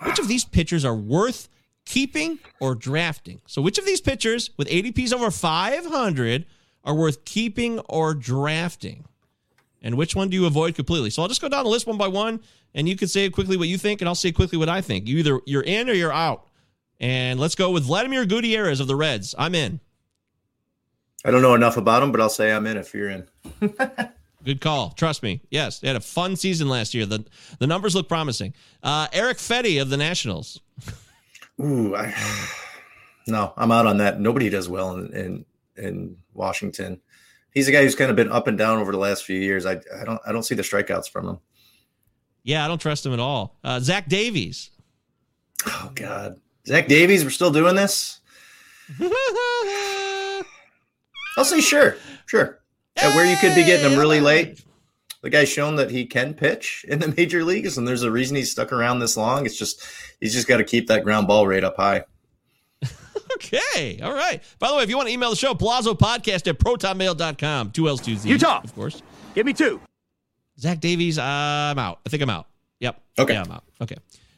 Which 0.01 0.17
of 0.17 0.27
these 0.27 0.43
pitchers 0.43 0.85
are 0.85 0.95
worth 0.95 1.49
keeping 1.85 2.39
or 2.59 2.73
drafting? 2.73 3.41
So, 3.45 3.61
which 3.61 3.77
of 3.77 3.85
these 3.85 4.01
pitchers 4.01 4.49
with 4.57 4.69
ADPs 4.69 5.13
over 5.13 5.29
500 5.29 6.45
are 6.85 6.95
worth 6.95 7.25
keeping 7.25 7.79
or 7.79 8.13
drafting? 8.13 9.05
And 9.81 9.95
which 9.97 10.15
one 10.15 10.29
do 10.29 10.37
you 10.37 10.45
avoid 10.45 10.75
completely? 10.75 11.09
So, 11.09 11.21
I'll 11.21 11.27
just 11.27 11.41
go 11.41 11.49
down 11.49 11.63
the 11.63 11.69
list 11.69 11.85
one 11.85 11.97
by 11.97 12.07
one, 12.07 12.41
and 12.73 12.87
you 12.87 12.95
can 12.95 13.07
say 13.07 13.29
quickly 13.29 13.57
what 13.57 13.67
you 13.67 13.77
think, 13.77 14.01
and 14.01 14.07
I'll 14.07 14.15
say 14.15 14.31
quickly 14.31 14.57
what 14.57 14.69
I 14.69 14.81
think. 14.81 15.07
You 15.07 15.17
either 15.17 15.39
you're 15.45 15.63
in 15.63 15.89
or 15.89 15.93
you're 15.93 16.13
out. 16.13 16.47
And 16.99 17.39
let's 17.39 17.55
go 17.55 17.71
with 17.71 17.83
Vladimir 17.83 18.25
Gutierrez 18.25 18.79
of 18.79 18.87
the 18.87 18.95
Reds. 18.95 19.35
I'm 19.37 19.53
in. 19.53 19.81
I 21.25 21.31
don't 21.31 21.41
know 21.41 21.55
enough 21.55 21.75
about 21.75 22.03
him, 22.03 22.11
but 22.11 22.21
I'll 22.21 22.29
say 22.29 22.53
I'm 22.53 22.67
in 22.67 22.77
if 22.77 22.93
you're 22.93 23.09
in. 23.09 23.27
Good 24.43 24.61
call. 24.61 24.91
Trust 24.91 25.23
me. 25.23 25.41
Yes, 25.49 25.79
they 25.79 25.87
had 25.87 25.97
a 25.97 26.01
fun 26.01 26.35
season 26.35 26.69
last 26.69 26.93
year. 26.93 27.07
The 27.07 27.25
the 27.57 27.65
numbers 27.65 27.95
look 27.95 28.07
promising. 28.07 28.53
Uh, 28.83 29.07
Erick 29.11 29.37
Fedde 29.37 29.81
of 29.81 29.89
the 29.89 29.97
Nationals. 29.97 30.61
Ooh, 31.59 31.95
I, 31.95 32.13
no, 33.27 33.53
I'm 33.57 33.71
out 33.71 33.87
on 33.87 33.97
that. 33.97 34.19
Nobody 34.19 34.51
does 34.51 34.69
well 34.69 34.95
in, 34.95 35.13
in 35.13 35.45
in 35.77 36.17
Washington. 36.33 37.01
He's 37.51 37.67
a 37.67 37.71
guy 37.71 37.83
who's 37.83 37.95
kind 37.95 38.09
of 38.09 38.15
been 38.15 38.31
up 38.31 38.47
and 38.47 38.57
down 38.57 38.79
over 38.79 38.91
the 38.91 38.97
last 38.97 39.23
few 39.23 39.39
years. 39.39 39.65
I 39.65 39.73
I 39.73 40.03
don't 40.03 40.19
I 40.25 40.31
don't 40.31 40.43
see 40.43 40.55
the 40.55 40.61
strikeouts 40.61 41.09
from 41.09 41.27
him. 41.27 41.39
Yeah, 42.43 42.63
I 42.63 42.67
don't 42.67 42.81
trust 42.81 43.05
him 43.05 43.13
at 43.13 43.19
all. 43.19 43.57
Uh, 43.63 43.79
Zach 43.79 44.07
Davies. 44.07 44.69
Oh 45.65 45.91
God, 45.95 46.39
Zach 46.67 46.87
Davies, 46.87 47.23
we're 47.23 47.29
still 47.29 47.51
doing 47.51 47.75
this. 47.75 48.19
I'll 51.37 51.45
say 51.45 51.59
sure, 51.59 51.97
sure. 52.27 52.59
At 52.97 53.15
where 53.15 53.25
you 53.25 53.35
could 53.37 53.55
be 53.55 53.63
getting 53.65 53.91
him 53.91 53.99
really 53.99 54.21
late. 54.21 54.63
The 55.21 55.29
guy's 55.29 55.49
shown 55.49 55.75
that 55.77 55.89
he 55.89 56.05
can 56.05 56.33
pitch 56.35 56.85
in 56.87 56.99
the 56.99 57.07
major 57.17 57.43
leagues, 57.43 57.77
and 57.77 57.87
there's 57.87 58.03
a 58.03 58.11
reason 58.11 58.35
he's 58.35 58.51
stuck 58.51 58.71
around 58.71 58.99
this 58.99 59.17
long. 59.17 59.45
It's 59.45 59.57
just 59.57 59.83
he's 60.21 60.33
just 60.33 60.47
got 60.47 60.57
to 60.57 60.63
keep 60.63 60.87
that 60.87 61.03
ground 61.03 61.27
ball 61.27 61.47
rate 61.47 61.63
up 61.63 61.77
high. 61.77 62.03
Okay. 63.53 63.99
All 64.01 64.13
right. 64.13 64.41
By 64.59 64.69
the 64.69 64.75
way, 64.75 64.83
if 64.83 64.89
you 64.89 64.97
want 64.97 65.07
to 65.09 65.13
email 65.13 65.29
the 65.29 65.35
show, 65.35 65.53
Palazzo 65.53 65.93
Podcast 65.93 66.47
at 66.47 66.59
protonmail.com. 66.59 67.71
Two 67.71 67.87
L's, 67.87 68.01
two 68.01 68.15
Z's. 68.15 68.25
Utah. 68.25 68.61
Of 68.63 68.73
course. 68.75 69.01
Give 69.33 69.45
me 69.45 69.53
two. 69.53 69.79
Zach 70.59 70.79
Davies, 70.79 71.17
I'm 71.17 71.77
out. 71.77 71.99
I 72.05 72.09
think 72.09 72.23
I'm 72.23 72.29
out. 72.29 72.47
Yep. 72.79 73.01
Okay. 73.19 73.33
Yeah, 73.33 73.43
I'm 73.43 73.51
out. 73.51 73.63
Okay. 73.81 73.97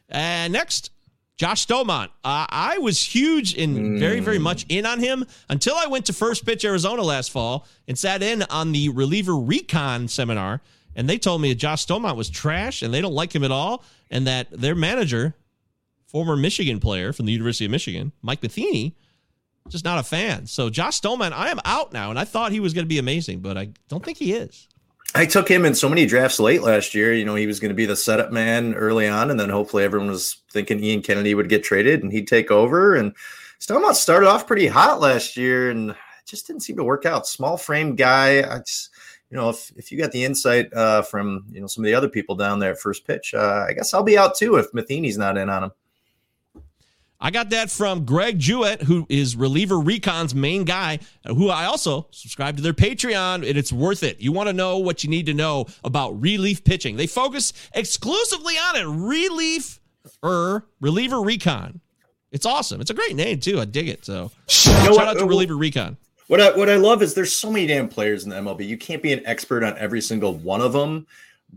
And 0.09 0.51
next, 0.53 0.91
Josh 1.37 1.67
Staumont. 1.67 2.07
Uh, 2.23 2.47
I 2.49 2.79
was 2.79 3.01
huge 3.01 3.55
and 3.55 3.99
very, 3.99 4.19
very 4.19 4.39
much 4.39 4.65
in 4.69 4.85
on 4.85 4.99
him 4.99 5.25
until 5.49 5.75
I 5.75 5.85
went 5.85 6.07
to 6.07 6.13
First 6.13 6.45
Pitch 6.45 6.65
Arizona 6.65 7.03
last 7.03 7.31
fall 7.31 7.67
and 7.87 7.97
sat 7.97 8.23
in 8.23 8.41
on 8.43 8.71
the 8.71 8.89
reliever 8.89 9.35
recon 9.37 10.07
seminar. 10.07 10.61
And 10.95 11.07
they 11.07 11.19
told 11.19 11.41
me 11.41 11.49
that 11.49 11.59
Josh 11.59 11.85
Staumont 11.85 12.15
was 12.15 12.29
trash 12.29 12.81
and 12.81 12.91
they 12.91 13.01
don't 13.01 13.13
like 13.13 13.33
him 13.33 13.43
at 13.43 13.51
all. 13.51 13.83
And 14.09 14.25
that 14.25 14.47
their 14.49 14.73
manager, 14.73 15.35
former 16.07 16.35
Michigan 16.35 16.79
player 16.79 17.13
from 17.13 17.25
the 17.25 17.31
University 17.31 17.65
of 17.65 17.71
Michigan, 17.71 18.11
Mike 18.21 18.41
Matheny, 18.41 18.95
just 19.69 19.85
not 19.85 19.99
a 19.99 20.03
fan. 20.03 20.47
So 20.47 20.69
Josh 20.69 20.99
Staumont, 20.99 21.33
I 21.33 21.49
am 21.49 21.59
out 21.65 21.93
now. 21.93 22.09
And 22.09 22.17
I 22.17 22.23
thought 22.23 22.51
he 22.51 22.59
was 22.59 22.73
going 22.73 22.85
to 22.85 22.89
be 22.89 22.99
amazing, 22.99 23.39
but 23.39 23.57
I 23.57 23.69
don't 23.89 24.03
think 24.03 24.17
he 24.17 24.33
is. 24.33 24.67
I 25.15 25.25
took 25.25 25.49
him 25.49 25.65
in 25.65 25.73
so 25.73 25.89
many 25.89 26.05
drafts 26.05 26.39
late 26.39 26.61
last 26.61 26.93
year. 26.93 27.13
You 27.13 27.25
know, 27.25 27.35
he 27.35 27.47
was 27.47 27.59
going 27.59 27.69
to 27.69 27.75
be 27.75 27.85
the 27.85 27.95
setup 27.95 28.31
man 28.31 28.73
early 28.73 29.07
on, 29.07 29.31
and 29.31 29.39
then 29.39 29.49
hopefully 29.49 29.83
everyone 29.83 30.09
was 30.09 30.41
thinking 30.51 30.83
Ian 30.83 31.01
Kennedy 31.01 31.33
would 31.33 31.49
get 31.49 31.63
traded 31.63 32.03
and 32.03 32.11
he'd 32.11 32.27
take 32.27 32.51
over. 32.51 32.95
And 32.95 33.15
Staumont 33.59 33.95
started 33.95 34.27
off 34.27 34.47
pretty 34.47 34.67
hot 34.67 34.99
last 34.99 35.37
year, 35.37 35.71
and 35.71 35.95
just 36.25 36.45
didn't 36.45 36.61
seem 36.61 36.75
to 36.75 36.83
work 36.83 37.05
out. 37.05 37.25
Small 37.25 37.57
frame 37.57 37.95
guy. 37.95 38.39
I 38.39 38.59
just, 38.59 38.89
you 39.31 39.37
know, 39.37 39.49
if, 39.49 39.71
if 39.77 39.91
you 39.91 39.97
got 39.97 40.11
the 40.11 40.25
insight 40.25 40.71
uh, 40.73 41.01
from 41.01 41.45
you 41.51 41.61
know 41.61 41.67
some 41.67 41.83
of 41.83 41.87
the 41.87 41.95
other 41.95 42.09
people 42.09 42.35
down 42.35 42.59
there 42.59 42.71
at 42.71 42.79
first 42.79 43.07
pitch, 43.07 43.33
uh, 43.33 43.65
I 43.67 43.73
guess 43.73 43.93
I'll 43.93 44.03
be 44.03 44.17
out 44.17 44.35
too 44.35 44.57
if 44.57 44.73
Matheny's 44.73 45.17
not 45.17 45.37
in 45.37 45.49
on 45.49 45.63
him. 45.63 45.71
I 47.19 47.31
got 47.31 47.49
that 47.49 47.71
from 47.71 48.05
Greg 48.05 48.37
Jewett, 48.37 48.83
who 48.83 49.07
is 49.09 49.35
Reliever 49.35 49.79
Recon's 49.79 50.35
main 50.35 50.65
guy, 50.65 50.99
who 51.25 51.49
I 51.49 51.65
also 51.65 52.07
subscribe 52.11 52.57
to 52.57 52.61
their 52.61 52.73
Patreon, 52.73 53.47
and 53.47 53.57
it's 53.57 53.73
worth 53.73 54.03
it. 54.03 54.21
You 54.21 54.31
want 54.31 54.49
to 54.49 54.53
know 54.53 54.77
what 54.77 55.03
you 55.03 55.09
need 55.09 55.25
to 55.25 55.33
know 55.33 55.65
about 55.83 56.21
relief 56.21 56.63
pitching. 56.63 56.95
They 56.95 57.07
focus 57.07 57.53
exclusively 57.73 58.53
on 58.53 58.75
it. 58.75 58.85
Relief 58.85 59.79
or 60.21 60.67
Reliever 60.79 61.19
Recon. 61.19 61.81
It's 62.31 62.45
awesome. 62.45 62.81
It's 62.81 62.91
a 62.91 62.93
great 62.93 63.15
name, 63.15 63.39
too. 63.39 63.59
I 63.59 63.65
dig 63.65 63.87
it. 63.87 64.05
So 64.05 64.29
shout 64.47 64.91
what? 64.91 65.07
out 65.07 65.17
to 65.17 65.23
uh, 65.23 65.27
Reliever 65.27 65.57
Recon. 65.57 65.97
What 66.27 66.41
I, 66.41 66.55
what 66.55 66.69
I 66.69 66.75
love 66.75 67.01
is 67.01 67.13
there's 67.13 67.33
so 67.33 67.49
many 67.49 67.65
damn 67.65 67.87
players 67.87 68.25
in 68.25 68.29
the 68.29 68.35
MLB. 68.35 68.67
You 68.67 68.77
can't 68.77 69.01
be 69.01 69.13
an 69.13 69.25
expert 69.25 69.63
on 69.63 69.75
every 69.77 70.01
single 70.01 70.35
one 70.35 70.61
of 70.61 70.73
them. 70.73 71.07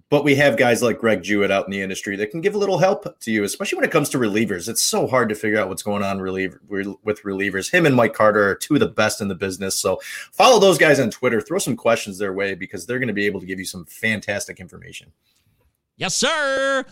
But 0.09 0.23
we 0.23 0.37
have 0.37 0.57
guys 0.57 0.83
like 0.83 0.99
Greg 0.99 1.23
Jewett 1.23 1.51
out 1.51 1.65
in 1.65 1.73
the 1.73 1.81
industry 1.81 2.15
that 2.17 2.31
can 2.31 2.41
give 2.41 2.55
a 2.55 2.59
little 2.59 2.79
help 2.79 3.19
to 3.21 3.31
you, 3.31 3.43
especially 3.43 3.77
when 3.77 3.85
it 3.85 3.91
comes 3.91 4.09
to 4.11 4.19
relievers. 4.19 4.69
It's 4.69 4.83
so 4.83 5.07
hard 5.07 5.29
to 5.31 5.35
figure 5.35 5.59
out 5.59 5.69
what's 5.69 5.83
going 5.83 6.05
on 6.05 6.21
reliever, 6.21 6.61
with 6.69 7.23
relievers. 7.23 7.71
Him 7.71 7.87
and 7.87 7.97
Mike 7.97 8.15
Carter 8.15 8.51
are 8.51 8.55
two 8.55 8.75
of 8.75 8.81
the 8.81 8.87
best 8.87 9.21
in 9.21 9.27
the 9.27 9.35
business. 9.35 9.77
So 9.77 10.01
follow 10.33 10.61
those 10.61 10.79
guys 10.79 11.01
on 11.01 11.11
Twitter. 11.11 11.41
Throw 11.41 11.59
some 11.59 11.77
questions 11.77 12.19
their 12.19 12.33
way 12.33 12.55
because 12.55 12.87
they're 12.87 13.01
going 13.01 13.09
to 13.09 13.15
be 13.15 13.27
able 13.27 13.41
to 13.41 13.47
give 13.47 13.59
you 13.59 13.65
some 13.65 13.85
fantastic 13.85 14.61
information. 14.61 15.11
Yes, 15.97 16.15
sir. 16.15 16.85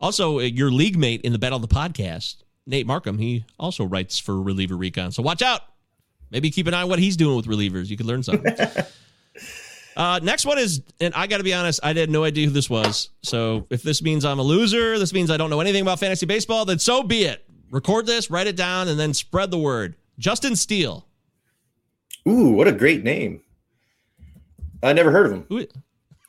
Also, 0.00 0.38
uh, 0.38 0.42
your 0.42 0.70
league 0.70 0.96
mate 0.96 1.22
in 1.22 1.32
the 1.32 1.38
Battle 1.38 1.56
of 1.56 1.68
the 1.68 1.74
Podcast, 1.74 2.36
Nate 2.66 2.86
Markham, 2.86 3.18
he 3.18 3.44
also 3.58 3.84
writes 3.84 4.18
for 4.18 4.40
Reliever 4.40 4.76
Recon. 4.76 5.10
So 5.12 5.22
watch 5.22 5.42
out. 5.42 5.62
Maybe 6.30 6.50
keep 6.50 6.66
an 6.66 6.74
eye 6.74 6.82
on 6.82 6.88
what 6.88 6.98
he's 6.98 7.16
doing 7.16 7.36
with 7.36 7.46
relievers. 7.46 7.88
You 7.88 7.96
could 7.96 8.06
learn 8.06 8.22
something. 8.22 8.54
Uh, 9.96 10.18
next 10.22 10.44
one 10.44 10.58
is, 10.58 10.82
and 11.00 11.14
I 11.14 11.26
got 11.26 11.38
to 11.38 11.44
be 11.44 11.54
honest, 11.54 11.80
I 11.82 11.92
had 11.92 12.10
no 12.10 12.24
idea 12.24 12.46
who 12.46 12.52
this 12.52 12.68
was. 12.68 13.10
So 13.22 13.66
if 13.70 13.82
this 13.82 14.02
means 14.02 14.24
I'm 14.24 14.38
a 14.38 14.42
loser, 14.42 14.98
this 14.98 15.12
means 15.12 15.30
I 15.30 15.36
don't 15.36 15.50
know 15.50 15.60
anything 15.60 15.82
about 15.82 16.00
fantasy 16.00 16.26
baseball, 16.26 16.64
then 16.64 16.78
so 16.78 17.02
be 17.02 17.24
it. 17.24 17.44
Record 17.70 18.06
this, 18.06 18.30
write 18.30 18.46
it 18.46 18.56
down, 18.56 18.88
and 18.88 18.98
then 18.98 19.14
spread 19.14 19.50
the 19.50 19.58
word. 19.58 19.94
Justin 20.18 20.56
Steele. 20.56 21.06
Ooh, 22.28 22.50
what 22.50 22.66
a 22.68 22.72
great 22.72 23.04
name. 23.04 23.40
I 24.82 24.92
never 24.92 25.10
heard 25.10 25.26
of 25.26 25.32
him. 25.32 25.66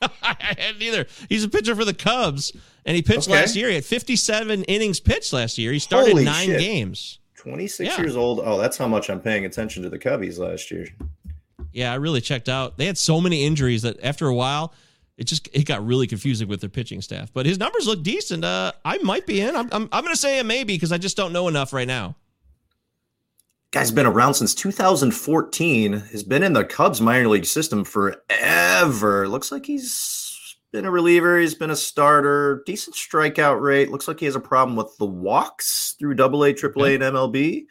I 0.22 0.36
hadn't 0.58 0.82
either. 0.82 1.06
He's 1.28 1.44
a 1.44 1.48
pitcher 1.48 1.74
for 1.74 1.84
the 1.84 1.94
Cubs, 1.94 2.52
and 2.84 2.94
he 2.96 3.02
pitched 3.02 3.28
Okay. 3.28 3.38
last 3.40 3.56
year. 3.56 3.68
He 3.68 3.74
had 3.76 3.84
57 3.84 4.64
innings 4.64 5.00
pitched 5.00 5.32
last 5.32 5.56
year. 5.58 5.72
He 5.72 5.78
started 5.78 6.10
Holy 6.12 6.24
nine 6.24 6.46
shit. 6.48 6.60
games. 6.60 7.18
26 7.36 7.88
Yeah. 7.96 8.02
years 8.02 8.16
old. 8.16 8.40
Oh, 8.44 8.58
that's 8.58 8.76
how 8.76 8.88
much 8.88 9.08
I'm 9.08 9.20
paying 9.20 9.44
attention 9.44 9.82
to 9.84 9.88
the 9.88 9.98
Cubbies 9.98 10.38
last 10.38 10.70
year. 10.70 10.88
Yeah, 11.76 11.92
I 11.92 11.96
really 11.96 12.22
checked 12.22 12.48
out. 12.48 12.78
They 12.78 12.86
had 12.86 12.96
so 12.96 13.20
many 13.20 13.44
injuries 13.44 13.82
that 13.82 14.02
after 14.02 14.26
a 14.26 14.34
while, 14.34 14.72
it 15.18 15.24
just 15.24 15.46
it 15.52 15.66
got 15.66 15.86
really 15.86 16.06
confusing 16.06 16.48
with 16.48 16.62
their 16.62 16.70
pitching 16.70 17.02
staff. 17.02 17.30
But 17.34 17.44
his 17.44 17.58
numbers 17.58 17.86
look 17.86 18.02
decent. 18.02 18.46
Uh, 18.46 18.72
I 18.82 18.96
might 18.98 19.26
be 19.26 19.42
in. 19.42 19.54
I'm 19.54 19.68
I'm, 19.70 19.88
I'm 19.92 20.02
going 20.02 20.14
to 20.14 20.20
say 20.20 20.38
a 20.38 20.44
maybe 20.44 20.74
because 20.74 20.90
I 20.90 20.96
just 20.96 21.18
don't 21.18 21.34
know 21.34 21.48
enough 21.48 21.74
right 21.74 21.86
now. 21.86 22.16
Guy's 23.72 23.90
been 23.90 24.06
around 24.06 24.34
since 24.34 24.54
2014. 24.54 25.92
Has 25.92 26.22
been 26.22 26.42
in 26.42 26.54
the 26.54 26.64
Cubs 26.64 27.02
minor 27.02 27.28
league 27.28 27.44
system 27.44 27.84
forever. 27.84 29.28
Looks 29.28 29.52
like 29.52 29.66
he's 29.66 30.56
been 30.72 30.86
a 30.86 30.90
reliever. 30.90 31.38
He's 31.38 31.54
been 31.54 31.70
a 31.70 31.76
starter. 31.76 32.62
Decent 32.64 32.96
strikeout 32.96 33.60
rate. 33.60 33.90
Looks 33.90 34.08
like 34.08 34.20
he 34.20 34.24
has 34.24 34.34
a 34.34 34.40
problem 34.40 34.76
with 34.76 34.96
the 34.96 35.04
walks 35.04 35.94
through 35.98 36.14
Double 36.14 36.42
A, 36.42 36.54
Triple 36.54 36.86
A, 36.86 36.94
and 36.94 37.02
MLB. 37.02 37.66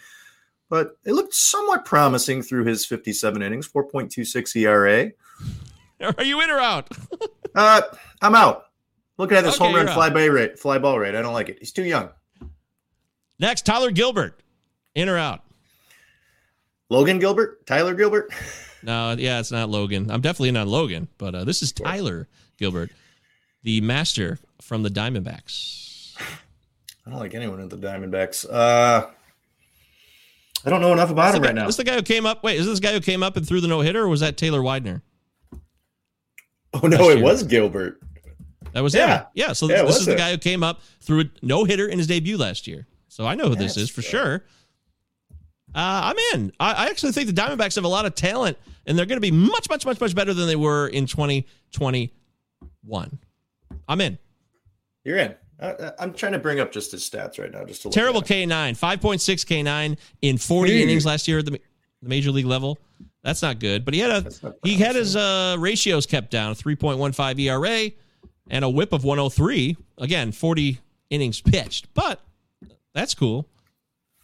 But 0.69 0.97
it 1.05 1.13
looked 1.13 1.33
somewhat 1.33 1.85
promising 1.85 2.41
through 2.41 2.65
his 2.65 2.85
57 2.85 3.41
innings, 3.41 3.67
4.26 3.67 4.55
ERA. 4.55 5.11
Are 6.17 6.23
you 6.23 6.41
in 6.41 6.49
or 6.49 6.59
out? 6.59 6.89
Uh, 7.57 7.81
I'm 8.21 8.35
out. 8.35 8.65
Looking 9.17 9.37
at 9.37 9.45
this 9.45 9.55
Okay, 9.55 9.63
home 9.63 9.75
run 9.75 9.87
fly 9.87 10.09
by 10.09 10.25
rate, 10.25 10.59
fly 10.59 10.77
ball 10.77 10.99
rate. 10.99 11.15
I 11.15 11.21
don't 11.21 11.31
like 11.31 11.47
it. 11.47 11.59
He's 11.59 11.71
too 11.71 11.85
young. 11.85 12.09
Next, 13.39 13.65
Tyler 13.65 13.91
Gilbert. 13.91 14.41
In 14.93 15.07
or 15.07 15.17
out? 15.17 15.41
Logan 16.89 17.19
Gilbert, 17.19 17.65
Tyler 17.65 17.93
Gilbert. 17.93 18.29
No, 18.83 19.15
yeah, 19.17 19.39
it's 19.39 19.51
not 19.51 19.69
Logan. 19.69 20.11
I'm 20.11 20.21
definitely 20.21 20.51
not 20.51 20.67
Logan, 20.67 21.07
but 21.17 21.33
uh, 21.33 21.43
this 21.43 21.63
is 21.63 21.71
Tyler 21.71 22.27
Gilbert, 22.59 22.91
the 23.63 23.81
master 23.81 24.37
from 24.61 24.83
the 24.83 24.89
Diamondbacks. 24.89 26.13
I 27.07 27.09
don't 27.09 27.19
like 27.19 27.33
anyone 27.33 27.59
at 27.61 27.71
the 27.71 27.77
Diamondbacks. 27.77 28.45
Uh, 28.47 29.07
I 30.65 30.69
don't 30.69 30.81
know 30.81 30.93
enough 30.93 31.11
about 31.11 31.27
This 31.27 31.35
him 31.35 31.41
the, 31.43 31.47
right 31.47 31.55
now. 31.55 31.65
this 31.67 31.77
the 31.77 31.83
guy 31.83 31.95
who 31.95 32.01
came 32.01 32.25
up. 32.25 32.43
Wait, 32.43 32.57
is 32.59 32.65
this 32.65 32.79
the 32.79 32.87
guy 32.87 32.93
who 32.93 32.99
came 33.01 33.21
up 33.23 33.37
and 33.37 33.47
threw 33.47 33.61
the 33.61 33.67
no 33.67 33.81
hitter, 33.81 34.03
or 34.03 34.09
was 34.09 34.19
that 34.21 34.35
Taylor 34.37 34.63
Widener? 34.63 35.01
Oh 36.73 36.87
no, 36.87 37.09
it 37.09 37.17
year? 37.17 37.23
was 37.23 37.43
Gilbert. 37.43 37.99
That 38.73 38.81
was 38.83 38.93
Yeah. 38.93 39.19
him. 39.19 39.25
Yeah. 39.35 39.53
So 39.53 39.69
Yeah, 39.69 39.77
this 39.83 39.87
was 39.87 39.99
is 40.01 40.05
the 40.07 40.15
guy 40.15 40.31
who 40.31 40.37
came 40.37 40.63
up 40.63 40.81
threw 41.01 41.21
a 41.21 41.25
no 41.41 41.63
hitter 41.63 41.87
in 41.87 41.97
his 41.99 42.07
debut 42.07 42.37
last 42.37 42.67
year. 42.67 42.87
So 43.07 43.25
I 43.25 43.35
know 43.35 43.47
who 43.49 43.55
this 43.55 43.77
is 43.77 43.89
for 43.89 44.01
right. 44.01 44.09
sure. 44.09 44.43
Uh, 45.73 46.13
I'm 46.13 46.17
in. 46.33 46.51
I, 46.59 46.73
I 46.73 46.85
actually 46.87 47.11
think 47.13 47.27
the 47.27 47.33
Diamondbacks 47.33 47.75
have 47.75 47.83
a 47.83 47.87
lot 47.89 48.05
of 48.05 48.15
talent, 48.15 48.57
and 48.85 48.97
they're 48.97 49.05
going 49.05 49.17
to 49.17 49.21
be 49.21 49.31
much, 49.31 49.69
much, 49.69 49.85
much, 49.85 49.99
much 50.01 50.15
better 50.15 50.33
than 50.33 50.47
they 50.47 50.55
were 50.55 50.87
in 50.87 51.05
2021. 51.05 53.19
I'm 53.87 54.01
in. 54.01 54.17
You're 55.03 55.17
in. 55.17 55.35
I, 55.61 55.91
I'm 55.99 56.13
trying 56.13 56.33
to 56.33 56.39
bring 56.39 56.59
up 56.59 56.71
just 56.71 56.91
his 56.91 57.07
stats 57.09 57.39
right 57.39 57.51
now, 57.51 57.63
just 57.65 57.81
to 57.83 57.87
look 57.87 57.93
Terrible. 57.93 58.21
K9, 58.21 58.77
5.6 58.77 59.19
K9 59.45 59.97
in 60.21 60.37
40 60.37 60.71
Hey. 60.71 60.83
innings 60.83 61.05
last 61.05 61.27
year 61.27 61.39
at 61.39 61.45
the, 61.45 61.51
the 62.01 62.09
major 62.09 62.31
league 62.31 62.45
level. 62.45 62.77
That's 63.23 63.41
not 63.41 63.59
good. 63.59 63.85
But 63.85 63.93
he 63.93 64.01
had 64.01 64.11
a 64.11 64.55
he 64.63 64.75
had 64.75 64.95
his 64.95 65.15
uh, 65.15 65.55
ratios 65.57 66.05
kept 66.05 66.29
down, 66.29 66.53
3.15 66.55 67.39
ERA 67.39 67.69
E 67.77 67.95
and 68.49 68.63
a 68.63 68.69
whip 68.69 68.93
of 68.93 69.03
103. 69.03 69.75
Again, 69.97 70.31
40 70.31 70.79
innings 71.09 71.41
pitched. 71.41 71.91
But 71.93 72.21
that's 72.93 73.15
cool. 73.15 73.47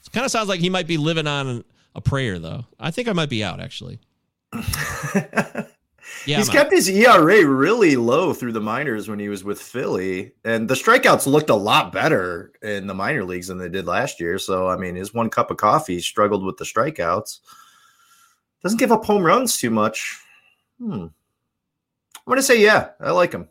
It 0.06 0.12
kind 0.12 0.26
of 0.26 0.32
sounds 0.32 0.50
like 0.50 0.60
he 0.60 0.70
might 0.70 0.86
be 0.88 0.98
living 0.98 1.26
on 1.28 1.64
a 1.96 2.02
prayer 2.02 2.38
though. 2.40 2.66
I 2.80 2.92
think 2.92 3.08
I 3.08 3.14
might 3.14 3.30
be 3.30 3.44
out 3.44 3.60
actually. 3.60 4.00
Yeah, 6.26 6.38
He's 6.38 6.50
kept 6.50 6.72
his 6.72 6.88
ERA 6.88 7.46
really 7.46 7.96
low 7.96 8.34
through 8.34 8.52
the 8.52 8.62
minors 8.62 9.10
when 9.10 9.20
he 9.20 9.30
was 9.30 9.44
with 9.44 9.62
Philly, 9.62 10.34
and 10.44 10.70
the 10.70 10.76
strikeouts 10.76 11.26
looked 11.26 11.50
a 11.50 11.56
lot 11.56 11.92
better 11.92 12.52
in 12.62 12.88
the 12.88 12.94
minor 12.94 13.24
leagues 13.24 13.48
than 13.48 13.58
they 13.58 13.70
did 13.70 13.88
last 13.88 14.20
year. 14.20 14.38
So, 14.38 14.68
I 14.68 14.78
mean, 14.78 14.96
his 14.96 15.14
one 15.14 15.30
cup 15.30 15.50
of 15.50 15.58
coffee 15.58 16.00
struggled 16.00 16.44
with 16.44 16.58
the 16.58 16.66
strikeouts. 16.66 17.40
Doesn't 18.62 18.78
give 18.78 18.92
up 18.92 19.06
home 19.06 19.24
runs 19.24 19.58
too 19.58 19.72
much. 19.72 20.20
Hmm. 20.80 20.94
I'm 20.94 22.28
going 22.28 22.38
to 22.38 22.44
say, 22.44 22.62
yeah, 22.62 22.90
I 23.00 23.12
like 23.12 23.32
him. 23.32 23.48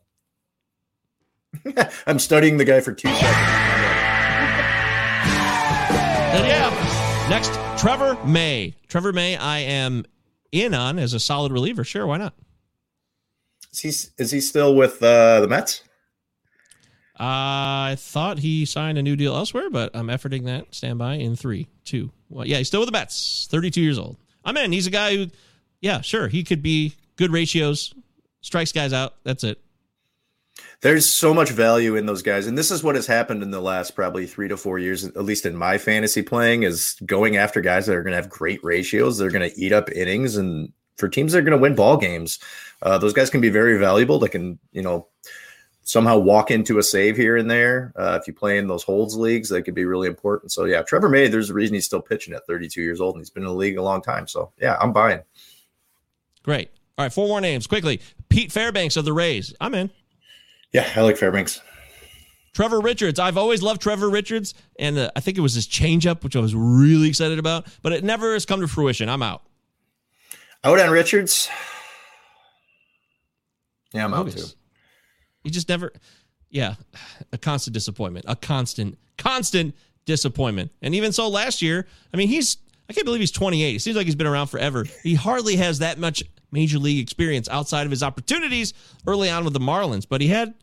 I'm 2.06 2.20
studying 2.20 2.56
the 2.56 2.64
guy 2.64 2.80
for 2.80 2.92
two 2.92 3.08
seconds. 3.08 3.36
And 6.32 6.46
yeah. 6.46 7.26
Next, 7.28 7.52
Trevor 7.80 8.16
May. 8.24 8.74
Trevor 8.86 9.12
May, 9.12 9.36
I 9.36 9.58
am 9.58 10.04
in 10.52 10.74
on 10.74 10.98
as 11.00 11.12
a 11.12 11.20
solid 11.20 11.50
reliever. 11.50 11.82
Sure, 11.82 12.06
why 12.06 12.18
not? 12.18 12.34
Is 13.72 13.80
he, 13.80 13.88
is 14.22 14.30
he 14.30 14.40
still 14.40 14.74
with 14.74 15.02
uh, 15.02 15.40
the 15.40 15.48
Mets? 15.48 15.82
I 17.22 17.96
thought 17.98 18.38
he 18.38 18.64
signed 18.64 18.96
a 18.96 19.02
new 19.02 19.14
deal 19.14 19.36
elsewhere, 19.36 19.68
but 19.68 19.94
I'm 19.94 20.06
efforting 20.06 20.46
that. 20.46 20.74
Stand 20.74 20.98
by 20.98 21.14
in 21.14 21.36
three, 21.36 21.68
two. 21.84 22.10
Yeah, 22.30 22.56
he's 22.56 22.68
still 22.68 22.80
with 22.80 22.88
the 22.88 22.92
Mets. 22.92 23.46
32 23.50 23.80
years 23.80 23.98
old. 23.98 24.16
I'm 24.42 24.56
in. 24.56 24.72
He's 24.72 24.86
a 24.86 24.90
guy 24.90 25.14
who, 25.14 25.26
yeah, 25.82 26.00
sure, 26.00 26.28
he 26.28 26.42
could 26.42 26.62
be 26.62 26.94
good 27.16 27.30
ratios, 27.30 27.94
strikes 28.40 28.72
guys 28.72 28.94
out. 28.94 29.16
That's 29.22 29.44
it. 29.44 29.60
There's 30.80 31.06
so 31.06 31.34
much 31.34 31.50
value 31.50 31.96
in 31.96 32.06
those 32.06 32.22
guys. 32.22 32.46
And 32.46 32.56
this 32.56 32.70
is 32.70 32.82
what 32.82 32.94
has 32.94 33.06
happened 33.06 33.42
in 33.42 33.50
the 33.50 33.60
last 33.60 33.94
probably 33.94 34.26
three 34.26 34.48
to 34.48 34.56
four 34.56 34.78
years, 34.78 35.04
at 35.04 35.24
least 35.24 35.44
in 35.44 35.54
my 35.54 35.76
fantasy 35.76 36.22
playing, 36.22 36.62
is 36.62 36.96
going 37.04 37.36
after 37.36 37.60
guys 37.60 37.84
that 37.86 37.96
are 37.96 38.02
going 38.02 38.12
to 38.12 38.16
have 38.16 38.30
great 38.30 38.64
ratios. 38.64 39.18
They're 39.18 39.30
going 39.30 39.48
to 39.48 39.60
eat 39.60 39.72
up 39.72 39.90
innings. 39.90 40.36
And 40.36 40.72
for 40.96 41.08
teams 41.08 41.32
that 41.32 41.38
are 41.38 41.42
going 41.42 41.56
to 41.56 41.62
win 41.62 41.74
ball 41.74 41.98
games, 41.98 42.38
uh, 42.82 42.98
those 42.98 43.12
guys 43.12 43.30
can 43.30 43.40
be 43.40 43.50
very 43.50 43.78
valuable. 43.78 44.18
They 44.18 44.28
can, 44.28 44.58
you 44.72 44.82
know, 44.82 45.08
somehow 45.82 46.18
walk 46.18 46.50
into 46.50 46.78
a 46.78 46.82
save 46.82 47.16
here 47.16 47.36
and 47.36 47.50
there. 47.50 47.92
Uh, 47.96 48.18
if 48.20 48.26
you 48.26 48.32
play 48.32 48.58
in 48.58 48.68
those 48.68 48.82
holds 48.82 49.16
leagues, 49.16 49.48
they 49.48 49.62
could 49.62 49.74
be 49.74 49.84
really 49.84 50.08
important. 50.08 50.52
So 50.52 50.64
yeah, 50.64 50.82
Trevor 50.82 51.08
May, 51.08 51.28
there's 51.28 51.50
a 51.50 51.54
reason 51.54 51.74
he's 51.74 51.86
still 51.86 52.02
pitching 52.02 52.34
at 52.34 52.46
32 52.46 52.80
years 52.80 53.00
old 53.00 53.14
and 53.14 53.20
he's 53.20 53.30
been 53.30 53.42
in 53.42 53.48
the 53.48 53.54
league 53.54 53.76
a 53.76 53.82
long 53.82 54.02
time. 54.02 54.26
So 54.26 54.52
yeah, 54.60 54.76
I'm 54.80 54.92
buying. 54.92 55.20
Great. 56.42 56.70
All 56.96 57.04
right, 57.04 57.12
four 57.12 57.28
more 57.28 57.40
names 57.40 57.66
quickly. 57.66 58.00
Pete 58.28 58.52
Fairbanks 58.52 58.96
of 58.96 59.04
the 59.04 59.12
Rays. 59.12 59.54
I'm 59.60 59.74
in. 59.74 59.90
Yeah, 60.72 60.88
I 60.94 61.00
like 61.00 61.16
Fairbanks. 61.16 61.60
Trevor 62.52 62.80
Richards. 62.80 63.18
I've 63.18 63.36
always 63.36 63.62
loved 63.62 63.80
Trevor 63.80 64.10
Richards, 64.10 64.54
and 64.78 64.98
uh, 64.98 65.10
I 65.16 65.20
think 65.20 65.38
it 65.38 65.40
was 65.40 65.54
his 65.54 65.66
changeup, 65.66 66.22
which 66.22 66.36
I 66.36 66.40
was 66.40 66.54
really 66.54 67.08
excited 67.08 67.38
about, 67.38 67.66
but 67.82 67.92
it 67.92 68.04
never 68.04 68.32
has 68.34 68.44
come 68.44 68.60
to 68.60 68.68
fruition. 68.68 69.08
I'm 69.08 69.22
out. 69.22 69.42
Out 70.62 70.78
on 70.78 70.90
Richards. 70.90 71.48
Yeah, 73.92 74.04
I'm 74.04 74.14
out 74.14 74.30
too. 74.30 74.44
He 75.42 75.50
just 75.50 75.68
never, 75.68 75.92
yeah, 76.50 76.74
a 77.32 77.38
constant 77.38 77.74
disappointment, 77.74 78.26
a 78.28 78.36
constant, 78.36 78.98
constant 79.18 79.74
disappointment. 80.04 80.70
And 80.82 80.94
even 80.94 81.12
so, 81.12 81.28
last 81.28 81.62
year, 81.62 81.86
I 82.12 82.16
mean, 82.16 82.28
he's, 82.28 82.58
I 82.88 82.92
can't 82.92 83.04
believe 83.04 83.20
he's 83.20 83.30
28. 83.30 83.76
It 83.76 83.80
seems 83.80 83.96
like 83.96 84.06
he's 84.06 84.14
been 84.14 84.26
around 84.26 84.48
forever. 84.48 84.84
He 85.02 85.14
hardly 85.14 85.56
has 85.56 85.78
that 85.78 85.98
much 85.98 86.22
major 86.52 86.78
league 86.78 87.00
experience 87.00 87.48
outside 87.48 87.84
of 87.84 87.90
his 87.90 88.02
opportunities 88.02 88.74
early 89.06 89.30
on 89.30 89.44
with 89.44 89.52
the 89.52 89.60
Marlins, 89.60 90.06
but 90.08 90.20
he 90.20 90.28
had 90.28 90.54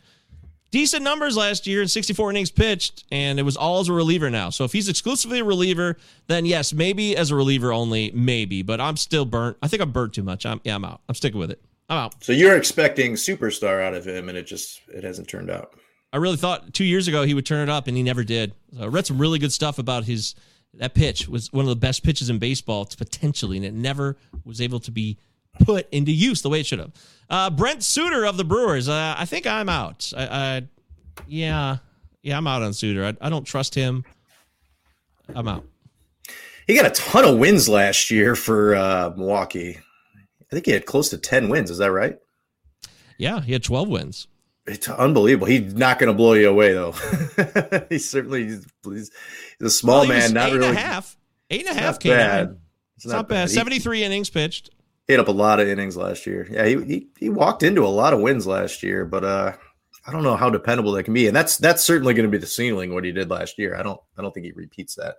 decent 0.72 1.04
numbers 1.04 1.38
last 1.38 1.66
year 1.66 1.82
in 1.82 1.88
64 1.88 2.32
innings 2.32 2.52
pitched, 2.52 3.06
and 3.12 3.40
it 3.40 3.44
was 3.44 3.56
all 3.56 3.80
as 3.80 3.90
a 3.90 3.94
reliever 3.94 4.30
now. 4.30 4.50
So 4.50 4.64
if 4.66 4.74
he's 4.74 4.90
exclusively 4.90 5.40
a 5.40 5.44
reliever, 5.44 5.98
then 6.28 6.46
yes, 6.46 6.74
maybe 6.74 7.16
as 7.16 7.32
a 7.32 7.36
reliever 7.36 7.72
only, 7.72 8.12
maybe. 8.12 8.62
But 8.62 8.82
I'm 8.82 8.98
still 8.98 9.26
burnt. 9.26 9.58
I 9.62 9.68
think 9.68 9.82
I'm 9.82 9.92
burnt 9.92 10.14
too 10.14 10.24
much. 10.24 10.46
I'm 10.46 10.60
yeah, 10.64 10.76
I'm 10.76 10.86
out. 10.86 11.02
I'm 11.08 11.16
sticking 11.16 11.40
with 11.40 11.52
it. 11.52 11.62
I'm 11.90 11.98
out. 11.98 12.24
So 12.24 12.32
you're 12.34 12.58
expecting 12.58 13.14
superstar 13.14 13.82
out 13.82 13.94
of 13.94 14.06
him, 14.06 14.30
and 14.30 14.38
it 14.38 14.46
just 14.46 14.82
it 14.88 15.04
hasn't 15.04 15.28
turned 15.28 15.50
out. 15.50 15.74
I 16.14 16.18
really 16.18 16.38
thought 16.38 16.74
two 16.74 16.86
years 16.86 17.08
ago 17.08 17.24
he 17.24 17.34
would 17.34 17.46
turn 17.46 17.68
it 17.68 17.72
up, 17.72 17.88
and 17.88 17.96
he 17.96 18.04
never 18.04 18.24
did. 18.24 18.54
So 18.76 18.84
I 18.84 18.88
read 18.88 19.06
some 19.06 19.18
really 19.18 19.40
good 19.40 19.54
stuff 19.54 19.80
about 19.80 20.06
his 20.06 20.36
that 20.74 20.94
pitch 20.94 21.28
was 21.28 21.52
one 21.52 21.66
of 21.66 21.70
the 21.70 21.76
best 21.76 22.04
pitches 22.04 22.30
in 22.30 22.40
baseball 22.40 22.86
potentially, 22.98 23.58
and 23.58 23.66
it 23.66 23.74
never 23.74 24.18
was 24.44 24.62
able 24.62 24.80
to 24.82 24.92
be 24.92 25.18
put 25.66 25.88
into 25.92 26.12
use 26.12 26.42
the 26.42 26.50
way 26.50 26.60
it 26.60 26.66
should 26.66 26.80
have. 26.80 26.92
Uh, 27.30 27.50
Brent 27.50 27.84
Suter 27.84 28.26
of 28.26 28.38
the 28.38 28.44
Brewers. 28.44 28.88
Uh, 28.88 29.16
I 29.18 29.26
think 29.26 29.48
I'm 29.48 29.70
out. 29.70 30.12
I, 30.16 30.28
I, 30.28 30.68
yeah, 31.28 31.78
yeah, 32.22 32.38
I'm 32.38 32.48
out 32.48 32.62
on 32.62 32.74
Suter. 32.74 33.06
I, 33.06 33.26
I 33.26 33.30
don't 33.30 33.46
trust 33.46 33.74
him. 33.76 34.06
I'm 35.34 35.48
out. 35.48 35.66
He 36.68 36.76
got 36.76 36.86
a 36.86 36.90
ton 36.90 37.26
of 37.26 37.38
wins 37.38 37.68
last 37.68 38.12
year 38.12 38.36
for 38.36 38.76
uh, 38.76 39.14
Milwaukee. 39.16 39.80
I 40.52 40.56
think 40.56 40.66
he 40.66 40.72
had 40.72 40.86
close 40.86 41.10
to 41.10 41.18
10 41.18 41.50
wins. 41.50 41.70
Is 41.70 41.78
that 41.80 41.92
right? 41.92 42.18
Yeah, 43.18 43.42
he 43.42 43.54
had 43.54 43.64
12 43.64 43.90
wins. 43.90 44.28
It's 44.66 44.90
unbelievable. 44.90 45.48
He's 45.48 45.74
not 45.74 45.98
going 45.98 46.08
to 46.12 46.14
blow 46.14 46.34
you 46.34 46.50
away, 46.50 46.74
though. 46.74 46.92
he's 47.90 48.10
certainly 48.10 48.44
he's, 48.46 48.66
he's 48.84 49.12
a 49.62 49.70
small 49.70 50.00
Well, 50.02 50.10
man, 50.10 50.34
not 50.34 50.50
eight 50.50 50.54
and 50.54 50.60
really 50.62 50.76
a 50.76 50.80
half. 50.80 51.18
Eight 51.50 51.62
and 51.62 51.70
a 51.70 51.72
it's 51.72 51.80
half 51.80 51.94
not 51.96 52.02
K9. 52.02 52.18
bad. 52.18 52.58
It's 52.98 53.06
not, 53.06 53.30
bad. 53.30 53.48
He 53.50 53.56
73 53.56 54.04
innings 54.04 54.30
pitched. 54.30 54.70
hit 55.08 55.20
up 55.20 55.28
a 55.30 55.32
lot 55.32 55.60
of 55.60 55.68
innings 55.68 55.96
last 55.96 56.26
year. 56.26 56.48
Yeah, 56.52 56.66
he, 56.66 56.84
he 56.84 57.08
he 57.18 57.30
walked 57.30 57.64
into 57.64 57.86
a 57.86 57.88
lot 57.88 58.14
of 58.14 58.20
wins 58.20 58.46
last 58.46 58.84
year, 58.84 59.06
but 59.06 59.24
uh, 59.24 59.54
I 60.06 60.12
don't 60.12 60.24
know 60.24 60.36
how 60.36 60.50
dependable 60.50 60.92
that 60.94 61.04
can 61.04 61.14
be. 61.14 61.28
And 61.28 61.36
that's 61.36 61.58
that's 61.58 61.84
certainly 61.84 62.14
going 62.14 62.26
to 62.26 62.32
be 62.32 62.38
the 62.40 62.48
ceiling 62.48 62.94
what 62.94 63.06
he 63.06 63.12
did 63.14 63.30
last 63.30 63.58
year. 63.58 63.76
I 63.76 63.84
don't 63.84 64.00
I 64.18 64.22
don't 64.22 64.34
think 64.34 64.46
he 64.48 64.52
repeats 64.52 64.96
that. 64.96 65.16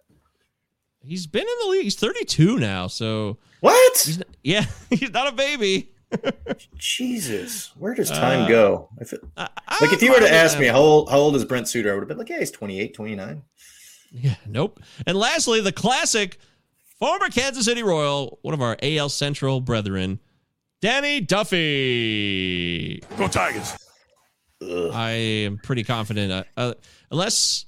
He's 1.00 1.26
been 1.26 1.42
in 1.42 1.54
the 1.64 1.68
league. 1.70 1.84
He's 1.84 1.96
32 1.96 2.58
now, 2.58 2.86
so 2.86 3.38
What? 3.60 3.98
he's 4.04 4.18
not, 4.18 4.28
yeah, 4.42 4.64
he's 4.90 5.10
not 5.10 5.28
a 5.28 5.32
baby. 5.32 5.92
Jesus, 6.76 7.70
where 7.76 7.94
does 7.94 8.10
time 8.10 8.42
Uh, 8.42 8.48
go? 8.48 8.88
I 9.00 9.04
feel, 9.04 9.18
I- 9.36 9.48
like 9.80 9.92
if 9.92 10.02
you 10.02 10.10
were 10.12 10.20
to 10.20 10.32
ask 10.32 10.58
me 10.58 10.66
how 10.66 10.78
old 10.80 11.10
how 11.10 11.18
old 11.18 11.36
is 11.36 11.44
Brent 11.44 11.68
Suter, 11.68 11.90
I 11.90 11.94
would 11.94 12.00
have 12.02 12.08
been 12.08 12.18
like, 12.18 12.28
yeah, 12.28 12.38
he's 12.40 12.50
28, 12.50 12.94
29. 12.94 13.42
Yeah, 14.10 14.34
nope. 14.46 14.80
And 15.06 15.18
lastly, 15.18 15.60
the 15.60 15.72
classic 15.72 16.38
former 16.98 17.28
Kansas 17.28 17.66
City 17.66 17.82
Royal, 17.82 18.38
one 18.42 18.54
of 18.54 18.62
our 18.62 18.76
AL 18.82 19.10
Central 19.10 19.60
brethren, 19.60 20.18
Danny 20.80 21.20
Duffy. 21.20 23.00
Go 23.18 23.28
Tigers. 23.28 23.76
I 24.62 25.10
am 25.10 25.58
pretty 25.58 25.84
confident, 25.84 26.32
uh, 26.32 26.44
uh, 26.56 26.74
unless 27.10 27.66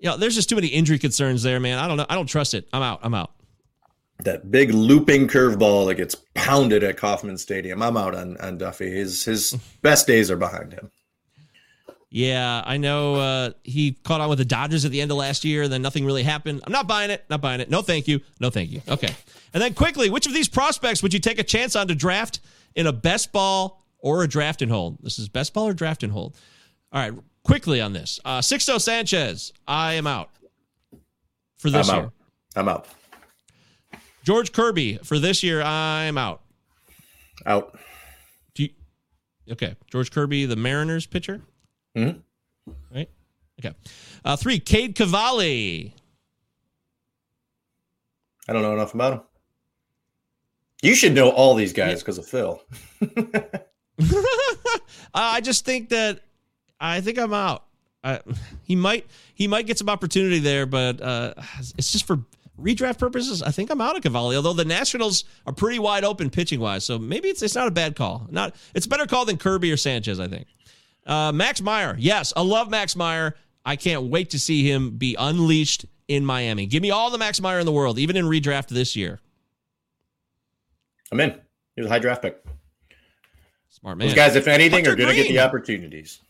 you 0.00 0.08
know, 0.08 0.16
there's 0.16 0.34
just 0.34 0.48
too 0.48 0.54
many 0.54 0.68
injury 0.68 0.98
concerns 0.98 1.42
there, 1.42 1.60
man. 1.60 1.78
I 1.78 1.86
don't 1.86 1.96
know. 1.96 2.06
I 2.08 2.14
don't 2.14 2.26
trust 2.26 2.54
it. 2.54 2.66
I'm 2.72 2.82
out. 2.82 3.00
I'm 3.02 3.14
out. 3.14 3.32
That 4.24 4.50
big 4.50 4.72
looping 4.72 5.28
curveball 5.28 5.86
that 5.88 5.94
gets 5.94 6.14
pounded 6.34 6.82
at 6.82 6.96
Kauffman 6.96 7.38
Stadium. 7.38 7.82
I'm 7.82 7.96
out 7.96 8.14
on 8.14 8.36
on 8.38 8.58
Duffy. 8.58 8.90
His 8.90 9.24
his 9.24 9.52
best 9.82 10.06
days 10.06 10.30
are 10.30 10.36
behind 10.36 10.72
him. 10.72 10.90
Yeah, 12.12 12.62
I 12.66 12.76
know 12.76 13.14
uh, 13.14 13.50
he 13.62 13.92
caught 13.92 14.20
on 14.20 14.28
with 14.28 14.38
the 14.38 14.44
Dodgers 14.44 14.84
at 14.84 14.90
the 14.90 15.00
end 15.00 15.12
of 15.12 15.16
last 15.16 15.44
year, 15.44 15.62
and 15.62 15.72
then 15.72 15.80
nothing 15.80 16.04
really 16.04 16.24
happened. 16.24 16.60
I'm 16.66 16.72
not 16.72 16.88
buying 16.88 17.10
it. 17.10 17.24
Not 17.30 17.40
buying 17.40 17.60
it. 17.60 17.70
No, 17.70 17.82
thank 17.82 18.08
you. 18.08 18.20
No, 18.40 18.50
thank 18.50 18.70
you. 18.70 18.82
Okay. 18.88 19.14
And 19.54 19.62
then 19.62 19.74
quickly, 19.74 20.10
which 20.10 20.26
of 20.26 20.34
these 20.34 20.48
prospects 20.48 21.04
would 21.04 21.14
you 21.14 21.20
take 21.20 21.38
a 21.38 21.44
chance 21.44 21.76
on 21.76 21.86
to 21.86 21.94
draft 21.94 22.40
in 22.74 22.88
a 22.88 22.92
best 22.92 23.30
ball 23.30 23.86
or 24.00 24.24
a 24.24 24.28
draft 24.28 24.60
and 24.60 24.72
hold? 24.72 24.98
This 25.02 25.20
is 25.20 25.28
best 25.28 25.54
ball 25.54 25.68
or 25.68 25.72
draft 25.72 26.02
and 26.02 26.12
hold. 26.12 26.36
All 26.92 27.00
right, 27.00 27.16
quickly 27.44 27.80
on 27.80 27.92
this. 27.92 28.20
Uh, 28.24 28.40
Sixto 28.40 28.80
Sanchez, 28.80 29.52
I 29.66 29.94
am 29.94 30.06
out 30.06 30.30
for 31.58 31.70
this 31.70 31.88
I'm 31.88 31.96
year. 31.96 32.04
out. 32.06 32.12
I'm 32.56 32.68
out. 32.68 32.86
George 34.24 34.52
Kirby 34.52 34.98
for 35.02 35.18
this 35.18 35.42
year, 35.42 35.62
I'm 35.62 36.18
out. 36.18 36.42
Out. 37.46 37.78
Do 38.54 38.64
you, 38.64 38.70
okay, 39.52 39.76
George 39.90 40.10
Kirby, 40.10 40.44
the 40.46 40.56
Mariners 40.56 41.06
pitcher. 41.06 41.40
Mhm. 41.96 42.20
Right. 42.94 43.08
Okay. 43.58 43.74
Uh, 44.24 44.36
three, 44.36 44.58
Cade 44.58 44.94
Cavalli. 44.94 45.94
I 48.48 48.52
don't 48.52 48.62
know 48.62 48.72
enough 48.74 48.94
about 48.94 49.12
him. 49.14 49.20
You 50.82 50.94
should 50.94 51.14
know 51.14 51.30
all 51.30 51.54
these 51.54 51.72
guys 51.72 52.00
because 52.00 52.18
of 52.18 52.26
Phil. 52.26 52.62
Uh, 55.12 55.18
I 55.34 55.40
just 55.40 55.64
think 55.64 55.88
that 55.88 56.20
I 56.80 57.00
think 57.00 57.18
I'm 57.18 57.34
out. 57.34 57.64
I, 58.02 58.20
he 58.64 58.76
might 58.76 59.06
he 59.34 59.46
might 59.46 59.66
get 59.66 59.78
some 59.78 59.88
opportunity 59.88 60.38
there, 60.38 60.66
but 60.66 61.00
uh, 61.00 61.34
it's 61.76 61.92
just 61.92 62.06
for 62.06 62.18
redraft 62.60 62.98
purposes. 62.98 63.42
I 63.42 63.50
think 63.50 63.70
I'm 63.70 63.80
out 63.80 63.96
of 63.96 64.02
Cavalli. 64.02 64.36
Although 64.36 64.52
the 64.52 64.64
Nationals 64.64 65.24
are 65.46 65.52
pretty 65.52 65.78
wide 65.78 66.04
open 66.04 66.30
pitching 66.30 66.60
wise, 66.60 66.84
so 66.84 66.98
maybe 66.98 67.28
it's 67.28 67.42
it's 67.42 67.54
not 67.54 67.68
a 67.68 67.70
bad 67.70 67.96
call. 67.96 68.26
Not 68.30 68.54
it's 68.74 68.86
a 68.86 68.88
better 68.88 69.06
call 69.06 69.24
than 69.24 69.36
Kirby 69.36 69.70
or 69.70 69.76
Sanchez. 69.76 70.18
I 70.18 70.28
think. 70.28 70.46
Uh, 71.06 71.32
Max 71.32 71.60
Meyer, 71.60 71.96
yes, 71.98 72.32
I 72.36 72.42
love 72.42 72.70
Max 72.70 72.94
Meyer. 72.94 73.34
I 73.64 73.76
can't 73.76 74.04
wait 74.04 74.30
to 74.30 74.38
see 74.38 74.70
him 74.70 74.96
be 74.96 75.16
unleashed 75.18 75.86
in 76.08 76.24
Miami. 76.24 76.66
Give 76.66 76.82
me 76.82 76.90
all 76.90 77.10
the 77.10 77.18
Max 77.18 77.40
Meyer 77.40 77.58
in 77.58 77.66
the 77.66 77.72
world, 77.72 77.98
even 77.98 78.16
in 78.16 78.26
redraft 78.26 78.68
this 78.68 78.96
year. 78.96 79.18
I'm 81.10 81.20
in. 81.20 81.30
He 81.74 81.82
was 81.82 81.86
a 81.86 81.92
high 81.92 81.98
draft 81.98 82.22
pick. 82.22 82.44
Smart 83.68 83.98
man. 83.98 84.08
Those 84.08 84.14
guys, 84.14 84.36
if 84.36 84.46
anything, 84.46 84.84
Hunter 84.84 84.92
are 84.92 84.96
going 84.96 85.08
to 85.08 85.14
get 85.14 85.28
the 85.28 85.40
opportunities. 85.40 86.20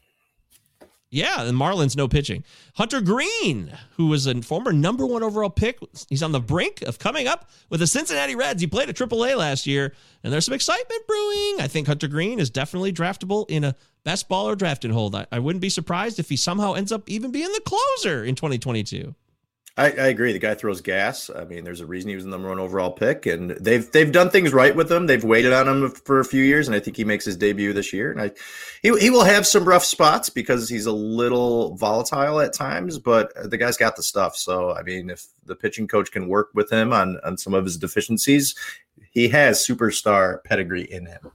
Yeah, 1.13 1.43
and 1.43 1.59
Marlins 1.59 1.97
no 1.97 2.07
pitching. 2.07 2.45
Hunter 2.77 3.01
Greene, 3.01 3.77
who 3.97 4.07
was 4.07 4.29
a 4.29 4.43
former 4.43 4.73
number 4.73 5.05
one 5.05 5.25
overall 5.25 5.51
pick, 5.51 5.81
he's 6.09 6.23
on 6.23 6.31
the 6.31 6.41
brink 6.41 6.83
of 6.83 7.01
coming 7.01 7.27
up 7.27 7.51
with 7.69 7.81
the 7.81 7.87
Cincinnati 7.89 8.37
Reds. 8.37 8.61
He 8.61 8.69
played 8.69 8.89
at 8.89 8.95
AAA 8.95 9.37
last 9.37 9.67
year, 9.67 9.93
and 10.23 10.33
there's 10.33 10.45
some 10.45 10.55
excitement 10.55 11.07
brewing. 11.09 11.57
I 11.61 11.67
think 11.69 11.89
Hunter 11.89 12.07
Greene 12.07 12.39
is 12.39 12.49
definitely 12.49 12.93
draftable 12.93 13.45
in 13.49 13.65
a 13.65 13.75
best 14.05 14.29
ball 14.29 14.49
or 14.49 14.55
draft 14.55 14.85
and 14.85 14.95
hold. 14.95 15.17
I, 15.17 15.27
I 15.33 15.41
wouldn't 15.41 15.61
be 15.61 15.69
surprised 15.69 16.21
if 16.21 16.29
he 16.29 16.37
somehow 16.37 16.75
ends 16.75 16.93
up 16.93 17.09
even 17.09 17.33
being 17.33 17.51
the 17.53 17.61
closer 17.65 18.25
in 18.25 18.37
2022. 18.37 19.13
I, 19.81 19.87
I 19.87 20.07
agree. 20.09 20.35
The 20.35 20.39
guy 20.39 20.55
throws 20.55 20.83
gas. 20.83 21.31
I 21.35 21.47
mean, 21.47 21.65
there's 21.65 21.81
a 21.81 21.87
reason 21.87 22.11
he 22.11 22.15
was 22.15 22.25
the 22.25 22.31
number 22.31 22.51
one 22.51 22.59
overall 22.59 22.93
pick, 22.93 23.25
and 23.25 23.53
they've 23.53 23.91
they've 23.91 24.13
done 24.13 24.29
things 24.29 24.53
right 24.53 24.77
with 24.77 24.93
him. 24.93 25.07
They've 25.07 25.25
waited 25.25 25.55
on 25.55 25.67
him 25.67 25.91
for 25.91 26.21
a 26.21 26.25
few 26.25 26.43
years, 26.43 26.69
and 26.69 26.75
I 26.75 26.81
think 26.81 26.99
he 26.99 27.05
makes 27.05 27.25
his 27.25 27.39
debut 27.39 27.73
this 27.73 27.91
year. 27.91 28.13
And 28.13 28.21
I, 28.21 28.31
he 28.83 28.95
he 28.99 29.09
will 29.09 29.25
have 29.25 29.47
some 29.47 29.65
rough 29.65 29.85
spots 29.85 30.29
because 30.29 30.69
he's 30.69 30.85
a 30.85 30.93
little 30.93 31.77
volatile 31.77 32.41
at 32.41 32.53
times, 32.53 32.99
but 32.99 33.33
the 33.51 33.57
guy's 33.57 33.79
got 33.79 33.97
the 33.97 34.03
stuff. 34.03 34.37
So 34.37 34.75
I 34.75 34.83
mean, 34.83 35.09
if 35.09 35.25
the 35.47 35.57
pitching 35.57 35.89
coach 35.89 36.13
can 36.13 36.29
work 36.29 36.51
with 36.53 36.71
him 36.71 36.93
on 36.93 37.19
on 37.25 37.39
some 37.39 37.55
of 37.55 37.65
his 37.65 37.79
deficiencies, 37.79 38.55
he 39.11 39.29
has 39.29 39.67
superstar 39.67 40.45
pedigree 40.45 40.93
in 40.93 41.07
him. 41.07 41.33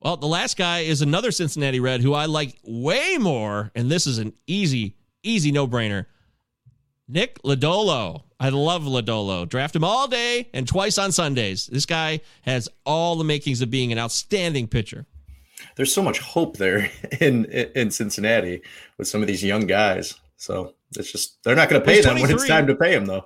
Well, 0.00 0.16
the 0.16 0.28
last 0.28 0.56
guy 0.56 0.80
is 0.80 1.02
another 1.02 1.32
Cincinnati 1.32 1.80
Red 1.80 2.02
who 2.02 2.14
I 2.14 2.26
like 2.26 2.54
way 2.62 3.16
more, 3.18 3.72
and 3.74 3.90
this 3.90 4.06
is 4.06 4.18
an 4.18 4.34
easy, 4.46 4.94
easy 5.24 5.50
no 5.50 5.66
brainer. 5.66 6.06
Nick 7.08 7.42
Lodolo. 7.42 8.22
I 8.38 8.50
love 8.50 8.82
Lodolo. 8.82 9.48
Draft 9.48 9.76
him 9.76 9.84
all 9.84 10.08
day 10.08 10.48
and 10.52 10.66
twice 10.66 10.98
on 10.98 11.12
Sundays. 11.12 11.66
This 11.66 11.86
guy 11.86 12.20
has 12.42 12.68
all 12.84 13.16
the 13.16 13.24
makings 13.24 13.62
of 13.62 13.70
being 13.70 13.92
an 13.92 13.98
outstanding 13.98 14.68
pitcher. 14.68 15.06
There's 15.76 15.92
so 15.92 16.02
much 16.02 16.18
hope 16.18 16.56
there 16.56 16.90
in 17.20 17.46
in 17.46 17.90
Cincinnati 17.90 18.62
with 18.98 19.08
some 19.08 19.22
of 19.22 19.26
these 19.26 19.42
young 19.42 19.66
guys. 19.66 20.14
So 20.36 20.74
it's 20.96 21.10
just 21.10 21.42
they're 21.42 21.56
not 21.56 21.68
going 21.68 21.80
to 21.80 21.86
pay 21.86 22.00
them 22.00 22.20
when 22.20 22.30
it's 22.30 22.46
time 22.46 22.66
to 22.66 22.74
pay 22.74 22.94
them, 22.94 23.06
though. 23.06 23.24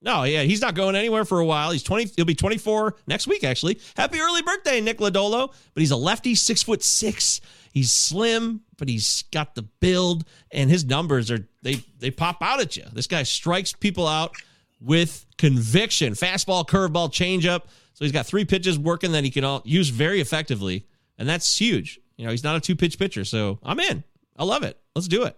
No, 0.00 0.22
yeah, 0.22 0.42
he's 0.42 0.60
not 0.60 0.74
going 0.74 0.94
anywhere 0.94 1.24
for 1.24 1.40
a 1.40 1.44
while. 1.44 1.72
He's 1.72 1.82
20, 1.82 2.12
he'll 2.14 2.24
be 2.24 2.34
24 2.36 2.94
next 3.08 3.26
week, 3.26 3.42
actually. 3.42 3.80
Happy 3.96 4.20
early 4.20 4.42
birthday, 4.42 4.80
Nick 4.80 4.98
Lodolo. 4.98 5.48
But 5.74 5.80
he's 5.80 5.90
a 5.90 5.96
lefty, 5.96 6.36
six 6.36 6.62
foot 6.62 6.84
six. 6.84 7.40
He 7.78 7.82
He's 7.82 7.92
slim, 7.92 8.62
but 8.76 8.88
he's 8.88 9.22
got 9.30 9.54
the 9.54 9.62
build, 9.62 10.24
and 10.50 10.68
his 10.68 10.84
numbers 10.84 11.30
are 11.30 11.46
they 11.62 11.84
they 12.00 12.10
pop 12.10 12.42
out 12.42 12.60
at 12.60 12.76
you. 12.76 12.82
This 12.92 13.06
guy 13.06 13.22
strikes 13.22 13.72
people 13.72 14.08
out 14.08 14.32
with 14.80 15.24
conviction. 15.36 16.14
Fastball, 16.14 16.66
curveball, 16.66 17.08
changeup. 17.12 17.62
So 17.94 18.04
he's 18.04 18.10
got 18.10 18.26
three 18.26 18.44
pitches 18.44 18.76
working 18.76 19.12
that 19.12 19.22
he 19.22 19.30
can 19.30 19.44
all 19.44 19.62
use 19.64 19.90
very 19.90 20.20
effectively, 20.20 20.86
and 21.18 21.28
that's 21.28 21.56
huge. 21.56 22.00
You 22.16 22.24
know, 22.24 22.32
he's 22.32 22.42
not 22.42 22.56
a 22.56 22.60
two 22.60 22.74
pitch 22.74 22.98
pitcher, 22.98 23.24
so 23.24 23.60
I'm 23.62 23.78
in. 23.78 24.02
I 24.36 24.42
love 24.44 24.64
it. 24.64 24.76
Let's 24.96 25.06
do 25.06 25.22
it. 25.24 25.36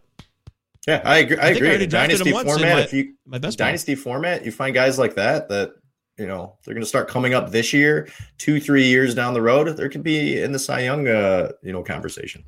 Yeah, 0.89 1.03
I 1.05 1.19
agree. 1.19 1.37
I, 1.37 1.41
I 1.41 1.45
I 1.45 1.51
agree. 1.51 1.69
drafted 1.69 1.91
dynasty 1.91 2.29
him 2.31 2.35
once 2.35 2.49
in 2.49 2.55
format, 2.59 2.75
my- 2.77 2.83
if 2.85 2.93
you 2.95 3.15
my 3.27 3.37
best 3.39 3.59
ball. 3.59 3.67
dynasty 3.67 3.95
format, 3.95 4.47
you 4.47 4.51
find 4.53 4.75
guys 4.75 4.99
like 4.99 5.15
that 5.17 5.51
that 5.51 5.75
you 6.21 6.27
know 6.27 6.57
they're 6.65 6.75
going 6.75 6.83
to 6.83 6.89
start 6.89 7.09
coming 7.09 7.35
up 7.35 7.51
this 7.51 7.73
year, 7.73 8.09
two, 8.39 8.61
three 8.61 8.85
years 8.87 9.15
down 9.15 9.35
the 9.35 9.43
road. 9.43 9.69
There 9.77 9.89
could 9.89 10.03
be 10.03 10.41
in 10.41 10.53
the 10.53 10.59
Cy 10.59 10.81
Young, 10.83 11.09
uh, 11.09 11.53
you 11.63 11.73
know, 11.73 11.83
conversation. 11.83 12.45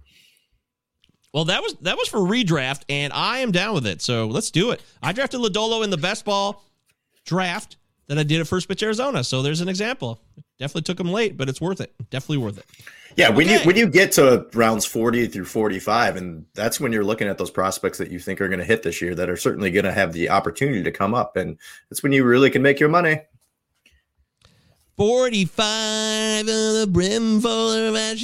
Well, 1.33 1.47
that 1.47 1.63
was 1.63 1.75
that 1.81 1.97
was 1.97 2.09
for 2.09 2.19
redraft, 2.19 2.83
and 2.89 3.13
I 3.13 3.39
am 3.39 3.53
down 3.53 3.75
with 3.75 3.87
it. 3.87 4.03
So 4.03 4.27
let's 4.27 4.51
do 4.51 4.71
it. 4.71 4.83
I 5.03 5.13
drafted 5.13 5.41
Lodolo 5.41 5.83
in 5.83 5.91
the 5.91 5.97
best 5.97 6.25
ball 6.27 6.63
draft 7.25 7.77
that 8.09 8.19
I 8.19 8.23
did 8.23 8.41
at 8.41 8.47
First 8.47 8.69
Pitch 8.69 8.83
Arizona. 8.83 9.25
So 9.25 9.41
there's 9.41 9.63
an 9.63 9.69
example. 9.69 10.21
Definitely 10.59 10.83
took 10.83 11.01
him 11.01 11.11
late, 11.11 11.39
but 11.39 11.49
it's 11.49 11.61
worth 11.61 11.81
it. 11.81 11.95
Definitely 12.11 12.39
worth 12.39 12.59
it. 12.59 12.67
Yeah, 13.17 13.31
when 13.31 13.49
you 13.49 13.57
Okay. 13.57 13.67
when 13.67 13.77
you 13.77 13.87
get 13.87 14.13
to 14.13 14.47
rounds 14.53 14.85
forty 14.85 15.27
through 15.27 15.47
forty 15.47 15.79
five, 15.79 16.17
and 16.17 16.45
that's 16.55 16.79
when 16.79 16.93
you're 16.93 17.05
looking 17.05 17.29
at 17.29 17.39
those 17.39 17.51
prospects 17.51 17.99
that 17.99 18.11
you 18.11 18.19
think 18.19 18.41
are 18.41 18.49
going 18.49 18.59
to 18.59 18.65
hit 18.65 18.83
this 18.83 19.01
year, 19.01 19.15
that 19.15 19.31
are 19.31 19.37
certainly 19.37 19.71
going 19.71 19.85
to 19.87 19.93
have 19.93 20.13
the 20.13 20.29
opportunity 20.29 20.83
to 20.83 20.91
come 20.91 21.15
up, 21.15 21.37
and 21.37 21.57
that's 21.89 22.03
when 22.03 22.13
you 22.13 22.25
really 22.25 22.51
can 22.51 22.61
make 22.63 22.79
your 22.79 22.89
money. 22.91 23.23
45 24.97 26.41
of 26.41 26.47
the 26.47 26.89
brim 26.91 27.41
full 27.41 27.73
of 27.73 27.97
ash 27.97 28.23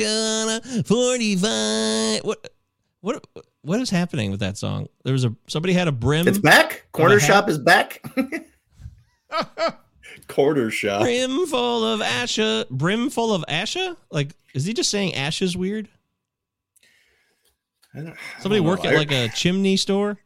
45. 0.86 2.24
What 2.24 2.49
what 3.01 3.24
what 3.62 3.81
is 3.81 3.90
happening 3.90 4.31
with 4.31 4.40
that 4.40 4.59
song? 4.59 4.89
There 5.05 5.12
was 5.12 5.24
a 5.24 5.35
somebody 5.47 5.73
had 5.73 5.89
a 5.89 5.93
brim 5.93 6.28
It's 6.28 6.39
back. 6.39 6.86
Cornershop 6.93 7.49
is 7.49 7.59
back. 7.59 8.03
Cornershop. 10.28 11.01
brim 11.03 11.47
full 11.47 11.85
of 11.85 12.01
asha 12.01 12.69
brim 12.70 13.11
full 13.11 13.32
of 13.35 13.45
asha? 13.49 13.97
Like 14.11 14.35
is 14.55 14.65
he 14.65 14.73
just 14.73 14.90
saying 14.90 15.15
ashes 15.15 15.57
weird? 15.57 15.89
I 17.95 17.99
don't- 18.01 18.09
I 18.11 18.40
Somebody 18.40 18.59
don't 18.61 18.65
know. 18.66 18.70
work 18.70 18.85
at 18.85 18.95
like 18.95 19.12
a 19.12 19.28
chimney 19.35 19.77
store? 19.77 20.19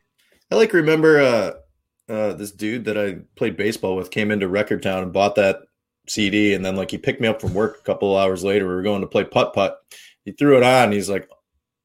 I 0.51 0.57
like 0.57 0.73
remember 0.73 1.21
uh, 1.21 1.53
uh, 2.13 2.33
this 2.35 2.51
dude 2.53 2.85
that 2.87 2.99
I 2.99 3.19
played 3.37 3.57
baseball 3.57 3.97
with 3.97 4.11
came 4.11 4.31
into 4.31 4.49
Record 4.49 4.83
Town 4.83 5.03
and 5.03 5.13
bought 5.13 5.37
that 5.37 5.61
CD, 6.09 6.55
and 6.55 6.65
then 6.65 6.77
like 6.77 6.91
he 6.91 6.99
picked 6.99 7.21
me 7.21 7.29
up 7.29 7.41
from 7.41 7.55
work 7.55 7.79
a 7.79 7.83
couple 7.83 8.17
of 8.17 8.23
hours 8.23 8.45
later. 8.45 8.67
We 8.67 8.75
were 8.75 8.83
going 8.83 9.03
to 9.03 9.07
play 9.07 9.25
putt 9.25 9.55
putt. 9.55 9.79
He 10.25 10.33
threw 10.33 10.57
it 10.57 10.63
on. 10.63 10.93
He's 10.93 11.11
like, 11.11 11.29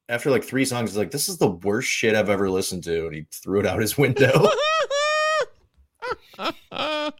after 0.09 0.31
like 0.31 0.43
three 0.43 0.65
songs, 0.65 0.91
he's 0.91 0.97
like, 0.97 1.11
"This 1.11 1.29
is 1.29 1.37
the 1.37 1.49
worst 1.49 1.89
shit 1.89 2.15
I've 2.15 2.29
ever 2.29 2.49
listened 2.49 2.83
to," 2.85 3.05
and 3.07 3.15
he 3.15 3.25
threw 3.31 3.59
it 3.59 3.65
out 3.65 3.79
his 3.79 3.97
window. 3.97 4.49
uh, 6.71 7.11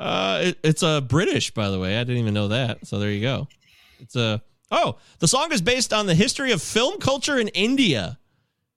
it, 0.00 0.58
it's 0.62 0.82
a 0.82 1.00
British, 1.00 1.52
by 1.52 1.70
the 1.70 1.78
way. 1.78 1.96
I 1.96 2.04
didn't 2.04 2.20
even 2.20 2.34
know 2.34 2.48
that. 2.48 2.86
So 2.86 2.98
there 2.98 3.10
you 3.10 3.22
go. 3.22 3.48
It's 4.00 4.16
a 4.16 4.42
oh, 4.70 4.96
the 5.18 5.28
song 5.28 5.52
is 5.52 5.62
based 5.62 5.92
on 5.92 6.06
the 6.06 6.14
history 6.14 6.52
of 6.52 6.62
film 6.62 6.98
culture 6.98 7.38
in 7.38 7.48
India. 7.48 8.18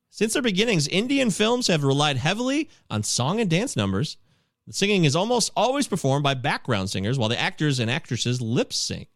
Since 0.09 0.33
their 0.33 0.41
beginnings, 0.41 0.87
Indian 0.87 1.31
films 1.31 1.67
have 1.67 1.83
relied 1.83 2.17
heavily 2.17 2.69
on 2.89 3.03
song 3.03 3.39
and 3.39 3.49
dance 3.49 3.75
numbers. 3.75 4.17
The 4.67 4.73
singing 4.73 5.05
is 5.05 5.15
almost 5.15 5.51
always 5.55 5.87
performed 5.87 6.23
by 6.23 6.33
background 6.33 6.89
singers, 6.89 7.17
while 7.17 7.29
the 7.29 7.39
actors 7.39 7.79
and 7.79 7.89
actresses 7.89 8.41
lip 8.41 8.71
sync. 8.73 9.07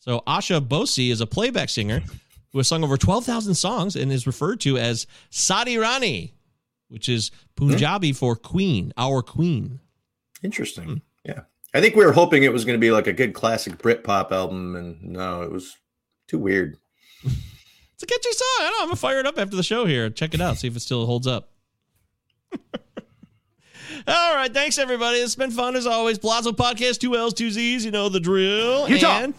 So 0.00 0.22
Asha 0.26 0.60
Bhosle 0.60 1.10
is 1.10 1.20
a 1.20 1.26
playback 1.26 1.68
singer 1.68 2.02
who 2.52 2.58
has 2.58 2.68
sung 2.68 2.84
over 2.84 2.96
12,000 2.96 3.54
songs 3.54 3.96
and 3.96 4.12
is 4.12 4.26
referred 4.26 4.60
to 4.60 4.78
as 4.78 5.06
Sadi 5.30 5.76
Rani, 5.76 6.34
which 6.88 7.08
is 7.08 7.30
Punjabi 7.56 8.12
for 8.12 8.36
queen, 8.36 8.92
our 8.96 9.22
queen. 9.22 9.80
Interesting. 10.42 11.02
Yeah, 11.24 11.40
I 11.74 11.80
think 11.80 11.96
we 11.96 12.04
were 12.04 12.12
hoping 12.12 12.42
it 12.42 12.52
was 12.52 12.64
going 12.64 12.78
to 12.78 12.80
be 12.80 12.90
like 12.90 13.06
a 13.06 13.12
good 13.12 13.34
classic 13.34 13.78
Britpop 13.78 14.30
album, 14.32 14.76
and 14.76 15.02
no, 15.02 15.42
it 15.42 15.50
was 15.50 15.76
too 16.26 16.38
weird. 16.38 16.76
It's 17.24 18.04
a 18.04 18.06
catchy 18.06 18.30
song. 18.30 18.46
I 18.60 18.70
know. 18.70 18.82
I'm 18.82 18.86
gonna 18.86 18.96
fire 18.96 19.18
it 19.18 19.26
up 19.26 19.38
after 19.38 19.56
the 19.56 19.62
show 19.64 19.84
here. 19.84 20.08
Check 20.08 20.32
it 20.32 20.40
out. 20.40 20.56
See 20.56 20.68
if 20.68 20.76
it 20.76 20.80
still 20.80 21.04
holds 21.04 21.26
up. 21.26 21.50
All 24.08 24.34
right. 24.34 24.52
Thanks 24.52 24.78
everybody. 24.78 25.18
It's 25.18 25.34
been 25.34 25.50
fun 25.50 25.76
as 25.76 25.86
always. 25.86 26.18
Palazzo 26.18 26.52
Podcast, 26.52 26.98
two 26.98 27.14
L's, 27.14 27.34
two 27.34 27.50
Z's. 27.50 27.84
You 27.84 27.90
know 27.90 28.08
the 28.08 28.20
drill. 28.20 28.88
Utah. 28.88 29.20
And 29.20 29.34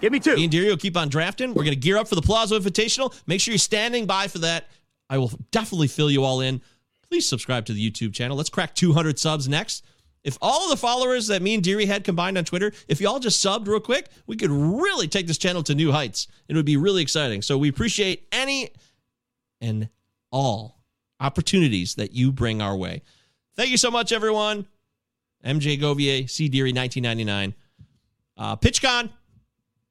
Give 0.00 0.12
me 0.12 0.20
two. 0.20 0.36
me 0.36 0.44
and 0.44 0.52
Deary 0.52 0.68
will 0.68 0.76
keep 0.76 0.96
on 0.96 1.08
drafting. 1.08 1.52
We're 1.52 1.64
gonna 1.64 1.74
gear 1.76 1.96
up 1.96 2.06
for 2.06 2.14
the 2.14 2.22
Palazzo 2.22 2.58
Invitational. 2.58 3.12
Make 3.26 3.40
sure 3.40 3.52
you're 3.52 3.58
standing 3.58 4.06
by 4.06 4.28
for 4.28 4.38
that. 4.38 4.68
I 5.10 5.18
will 5.18 5.32
definitely 5.50 5.88
fill 5.88 6.10
you 6.10 6.22
all 6.22 6.40
in. 6.40 6.60
Please 7.10 7.28
subscribe 7.28 7.66
to 7.66 7.72
the 7.72 7.90
YouTube 7.90 8.14
channel. 8.14 8.36
Let's 8.36 8.50
crack 8.50 8.74
200 8.74 9.18
subs 9.18 9.48
next. 9.48 9.84
If 10.22 10.38
all 10.40 10.64
of 10.64 10.70
the 10.70 10.76
followers 10.76 11.26
that 11.26 11.42
me 11.42 11.54
and 11.54 11.62
Deary 11.62 11.84
had 11.86 12.04
combined 12.04 12.38
on 12.38 12.44
Twitter, 12.44 12.72
if 12.88 13.00
y'all 13.00 13.18
just 13.18 13.44
subbed 13.44 13.66
real 13.66 13.80
quick, 13.80 14.08
we 14.26 14.36
could 14.36 14.50
really 14.50 15.06
take 15.08 15.26
this 15.26 15.38
channel 15.38 15.62
to 15.64 15.74
new 15.74 15.92
heights. 15.92 16.28
It 16.48 16.54
would 16.54 16.64
be 16.64 16.76
really 16.76 17.02
exciting. 17.02 17.42
So 17.42 17.58
we 17.58 17.68
appreciate 17.68 18.26
any 18.32 18.70
and 19.60 19.88
all 20.30 20.80
opportunities 21.20 21.96
that 21.96 22.12
you 22.12 22.32
bring 22.32 22.62
our 22.62 22.76
way. 22.76 23.02
Thank 23.56 23.70
you 23.70 23.76
so 23.76 23.90
much, 23.90 24.12
everyone. 24.12 24.66
MJ 25.44 25.80
Govier, 25.80 26.28
C 26.28 26.48
Deary, 26.48 26.72
1999. 26.72 27.54
Uh, 28.36 28.56
PitchCon 28.56 29.10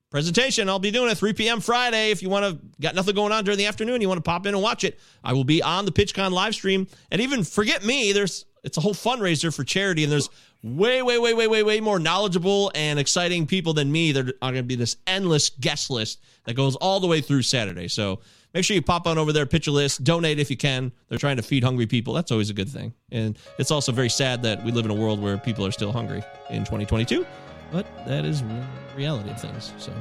presentation. 0.09 0.67
I'll 0.67 0.79
be 0.79 0.91
doing 0.91 1.09
it 1.09 1.17
3 1.17 1.33
p.m. 1.33 1.61
Friday. 1.61 2.11
If 2.11 2.21
you 2.21 2.29
want 2.29 2.45
to, 2.45 2.81
got 2.81 2.93
nothing 2.93 3.15
going 3.15 3.31
on 3.31 3.45
during 3.45 3.57
the 3.57 3.65
afternoon, 3.65 4.01
you 4.01 4.07
want 4.07 4.17
to 4.17 4.23
pop 4.23 4.45
in 4.45 4.53
and 4.53 4.61
watch 4.61 4.83
it, 4.83 4.99
I 5.23 5.33
will 5.33 5.43
be 5.43 5.63
on 5.63 5.85
the 5.85 5.91
PitchCon 5.91 6.31
live 6.31 6.53
stream. 6.53 6.87
And 7.09 7.21
even 7.21 7.43
forget 7.43 7.85
me, 7.85 8.11
there's 8.11 8.45
it's 8.63 8.77
a 8.77 8.81
whole 8.81 8.93
fundraiser 8.93 9.53
for 9.53 9.63
charity, 9.63 10.03
and 10.03 10.11
there's 10.11 10.29
way, 10.61 11.01
way, 11.01 11.17
way, 11.17 11.33
way, 11.33 11.47
way, 11.47 11.63
way 11.63 11.81
more 11.81 11.99
knowledgeable 11.99 12.71
and 12.75 12.97
exciting 12.97 13.45
people 13.45 13.73
than 13.73 13.91
me. 13.91 14.11
There 14.11 14.33
are 14.41 14.51
going 14.51 14.55
to 14.55 14.63
be 14.63 14.75
this 14.75 14.95
endless 15.05 15.49
guest 15.49 15.89
list 15.89 16.21
that 16.45 16.53
goes 16.55 16.75
all 16.77 16.99
the 16.99 17.07
way 17.07 17.19
through 17.19 17.41
Saturday. 17.41 17.87
So 17.87 18.21
make 18.53 18.63
sure 18.63 18.75
you 18.75 18.81
pop 18.81 19.07
on 19.07 19.17
over 19.17 19.33
there, 19.33 19.45
Pitcher 19.45 19.71
List, 19.71 20.03
donate 20.03 20.39
if 20.39 20.49
you 20.49 20.57
can. 20.57 20.91
They're 21.09 21.17
trying 21.17 21.37
to 21.37 21.43
feed 21.43 21.63
hungry 21.63 21.87
people. 21.87 22.13
That's 22.13 22.31
always 22.31 22.49
a 22.49 22.53
good 22.53 22.69
thing. 22.69 22.93
And 23.11 23.37
it's 23.57 23.71
also 23.71 23.91
very 23.91 24.09
sad 24.09 24.43
that 24.43 24.63
we 24.63 24.71
live 24.71 24.85
in 24.85 24.91
a 24.91 24.95
world 24.95 25.21
where 25.21 25.37
people 25.37 25.65
are 25.65 25.71
still 25.71 25.91
hungry 25.91 26.23
in 26.49 26.59
2022, 26.59 27.25
but 27.71 27.85
that 28.05 28.25
is 28.25 28.43
re- 28.43 28.63
reality 28.95 29.31
of 29.31 29.41
things. 29.41 29.73
So 29.77 29.91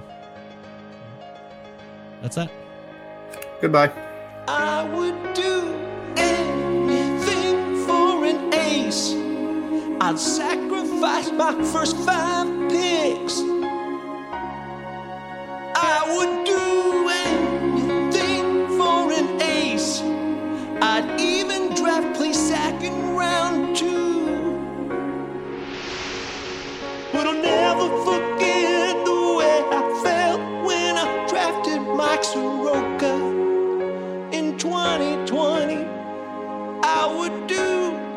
that's 2.21 2.37
that. 2.37 2.51
Goodbye. 3.61 3.91
I 4.49 4.85
would 4.85 5.35
do 5.35 5.75
anything 6.17 7.87
for 7.87 8.25
an 8.25 8.53
ace. 8.53 9.15
I'd 10.01 10.19
sacrifice 10.19 11.31
my 11.31 11.55
first 11.73 11.97
five 11.99 12.47
picks. 12.69 13.41
I 15.75 16.05
would 16.17 16.45
do 16.45 16.53
anything 16.53 17.02
for 17.02 17.02
an 19.23 19.43
ace. 19.43 20.01
I'd 20.81 21.21
even 21.21 21.75
draft 21.75 22.17
play 22.17 22.33
second 22.33 23.17
round 23.17 23.77
two. 23.77 24.59
But 27.13 27.27
I'll 27.27 27.43
never 27.55 27.87
forget 28.09 29.05
the 29.05 29.21
way 29.39 29.59
I 29.79 29.83
felt 30.05 30.41
when 30.67 30.97
I 30.97 31.27
drafted 31.29 31.81
Mike 32.01 32.25
Soroka 32.25 33.15
in 34.39 34.59
2020. 34.59 35.87
I 36.85 37.03
would 37.17 37.47
do 37.47 37.69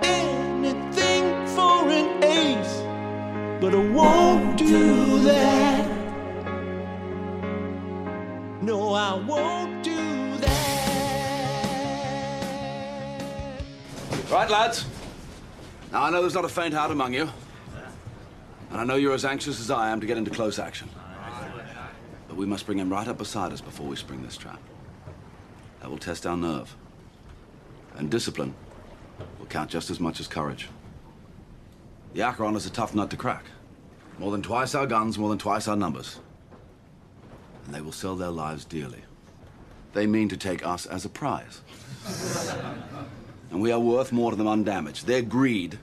anything 0.02 1.24
for 1.56 1.88
an 2.00 2.24
ace, 2.24 2.76
but 3.62 3.76
I 3.76 3.84
won't 4.00 4.58
do 4.58 5.20
that. 5.20 5.86
No, 8.62 8.94
I 8.94 9.14
won't 9.14 9.75
Right, 14.36 14.50
lads. 14.50 14.86
Now, 15.94 16.04
I 16.04 16.10
know 16.10 16.20
there's 16.20 16.34
not 16.34 16.44
a 16.44 16.50
faint 16.50 16.74
heart 16.74 16.92
among 16.92 17.14
you. 17.14 17.30
And 18.70 18.82
I 18.82 18.84
know 18.84 18.96
you're 18.96 19.14
as 19.14 19.24
anxious 19.24 19.62
as 19.62 19.72
I 19.72 19.92
am 19.92 20.02
to 20.02 20.06
get 20.06 20.18
into 20.18 20.30
close 20.30 20.60
action. 20.60 20.90
But 22.28 22.36
we 22.36 22.46
must 22.46 22.66
bring 22.66 22.78
him 22.78 22.90
right 22.90 23.08
up 23.08 23.18
beside 23.18 23.54
us 23.54 23.62
before 23.62 23.88
we 23.88 23.96
spring 23.96 24.24
this 24.24 24.36
trap. 24.36 24.60
That 25.80 25.90
will 25.90 25.98
test 25.98 26.26
our 26.26 26.36
nerve. 26.36 26.76
And 27.96 28.12
discipline 28.12 28.54
will 29.40 29.46
count 29.46 29.70
just 29.70 29.90
as 29.90 30.02
much 30.02 30.20
as 30.20 30.28
courage. 30.28 30.68
The 32.14 32.24
Acheron 32.24 32.58
is 32.58 32.66
a 32.66 32.72
tough 32.72 32.94
nut 32.94 33.10
to 33.12 33.16
crack. 33.16 33.46
More 34.20 34.34
than 34.34 34.42
twice 34.42 34.76
our 34.76 34.86
guns, 34.86 35.18
more 35.18 35.30
than 35.30 35.40
twice 35.40 35.70
our 35.70 35.78
numbers. 35.78 36.20
And 37.66 37.74
they 37.74 37.80
will 37.80 37.94
sell 37.94 38.18
their 38.18 38.32
lives 38.32 38.66
dearly. 38.66 39.06
They 39.94 40.06
mean 40.06 40.28
to 40.28 40.36
take 40.36 40.68
us 40.68 40.86
as 40.86 41.06
a 41.06 41.10
prize. 41.10 41.62
And 43.56 43.62
we 43.62 43.72
are 43.72 43.80
worth 43.80 44.12
more 44.12 44.32
to 44.32 44.36
them 44.36 44.50
undamaged. 44.50 45.08
Their 45.08 45.22
greed 45.22 45.80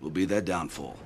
will 0.00 0.10
be 0.10 0.24
their 0.24 0.40
downfall. 0.40 0.96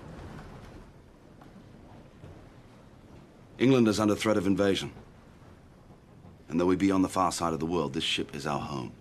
England 3.59 3.87
is 3.87 4.01
under 4.01 4.15
threat 4.15 4.39
of 4.39 4.47
invasion. 4.47 4.93
And 6.49 6.59
though 6.59 6.65
we 6.65 6.77
be 6.77 6.91
on 6.91 7.03
the 7.03 7.09
far 7.11 7.33
side 7.33 7.53
of 7.53 7.61
the 7.61 7.67
world, 7.67 7.93
this 7.93 8.03
ship 8.03 8.35
is 8.35 8.47
our 8.47 8.59
home. 8.59 8.93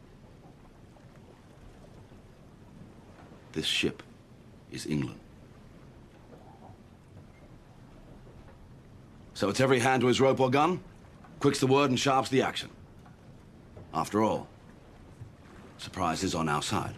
This 3.54 3.66
ship 3.66 4.04
is 4.74 4.86
England. 4.86 5.22
So 9.36 9.48
it's 9.48 9.62
every 9.62 9.80
hand 9.80 10.02
to 10.02 10.08
his 10.08 10.20
rope 10.20 10.42
or 10.42 10.50
gun, 10.50 10.82
quick's 11.40 11.62
the 11.62 11.68
word 11.68 11.92
and 11.92 11.98
sharp's 11.98 12.28
the 12.28 12.42
action. 12.42 12.72
After 13.94 14.22
all, 14.22 14.50
surprise 15.84 16.24
is 16.24 16.34
on 16.34 16.50
our 16.50 16.62
side. 16.62 16.96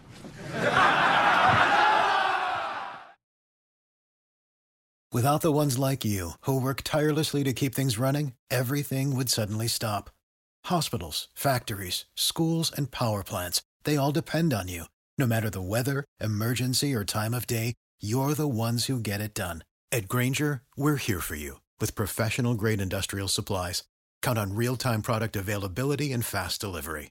Without 5.12 5.40
the 5.40 5.52
ones 5.52 5.78
like 5.78 6.04
you, 6.04 6.32
who 6.42 6.60
work 6.60 6.82
tirelessly 6.82 7.42
to 7.44 7.52
keep 7.52 7.74
things 7.74 7.98
running, 7.98 8.34
everything 8.50 9.16
would 9.16 9.30
suddenly 9.30 9.68
stop. 9.68 10.10
Hospitals, 10.66 11.28
factories, 11.34 12.04
schools, 12.14 12.70
and 12.76 12.90
power 12.90 13.22
plants, 13.22 13.62
they 13.84 13.96
all 13.96 14.12
depend 14.12 14.52
on 14.52 14.68
you. 14.68 14.84
No 15.16 15.26
matter 15.26 15.48
the 15.48 15.62
weather, 15.62 16.04
emergency, 16.20 16.94
or 16.94 17.04
time 17.04 17.32
of 17.32 17.46
day, 17.46 17.74
you're 18.00 18.34
the 18.34 18.48
ones 18.48 18.86
who 18.86 19.00
get 19.00 19.22
it 19.22 19.32
done. 19.32 19.64
At 19.90 20.08
Grainger, 20.08 20.62
we're 20.76 20.96
here 20.96 21.20
for 21.20 21.36
you 21.36 21.60
with 21.80 21.94
professional 21.94 22.54
grade 22.54 22.80
industrial 22.80 23.28
supplies. 23.28 23.84
Count 24.22 24.38
on 24.38 24.54
real 24.54 24.76
time 24.76 25.02
product 25.02 25.34
availability 25.36 26.12
and 26.12 26.24
fast 26.24 26.60
delivery. 26.60 27.10